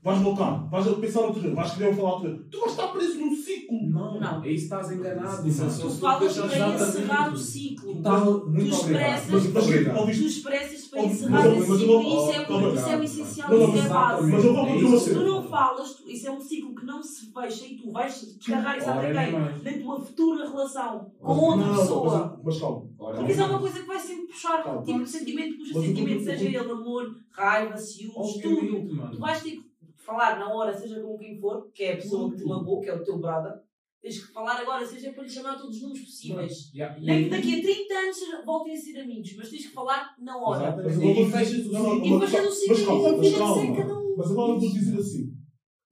Vais 0.00 0.20
voltar, 0.22 0.68
vais 0.70 0.86
pensar 0.94 1.20
outra 1.22 1.42
vez, 1.42 1.54
vais 1.54 1.72
querer 1.74 1.94
falar 1.96 2.14
outra 2.14 2.30
vez. 2.30 2.42
Tu 2.50 2.60
vais 2.60 2.70
estar 2.70 2.86
preso 2.88 3.18
num 3.18 3.34
ciclo. 3.34 3.88
Não, 3.90 4.20
Não. 4.20 4.40
aí 4.42 4.54
estás 4.54 4.92
enganado. 4.92 5.46
Isso 5.48 5.60
é 5.60 5.64
mano. 5.64 5.76
só- 5.76 5.88
Tu 5.88 5.94
falas 5.98 6.36
para 6.38 6.68
encerrar 6.74 7.32
o 7.32 7.36
ciclo. 7.36 7.92
Tu 7.94 7.98
estás 7.98 8.24
muito 8.24 8.52
Tu 8.58 8.68
expressas- 8.68 9.30
Mas. 9.30 10.18
Tu 10.18 10.26
expressas 10.26 10.84
para 10.86 11.04
encerrar 11.04 11.46
eu 11.46 11.60
ciclo 11.62 12.00
e 12.02 12.16
isso 12.16 12.30
é, 12.30 12.42
isso 12.74 12.88
é 12.88 12.96
o 12.96 13.02
essencial, 13.02 13.50
Não, 13.50 13.58
não, 13.58 13.68
isso 13.68 13.76
é 13.78 13.80
a 13.80 13.88
base. 13.88 14.30
Mas 14.30 14.44
eu 14.44 14.54
vou 14.54 14.66
É 14.66 14.76
isso. 14.76 14.98
Se 15.00 15.14
tu 15.14 15.20
não 15.26 15.42
falas, 15.42 16.02
isso 16.06 16.28
é 16.28 16.30
um 16.30 16.40
ciclo 16.40 16.74
que 16.76 16.86
não 16.86 17.02
se 17.02 17.32
fecha 17.32 17.66
e 17.66 17.76
tu 17.76 17.90
vais 17.90 18.20
descarregar 18.38 18.78
isso 18.78 18.90
até 18.90 19.12
quem? 19.12 19.32
Na 19.32 19.82
tua 19.84 20.00
futura 20.00 20.48
relação 20.48 21.10
com 21.20 21.32
outra 21.32 21.56
Não, 21.66 21.72
não, 21.74 21.80
pessoa. 21.80 22.40
Mas, 22.44 22.60
calma. 22.60 22.86
Porque 22.96 23.32
isso 23.32 23.40
é 23.40 23.44
uma 23.44 23.58
coisa 23.58 23.80
que 23.80 23.86
vai 23.86 23.98
sempre 23.98 24.26
puxar, 24.28 24.62
tipo, 24.84 25.06
sentimento 25.06 25.56
puxa 25.58 25.78
o 25.78 25.82
sentimento, 25.82 26.16
o 26.16 26.18
que- 26.18 26.24
seja 26.24 26.44
ele 26.46 26.70
amor, 26.70 27.16
raiva, 27.32 27.76
ciúmes, 27.76 28.34
tudo. 28.40 29.10
Tu 29.10 29.18
vais 29.18 29.42
ter 29.42 29.50
que 29.50 29.67
falar 30.08 30.38
na 30.38 30.52
hora, 30.52 30.72
seja 30.76 31.00
com 31.00 31.18
quem 31.18 31.38
for, 31.38 31.70
que 31.72 31.84
é 31.84 31.92
a 31.92 31.96
pessoa 31.96 32.30
que 32.30 32.36
te 32.38 32.44
magoou, 32.44 32.80
que 32.80 32.88
é 32.88 32.94
o 32.94 33.04
teu 33.04 33.18
brother. 33.18 33.52
Tens 34.00 34.24
que 34.24 34.32
falar 34.32 34.60
agora, 34.60 34.86
seja 34.86 35.12
para 35.12 35.24
lhe 35.24 35.28
chamar 35.28 35.56
todos 35.58 35.76
os 35.76 35.82
nomes 35.82 36.00
possíveis. 36.00 36.72
Yeah, 36.72 36.96
e 36.98 37.04
Nem 37.04 37.24
que 37.24 37.30
daqui 37.30 37.58
a 37.58 37.62
30 37.62 37.94
anos 37.94 38.16
voltem 38.46 38.74
a 38.74 38.76
ser 38.80 39.00
amigos, 39.00 39.34
mas 39.36 39.50
tens 39.50 39.66
que 39.66 39.72
falar 39.74 40.14
na 40.20 40.36
hora. 40.36 40.76
Mas 40.76 40.96
vou 40.96 41.10
E 41.10 41.30
fechas 41.30 41.66
o 41.66 41.70
ciclo. 41.70 41.96
E 42.06 42.10
depois 42.10 42.30
faz 42.30 42.44
o 42.44 42.48
Mas 42.48 42.58
ciclo 42.78 43.08
e 43.08 43.16
mas 43.16 43.20
de 43.20 43.76
cada 43.76 43.98
um. 43.98 44.14
Agora 44.22 44.52
eu 44.52 44.60
vou 44.60 44.70
dizer 44.72 44.98
assim. 44.98 45.32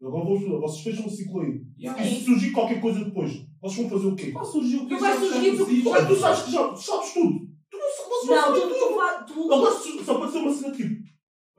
Agora 0.01 0.25
vou, 0.25 0.61
vocês 0.61 0.83
fecham 0.85 1.07
um 1.07 1.11
ciclo 1.11 1.41
aí. 1.41 1.61
Yeah. 1.79 2.03
E 2.07 2.15
se 2.15 2.25
surgir 2.25 2.53
qualquer 2.53 2.81
coisa 2.81 3.05
depois, 3.05 3.33
vocês 3.61 3.77
vão 3.89 3.91
fazer 3.91 4.07
o 4.07 4.17
quê? 4.17 4.31
Pá, 4.31 4.45
surgiu 4.45 4.83
o 4.83 4.87
que 4.87 4.93
Não 4.93 5.01
vai 5.01 5.19
surgir 5.19 5.35
porque- 5.51 5.57
possível. 5.65 5.85
Como 5.85 5.97
é 5.97 6.01
que 6.07 6.15
tu 6.15 6.21
sabes 6.21 6.43
que 6.43 6.53
já 6.53 6.69
tu 6.69 6.81
sabes 6.81 7.13
tudo? 7.13 7.39
Tu 7.71 7.77
não 7.77 7.91
sabes, 7.91 8.09
você 8.09 8.35
Não, 8.35 8.55
tu, 8.55 8.61
tudo. 8.61 8.75
tu, 8.89 8.95
vai- 8.97 9.25
tu, 9.27 9.53
Agora 9.53 9.75
se- 9.75 10.05
só 10.05 10.15
pode 10.19 10.33
ser 10.33 10.39
uma 10.39 10.53
cena 10.55 10.77
tipo. 10.77 11.07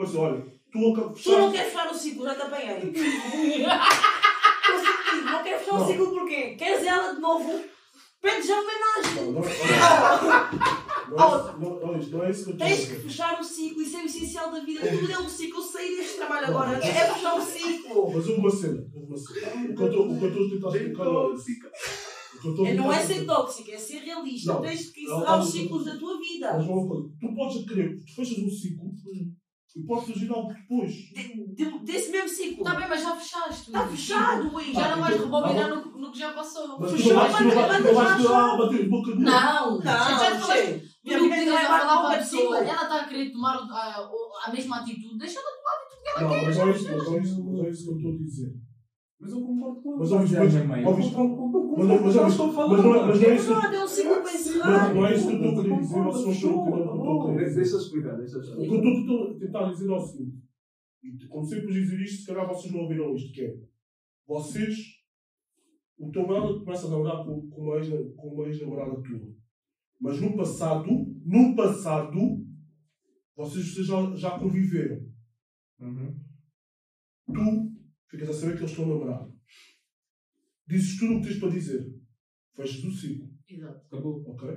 Ser, 0.08 0.18
olha, 0.18 0.46
tu 0.72 0.92
acabas 0.92 1.18
de 1.18 1.24
tu 1.24 1.32
não 1.32 1.52
queres 1.52 1.72
fechar 1.74 1.92
o 1.92 1.94
ciclo, 1.94 2.26
já 2.26 2.36
te 2.36 2.42
apanhei. 2.42 2.92
não 5.26 5.44
queres 5.44 5.60
fechar 5.60 5.76
o 5.76 5.80
Não. 5.80 5.88
ciclo 5.88 6.10
porquê? 6.12 6.56
Queres 6.56 6.86
ela 6.86 7.14
de 7.14 7.22
novo? 7.22 7.64
Pede 8.22 8.48
já 8.48 8.60
homenagem. 8.60 9.16
Não, 9.16 9.32
não, 9.32 9.42
não, 11.60 11.80
não, 11.80 11.98
não 11.98 12.24
é 12.24 12.30
isso 12.32 12.44
que 12.46 12.50
eu 12.50 12.56
a 12.56 12.58
Tens 12.58 12.86
que 12.86 12.96
fechar 12.96 13.40
o 13.40 13.44
ciclo, 13.44 13.82
isso 13.82 13.96
é 13.96 14.02
o 14.02 14.06
essencial 14.06 14.52
da 14.52 14.60
vida. 14.60 14.82
Tudo 14.90 15.12
é 15.12 15.20
um 15.20 15.30
ciclo. 15.30 15.62
Sair 15.62 15.96
deste 15.98 16.18
trabalho 16.18 16.48
agora 16.48 16.78
é 16.78 16.82
fechar 17.14 17.36
o 17.36 17.42
ciclo. 17.42 18.08
Mas 18.14 18.28
houve 18.28 18.42
uma 18.42 18.50
cena. 18.50 18.82
cena. 18.82 19.16
O 19.72 19.76
que 19.76 19.82
eu 19.84 19.88
estou 19.88 20.06
a 20.06 20.08
tentar 20.20 20.38
explicar 20.78 21.06
não 21.06 21.32
é 21.32 21.34
a 21.34 21.38
É, 22.70 22.74
não 22.74 22.92
é 22.94 23.06
ser 23.06 23.26
tóxico, 23.26 23.72
é 23.72 23.78
ser 23.78 24.00
realista. 24.00 24.54
Não. 24.54 24.62
Tens 24.62 24.90
que 24.92 25.04
Não, 25.06 25.18
encerrar 25.18 25.38
não, 25.38 25.44
os 25.44 25.46
não. 25.46 25.52
ciclos 25.62 25.86
da 25.86 25.98
tua 25.98 26.20
vida. 26.20 26.54
Mas 26.54 26.68
uma 26.68 26.88
coisa, 26.88 27.10
tu 27.20 27.36
podes 27.36 27.66
querer, 27.66 27.96
tu 27.96 28.16
fechas 28.16 28.38
um 28.40 28.50
ciclo 28.50 28.92
e 29.78 29.84
pode 29.86 30.06
surgir 30.08 30.30
algo 30.32 30.54
depois. 30.54 30.92
De- 31.14 31.56
de- 31.56 31.80
desse 31.86 32.10
mesmo 32.12 32.28
ciclo. 32.30 32.64
Está 32.66 32.76
bem, 32.76 32.88
mas 32.90 33.02
já 33.04 33.16
fechaste. 33.16 33.68
Está 33.68 33.88
fechado, 33.88 34.50
Luís. 34.52 34.74
Já 34.74 34.96
não 34.96 35.04
vais 35.04 35.16
Ah, 35.16 35.20
rebobinar 35.24 35.70
no, 35.70 35.98
no 36.00 36.12
que 36.12 36.20
já 36.20 36.34
passou. 36.34 36.80
Mas 36.80 36.92
tu 36.92 37.14
vais, 37.14 37.34
a 37.36 38.58
bater 38.58 38.90
boca 38.90 39.12
de 39.12 39.20
novo. 39.20 39.32
Não, 39.32 39.78
Não, 39.80 39.84
já. 39.84 40.40
Tu 40.40 41.14
Minha 41.14 41.20
precisas 41.20 41.46
não 41.48 41.58
é 41.58 41.66
falar 41.66 42.14
a 42.14 42.18
pessoa. 42.18 42.58
Ela 42.58 42.74
está 42.84 43.02
a 43.02 43.08
querer 43.08 43.32
tomar 43.32 43.56
a, 43.56 44.10
a 44.46 44.52
mesma 44.52 44.78
atitude. 44.82 45.18
Deixa-la 45.18 45.46
tomar. 45.46 45.88
Não, 46.30 46.44
mas 46.44 46.58
não 46.58 46.68
é 46.68 46.72
isso, 46.72 46.90
mas 46.92 47.06
não 47.06 47.16
é 47.16 47.20
isso, 47.22 47.44
mas 47.44 47.54
não 47.54 47.66
é 47.66 47.70
isso 47.70 47.84
que 47.84 47.90
eu 47.92 47.96
estou 47.98 48.12
a 48.12 48.18
dizer. 48.18 48.52
Mas 49.20 49.32
eu 49.32 49.42
concordo 49.42 49.82
com 49.82 49.98
Mas 49.98 50.12
Mas, 50.12 50.32
mas- 50.98 51.14
com- 51.14 51.36
com- 51.36 51.52
com- 51.52 51.76
Mas 51.78 51.88
não- 51.88 52.02
mas 52.04 52.14
com- 52.16 52.20
ouves- 52.20 52.32
estou 52.34 52.54
falar, 52.54 52.68
mas 52.74 52.84
não 52.84 52.96
é- 52.96 53.06
mas 53.08 53.20
não 53.20 53.26
é 53.28 53.30
É 53.30 53.76
é 53.78 53.84
um 53.84 53.88
ciclo 53.88 54.12
para 54.14 54.22
Mas 54.24 54.36
encerrar. 54.36 54.94
não 54.94 55.06
é 55.08 55.14
isso 55.16 55.28
que 55.28 55.34
eu 55.34 55.38
estou 55.38 55.74
a 55.74 55.80
dizer, 55.80 56.04
vocês 56.04 56.26
não 56.26 56.32
estão 56.32 56.52
a 56.52 56.58
entender 56.62 56.82
o 56.82 56.84
que 56.84 56.98
eu 56.98 56.98
estou 56.98 57.22
a 57.22 57.34
querer 57.34 57.46
dizer. 57.48 57.62
Deixa 57.62 57.76
explicar, 57.78 58.18
deixa 58.18 58.36
eu 58.36 58.40
O 58.40 58.44
explicar. 58.44 58.82
que 58.82 58.88
eu 58.88 58.94
estou 59.02 59.24
a 59.32 59.40
tentar 59.40 59.72
dizer 59.72 59.90
é 59.90 59.94
o 59.96 60.00
seguinte, 60.00 60.38
e 61.04 61.28
como 61.28 61.46
sempre 61.46 61.74
dizer 61.74 62.00
isto, 62.02 62.22
se 62.22 62.28
calhar 62.28 62.48
vocês 62.48 62.74
não 62.74 62.82
ouviram 62.82 63.16
isto, 63.16 63.32
que 63.34 63.42
é, 63.42 63.56
vocês, 64.28 64.76
o 66.00 66.12
teu 66.12 66.28
brother 66.28 66.60
começa 66.64 66.86
a 66.88 66.90
namorar 66.92 67.26
com, 67.26 67.50
com 67.50 67.62
uma 67.62 67.78
ex- 67.78 68.16
com 68.16 68.28
uma 68.28 68.48
ex-namorada 68.48 69.02
tua, 69.02 69.34
mas 70.00 70.22
no 70.22 70.36
passado, 70.38 70.88
no 71.26 71.56
passado, 71.56 72.20
vocês, 73.36 73.74
vocês 73.74 73.88
já, 73.88 74.16
já 74.16 74.40
conviveram. 74.40 75.00
Uhum. 75.80 76.16
Tu 77.34 77.77
ficas 78.10 78.30
a 78.30 78.34
saber 78.34 78.54
que 78.54 78.60
eles 78.60 78.72
estão 78.72 78.86
a 78.86 78.88
namorar. 78.90 79.28
dizes 80.68 80.98
tudo 81.00 81.14
o 81.18 81.22
que 81.22 81.28
tens 81.28 81.40
para 81.40 81.50
dizer. 81.50 81.88
Fechas 82.56 82.84
o 82.84 82.92
ciclo, 82.92 83.30
Exato. 83.48 83.82
Acabou. 83.88 84.24
ok? 84.28 84.50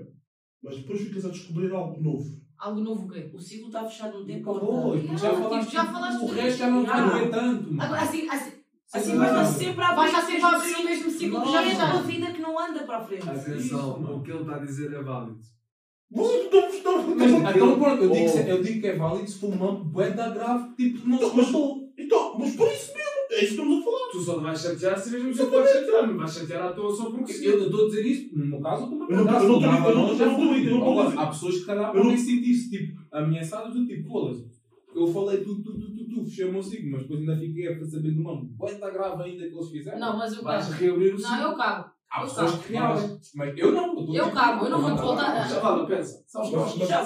Mas 0.62 0.76
depois 0.78 1.01
ficas 1.01 1.24
a 1.26 1.28
descobrir 1.30 1.70
algo 1.72 2.01
novo. 2.03 2.40
Algo 2.59 2.80
novo 2.80 3.07
o 3.07 3.09
quê? 3.09 3.30
O 3.32 3.38
ciclo 3.38 3.68
está 3.68 3.84
fechado 3.84 4.18
num 4.20 4.26
tempo 4.26 4.51
Acabou. 4.51 4.98
já 4.98 5.32
falaste, 5.34 5.61
tipo, 5.66 5.72
já 5.72 5.80
tipo, 5.82 5.92
falaste 5.92 6.22
o 6.22 6.26
resto 6.26 6.59
já 6.59 6.70
não 6.70 6.84
te 6.84 6.90
cabe 6.90 7.28
tanto. 7.30 7.72
mano. 7.72 7.94
Assim, 7.94 8.28
assim, 8.28 8.61
Assim 8.92 9.12
Sim, 9.12 9.18
vais 9.18 9.30
estar 9.30 9.44
sempre 9.46 9.84
a 9.84 9.88
abrir 9.90 10.11
sempre 10.11 10.42
a 10.42 10.48
abrir 10.48 10.74
o 10.74 10.84
mesmo 10.84 11.11
ciclo 11.12 11.40
que 11.42 11.53
Já 11.53 11.62
já 11.62 11.62
é 11.62 11.72
a 11.72 11.76
tua 11.76 12.01
está. 12.01 12.03
vida 12.03 12.32
que 12.32 12.40
não 12.42 12.59
anda 12.59 12.82
para 12.84 12.96
a 12.96 13.05
frente. 13.05 13.28
Atenção, 13.30 14.16
o 14.16 14.20
que 14.22 14.32
ele 14.32 14.40
está 14.40 14.57
a 14.57 14.59
dizer 14.59 14.92
é 14.92 15.01
válido. 15.03 15.40
Mas, 16.11 17.30
então, 17.30 17.78
pronto, 17.78 18.03
eu 18.03 18.11
digo, 18.11 18.28
Oh. 18.28 18.32
que- 18.44 18.51
eu 18.51 18.62
digo 18.64 18.80
que 18.80 18.86
é 18.88 18.96
válido 18.96 19.30
se 19.30 19.38
for 19.38 19.55
uma 19.55 19.72
bué 19.84 20.11
da 20.11 20.30
grave, 20.30 20.74
tipo, 20.74 21.09
não 21.09 21.18
se 21.18 21.24
Então, 21.24 21.36
mas- 21.36 21.46
matou. 21.46 21.92
Então, 21.96 22.38
mas 22.38 22.57
por 22.57 22.66
isso 22.72 22.79
é 23.41 23.45
isso 23.45 23.55
que 23.55 23.61
estamos 23.62 23.80
a 23.80 23.84
falar. 23.84 24.11
Tu 24.12 24.20
só 24.20 24.38
te 24.38 24.43
vais 24.45 24.61
chatear 24.61 24.99
se 24.99 25.11
mesmo 25.11 25.32
que 25.32 25.47
podes 25.47 25.72
chatear, 25.72 26.07
não 26.07 26.16
vais 26.16 26.34
chatear 26.34 26.62
à 26.66 26.72
toa 26.72 26.95
só 26.97 27.11
porque 27.11 27.32
sim. 27.32 27.45
Eu 27.47 27.64
estou 27.64 27.84
a 27.84 27.88
dizer 27.88 28.07
isso, 28.07 28.38
no 28.38 28.47
meu 28.47 28.61
caso, 28.61 28.84
estou 28.84 28.99
Eu 29.03 29.09
não- 29.09 29.09
eu 29.18 29.24
não 29.24 29.32
estou- 29.41 29.61
não- 29.61 29.80
não- 29.80 29.95
não 30.80 31.01
a 31.01 31.07
dizer- 31.07 31.18
Há 31.18 31.26
pessoas 31.26 31.55
que, 31.55 31.61
se 31.61 31.66
calhar, 31.66 31.95
não- 31.95 32.03
podem 32.03 32.16
sentir-se, 32.16 32.70
tipo, 32.70 33.01
ameaçadas 33.12 33.74
do 33.74 33.86
tipo, 33.86 34.09
foda-se. 34.09 34.51
Eu 34.95 35.07
falei 35.07 35.38
tu, 35.38 35.55
tu, 35.62 35.72
tu, 35.78 35.95
tu, 35.95 36.09
tu, 36.09 36.24
fechei 36.24 36.47
o 36.47 36.53
meu 36.53 36.62
ciclo, 36.62 36.91
mas 36.91 37.03
depois 37.03 37.20
ainda 37.20 37.36
fiquei 37.36 37.68
a 37.68 37.84
saber 37.84 38.11
de 38.12 38.18
uma 38.20 38.43
da 38.80 38.91
grave 38.91 39.22
ainda 39.22 39.49
que 39.49 39.55
eles 39.55 39.70
fizeram. 39.70 39.99
Não, 40.01 40.18
mas 40.18 40.36
eu 40.36 40.43
Vais 40.43 40.66
cago. 40.68 40.80
reabrir 40.80 41.14
o 41.14 41.20
Não, 41.20 41.28
ciclo. 41.30 41.43
eu 41.45 41.57
cago. 41.57 41.91
Há 42.12 42.22
eu 42.22 42.26
pessoas 42.28 42.50
cago. 42.50 42.62
que 42.64 42.72
reagem, 42.72 43.20
mas 43.36 43.58
eu 43.58 43.72
não. 43.72 43.98
Eu 44.00 44.06
dizer- 44.06 44.32
cago, 44.32 44.64
eu 44.64 44.70
não 44.70 44.80
vou 44.82 44.90
te 44.90 44.96
Não, 44.96 45.04
voltar. 45.06 45.48
Já 45.48 45.61
vale, 45.61 45.86
pensa. 45.86 46.24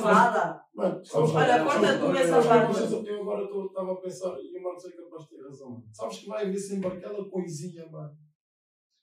Nada. 0.03 0.65
Mano, 0.75 1.03
Olha, 1.15 1.65
corta 1.65 1.99
tu 1.99 2.17
essa 2.17 2.37
eu- 2.37 2.49
parte. 2.49 2.81
eu- 2.81 3.05
Eu 3.05 3.21
agora 3.23 3.67
estava 3.67 3.93
a 3.93 3.97
pensar, 3.97 4.37
e 4.41 4.59
o 4.59 4.63
Mano 4.63 4.81
sei 4.81 4.93
capaz 4.93 5.23
de 5.25 5.29
ter 5.29 5.43
razão. 5.43 5.83
Sabes 5.93 6.19
que 6.19 6.27
vai 6.27 6.47
haver 6.47 6.59
sempre 6.59 6.89
aquela 6.89 7.31
coisinha, 7.31 7.87
mano. 7.91 8.11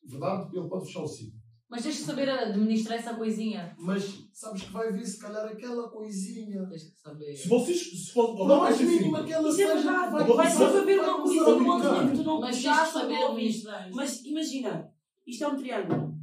Verdade? 0.04 0.58
Ele 0.58 0.68
pode 0.68 0.86
fechar 0.86 1.04
o 1.04 1.08
ciclo. 1.08 1.40
Mas 1.70 1.84
tens 1.84 1.98
que 2.00 2.04
saber 2.04 2.30
administrar 2.30 2.98
essa 3.00 3.14
coisinha. 3.14 3.74
Mas 3.80 4.26
sabes 4.34 4.64
que 4.64 4.74
vai 4.74 4.90
haver 4.90 5.06
se 5.06 5.18
calhar 5.22 5.46
aquela 5.46 5.88
coisinha. 5.90 6.68
Tens 6.68 6.84
que 6.92 7.00
saber. 7.00 7.34
Se 7.34 7.48
vocês. 7.48 7.80
Se 8.08 8.12
for, 8.12 8.36
Não 8.46 8.60
mais 8.60 8.82
mínima 8.82 9.20
assim, 9.20 9.32
aquela 9.32 9.50
Isso 9.50 9.62
é 9.62 9.68
seja. 9.68 9.76
verdade. 9.76 10.12
vai- 10.12 10.24
Vai 10.28 10.36
vai- 10.36 10.50
sempre 10.52 10.66
haver 10.80 10.98
vai 10.98 11.10
uma 11.10 11.22
coisa 11.22 11.42
a 11.42 11.46
do 11.46 11.50
outro 11.68 11.90
brincar. 11.90 12.10
que 12.12 12.18
tu 12.18 12.24
não 12.24 12.42
Mas 12.42 12.58
já 12.58 12.86
saber 12.86 13.24
administrar. 13.24 13.90
Mas 13.94 14.26
imagina, 14.26 14.91
isto 15.26 15.44
é 15.44 15.48
um 15.48 15.58
triângulo. 15.58 16.16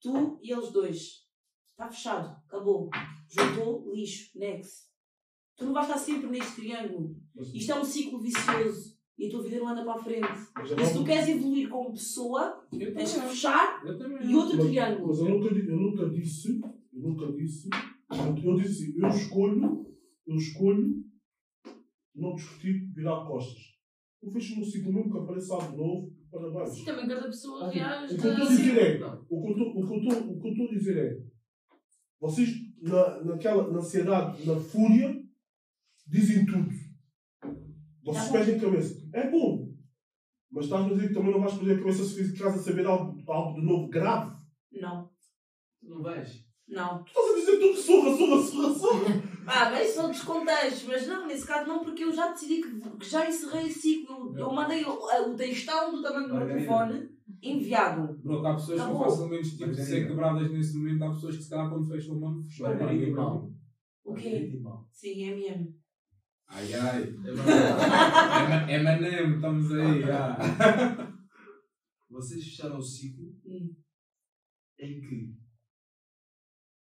Tu 0.00 0.38
e 0.42 0.52
eles 0.52 0.70
dois. 0.72 1.26
Está 1.72 1.88
fechado. 1.88 2.36
Acabou. 2.46 2.88
Juntou, 3.28 3.92
lixo, 3.94 4.38
next. 4.38 4.88
Tu 5.56 5.64
não 5.66 5.72
vais 5.74 5.86
estar 5.86 5.98
sempre 5.98 6.28
neste 6.28 6.56
triângulo. 6.56 7.16
Isto 7.54 7.72
é 7.72 7.80
um 7.80 7.84
ciclo 7.84 8.20
vicioso. 8.20 8.98
E 9.18 9.26
a 9.26 9.30
tua 9.30 9.42
vida 9.42 9.58
não 9.58 9.68
anda 9.68 9.84
para 9.84 9.94
a 10.00 10.02
frente. 10.02 10.28
mas 10.54 10.70
E 10.70 10.86
se 10.86 10.94
tu 10.94 11.04
queres 11.04 11.28
evoluir 11.28 11.68
como 11.68 11.92
pessoa, 11.92 12.66
tens 12.70 13.12
que 13.12 13.20
fechar 13.20 13.82
e 13.84 14.34
outro 14.34 14.56
Mas- 14.56 14.66
triângulo. 14.66 15.08
Mas 15.08 15.18
eu 15.18 15.28
nunca, 15.28 15.54
eu 15.54 15.76
nunca 15.76 16.08
disse, 16.08 16.58
eu 16.92 17.02
nunca 17.02 17.32
disse, 17.32 17.68
eu, 18.42 18.56
disse 18.56 18.84
assim, 18.84 18.98
eu 18.98 19.08
escolho, 19.08 19.86
eu 20.26 20.36
escolho 20.36 21.04
não 22.14 22.34
discutir, 22.34 22.90
virar 22.94 23.26
costas. 23.26 23.62
Eu 24.22 24.30
fecho 24.30 24.58
no 24.58 24.64
ciclo 24.64 24.92
mesmo 24.92 25.12
que 25.12 25.18
apareça 25.18 25.54
algo 25.54 25.76
novo, 25.76 26.16
parabéns. 26.30 26.70
Sim, 26.74 26.84
também 26.84 27.08
cada 27.08 27.26
pessoa 27.26 27.66
O 27.66 27.70
reage. 27.70 28.16
que 28.16 28.26
eu 28.26 28.30
estou 28.32 28.46
a 28.46 28.48
dizer 28.48 28.78
é, 28.78 29.04
o 29.28 29.42
que 29.42 29.48
eu 29.48 29.50
estou- 29.50 29.76
o 29.76 30.64
o 30.64 30.64
a 30.64 30.70
dizer 30.70 30.96
é, 30.98 31.22
vocês 32.20 32.48
na, 32.82 33.24
naquela, 33.24 33.70
na 33.70 33.78
ansiedade, 33.78 34.46
na 34.46 34.56
fúria, 34.60 35.22
dizem 36.06 36.46
tudo. 36.46 36.68
Vocês 38.02 38.24
Tá 38.26 38.32
bom. 38.32 38.32
perdem 38.32 38.56
a 38.56 38.60
cabeça. 38.60 39.08
É 39.14 39.30
bom. 39.30 39.70
Mas 40.50 40.64
estás 40.64 40.86
a 40.86 40.88
dizer 40.94 41.08
que 41.08 41.14
também 41.14 41.30
não 41.32 41.40
vais 41.40 41.54
perder 41.54 41.74
a 41.76 41.78
cabeça 41.78 42.04
se 42.04 42.24
ficares 42.24 42.54
a 42.54 42.62
saber 42.62 42.86
algo, 42.86 43.22
algo 43.30 43.60
de 43.60 43.66
novo 43.66 43.88
grave. 43.88 44.36
Não, 44.72 45.10
Não 45.82 46.02
vais. 46.02 46.44
Não. 46.70 47.02
Tu 47.04 47.10
estás 47.10 47.30
a 47.30 47.34
dizer 47.40 47.58
tudo 47.58 47.76
surra, 47.76 48.16
surra, 48.16 48.42
surra, 48.42 48.74
surra. 48.78 49.22
Ah, 49.46 49.70
mas 49.70 49.88
são 49.90 50.04
outros 50.04 50.22
contextos, 50.22 50.84
mas 50.86 51.06
não, 51.06 51.26
nesse 51.26 51.46
caso 51.46 51.66
não, 51.68 51.82
porque 51.84 52.04
eu 52.04 52.12
já 52.12 52.28
decidi 52.30 52.62
que, 52.62 52.80
que 52.98 53.08
já 53.08 53.28
encerrei 53.28 53.66
esse 53.66 53.80
ciclo. 53.80 54.36
Eu 54.38 54.52
mandei 54.52 54.84
o, 54.84 54.92
o 54.92 55.34
textão 55.36 55.90
do 55.92 56.02
tamanho 56.02 56.28
do 56.28 56.34
meu 56.36 56.46
telefone 56.46 57.08
enviado. 57.42 58.18
Bro, 58.22 58.46
há 58.46 58.54
pessoas 58.54 58.78
que 58.80 58.86
são 58.86 58.90
Acabou. 58.96 59.10
facilmente 59.10 59.50
tipo, 59.50 59.60
Margarida. 59.66 59.84
ser 59.86 60.06
quebradas 60.08 60.50
nesse 60.52 60.76
momento. 60.76 61.02
Há 61.04 61.10
pessoas 61.10 61.36
que, 61.36 61.42
se 61.42 61.50
calhar, 61.50 61.68
quando 61.70 61.88
fecham 61.88 62.16
a 62.16 62.20
mão, 62.20 62.42
fecham. 62.42 62.68
Margarida 62.68 63.04
e 63.06 63.10
mal. 63.10 63.50
O 64.04 64.14
quê? 64.14 64.52
Sim, 64.92 65.22
MM. 65.24 65.74
Ai, 66.48 66.74
ai. 66.74 67.02
É 67.02 67.06
verdade. 67.32 68.72
É 68.72 68.74
M&M, 68.76 69.34
estamos 69.36 69.72
aí. 69.72 70.02
ah. 70.10 70.36
Vocês 72.10 72.44
fecharam 72.44 72.78
o 72.78 72.82
ciclo 72.82 73.24
Hum. 73.46 73.74
em 74.80 75.00
que 75.00 75.32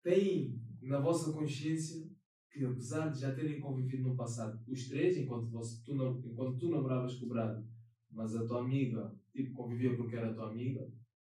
têm 0.03 0.61
na 0.81 1.01
vossa 1.01 1.33
consciência 1.33 2.11
que 2.51 2.65
apesar 2.65 3.09
de 3.09 3.21
já 3.21 3.35
terem 3.35 3.61
convivido 3.61 4.03
no 4.03 4.17
passado, 4.17 4.61
os 4.69 4.89
três, 4.89 5.17
enquanto, 5.17 5.51
você, 5.51 5.83
tu, 5.85 5.95
não, 5.95 6.21
enquanto 6.25 6.59
tu 6.59 6.69
namoravas 6.69 7.15
com 7.15 7.27
o 7.27 7.29
Brado, 7.31 7.67
mas 8.11 8.37
a 8.37 8.45
tua 8.45 8.61
amiga 8.61 9.17
tipo, 9.33 9.55
convivia 9.55 9.97
porque 9.97 10.17
era 10.17 10.35
tua 10.35 10.51
amiga, 10.51 10.87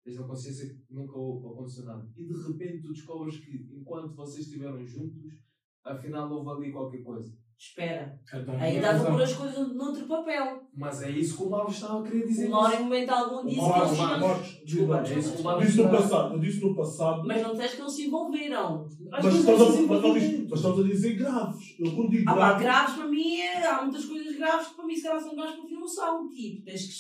tens 0.04 0.16
na 0.16 0.26
consciência 0.26 0.68
que 0.68 0.94
nunca 0.94 1.16
houve 1.16 1.46
aconteceu 1.46 1.84
nada. 1.84 2.08
E 2.16 2.24
de 2.24 2.32
repente 2.32 2.82
tu 2.82 2.92
descobres 2.92 3.38
que 3.38 3.68
enquanto 3.72 4.14
vocês 4.14 4.46
estiveram 4.46 4.84
juntos, 4.86 5.42
afinal 5.84 6.30
houve 6.30 6.64
ali 6.64 6.72
qualquer 6.72 7.02
coisa. 7.02 7.36
Espera. 7.58 8.16
Aí 8.60 8.78
para 8.80 8.92
razão. 8.92 9.10
pôr 9.10 9.22
as 9.22 9.32
coisas 9.32 9.74
noutro 9.74 10.06
papel. 10.06 10.62
Mas 10.76 11.02
é 11.02 11.10
isso 11.10 11.36
que 11.36 11.42
o 11.42 11.50
Mauro 11.50 11.68
estava 11.70 12.00
a 12.00 12.02
querer 12.08 12.24
dizer. 12.24 12.46
Uma 12.46 12.58
hora 12.60 12.76
em 12.76 12.84
momento 12.84 13.10
algum 13.10 13.44
disse 13.44 13.60
que 13.60 13.78
eles. 13.80 13.98
Marcos, 13.98 14.60
Desculpa, 14.64 14.98
é 15.08 15.18
isso 15.18 15.32
que 15.34 15.40
o. 15.40 15.44
Mauro 15.44 15.66
disse 15.66 15.76
no 15.82 15.90
passado, 15.90 16.34
eu 16.34 16.38
disse 16.40 16.60
no 16.60 16.76
passado, 16.76 17.26
Mas 17.26 17.42
não 17.42 17.50
disseste 17.52 17.76
que 17.76 17.82
não 17.82 17.88
se 17.90 18.06
envolveram. 18.06 18.86
mas 19.10 19.24
estás 19.34 19.60
a, 19.60 19.82
mas 19.82 20.04
a 20.04 20.12
dizer- 20.12 20.46
mas 20.48 20.58
estás 20.60 20.78
a 20.78 20.82
dizer 20.84 21.16
graves. 21.16 21.76
Eu 21.80 21.94
quando 21.96 22.10
digo 22.10 22.30
Ah, 22.30 22.34
pá, 22.36 22.52
graves, 22.52 22.62
graves 22.62 22.94
para 22.94 23.08
mim, 23.08 23.36
é- 23.40 23.66
há 23.66 23.82
muitas 23.82 24.04
coisas 24.04 24.36
graves 24.36 24.68
que 24.68 24.74
para 24.76 24.86
mim 24.86 24.94
se 24.94 25.02
calhar 25.02 25.20
são 25.20 25.34
graves 25.34 25.56
para 25.56 25.70
não 25.70 25.88
são. 25.88 26.28
Tipo, 26.28 26.64
tens 26.64 26.80
que 26.86 26.92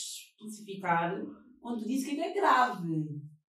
especificar 0.42 1.22
quando 1.60 1.78
tu 1.78 1.86
dizes 1.86 2.02
o 2.02 2.10
que 2.10 2.20
é 2.20 2.32
que 2.32 2.38
é 2.38 2.40
grave. 2.40 2.88
O 2.90 3.06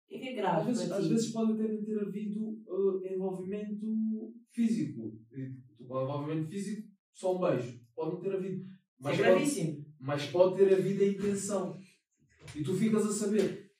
que 0.08 0.16
é 0.16 0.20
que 0.20 0.28
é 0.30 0.36
grave 0.36 0.72
Às 0.72 0.78
vezes, 0.78 0.92
às 0.92 1.08
vezes 1.08 1.32
pode 1.34 1.58
ter, 1.58 1.84
ter 1.84 2.00
havido 2.00 2.40
eh, 3.04 3.14
envolvimento 3.14 3.86
físico. 4.54 5.12
E, 5.34 5.84
envolvimento 5.84 6.48
físico, 6.50 6.88
só 7.14 7.36
um 7.36 7.40
beijo. 7.40 7.80
Pode 7.96 8.12
não 8.14 8.20
ter 8.22 8.34
havido. 8.36 8.66
Mas 9.00 9.14
é 9.14 9.18
pode, 9.18 9.30
gravíssimo. 9.32 9.86
mas 10.00 10.26
pode 10.28 10.56
ter 10.56 10.74
havido 10.74 11.04
a 11.04 11.08
intenção. 11.08 11.78
E 12.56 12.64
tu 12.64 12.74
ficas 12.76 13.06
a 13.06 13.12
saber. 13.12 13.72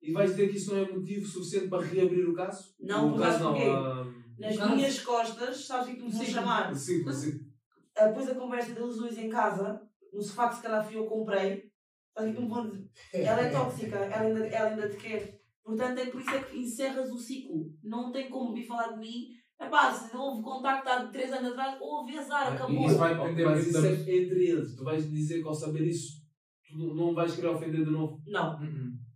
E 0.00 0.12
vais 0.12 0.30
dizer 0.30 0.48
que 0.50 0.56
isso 0.56 0.74
não 0.74 0.82
é 0.82 0.90
motivo 0.90 1.26
suficiente 1.26 1.68
para 1.68 1.84
reabrir 1.84 2.28
o 2.28 2.34
caso? 2.34 2.74
Não, 2.80 3.08
o 3.08 3.12
por 3.12 3.20
caso 3.20 3.44
não. 3.44 3.56
ah, 3.56 4.04
Nas 4.38 4.56
Caso. 4.56 4.74
minhas 4.74 5.00
costas, 5.00 5.64
sabes 5.66 5.86
o 5.86 5.90
que 5.90 5.96
é 5.96 5.96
que 6.00 6.04
me 6.06 6.10
vão 6.12 6.24
chamar? 6.24 6.74
sim, 6.74 7.12
sim. 7.12 7.40
Ah, 7.96 8.06
Depois 8.06 8.26
da 8.26 8.34
conversa 8.34 8.72
deles 8.74 8.96
dois 8.96 9.16
em 9.18 9.28
casa, 9.28 9.80
no 10.12 10.20
sofá 10.22 10.48
que 10.48 10.56
se 10.56 10.62
calhar 10.62 10.84
fui 10.84 10.96
eu 10.96 11.06
comprei, 11.06 11.70
sabes 12.16 12.30
o 12.30 12.32
que 12.34 12.38
é 12.38 12.40
que 12.40 12.40
me 12.42 12.48
vão 12.48 12.68
dizer? 12.68 12.90
Ela 13.14 13.40
é 13.42 13.50
tóxica, 13.50 13.96
ela 13.96 14.26
ainda, 14.26 14.46
ela 14.46 14.70
ainda 14.70 14.88
te 14.88 14.96
quer. 14.96 15.40
Portanto, 15.62 15.98
é 16.00 16.06
por 16.06 16.20
isso 16.20 16.30
é 16.30 16.42
que 16.42 16.58
encerras 16.58 17.08
o 17.12 17.18
ciclo. 17.18 17.72
Não 17.84 18.10
tem 18.10 18.28
como 18.28 18.52
vir 18.52 18.66
falar 18.66 18.92
de 18.94 18.98
mim. 18.98 19.28
Epá, 19.66 19.92
se 19.92 20.16
houve 20.16 20.42
contacto 20.42 20.88
há 20.88 21.04
3 21.06 21.32
anos 21.32 21.52
atrás, 21.52 21.76
houve 21.80 22.18
azar, 22.18 22.52
acabou. 22.52 22.86
Isso 22.86 22.96
vai 22.98 23.14
depender 23.16 23.44
Mas 23.44 23.66
isso 23.66 23.86
é 23.86 23.92
entre 24.16 24.44
eles. 24.46 24.74
Tu 24.76 24.84
vais 24.84 25.10
dizer 25.10 25.40
que 25.42 25.48
ao 25.48 25.54
saber 25.54 25.86
isso, 25.86 26.20
tu 26.68 26.78
não- 26.78 26.94
não 26.94 27.14
vais 27.14 27.34
querer 27.34 27.48
ofender 27.48 27.84
de 27.84 27.90
novo. 27.90 28.20
Não. 28.26 28.58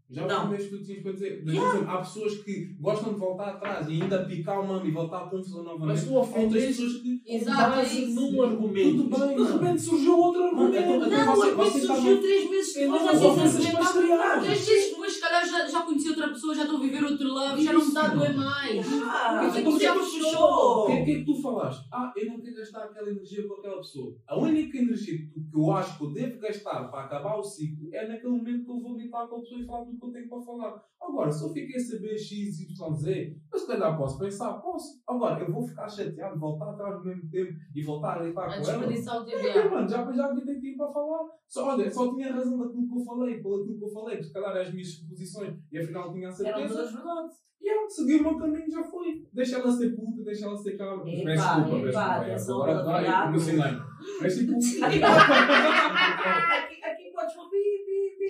Já 0.09 0.25
Não. 0.25 0.43
aprendeste 0.43 0.73
o 0.73 0.79
que 0.79 0.85
tu 0.85 0.87
tinhas 0.87 1.03
para 1.03 1.13
dizer. 1.13 1.43
Mas, 1.45 1.59
por 1.59 1.67
exemplo, 1.69 1.91
há 1.91 1.99
pessoas 1.99 2.35
que 2.45 2.77
gostam 2.81 3.13
de 3.15 3.19
voltar 3.19 3.49
atrás 3.49 3.89
e 3.89 4.01
ainda 4.01 4.25
picar 4.25 4.61
o 4.61 4.69
mano 4.69 4.87
e 4.87 4.93
voltar 4.93 5.25
à 5.25 5.29
confusão 5.29 5.65
novamente. 5.65 5.87
Mas 5.97 6.05
tu 6.05 6.17
ofendeste 6.17 6.69
pessoas 6.69 7.03
que. 7.03 7.23
É 7.27 7.37
isso. 7.83 8.15
num 8.15 8.43
argumento. 8.43 9.03
Tudo 9.03 9.19
bem, 9.19 9.37
de 9.37 9.53
repente 9.53 9.81
surgiu 9.83 10.17
outro 10.17 10.45
argumento. 10.45 11.11
Não, 11.11 11.37
o 11.37 11.43
argumento 11.43 11.79
surgiu 11.79 12.21
3 12.21 12.51
meses 12.51 12.75
depois, 12.75 13.03
Não, 13.03 13.37
já 13.37 13.49
sido 13.49 13.77
pastorearam. 13.79 14.43
Três 14.45 14.65
depois, 15.07 15.15
se 15.15 15.21
calhar, 15.21 15.47
já, 15.47 15.67
já 15.67 15.83
conheci 15.83 16.09
outra 16.09 16.29
pessoa, 16.29 16.55
já 16.55 16.63
estou 16.63 16.79
a 16.79 16.83
viver 16.83 17.05
outro 17.05 17.29
love, 17.29 17.63
já 17.63 17.73
não 17.73 17.81
me 17.81 17.87
está 17.87 18.07
a 18.07 18.09
doer 18.09 18.37
mais. 18.37 18.87
Ah, 19.05 19.41
Porque 19.41 19.63
tu 19.63 19.79
já 19.79 19.95
já 19.95 19.95
fechou. 19.95 20.83
O 20.83 20.87
que, 20.87 20.93
é 20.93 21.05
que 21.05 21.25
tu 21.25 21.41
falaste? 21.41 21.89
Ah, 21.93 22.13
eu 22.17 22.27
não 22.27 22.41
quero 22.41 22.57
gastar 22.57 22.85
aquela 22.85 23.11
energia 23.11 23.47
com 23.47 23.55
aquela 23.55 23.77
pessoa. 23.77 24.17
A 24.27 24.39
única 24.39 24.77
energia 24.79 25.19
que 25.19 25.47
que 25.57 25.57
eu 25.57 25.73
acho 25.73 25.97
que 25.97 26.05
eu 26.05 26.13
devo 26.13 26.39
gastar 26.39 26.91
para 26.91 27.05
acabar 27.05 27.37
o 27.39 27.43
ciclo 27.43 27.89
é 27.93 28.07
naquele 28.07 28.33
momento 28.33 28.65
que 28.65 28.71
eu 28.71 28.81
vou 28.81 28.95
gritar 28.95 29.27
com 29.27 29.37
a 29.37 29.41
pessoa 29.41 29.61
e 29.61 29.65
falar 29.67 29.85
tudo 29.85 29.99
que 29.99 30.07
eu 30.07 30.13
tenho 30.13 30.29
para 30.29 30.43
falar. 30.43 30.85
Agora, 31.01 31.31
se 31.31 31.45
eu 31.45 31.53
fiquei 31.53 31.77
a 31.77 31.81
saber 31.81 32.19
X, 32.19 32.61
Y, 32.61 32.95
Z, 32.95 33.37
eu 33.53 33.59
se 33.59 33.67
calhar 33.67 33.97
posso 33.97 34.19
pensar, 34.19 34.55
posso. 34.55 35.01
Agora, 35.07 35.43
eu 35.43 35.53
vou 35.53 35.67
ficar 35.67 35.89
chateado, 35.89 36.39
voltar 36.39 36.71
atrás 36.71 36.99
no 36.99 37.05
mesmo 37.05 37.31
tempo 37.31 37.53
e 37.75 37.83
voltar 37.83 38.19
a 38.19 38.23
gritar 38.23 38.47
com 38.47 38.53
ela. 38.53 38.87
o. 38.87 39.31
É, 39.31 39.53
já. 39.55 39.71
mano, 39.71 39.89
já, 39.89 40.13
já 40.13 40.33
gritei 40.33 40.61
tempo 40.61 40.79
para 40.79 40.93
falar. 40.93 41.29
Só, 41.47 41.69
olha, 41.69 41.91
só 41.91 42.15
tinha 42.15 42.33
razão 42.33 42.59
daquilo 42.59 42.89
que 42.89 42.99
eu 42.99 43.05
falei, 43.05 43.43
pelo 43.43 43.63
aquilo 43.63 43.79
que 43.79 43.85
eu 43.85 43.91
falei, 43.91 44.17
porque 44.17 44.29
se 44.29 44.33
calhar 44.33 44.57
as 44.57 44.73
minhas 44.73 44.89
suposições 44.97 45.55
e 45.71 45.79
afinal 45.79 46.13
tinha 46.13 46.29
a 46.29 46.31
Eram 46.31 46.37
certeza. 46.37 46.75
todas 46.75 46.93
verdades. 46.93 47.37
E 47.61 47.69
ela 47.71 47.89
seguiu 47.89 48.19
o 48.19 48.23
meu 48.23 48.37
caminho 48.39 48.71
já 48.71 48.83
foi. 48.85 49.27
Deixa 49.33 49.57
ela 49.57 49.73
ser 49.73 49.97
puta, 49.97 50.23
deixa 50.25 50.47
ela 50.47 50.57
ser 50.57 50.77
cabra. 50.77 51.11
Epá, 51.11 51.25
Peço 51.25 51.61
desculpa, 51.61 52.23
peço 52.25 52.47
desculpa. 52.47 52.71
Agora 52.71 52.85
vai, 52.85 53.25
como 53.25 53.37
ensinei. 53.37 53.73
Mas 54.21 54.37
tipo. 54.37 54.53
Aqui, 54.87 56.85
aqui 56.85 57.13
podes 57.13 57.35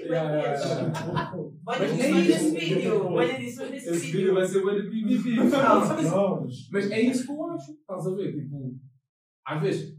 yeah. 0.06 0.54
Olha 1.66 1.78
Mas 1.80 1.90
edições 1.90 2.16
é 2.16 2.26
desse 2.26 2.46
isso. 2.46 2.74
vídeo. 2.74 3.04
Olha 3.06 3.32
edições 3.40 3.70
desse 3.70 3.90
Esse 3.90 4.00
vídeo 4.06 4.18
vídeo. 4.18 4.34
vai 4.34 4.46
ser 4.46 4.60
de 4.60 4.90
PVP. 5.18 5.36
Não, 5.36 6.40
mas. 6.42 6.68
Mas 6.70 6.90
é 6.90 7.00
isso 7.00 7.26
que 7.26 7.32
eu 7.32 7.44
acho. 7.50 7.72
Estás 7.72 8.06
a 8.06 8.14
ver? 8.14 8.32
Tipo, 8.32 8.74
às 9.46 9.62
vezes 9.62 9.96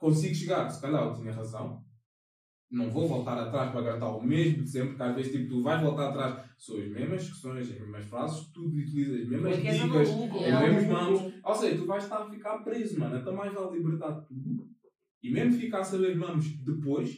consigo 0.00 0.34
chegar, 0.34 0.68
se 0.68 0.80
calhar 0.82 1.06
eu 1.06 1.14
tinha 1.14 1.32
razão. 1.32 1.82
Não 2.70 2.90
vou 2.90 3.06
voltar 3.06 3.38
atrás 3.38 3.70
para 3.70 3.82
gastar 3.82 4.08
o 4.08 4.22
mesmo 4.22 4.64
de 4.64 4.68
sempre, 4.70 4.88
porque 4.90 5.02
às 5.04 5.14
vezes 5.14 5.32
tipo, 5.32 5.48
tu 5.48 5.62
vais 5.62 5.80
voltar 5.80 6.08
atrás, 6.08 6.44
são 6.58 6.76
as 6.76 6.88
mesmas 6.88 7.28
questões, 7.28 7.70
as 7.70 7.78
mesmas 7.78 8.04
frases, 8.06 8.46
tu 8.52 8.62
utilizas 8.66 9.20
as 9.20 9.28
mesmas 9.28 9.56
dicas, 9.56 10.10
maluco, 10.10 10.36
os 10.38 10.42
é 10.42 10.60
mesmos 10.60 10.86
maluco. 10.92 11.22
mamos. 11.22 11.34
Ou 11.44 11.54
seja, 11.54 11.76
tu 11.78 11.86
vais 11.86 12.02
estar 12.02 12.22
a 12.22 12.30
ficar 12.30 12.58
preso, 12.64 12.98
mano. 12.98 13.16
Então 13.16 13.32
mais 13.34 13.52
vale 13.52 13.76
libertar 13.76 14.12
tudo. 14.22 14.66
E 15.22 15.30
mesmo 15.30 15.52
ficar 15.60 15.80
a 15.80 15.84
saber 15.84 16.16
mamos 16.16 16.46
depois, 16.64 17.14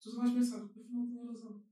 tu 0.00 0.10
só 0.10 0.18
vais 0.20 0.32
pensar, 0.32 0.56
afinal 0.58 1.06
tinha 1.06 1.26
razão. 1.26 1.62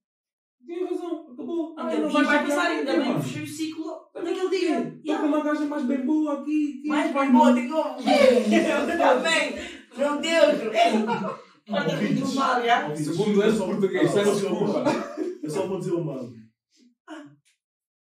Tinha 0.65 0.87
razão, 0.89 1.33
acabou. 1.33 1.75
Ai, 1.79 1.95
Ainda 1.95 2.07
não 2.07 2.13
vai 2.13 2.45
pensar, 2.45 2.63
aqui, 2.67 2.79
ainda 2.79 2.93
bem 2.97 3.09
mano. 3.09 3.23
fechei 3.23 3.43
o 3.43 3.47
ciclo 3.47 3.85
naquele 4.15 4.49
dia. 4.51 4.95
Estou 4.99 5.19
com 5.19 5.27
uma 5.27 5.43
gaja 5.45 5.65
mais 5.67 5.85
bem 5.85 6.07
boa 6.07 6.41
aqui. 6.41 6.83
Mais 6.87 7.13
bem 7.13 7.33
boa, 7.33 7.53
tem 7.55 7.69
como. 7.69 7.97
Também. 8.01 9.55
Meu 9.97 10.21
Deus. 10.21 11.41
Ouvintes. 11.71 12.29
Segundo 13.05 13.43
Eu 13.43 13.53
só- 13.53 13.67
português, 13.67 14.17
eu 14.17 14.25
só- 14.25 14.33
desculpa. 14.35 14.85
Eu 15.43 15.51
só 15.51 15.67
vou 15.67 15.79
dizer 15.79 15.93
uma. 15.95 16.31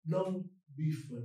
Não 0.05 0.43
bifa. 0.75 1.15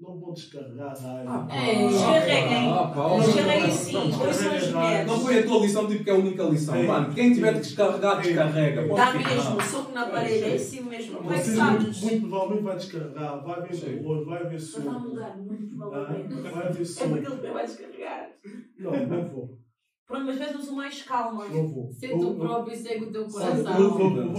Não 0.00 0.20
vão 0.20 0.32
descarregar 0.34 0.92
a 0.92 1.00
raiva. 1.24 1.48
Ei, 1.54 1.88
descarreguem. 1.88 2.68
Ah, 2.72 2.92
Descarreguem 3.24 3.70
sim, 3.70 3.92
não. 3.92 5.06
Não 5.06 5.20
foi 5.20 5.38
a 5.38 5.46
tua 5.46 5.60
lição, 5.60 5.86
tipo 5.86 6.02
que 6.04 6.10
é 6.10 6.12
a 6.12 6.16
única 6.16 6.42
lição. 6.42 6.76
Ei. 6.76 6.86
Mano, 6.86 7.14
quem 7.14 7.32
tiver 7.32 7.54
de 7.54 7.60
descarregar, 7.60 8.20
descarrega. 8.20 8.82
Pode 8.88 8.96
Dá 9.00 9.06
ficar. 9.12 9.30
mesmo, 9.34 9.62
soco 9.62 9.92
na 9.92 10.06
parede, 10.06 10.44
é 10.44 10.54
assim 10.56 10.82
mesmo. 10.82 11.18
Como 11.18 11.32
é 11.32 11.38
que 11.38 11.44
sabes? 11.48 12.00
muito 12.02 12.28
provavelmente 12.28 12.62
vai 12.64 12.76
descarregar, 12.76 13.44
vai 13.44 13.62
ver 13.62 13.74
Sim. 13.74 14.02
valor, 14.02 14.24
vai 14.26 14.48
ver 14.48 14.60
som. 14.60 14.80
vai 14.82 14.98
mudar, 15.00 15.36
muito 15.38 15.74
Ah, 15.74 15.78
provavelmente. 15.78 16.34
vai 16.50 16.72
ver 16.72 16.82
É 16.82 16.84
som. 16.84 17.08
porque 17.08 17.26
ele 17.26 17.36
também 17.36 17.52
vai 17.52 17.64
descarregar. 17.66 18.30
Não, 18.78 19.06
não 19.06 19.28
vou. 19.30 19.58
Pronto, 20.06 20.26
mas 20.26 20.38
faz-nos 20.38 20.68
o 20.68 20.76
mais 20.76 21.02
calma. 21.02 21.48
Não 21.48 21.66
vou. 21.68 21.92
Ser 21.92 22.10
tu 22.10 22.34
próprio 22.36 22.74
e 22.74 22.76
segue 22.76 23.04
o 23.04 23.12
teu 23.12 23.26
coração. 23.26 23.72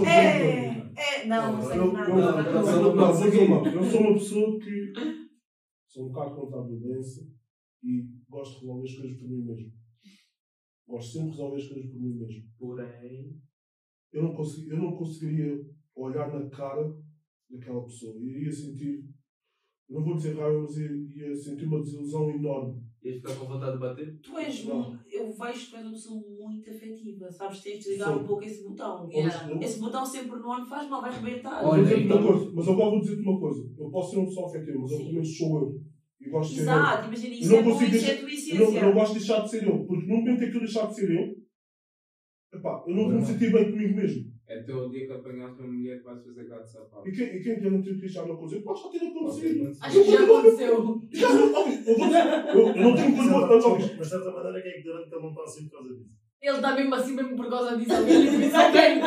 É, 0.06 0.76
é, 0.96 1.26
não, 1.26 1.52
não 1.56 1.62
sei 1.62 1.76
nada. 1.92 2.10
eu- 2.10 2.16
não, 2.16 2.38
eu- 2.38 2.44
não, 2.44 2.70
eu- 2.70 2.82
não, 2.82 2.94
não, 2.94 3.12
vou 3.12 3.24
dizer 3.30 3.48
não. 3.48 3.58
uma- 3.60 3.68
Eu 3.68 3.82
sou 3.84 4.00
uma 4.00 4.12
pessoa 4.14 4.58
que 4.60 4.92
sou 5.88 6.04
um 6.04 6.08
bocado 6.12 6.36
contra 6.36 6.60
a 6.60 6.66
violência 6.66 7.26
e 7.82 8.06
gosto 8.28 8.54
de 8.54 8.60
resolver 8.60 8.84
as 8.84 8.94
coisas 8.94 9.18
por 9.18 9.28
mim 9.28 9.44
mesmo. 9.44 9.72
Gosto 10.86 11.12
sempre 11.12 11.30
de 11.30 11.36
resolver 11.36 11.56
as 11.56 11.68
coisas 11.68 11.90
por 11.90 12.00
mim 12.00 12.14
mesmo. 12.14 12.44
Porém, 12.58 13.40
Eu 14.12 14.22
não, 14.22 14.34
consegui, 14.34 14.70
eu 14.70 14.78
não 14.78 14.96
conseguiria 14.96 15.52
olhar 15.94 16.32
na 16.32 16.48
cara 16.48 16.82
daquela 17.50 17.82
pessoa. 17.82 18.14
Eu 18.16 18.24
iria 18.24 18.52
sentir, 18.52 19.04
eu 19.90 19.96
não 19.96 20.04
vou 20.04 20.14
dizer 20.16 20.36
raiva, 20.38 20.62
mas 20.62 20.76
ia, 20.78 20.90
ia 21.26 21.34
sentir 21.36 21.66
uma 21.66 21.82
desilusão 21.82 22.30
enorme. 22.30 22.85
Ias 23.04 23.16
ficar 23.16 23.34
com 23.36 23.46
vontade 23.46 23.72
de 23.72 23.78
bater? 23.78 24.18
Tu 24.20 24.38
és, 24.38 24.64
mu- 24.64 24.98
eu 25.10 25.32
vejo 25.32 25.64
que 25.64 25.70
tu 25.70 25.76
és 25.76 25.84
uma 25.86 25.92
pessoa 25.92 26.20
muito 26.38 26.70
afetiva, 26.70 27.30
sabes? 27.30 27.60
Tens 27.60 27.84
de 27.84 27.90
ligar 27.92 28.12
Sou. 28.12 28.22
um 28.22 28.26
pouco 28.26 28.44
esse 28.44 28.62
botão. 28.64 29.08
Yeah. 29.10 29.50
Eu- 29.50 29.60
Esse 29.60 29.78
botão 29.80 30.04
sempre 30.04 30.36
no 30.38 30.52
ano 30.52 30.66
faz 30.66 30.88
mal, 30.88 31.00
vai 31.00 31.12
rebentar. 31.12 31.62
Eu 31.62 31.68
Olha, 31.68 31.76
vou 31.76 31.84
dizer-te 31.84 32.04
então- 32.04 32.18
uma 32.18 32.26
coisa, 32.32 32.52
mas 32.54 32.68
agora 32.68 32.90
vou 32.90 33.00
dizer-te 33.00 33.22
uma 33.22 33.40
coisa. 33.40 33.70
Eu 33.78 33.90
posso 33.90 34.10
ser 34.10 34.16
uma 34.18 34.26
pessoa 34.26 34.48
afetiva, 34.48 34.78
mas 34.80 34.90
eu 34.92 34.96
Sim. 34.98 35.02
pelo 35.04 35.14
menos 35.14 35.36
sou 35.38 35.58
eu. 35.60 35.80
E 36.20 36.30
gosto 36.30 36.50
de 36.50 36.56
ser 36.56 36.60
eu. 36.62 36.72
Exato, 36.72 37.06
imagina, 37.06 37.34
Eu 37.34 37.38
isso 37.40 37.50
não 37.52 37.58
é 37.58 37.62
bom, 37.62 37.70
consigo 37.72 37.96
isso 37.96 38.06
é 38.06 38.12
a 38.12 38.16
tua 38.18 38.30
Eu 38.30 38.58
não, 38.70 38.76
eu 38.76 38.82
não 38.86 38.94
gosto 38.94 39.12
de 39.12 39.18
deixar 39.18 39.40
de 39.42 39.50
ser 39.50 39.62
eu, 39.68 39.84
porque 39.86 40.06
no 40.06 40.16
momento 40.16 40.42
em 40.42 40.50
que 40.50 40.56
eu 40.56 40.60
deixar 40.60 40.86
de 40.86 40.94
ser 40.94 41.10
eu, 41.10 42.58
epá, 42.58 42.84
eu 42.86 42.94
não 42.94 43.04
vou 43.04 43.12
me 43.20 43.24
sentir 43.24 43.52
bem 43.52 43.70
comigo 43.70 43.94
mesmo. 43.96 44.35
É 44.48 44.62
teu 44.62 44.88
dia 44.90 45.06
que 45.06 45.12
apanhaste 45.12 45.60
uma 45.60 45.72
mulher 45.72 45.98
que 45.98 46.04
vais 46.04 46.22
fazer 46.22 46.48
gato 46.48 46.62
de 46.64 46.70
sapato. 46.70 47.08
E 47.08 47.12
quem, 47.12 47.26
e 47.36 47.42
quem 47.42 47.60
garantiu 47.60 47.98
que 47.98 48.06
isto 48.06 48.14
já 48.14 48.26
não 48.26 48.34
aconteceu? 48.34 48.62
Pode 48.62 48.80
já 48.82 48.88
ter 48.90 49.06
acontecido. 49.08 49.72
Acho 49.80 50.04
que 50.04 50.10
já 50.12 50.22
aconteceu. 50.22 51.02
Já 51.12 51.28
não, 51.34 51.68
eu, 51.68 51.98
eu, 51.98 52.68
eu 52.68 52.82
não 52.82 52.94
tenho 52.94 53.16
coisa 53.16 53.30
para 53.32 53.58
não, 53.58 53.70
Mas 53.78 53.90
de 53.98 54.04
certa 54.08 54.30
maneira, 54.30 54.62
quem 54.62 54.70
é 54.70 54.74
que 54.76 54.82
garante 54.84 55.08
que 55.08 55.14
ele 55.16 55.22
não 55.22 55.30
está 55.30 55.42
assim 55.42 55.68
por 55.68 55.78
causa 55.78 55.94
disso? 55.94 56.10
Ele 56.42 56.56
está 56.56 56.74
mesmo 56.76 56.94
assim, 56.94 57.14
mesmo 57.14 57.34
por 57.36 57.48
causa 57.50 57.76
disso. 57.76 58.04
Disse 58.06 58.54
alguém. 58.54 59.00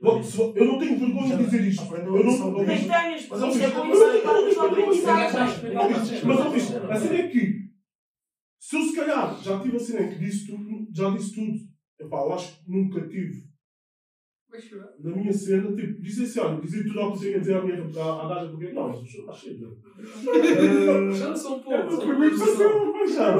Bom, 0.00 0.22
se- 0.22 0.40
Eu 0.40 0.64
não 0.64 0.78
tenho 0.78 0.98
vergonha 0.98 1.36
de 1.36 1.44
dizer 1.44 1.64
isto. 1.66 1.82
Eu 1.94 1.96
a 1.96 2.24
não, 2.24 2.54
dele. 2.54 2.66
Mas 2.66 2.80
isso 2.80 2.88
eu 2.88 2.94
é 2.94 3.12
eu 3.12 3.16
isso 3.16 3.34
é 3.34 3.36
eu 3.36 4.92
isso 4.92 5.08
é 5.10 5.28
isso 5.28 5.38
é 5.38 5.74
eu. 5.74 5.78
Ó, 5.78 5.88
bicho, 5.88 6.26
Mas, 6.26 6.52
bicho, 6.52 6.76
a 6.90 6.96
cena 6.96 7.18
é 7.18 7.28
que, 7.28 7.62
se 8.58 8.76
eu 8.76 8.82
se 8.82 8.96
calhar 8.96 9.42
já 9.42 9.60
tive 9.60 9.76
a 9.76 9.80
cena 9.80 10.08
que 10.08 10.18
disse 10.18 10.46
tudo, 10.46 10.86
já 10.94 11.10
disse 11.10 11.34
tudo, 11.34 11.52
epá, 12.00 12.16
eu 12.18 12.32
acho 12.32 12.64
que 12.64 12.70
nunca 12.70 13.06
tive. 13.08 13.51
Na 15.02 15.16
minha 15.16 15.32
cena, 15.32 15.72
tipo, 15.74 16.02
dizer 16.02 16.24
assim, 16.24 16.40
olha, 16.40 16.60
dizer 16.60 16.84
tudo 16.86 17.00
ao 17.00 17.12
que 17.12 17.26
eu 17.26 17.40
dizer 17.40 17.56
à 17.56 17.62
minha 17.62 17.76
à, 17.76 18.24
à 18.24 18.28
gaja, 18.28 18.50
porque 18.50 18.72
não, 18.72 18.90
isso 18.92 19.20
está 19.20 19.32
cheio 19.32 19.56
de. 19.58 19.64
Eh, 19.64 21.10
Já 21.12 21.34
são 21.34 21.56
É 21.56 21.60
poucos. 21.60 21.94
o 21.94 21.98
primeiro 22.06 22.30
que 22.34 22.38
você 22.40 22.68
vai 22.68 23.06
já. 23.08 23.36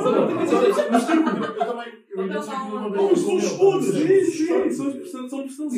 Mas 0.91 1.07
tipo, 1.07 1.29
eu 1.29 1.67
também, 1.67 1.93
eu 2.11 2.27
identifico 2.27 2.67
uma 2.67 2.89
Não, 2.89 3.07
vez. 3.09 3.19
são 3.19 3.37
os 3.37 3.49
fodas, 3.53 3.85
sim, 3.95 4.25
sim. 4.25 4.47
São 4.71 5.29
são 5.29 5.29
São 5.29 5.67
os 5.69 5.77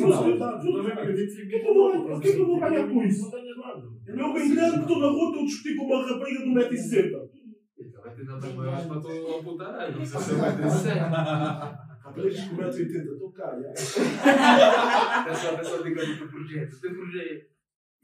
eu 0.65 0.83
também 0.83 1.05
me 1.05 1.11
identifico. 1.13 1.45
O 1.45 1.49
que 1.49 1.55
é 1.55 1.59
que 1.59 1.67
eu 1.67 1.73
vou- 1.73 1.89
o 2.15 2.21
é 2.21 2.29
eu 2.41 2.45
ganhar 2.59 2.87
com 2.87 3.03
isso? 3.03 3.21
Não 3.23 3.31
nada. 3.57 3.83
Eu 4.07 4.15
me 4.33 4.39
engano 4.45 4.73
que 4.73 4.79
estou 4.81 4.99
na 4.99 5.07
rua, 5.07 5.27
estou 5.27 5.41
a 5.41 5.45
discutir 5.45 5.75
com 5.75 5.85
uma 5.85 6.07
rapariga 6.07 6.39
de 6.43 6.49
1,60m. 6.49 7.29
Então 7.77 8.01
vai 8.01 8.15
ter 8.15 8.25
tantas 8.25 8.53
maiores 8.55 8.85
para 8.85 9.01
tu 9.01 9.35
apontar. 9.39 9.91
Não 9.97 10.05
sei 10.05 10.21
se 10.21 10.33
vai 10.35 10.57
ter 10.57 10.69
certo. 10.69 11.84
Raparigas 12.15 12.47
com 12.47 12.55
1,80m, 12.55 13.13
estou 13.13 13.31
cá, 13.31 13.59
já. 13.59 13.69
Essa 13.69 15.47
essa 15.47 15.83
dica 15.83 16.05
do 16.05 16.27
projeto. 16.29 16.81
Tem 16.81 16.93
projeto. 16.93 17.45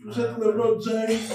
Projeto 0.01 0.39
LeBron 0.39 0.81
James. 0.81 1.31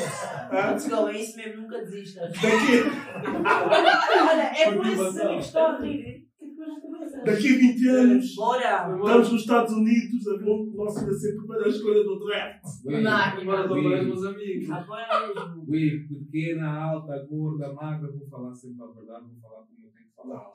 Ah, 0.51 0.71
Let's 0.73 0.89
go, 0.89 1.09
é 1.09 1.21
isso 1.21 1.37
mesmo, 1.37 1.63
nunca 1.63 1.79
desistas. 1.79 2.33
Daqui, 2.33 2.83
Olha, 3.25 4.43
é 4.43 4.75
por 4.75 4.87
isso 4.87 5.13
que 5.13 5.35
estou 5.39 5.63
a 5.63 5.81
rir. 5.81 6.27
Que 6.37 7.25
daqui 7.25 7.55
a 7.55 7.59
20 7.59 7.89
anos, 7.89 8.35
Bora! 8.35 8.89
estamos 8.97 9.33
nos 9.33 9.41
Estados 9.41 9.73
Unidos 9.73 10.27
a 10.29 10.37
ver 10.37 10.51
o 10.51 10.73
nosso 10.75 10.99
ainda 10.99 11.13
ser 11.15 11.33
a 11.33 11.37
primeira 11.37 11.69
escolha 11.69 12.03
do 12.05 12.19
draft. 12.19 12.63
Não, 12.85 13.11
Agora 13.13 13.69
para 13.69 13.79
os 13.79 14.07
meus 14.07 14.25
amigos. 14.25 14.71
Agora 14.71 15.29
mesmo. 15.29 15.65
Ui, 15.69 16.07
pequena, 16.09 16.69
alta, 16.69 17.25
gorda, 17.29 17.73
magra, 17.73 18.11
vou 18.11 18.29
falar 18.29 18.55
sempre 18.55 18.83
a 18.85 18.87
verdade, 18.89 19.27
vou 19.27 19.41
falar 19.41 19.65
como 19.65 19.87
eu 19.87 19.91
tenho 19.93 20.09
que 20.09 20.15
falar. 20.15 20.53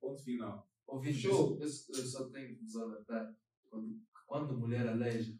Ponto 0.00 0.24
final. 0.24 0.66
Ouvi 0.92 1.12
Show. 1.12 1.32
show. 1.32 1.58
Eu, 1.58 1.64
eu 1.64 2.06
só 2.06 2.28
tenho 2.30 2.48
que 2.48 2.64
vos 2.64 2.76
alertar. 2.76 3.32
Quando, 3.70 3.98
quando 4.26 4.58
mulher 4.58 4.86
aleja, 4.86 5.32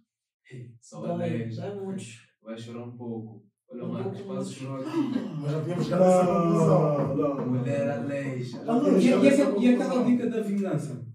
só 0.80 1.04
aleja. 1.04 1.60
dói 1.74 1.84
muitos. 1.84 2.26
Vai 2.42 2.58
chorar 2.58 2.84
um 2.86 2.96
pouco. 2.96 3.44
Olha, 3.68 4.02
pouco 4.02 4.24
quase 4.24 4.54
chorou 4.54 4.76
aqui. 4.80 4.98
Mas 5.40 5.52
já 5.52 5.62
tínhamos 5.64 5.84
chegado 5.84 6.02
essa 6.04 6.26
conclusão. 6.26 7.16
Não, 7.16 7.36
não, 7.36 7.46
Mulher 7.46 7.90
aleja. 7.90 8.64
Ah, 8.66 8.98
E, 8.98 9.04
e, 9.06 9.12
aquela, 9.12 9.58
e 9.64 9.74
aquela 9.74 10.04
dica 10.04 10.30
da 10.30 10.40
vingança? 10.42 11.06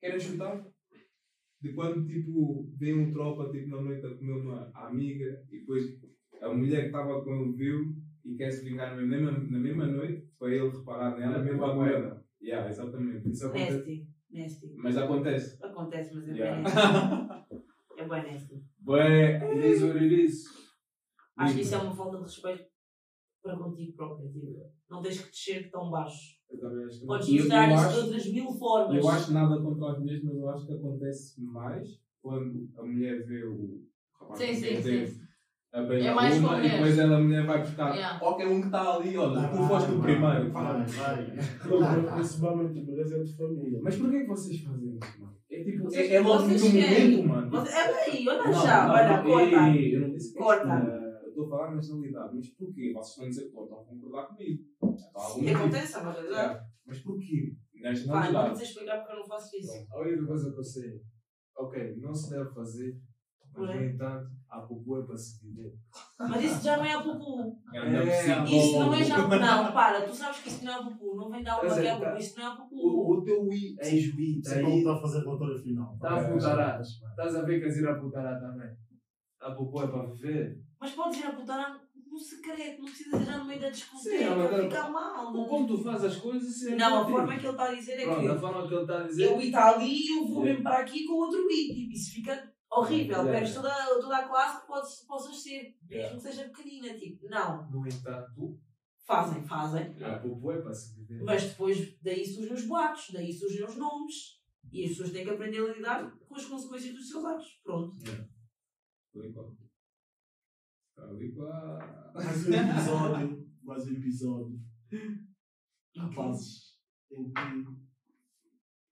Querem 0.00 0.20
chutar? 0.20 0.66
De 1.60 1.72
quando, 1.72 2.06
tipo, 2.06 2.70
vem 2.78 2.94
um 3.00 3.12
tropa, 3.12 3.50
tipo, 3.50 3.68
na 3.68 3.80
noite 3.82 4.06
a 4.06 4.14
comer 4.14 4.32
uma 4.32 4.70
amiga 4.74 5.42
e 5.50 5.60
depois 5.60 5.84
a 6.40 6.52
mulher 6.54 6.82
que 6.82 6.86
estava 6.86 7.24
com 7.24 7.34
ele 7.34 7.52
viu 7.52 7.96
e 8.24 8.36
quer 8.36 8.50
se 8.50 8.64
vingar 8.64 8.94
na 8.94 9.02
mesma, 9.02 9.32
na 9.32 9.58
mesma 9.58 9.86
noite 9.86 10.28
para 10.38 10.54
ele 10.54 10.68
reparar 10.68 11.18
nela, 11.18 11.38
mesmo 11.38 11.58
mesma 11.58 11.72
a 11.72 11.74
moeda. 11.74 12.25
Yeah, 12.40 12.68
exatamente. 12.68 13.30
Isso 13.30 13.46
acontece. 13.46 13.76
Nasty. 13.76 14.08
Nasty. 14.30 14.74
Mas 14.76 14.96
acontece. 14.96 15.64
Acontece, 15.64 16.14
mas 16.14 16.24
é 16.24 16.32
bem 16.32 16.36
Yeah. 16.36 16.62
nasty. 16.62 17.56
É 17.98 18.06
bem 18.06 18.32
nasty. 18.32 18.62
Bué. 18.78 19.36
It 19.36 19.66
is 19.66 19.82
what 19.82 19.96
it 19.98 20.24
is. 20.24 20.44
Acho 21.38 21.54
que 21.54 21.60
isso 21.62 21.74
é 21.74 21.78
uma 21.78 21.96
falta 21.96 22.18
de 22.18 22.24
respeito 22.24 22.64
para 23.42 23.56
contigo 23.56 23.96
próprio. 23.96 24.30
Tipo, 24.30 24.70
não 24.90 25.00
tens 25.00 25.22
que 25.22 25.30
descer 25.30 25.70
tão 25.70 25.90
baixo. 25.90 26.36
Eu 26.50 26.60
também 26.60 26.84
acho 26.84 27.00
que 27.00 27.06
Podes 27.06 27.28
eu 27.28 27.34
isso 27.34 27.48
de 27.48 27.98
outras 27.98 28.32
mil 28.32 28.52
formas. 28.52 29.02
Eu 29.02 29.08
acho 29.08 29.32
nada 29.32 29.62
contra 29.62 29.92
as 29.92 29.98
mulheres, 29.98 30.24
mas 30.24 30.36
eu 30.36 30.50
acho 30.50 30.66
que 30.66 30.72
acontece 30.74 31.42
mais 31.42 31.88
quando 32.20 32.68
a 32.76 32.82
mulher 32.82 33.26
vê 33.26 33.44
o 33.44 33.82
rapaz 34.20 34.40
Sim, 34.40 34.54
sim, 34.54 34.82
quem 34.82 35.06
sim. 35.06 35.25
É 35.76 36.14
mais 36.14 36.38
uma 36.38 36.58
e 36.64 36.70
depois 36.70 36.98
ela, 36.98 37.20
mulher 37.20 37.44
vai 37.46 37.58
buscar 37.60 37.94
Yeah. 37.94 38.18
qualquer 38.18 38.46
um 38.48 38.60
que 38.60 38.66
está 38.66 38.94
ali, 38.96 39.16
olha, 39.16 39.48
tu 39.48 39.56
foste 39.68 39.92
o 39.92 40.00
primeiro. 40.00 40.50
Vai, 40.50 40.84
vai. 40.86 41.26
não. 41.26 42.14
Principalmente 42.14 42.80
mulheres 42.84 43.12
é 43.12 43.22
de 43.22 43.36
família. 43.36 43.80
Mas 43.82 43.96
porquê 43.96 44.20
que 44.20 44.26
vocês 44.26 44.60
fazem 44.62 44.96
isso, 44.96 45.20
mano? 45.20 45.36
É 45.50 45.62
tipo, 45.64 45.94
é, 45.94 46.12
é 46.14 46.20
logo 46.20 46.42
no 46.42 46.58
momento, 46.58 47.28
mano. 47.28 47.48
Mas, 47.52 47.68
é 47.74 48.10
bem, 48.10 48.28
olha 48.28 48.44
Não, 48.44 48.52
já, 48.52 48.86
não, 48.86 48.94
olha, 48.94 49.16
não, 49.16 49.24
corta. 49.24 49.68
ei, 49.76 49.94
Eu 49.96 50.00
não 50.00 50.10
disse 50.10 50.32
que 50.32 50.38
Corta. 50.38 50.68
eu 51.22 51.28
estou 51.28 51.44
a 51.46 51.48
falar 51.50 51.74
nacionalidade, 51.74 52.34
mas 52.34 52.48
porquê? 52.50 52.92
Vocês 52.94 53.08
estão 53.08 53.24
a 53.24 53.28
dizer 53.28 53.40
que 53.42 53.46
estão 53.48 53.64
a 53.64 53.84
concordar 53.84 54.26
comigo. 54.28 54.62
Acontece, 55.56 55.96
é 55.96 55.98
uma 56.00 56.12
realidade. 56.12 56.54
É, 56.58 56.60
Mas 56.86 56.98
porquê? 57.00 57.52
Pá, 57.82 57.82
não 57.82 57.90
Nacionalidade. 57.90 58.58
sei 58.58 58.66
explicar 58.66 58.96
porque 58.98 59.12
eu 59.12 59.16
não 59.18 59.26
faço 59.26 59.56
isso. 59.56 59.86
A 59.92 60.00
única 60.00 60.26
coisa 60.26 60.52
que 60.52 60.58
eu 60.58 60.64
sei, 60.64 61.00
ok, 61.58 61.96
não 62.00 62.14
se 62.14 62.30
deve 62.30 62.50
fazer, 62.52 62.96
mas 63.56 63.68
no 63.68 63.72
Porém. 63.74 63.90
entanto, 63.94 64.28
a 64.50 64.60
popô 64.60 65.00
é 65.00 65.06
para 65.06 65.16
se 65.16 65.44
viver. 65.46 65.72
Mas 66.18 66.44
isso 66.44 66.64
já 66.64 66.76
não 66.76 66.84
é 66.84 66.92
a 66.94 67.00
pupu. 67.02 67.56
É, 67.74 68.22
cima. 68.22 68.44
Isso 68.48 68.78
não 68.78 68.94
é 68.94 69.04
já. 69.04 69.18
Não, 69.28 69.72
para, 69.72 70.00
tu 70.02 70.14
sabes 70.14 70.40
que 70.40 70.48
isso 70.48 70.64
não 70.64 70.72
é 70.72 70.76
a 70.76 70.82
pupu. 70.82 71.16
Não 71.16 71.30
vem 71.30 71.42
dar 71.42 71.60
uma 71.62 71.72
é, 71.72 71.80
que 71.80 71.86
é 71.86 71.90
a 71.90 71.98
tá. 71.98 72.06
pupu. 72.10 72.20
Isso 72.20 72.38
não 72.38 72.44
é 72.46 72.48
a 72.48 72.56
pupu. 72.56 72.76
O, 72.76 73.12
o 73.18 73.24
teu 73.24 73.52
i, 73.52 73.72
está 73.74 73.84
Sempre 73.84 74.62
não 74.62 74.70
aí, 74.70 74.78
está 74.78 74.92
a 74.94 75.00
fazer 75.00 75.18
relatório 75.20 75.58
final. 75.58 75.94
está 75.94 76.20
a 76.20 76.24
putará. 76.32 76.80
Estás 76.80 77.36
a 77.36 77.42
ver 77.42 77.60
que 77.60 77.66
as 77.66 77.76
ir 77.76 77.88
a 77.88 77.94
putará 77.98 78.38
também. 78.40 78.68
A 79.40 79.50
popô 79.52 79.82
é 79.82 79.86
para 79.88 80.06
viver. 80.12 80.60
Mas 80.80 80.92
podes 80.92 81.18
ir 81.20 81.26
a 81.26 81.32
putar 81.32 81.80
no 82.10 82.18
secreto, 82.18 82.78
não 82.78 82.86
precisa 82.86 83.22
já 83.24 83.38
no 83.38 83.44
meio 83.44 83.60
da 83.60 83.66
Sim, 83.66 83.72
discoteca, 83.72 84.34
mas- 84.36 84.62
fica 84.62 84.88
mal. 84.88 85.34
Ou 85.36 85.46
Como 85.48 85.66
tu 85.66 85.82
fazes 85.82 86.04
as 86.04 86.16
coisas, 86.16 86.48
isso 86.48 86.68
é 86.70 86.76
Não, 86.76 87.02
a 87.02 87.06
forma 87.08 87.36
que 87.36 87.44
ele 87.46 87.50
está 87.50 87.64
a 87.68 87.74
dizer 87.74 87.92
é 88.00 88.04
Pronto, 88.04 88.20
que 88.20 88.28
a 88.28 88.38
forma 88.38 88.66
que 88.68 88.74
ele 88.74 88.82
está 88.82 88.98
a 88.98 89.02
dizer. 89.06 89.24
eu 89.24 89.40
está 89.40 89.74
ali 89.74 89.94
e 90.06 90.16
eu 90.18 90.26
vou 90.26 90.42
mesmo 90.42 90.62
para 90.62 90.78
aqui 90.78 91.04
com 91.04 91.14
outro 91.14 91.46
beat. 91.46 91.74
Tipo, 91.74 91.92
isso 91.92 92.12
fica 92.14 92.52
horrível. 92.78 93.16
Yeah. 93.18 93.32
Perdes 93.32 93.54
toda, 93.54 94.00
toda 94.00 94.16
a 94.18 94.28
classe 94.28 94.60
que 94.60 94.66
podes, 94.66 95.04
possas 95.06 95.42
ser, 95.42 95.62
mesmo 95.62 95.76
Yeah. 95.90 96.14
que 96.16 96.20
seja 96.22 96.44
pequenina. 96.48 96.94
Tipo, 96.96 97.28
não. 97.28 97.70
No 97.70 97.86
entanto, 97.86 98.58
Fazem, 99.06 99.44
fazem. 99.44 99.94
popô 100.20 100.50
é 100.50 100.60
para 100.60 100.74
se 100.74 100.94
viver. 100.96 101.22
Mas 101.22 101.44
depois 101.44 101.96
daí 102.02 102.26
surgem 102.26 102.54
os 102.54 102.66
boatos, 102.66 103.10
daí 103.12 103.32
surgem 103.32 103.64
os 103.64 103.76
nomes. 103.76 104.36
E 104.72 104.82
as 104.84 104.90
pessoas 104.90 105.12
têm 105.12 105.22
que 105.24 105.30
aprender 105.30 105.60
a 105.60 105.72
lidar 105.72 106.10
com 106.28 106.34
as 106.34 106.44
consequências 106.44 106.92
dos 106.94 107.08
seus 107.08 107.24
atos. 107.24 107.60
Pronto. 107.62 107.96
Qual? 109.12 109.54
Mais 112.14 112.46
um 112.46 112.52
episódio, 112.52 113.50
mais 113.62 113.86
um 113.86 113.92
episódio. 113.92 114.60
Rapazes, 115.96 116.76
em 117.12 117.32
que 117.32 117.64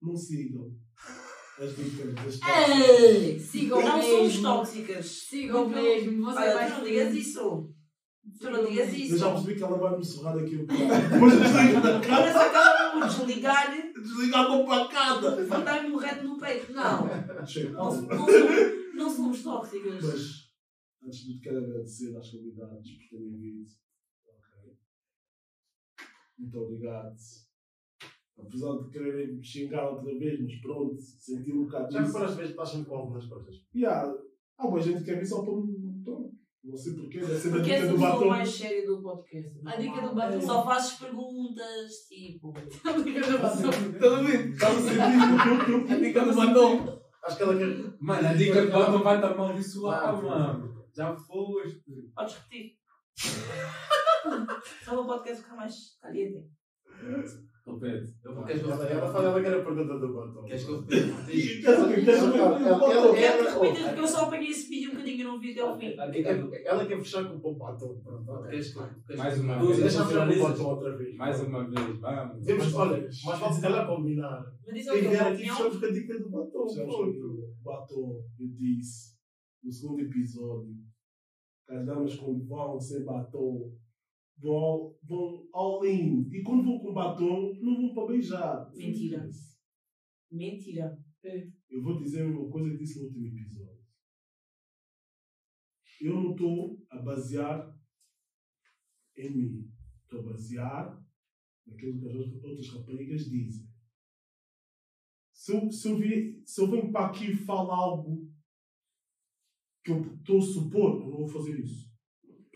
não 0.00 0.16
sigam 0.16 0.78
as 1.58 1.76
dicas 1.76 2.14
das 2.14 2.40
Ei, 2.68 3.38
sigam 3.38 3.80
Não 3.82 4.02
somos 4.02 4.40
tóxicas. 4.42 5.06
Sigam 5.06 5.64
Muito- 5.64 5.74
mesmo. 5.80 6.24
Você 6.24 6.38
Olha, 6.38 6.54
vai 6.54 6.70
tu 6.70 6.78
não 6.78 6.84
digas 6.84 7.14
isso. 7.14 7.74
Tu 8.40 8.50
não 8.50 8.64
digas 8.64 8.88
Eu 8.88 8.94
isso. 8.98 9.18
já 9.18 9.30
percebi 9.32 9.54
que 9.56 9.62
ela 9.62 9.78
vai 9.78 9.96
me 9.98 10.04
sorrar 10.04 10.38
aqui 10.38 10.56
um 10.56 10.66
bocado. 10.66 11.10
Depois 11.12 11.32
desliga 11.38 11.80
da 11.80 12.00
cara, 12.00 12.50
que 12.50 12.56
ela 12.56 12.98
vai 12.98 13.08
desligar 13.08 13.92
desligar 13.92 14.46
com 14.46 14.66
facada. 14.66 15.42
e 15.42 15.46
dar-me 15.64 15.90
um 15.90 15.96
reto 15.96 16.24
no 16.24 16.38
peito. 16.38 16.72
Não. 16.72 17.46
Chega. 17.46 17.70
Não, 17.70 17.84
não, 17.84 18.26
somos, 18.26 18.94
não 18.94 19.10
somos 19.10 19.42
tóxicas. 19.42 20.02
Mas, 20.02 20.22
antes 21.04 21.18
de 21.20 21.26
tudo, 21.34 21.40
quero 21.42 21.58
agradecer 21.58 22.16
às 22.16 22.30
convidadas 22.30 22.78
por 22.88 23.08
terem 23.10 23.38
vindo. 23.38 23.64
Ok. 24.26 24.76
Muito 26.38 26.58
obrigado. 26.58 27.14
Apesar 28.38 28.72
de 28.78 28.90
quererem 28.90 29.36
me 29.36 29.44
xingar 29.44 29.88
outra 29.90 30.12
vez, 30.18 30.40
mas 30.40 30.60
pronto, 30.60 30.96
senti 31.00 31.52
um 31.52 31.64
bocado 31.64 31.92
Já 31.92 32.02
que 32.02 32.16
às 32.18 32.34
vezes 32.34 32.50
estás 32.50 32.68
sempre 32.68 32.86
com 32.88 32.96
algumas 32.96 33.26
coisas. 33.26 33.54
E 33.74 33.86
há, 33.86 34.12
há 34.58 34.66
boa 34.66 34.80
gente 34.80 34.98
que 34.98 35.04
quer 35.04 35.18
vir 35.18 35.26
só 35.26 35.42
para 35.42 35.52
um 35.52 35.66
batom. 36.02 36.32
Não 36.64 36.76
sei 36.76 36.94
porquê, 36.94 37.20
deve 37.20 37.34
ser 37.38 37.50
da 37.50 37.56
Porque 37.56 37.72
és 37.72 37.80
dica 37.82 37.88
a 37.90 37.92
do 37.92 37.94
pessoa 38.00 38.12
batom. 38.14 38.28
mais 38.30 38.48
séria 38.50 38.86
do 38.86 39.02
podcast. 39.02 39.60
A 39.66 39.76
dica 39.76 40.00
do 40.08 40.14
batom. 40.14 40.40
Só 40.40 40.64
fazes 40.64 40.92
perguntas, 40.98 41.92
tipo. 42.08 42.52
A 42.56 42.92
dica 43.02 43.20
do 43.20 43.38
batom. 43.38 43.68
Estás 43.70 44.12
a 44.12 44.22
ver? 44.22 44.50
Estás 44.50 44.76
a 44.76 44.80
sentir? 44.80 45.92
A 45.92 45.96
dica 45.98 46.24
do 46.24 46.34
batom. 46.34 47.00
Acho 47.22 47.36
que 47.36 47.42
ela 47.42 47.56
quer. 47.58 47.94
Mano, 48.00 48.28
a 48.28 48.32
dica 48.34 48.64
do 48.66 48.72
batom 48.72 49.02
vai 49.02 49.16
estar 49.16 49.32
amaldiçoada, 49.32 50.08
Ah, 50.08 50.22
mano. 50.22 50.84
Já 50.96 51.14
foste. 51.14 51.82
Podes 52.14 52.34
repetir. 52.36 52.72
Só 54.84 55.02
o 55.02 55.06
podcast 55.06 55.42
ficar 55.42 55.56
mais 55.56 55.74
caliente. 56.00 56.48
Repete. 57.66 58.12
Eu- 58.22 58.44
Queres 58.44 58.60
que 58.62 58.68
eu 58.68 58.72
Ela, 58.74 58.84
ela, 58.90 59.12
fala- 59.12 59.28
ela 59.30 59.42
quer 59.42 59.54
a 59.54 59.64
pergunta 59.64 59.98
do 59.98 60.12
batom. 60.14 60.44
Queres 60.44 60.64
que 60.64 60.70
eu 60.70 60.80
repita? 60.82 61.70
É 63.16 63.98
eu 63.98 64.06
só 64.06 64.24
apanhei 64.26 64.50
esse 64.50 64.68
vídeo 64.68 64.90
um 64.90 64.92
bocadinho 64.92 65.20
e 65.20 65.24
não 65.24 65.40
vi 65.40 65.52
até 65.52 65.64
o 65.64 65.78
fim. 65.78 65.94
Ela 65.96 66.86
quer 66.86 66.98
fechar 66.98 67.24
com 67.24 67.48
o 67.50 67.54
batom. 67.54 67.98
Pronto, 68.04 68.48
que 68.48 69.16
Mais 69.16 69.34
que- 69.34 69.40
uma 69.40 69.58
vez. 69.66 69.78
Deixa 69.80 69.98
eu 69.98 70.06
fechar 70.06 70.28
com 70.28 70.34
o 70.34 70.42
batom 70.42 70.64
outra 70.64 70.96
vez. 70.96 71.16
Mais 71.16 71.40
uma 71.40 71.64
vez, 71.70 71.98
vamos. 72.00 72.44
Temos, 72.46 72.74
olha, 72.74 73.08
mas 73.24 73.38
pode 73.40 73.64
ela 73.64 73.86
combinar. 73.86 74.44
Mas 74.66 74.74
diz 74.74 74.84
Quem 74.90 75.06
o 75.06 75.10
vier 75.10 75.22
aqui 75.26 75.36
fechamos 75.48 75.78
com 75.78 75.86
a 75.86 75.90
dica 75.90 76.18
do 76.18 76.30
batom. 76.30 76.66
Com 76.66 77.62
batom, 77.62 78.22
eu 78.40 78.48
disse, 78.58 79.14
no 79.62 79.72
segundo 79.72 80.00
episódio, 80.02 80.74
que 81.66 81.74
as 81.74 81.86
damas 81.86 82.14
quando 82.16 82.46
vão 82.46 82.78
sem 82.78 83.04
batom, 83.04 83.72
vão, 84.38 84.96
vão 85.02 85.48
all 85.52 85.84
in. 85.84 86.28
E 86.32 86.42
quando 86.42 86.64
vão 86.64 86.78
com 86.78 86.92
batom, 86.92 87.54
não 87.60 87.76
vão 87.76 87.94
para 87.94 88.12
beijar. 88.12 88.70
Mentira. 88.74 89.28
Mentira. 90.30 90.98
Eu 91.70 91.82
vou 91.82 91.98
dizer 91.98 92.22
a 92.22 92.28
mesma 92.28 92.50
coisa 92.50 92.70
que 92.70 92.78
disse 92.78 92.98
no 92.98 93.06
último 93.06 93.26
episódio. 93.26 93.84
Eu 96.00 96.14
não 96.14 96.30
estou 96.32 96.86
a 96.90 97.00
basear 97.00 97.74
em 99.16 99.30
mim. 99.30 99.72
Estou 100.02 100.20
a 100.20 100.32
basear 100.32 101.04
naquilo 101.66 102.00
que 102.00 102.08
as 102.08 102.44
outras 102.44 102.68
raparigas 102.68 103.24
dizem. 103.24 103.68
Se 105.32 105.52
eu, 105.52 105.70
se 105.70 105.88
eu, 105.88 105.98
vi, 105.98 106.42
se 106.44 106.60
eu 106.60 106.70
venho 106.70 106.92
para 106.92 107.06
aqui 107.06 107.32
e 107.32 107.36
falo 107.36 107.70
algo 107.70 108.30
que 109.84 109.92
eu 109.92 110.14
estou 110.14 110.38
a 110.38 110.42
supor, 110.42 111.00
eu 111.00 111.10
não 111.10 111.18
vou 111.18 111.28
fazer 111.28 111.58
isso. 111.60 111.93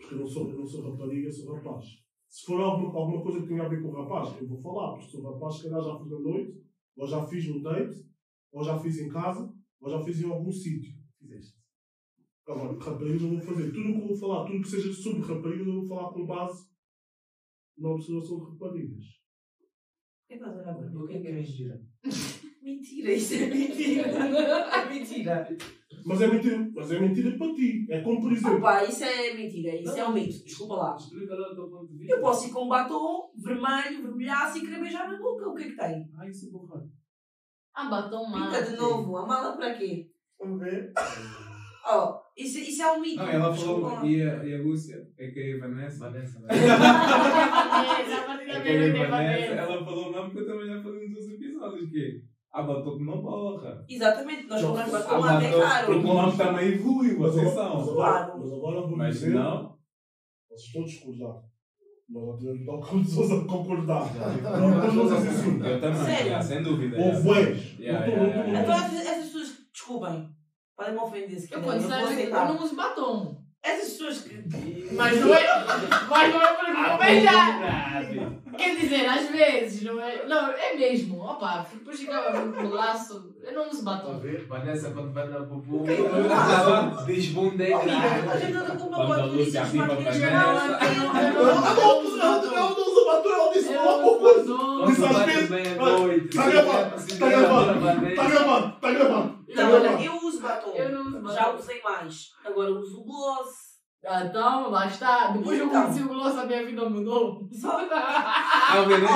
Porque 0.09 0.15
eu 0.15 0.19
não 0.21 0.27
sou, 0.27 0.49
eu 0.49 0.57
não 0.57 0.65
sou 0.65 0.89
rapariga, 0.89 1.31
sou 1.31 1.53
rapaz. 1.53 1.85
Se 2.27 2.43
for 2.43 2.59
alguma, 2.59 2.99
alguma 2.99 3.21
coisa 3.21 3.41
que 3.41 3.47
tenha 3.47 3.63
a 3.63 3.67
ver 3.67 3.79
com 3.79 3.91
rapaz, 3.91 4.41
eu 4.41 4.47
vou 4.47 4.57
falar, 4.57 4.93
porque 4.93 5.11
sou 5.11 5.21
rapaz, 5.21 5.55
se 5.55 5.63
calhar 5.63 5.83
já 5.83 5.99
fiz 5.99 6.09
na 6.09 6.19
noite, 6.19 6.63
ou 6.95 7.07
já 7.07 7.27
fiz 7.27 7.47
no 7.47 7.61
date, 7.61 8.09
ou 8.51 8.63
já 8.63 8.79
fiz 8.79 8.97
em 8.97 9.09
casa, 9.09 9.53
ou 9.79 9.89
já 9.89 10.03
fiz 10.03 10.19
em 10.19 10.31
algum 10.31 10.51
sítio. 10.51 10.95
Fizeste. 11.19 11.59
Agora, 12.47 12.75
raparigas 12.79 13.21
eu 13.21 13.29
vou 13.29 13.39
fazer. 13.39 13.71
Tudo 13.71 13.89
o 13.89 13.93
que 13.93 14.01
eu 14.01 14.07
vou 14.07 14.17
falar, 14.17 14.45
tudo 14.45 14.61
que 14.61 14.67
seja 14.67 14.91
sobre 14.93 15.21
raparigas, 15.21 15.67
eu 15.67 15.73
vou 15.73 15.87
falar 15.87 16.11
com 16.11 16.25
base 16.25 16.67
na 17.77 17.89
observação 17.89 18.39
de 18.39 18.51
raparigas. 18.51 19.05
Olhar 20.31 20.73
para 20.75 20.89
mim? 20.89 20.95
O 20.95 21.07
que 21.07 21.13
é 21.13 21.21
que 21.21 21.27
é 21.27 21.33
mentira? 21.33 21.87
Mentira, 22.63 23.13
isso 23.13 23.33
é 23.35 23.47
mentira. 23.47 24.09
É 24.73 24.89
mentira. 24.89 25.57
Mas 26.05 26.21
é 26.21 26.27
mentira, 26.27 26.71
mas 26.73 26.91
é 26.91 26.99
mentira 26.99 27.37
para 27.37 27.53
ti. 27.53 27.85
É 27.89 28.01
como, 28.01 28.21
por 28.21 28.31
exemplo, 28.31 28.57
Opa, 28.57 28.83
isso 28.83 29.03
é 29.03 29.33
mentira. 29.33 29.75
Isso 29.75 29.97
é 29.97 30.07
um 30.07 30.13
mito. 30.13 30.43
Desculpa 30.43 30.75
lá. 30.75 30.95
Explica 30.95 31.35
lá 31.35 31.51
o 31.51 31.55
teu 31.55 31.67
ponto 31.69 31.87
de 31.87 31.97
vista. 31.97 32.13
Eu 32.15 32.21
posso 32.21 32.47
ir 32.47 32.51
com 32.51 32.65
um 32.65 32.69
batom 32.69 33.31
vermelho, 33.37 34.01
vermelhaço 34.03 34.57
e 34.57 34.61
querer 34.61 34.79
beijar 34.79 35.11
na 35.11 35.17
boca. 35.19 35.49
O 35.49 35.55
que 35.55 35.63
é 35.63 35.69
que 35.69 35.75
tem? 35.75 36.09
Ah, 36.17 36.27
isso 36.27 36.47
é 36.47 36.51
borrado. 36.51 36.89
Ah, 37.73 37.89
batom 37.89 38.25
Pinta 38.25 38.39
mate. 38.39 38.71
de 38.71 38.77
novo. 38.77 39.17
A 39.17 39.25
mala 39.25 39.55
para 39.55 39.73
quê? 39.73 40.09
Vamos 40.39 40.59
ver. 40.59 40.91
Oh, 41.91 42.19
isso, 42.37 42.59
isso 42.59 42.83
é 42.83 42.91
um 42.91 43.01
mito. 43.01 43.15
Não, 43.17 43.27
ela 43.27 43.53
falou. 43.55 44.05
E 44.05 44.21
a, 44.21 44.45
e 44.45 44.53
a 44.53 44.61
Lúcia? 44.61 45.07
É 45.17 45.31
que 45.31 45.39
é 45.39 45.55
a 45.55 45.59
Vanessa? 45.59 45.99
Vanessa, 46.09 46.39
É 46.49 46.53
que 48.61 48.69
é 48.69 49.05
a 49.05 49.09
Vanessa. 49.09 49.53
Ela 49.53 49.85
falou 49.85 50.11
não 50.11 50.23
porque 50.25 50.39
eu 50.39 50.45
também 50.47 50.67
já 50.67 50.83
falei 50.83 51.07
nos 51.07 51.17
outros 51.17 51.33
episódios. 51.33 51.89
Que 51.89 52.21
há 52.53 52.63
batom 52.63 52.97
que 52.97 53.05
não 53.05 53.21
borra. 53.21 53.85
Exatamente. 53.89 54.47
Nós 54.47 54.61
Não, 54.61 54.77
Há 54.77 54.87
batom 54.87 55.19
lá 55.19 55.43
é 55.43 55.49
batom. 55.51 55.61
caro. 55.61 55.99
O 55.99 56.01
nome 56.01 56.37
também 56.37 56.67
evoluiu, 56.73 57.25
atenção. 57.25 57.79
agora, 57.81 58.33
mas 58.37 58.51
agora 58.53 58.81
vou 58.81 58.97
Mas 58.97 59.13
dizer, 59.15 59.33
não. 59.35 59.77
vocês 60.49 60.61
estão 60.67 60.81
a 60.81 60.85
discordar. 60.85 61.49
Nós 62.09 62.39
tivemos 62.39 62.67
algumas 62.67 63.05
pessoas 63.07 63.31
a 63.31 63.45
concordar. 63.45 64.15
Não, 64.15 64.69
mas 64.77 64.93
vamos 64.93 65.13
dizer 65.15 65.29
assim. 65.29 65.63
Eu 65.63 65.79
também, 65.81 66.05
Sério? 66.05 66.29
já, 66.31 66.41
sem 66.41 66.63
dúvida. 66.63 66.97
Ou. 66.97 67.03
Yeah, 67.79 68.07
Não 68.17 68.25
yeah, 68.25 68.51
não 68.53 68.61
Então 68.61 68.73
essas, 68.73 69.25
pessoas, 69.25 69.57
desculpem, 69.71 70.29
podem 70.75 70.93
me 70.93 70.99
ofender 70.99 71.39
se 71.39 71.53
Eu 71.53 71.61
quando 71.61 71.81
não 71.81 71.87
vou 71.87 71.89
saio 71.89 72.01
daqui, 72.07 72.13
eu 72.21 72.23
aceitar. 72.35 72.53
não 72.53 72.63
uso 72.63 72.75
batom. 72.75 73.37
Essas 73.61 73.89
pessoas 73.91 74.21
que. 74.21 74.95
Mas 74.95 75.19
não 75.21 75.33
é. 75.35 75.43
Mas 76.09 76.33
não 76.33 76.41
é 76.41 76.53
para 76.55 76.97
me 76.97 77.05
beijar. 77.05 78.28
Quer 78.59 78.75
dizer, 78.75 79.05
às 79.07 79.27
vezes, 79.29 79.83
não 79.83 80.01
é? 80.01 80.25
Não, 80.25 80.51
é 80.51 80.75
mesmo. 80.75 81.21
Opa, 81.23 81.65
depois 81.73 81.99
ficava 81.99 82.31
com 82.51 82.67
laço. 82.67 83.33
Eu 83.41 83.53
não 83.53 83.69
uso 83.69 83.83
batom. 83.83 84.07
Vamos 84.07 84.21
ver. 84.23 84.45
Vanessa, 84.47 84.91
quando 84.91 85.13
vai 85.13 85.27
na 85.29 85.39
popô, 85.39 85.77
Ok, 85.83 85.97
não 85.97 87.05
diz 87.07 87.27
bunda 87.29 87.63
é 87.63 87.73
Oh, 87.73 87.79
Amiga, 87.79 87.97
a 87.97 88.09
grande. 88.21 88.45
gente 88.45 88.57
anda 88.57 88.75
com 88.75 88.87
uma 88.87 88.97
a 88.97 89.03
a 89.03 89.07
panela. 89.07 89.27
não, 89.27 89.33
Eu 89.33 90.95
não- 90.95 91.13
não, 91.13 91.33
não. 91.33 91.73
não- 91.75 92.03
não, 92.03 92.17
não, 92.17 92.51
não, 92.51 92.69
não 92.75 92.87
usa 92.87 93.05
batom, 93.05 93.29
ela 93.29 93.53
disse 93.53 93.73
Eu 93.73 93.81
uma 93.81 93.97
não 93.97 94.07
uso 94.09 94.19
batom. 94.19 94.79
Quando 94.79 94.91
Isso 94.91 95.05
às 95.05 95.25
vezes- 95.25 95.49
também 95.49 95.67
à 95.67 95.75
noite. 95.75 96.35
Tá 96.37 96.49
gravado, 96.49 97.17
tá 97.19 97.29
gravado. 97.29 98.07
Está 98.07 98.27
gravado, 98.27 98.75
está 98.75 98.91
gravado. 98.91 99.39
Está 99.47 99.63
Não, 99.63 99.71
olha, 99.71 99.79
gravado. 99.79 100.03
eu 100.03 100.13
uso 100.27 100.41
batom. 100.41 100.71
Eu 100.75 100.89
não 100.89 101.01
uso 101.07 101.19
batom. 101.21 101.35
Já 101.35 101.51
usei 101.55 101.81
mais. 101.81 102.31
Agora 102.45 102.71
uso 102.71 103.03
gloss. 103.03 103.68
Ah, 104.05 104.23
Então, 104.25 104.69
lá 104.69 104.87
está. 104.87 105.27
Depois 105.31 105.59
eu 105.59 105.65
Então. 105.67 105.83
conheci 105.83 106.03
o 106.03 106.07
gloss, 106.07 106.37
a 106.37 106.45
minha 106.45 106.65
vida 106.65 106.89
mudou. 106.89 107.47
Só 107.51 107.79
a 107.81 108.81
ver, 108.85 109.01
né? 109.01 109.07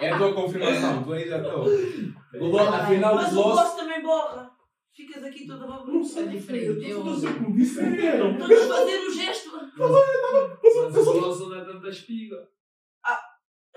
É 0.00 0.10
a 0.10 0.16
tua 0.18 0.34
confirmação, 0.34 1.02
tu 1.04 1.12
aí 1.12 1.28
já 1.28 1.36
estou. 1.38 1.64
O 1.66 2.50
gloss, 2.50 2.68
afinal, 2.74 3.12
o 3.12 3.16
Mas 3.16 3.32
o 3.32 3.42
gloss. 3.42 3.74
também 3.74 4.02
borra. 4.02 4.50
Ficas 4.94 5.22
aqui 5.24 5.46
toda 5.46 5.66
Não 5.66 5.76
bagunça. 5.84 6.14
sei 6.14 6.22
É 6.24 6.26
diferente, 6.28 6.64
Eu 6.66 7.04
eu- 7.04 7.14
estou 7.14 7.52
disseram. 7.52 8.30
Estou 8.38 8.46
a 8.46 8.78
fazer 8.78 8.98
o 8.98 9.10
gesto. 9.12 9.50
Mas 9.52 11.06
o 11.06 11.12
gloss 11.12 11.40
não 11.40 11.54
é 11.54 11.64
tanta 11.64 11.88
espiga. 11.88 12.36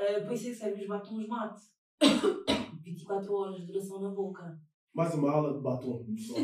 Uh, 0.01 0.25
por 0.25 0.33
isso 0.33 0.47
é 0.47 0.49
que 0.51 0.55
servem 0.55 0.81
os 0.83 0.87
batons 0.87 1.27
mate. 1.27 1.61
24 2.81 3.33
horas 3.33 3.57
de 3.57 3.67
duração 3.67 4.01
na 4.01 4.09
boca. 4.11 4.57
Mais 4.99 5.13
uma 5.13 5.31
aula 5.31 5.53
de 5.53 5.61
batom. 5.61 6.03
pessoal. 6.11 6.43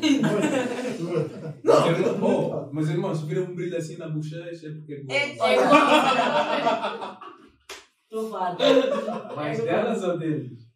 Mas, 1.61 1.99
irmão, 1.99 2.69
oh, 2.69 2.73
mas 2.73 2.90
irmão, 2.90 3.14
se 3.14 3.26
vira 3.26 3.44
um 3.44 3.53
brilho 3.53 3.76
assim 3.76 3.98
na 3.98 4.07
bochecha 4.07 4.68
é 4.68 4.72
porque 4.72 4.94
é 4.94 5.02
gloss. 5.02 5.14
É, 5.14 5.23
É 5.26 5.56
é. 5.56 5.60
Estou 8.03 8.32
farta. 8.32 8.64
Mais 9.36 9.61
delas 9.61 10.03
ou 10.03 10.18
deles? 10.18 10.69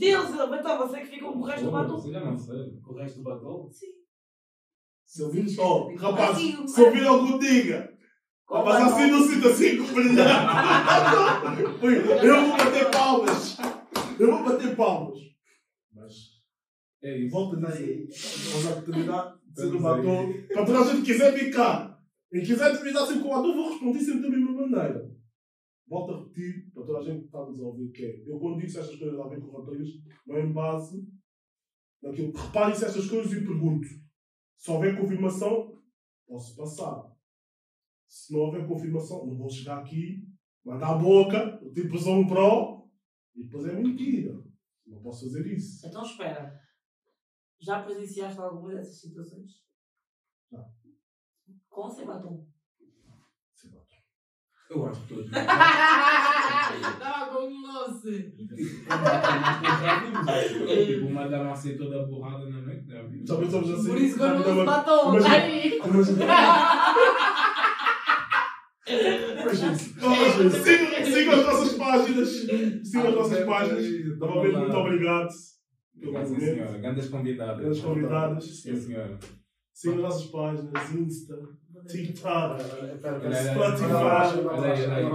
Deus, 0.00 0.30
então 0.30 0.78
você 0.78 0.98
que 1.02 1.06
ficam 1.06 1.32
com 1.32 1.38
o 1.38 1.44
resto 1.44 1.62
do 1.62 1.68
Oh, 1.68 1.72
batom. 1.72 1.94
Você 1.96 2.10
já 2.10 2.24
não 2.24 2.36
sei. 2.36 2.80
Com 2.84 2.92
o 2.92 2.96
resto 2.96 3.18
do 3.18 3.22
batom? 3.22 3.68
Sim. 3.70 3.86
Se 5.06 5.22
eu 5.22 5.30
vir 5.30 5.48
só, 5.48 5.86
rapaz, 5.94 6.30
Assim, 6.30 6.66
se 6.66 6.82
eu 6.82 6.90
vir 6.90 7.06
algum 7.06 7.38
diga, 7.38 7.88
rapaz, 8.50 8.84
assim 8.84 9.12
não 9.12 9.22
sinto 9.22 9.46
assim 9.46 9.76
com 9.76 9.94
brilhante. 9.94 10.32
Eu 12.26 12.46
vou 12.48 12.56
bater 12.56 12.90
palmas. 12.90 13.56
Eu 14.18 14.32
vou 14.32 14.42
bater 14.42 14.74
palmas. 14.74 15.18
Mas, 15.94 16.35
É 17.02 17.18
e 17.18 17.26
isso. 17.26 17.32
volto 17.32 17.56
a 17.56 17.70
dizer, 17.70 18.08
vamos 18.52 18.66
a 18.66 18.70
oportunidade 18.70 19.38
de 19.46 19.60
ser 19.60 19.74
um 19.74 19.82
batom. 19.82 20.20
aí. 20.20 20.42
Para 20.48 20.66
toda 20.66 20.80
a 20.80 20.84
gente 20.84 21.00
que 21.02 21.12
quiser 21.12 21.38
ficar 21.38 22.02
e 22.32 22.40
quiser 22.40 22.72
terminar 22.72 23.06
sempre 23.06 23.22
com 23.22 23.28
o 23.28 23.34
ator, 23.34 23.54
vou 23.54 23.70
responder 23.70 24.00
sempre 24.00 24.22
da 24.22 24.30
mesma 24.30 24.52
maneira. 24.52 25.16
Volto 25.88 26.14
a 26.14 26.18
repetir, 26.18 26.72
para 26.72 26.84
toda 26.84 26.98
a 26.98 27.02
gente 27.02 27.20
que 27.20 27.26
está 27.26 27.38
a 27.38 27.46
nos 27.46 27.60
ouvir, 27.60 27.90
que 27.92 28.04
é, 28.04 28.24
eu 28.26 28.38
quando 28.38 28.58
digo 28.58 28.70
se 28.70 28.78
estas 28.78 28.96
coisas 28.96 29.20
a 29.20 29.28
ver 29.28 29.40
com 29.40 29.56
raparigas, 29.56 29.88
não 30.26 30.36
é 30.36 30.42
em 30.42 30.52
base 30.52 31.06
naquilo. 32.02 32.32
Reparem-se 32.32 32.84
estas 32.84 33.08
coisas 33.08 33.32
e 33.32 33.46
pergunto. 33.46 33.86
Se 34.56 34.70
houver 34.70 34.98
confirmação, 34.98 35.80
posso 36.26 36.56
passar. 36.56 37.16
Se 38.08 38.32
não 38.32 38.40
houver 38.40 38.66
confirmação, 38.66 39.26
não 39.26 39.36
vou 39.36 39.50
chegar 39.50 39.78
aqui, 39.78 40.26
mandar 40.64 40.94
a 40.94 40.98
boca, 40.98 41.60
tipo 41.74 41.96
um 42.10 42.26
pro, 42.26 42.88
e 43.34 43.44
depois 43.44 43.66
é 43.66 43.72
mentira. 43.74 44.42
Não 44.86 45.00
posso 45.02 45.26
fazer 45.26 45.46
isso. 45.46 45.86
Então 45.86 46.02
espera. 46.02 46.65
Já 47.60 47.82
presenciaste 47.82 48.40
alguma 48.40 48.74
dessas 48.74 49.00
situações? 49.00 49.50
Já. 50.52 50.64
Com 51.68 51.82
ou 51.82 51.90
sem 51.90 52.06
batom? 52.06 52.46
Sei 53.54 53.70
lá. 53.70 53.80
Eu 54.70 54.86
acho 54.86 55.00
que 55.02 55.08
todos. 55.14 55.26
Estava 55.32 57.32
com 57.32 57.48
um 57.48 57.62
doce. 57.62 58.32
Tipo, 60.86 61.06
uma 61.06 61.28
dama 61.28 61.52
assim 61.52 61.76
toda 61.76 62.06
borrada 62.06 62.48
na 62.48 62.60
noite, 62.60 62.86
já 62.86 63.02
viu? 63.02 63.26
Já 63.26 63.36
pensamos 63.36 63.70
assim. 63.70 63.88
Por 63.88 64.00
isso 64.00 64.16
que 64.16 64.22
eu 64.22 64.26
já 64.26 64.34
não 64.34 64.40
uso 64.40 64.64
batom. 64.64 65.12
Vi. 65.12 65.80
Sigam 69.56 71.04
sigam 71.04 71.34
as 71.34 71.46
nossas 71.46 71.72
páginas. 71.74 72.28
Sigam 72.28 73.08
as 73.08 73.14
nossas 73.14 73.46
páginas. 73.46 73.84
Novamente, 74.18 74.56
muito 74.58 74.76
obrigado 74.76 75.28
pelo 76.00 76.26
sim, 76.26 76.38
senhora. 76.40 76.78
Grandes 76.78 77.08
convidadas. 77.08 77.58
Grandes 77.60 77.80
convidadas. 77.80 78.44
Sim, 78.62 78.76
senhora. 78.76 79.18
Sigam 79.72 79.96
as 79.96 80.02
nossas 80.02 80.26
páginas, 80.30 80.94
Insta, 80.94 81.34
TikTok. 81.86 82.62
Spotify. 82.62 83.92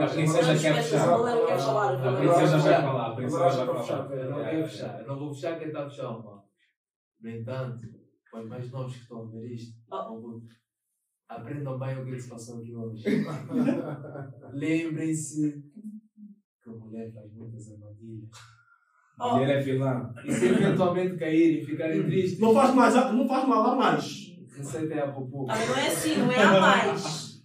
A 0.03 0.07
princesa 0.07 0.53
quer 0.61 0.75
fechar. 0.83 1.09
A 1.09 1.17
princesa 1.23 1.73
vai 1.73 2.59
fechar. 2.59 2.83
falar. 2.83 3.11
A 3.11 3.15
princesa 3.15 3.65
vai 3.65 3.83
falar. 3.85 4.11
Eu 4.15 4.29
não 4.29 4.39
É, 4.39 4.49
quero 4.51 4.67
fechar, 4.67 5.01
eu 5.01 5.07
não 5.07 5.17
vou 5.19 5.33
fechar 5.33 5.57
quem 5.57 5.67
está 5.69 5.85
a 5.85 5.89
fechar, 5.89 6.11
mano. 6.11 6.43
No 7.21 7.29
entanto, 7.29 7.87
para 8.31 8.41
os 8.43 8.49
mais 8.49 8.71
novos 8.71 8.93
que 8.95 9.01
estão 9.01 9.23
a 9.23 9.31
ver 9.31 9.51
isto, 9.51 9.75
Oh. 9.91 10.41
aprendam 11.27 11.79
bem 11.79 11.97
o 11.99 12.03
que 12.05 12.11
é 12.11 12.15
que 12.15 12.21
se 12.21 12.29
passou 12.29 12.59
aqui 12.59 12.75
hoje. 12.75 13.03
Lembrem-se 14.53 15.63
que 16.61 16.69
a 16.69 16.73
mulher 16.73 17.11
faz 17.13 17.33
muitas 17.33 17.71
armadilhas. 17.71 18.29
A 19.21 19.35
mulher 19.35 19.57
é 19.57 19.61
vilã. 19.61 20.13
E 20.25 20.31
se 20.33 20.45
eventualmente 20.47 21.15
caírem 21.17 21.61
e 21.61 21.65
ficarem 21.65 22.03
tristes, 22.03 22.39
Não 22.39 22.53
faz, 22.53 22.73
mais, 22.73 22.93
não 22.95 23.27
faz 23.27 23.47
mal 23.47 23.65
a 23.67 23.75
mais. 23.75 24.31
receita 24.57 24.93
é 24.95 25.01
a 25.01 25.11
popô. 25.11 25.45
Ah, 25.49 25.55
não 25.57 25.75
é 25.77 25.87
assim, 25.87 26.15
não 26.17 26.31
é 26.31 26.43
a 26.43 26.59
mais. 26.59 27.41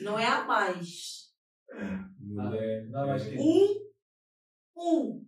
Não 0.00 0.18
é 0.18 0.26
a 0.26 0.44
mais. 0.44 1.30
Mulher. 2.18 2.86
Não, 2.90 3.06
mas 3.06 3.22
que- 3.24 3.36
Um, 3.38 3.76
um. 4.76 5.24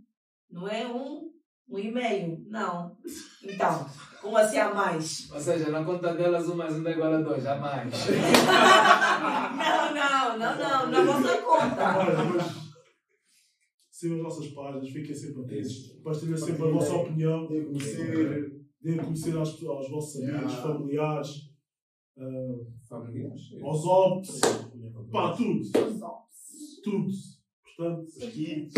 Não 0.50 0.68
é 0.68 0.86
um, 0.86 1.30
um 1.68 1.78
e 1.78 1.90
meio. 1.92 2.38
Não. 2.48 2.96
Então, 3.42 3.86
como 4.20 4.36
assim 4.38 4.58
a 4.58 4.72
mais? 4.74 5.30
Ou 5.32 5.40
seja, 5.40 5.70
na 5.70 5.84
conta 5.84 6.14
delas, 6.14 6.48
um 6.48 6.54
mais 6.56 6.74
um 6.76 6.86
é 6.86 6.92
igual 6.92 7.12
a 7.14 7.18
dois, 7.18 7.44
a 7.46 7.56
mais. 7.56 7.92
Não, 9.56 9.94
não, 9.94 10.38
não, 10.38 10.58
não. 10.58 10.90
Na 10.90 11.00
vossa 11.02 11.36
conta. 11.38 12.61
Sigam 14.02 14.16
as 14.16 14.22
nossas 14.24 14.48
páginas, 14.48 14.90
fiquem 14.90 15.14
sempre 15.14 15.42
atentos. 15.42 15.92
Partilhem 16.02 16.36
sempre 16.36 16.64
a 16.64 16.70
vossa 16.72 16.92
opinião. 16.96 17.46
Dê 17.46 17.60
a 17.60 17.64
conhecer. 17.66 18.52
Deem 18.82 18.98
a 18.98 19.04
conhecer 19.04 19.36
aos, 19.36 19.62
aos 19.62 19.88
vossos 19.88 20.16
amigos, 20.24 20.52
Yeah. 20.52 20.62
familiares, 20.62 21.28
ah, 22.18 22.56
Familiares. 22.88 23.42
aos 23.62 23.84
ops, 23.84 24.40
pá, 25.12 25.32
tudo. 25.36 25.60
Tudo. 26.82 27.06
Portanto, 27.76 28.06
Kits, 28.32 28.74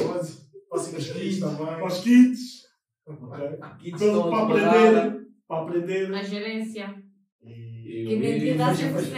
passem 0.68 0.96
as 0.98 1.10
kits 1.10 1.40
também. 1.40 1.56
para 1.56 1.86
os 1.86 2.00
kits, 2.02 2.62
ok? 3.06 3.38
Kits 3.80 3.98
Para, 3.98 4.06
estão 4.06 4.30
para 4.30 4.36
a 4.36 4.42
aprenderem, 4.44 5.26
para 5.48 5.62
aprenderem. 5.62 6.14
A 6.18 6.22
gerência. 6.22 7.02
E- 7.42 8.06
Que 8.08 8.16
mentira 8.16 8.58
dá 8.58 8.74
Fecha, 8.74 9.00
sempre 9.00 9.10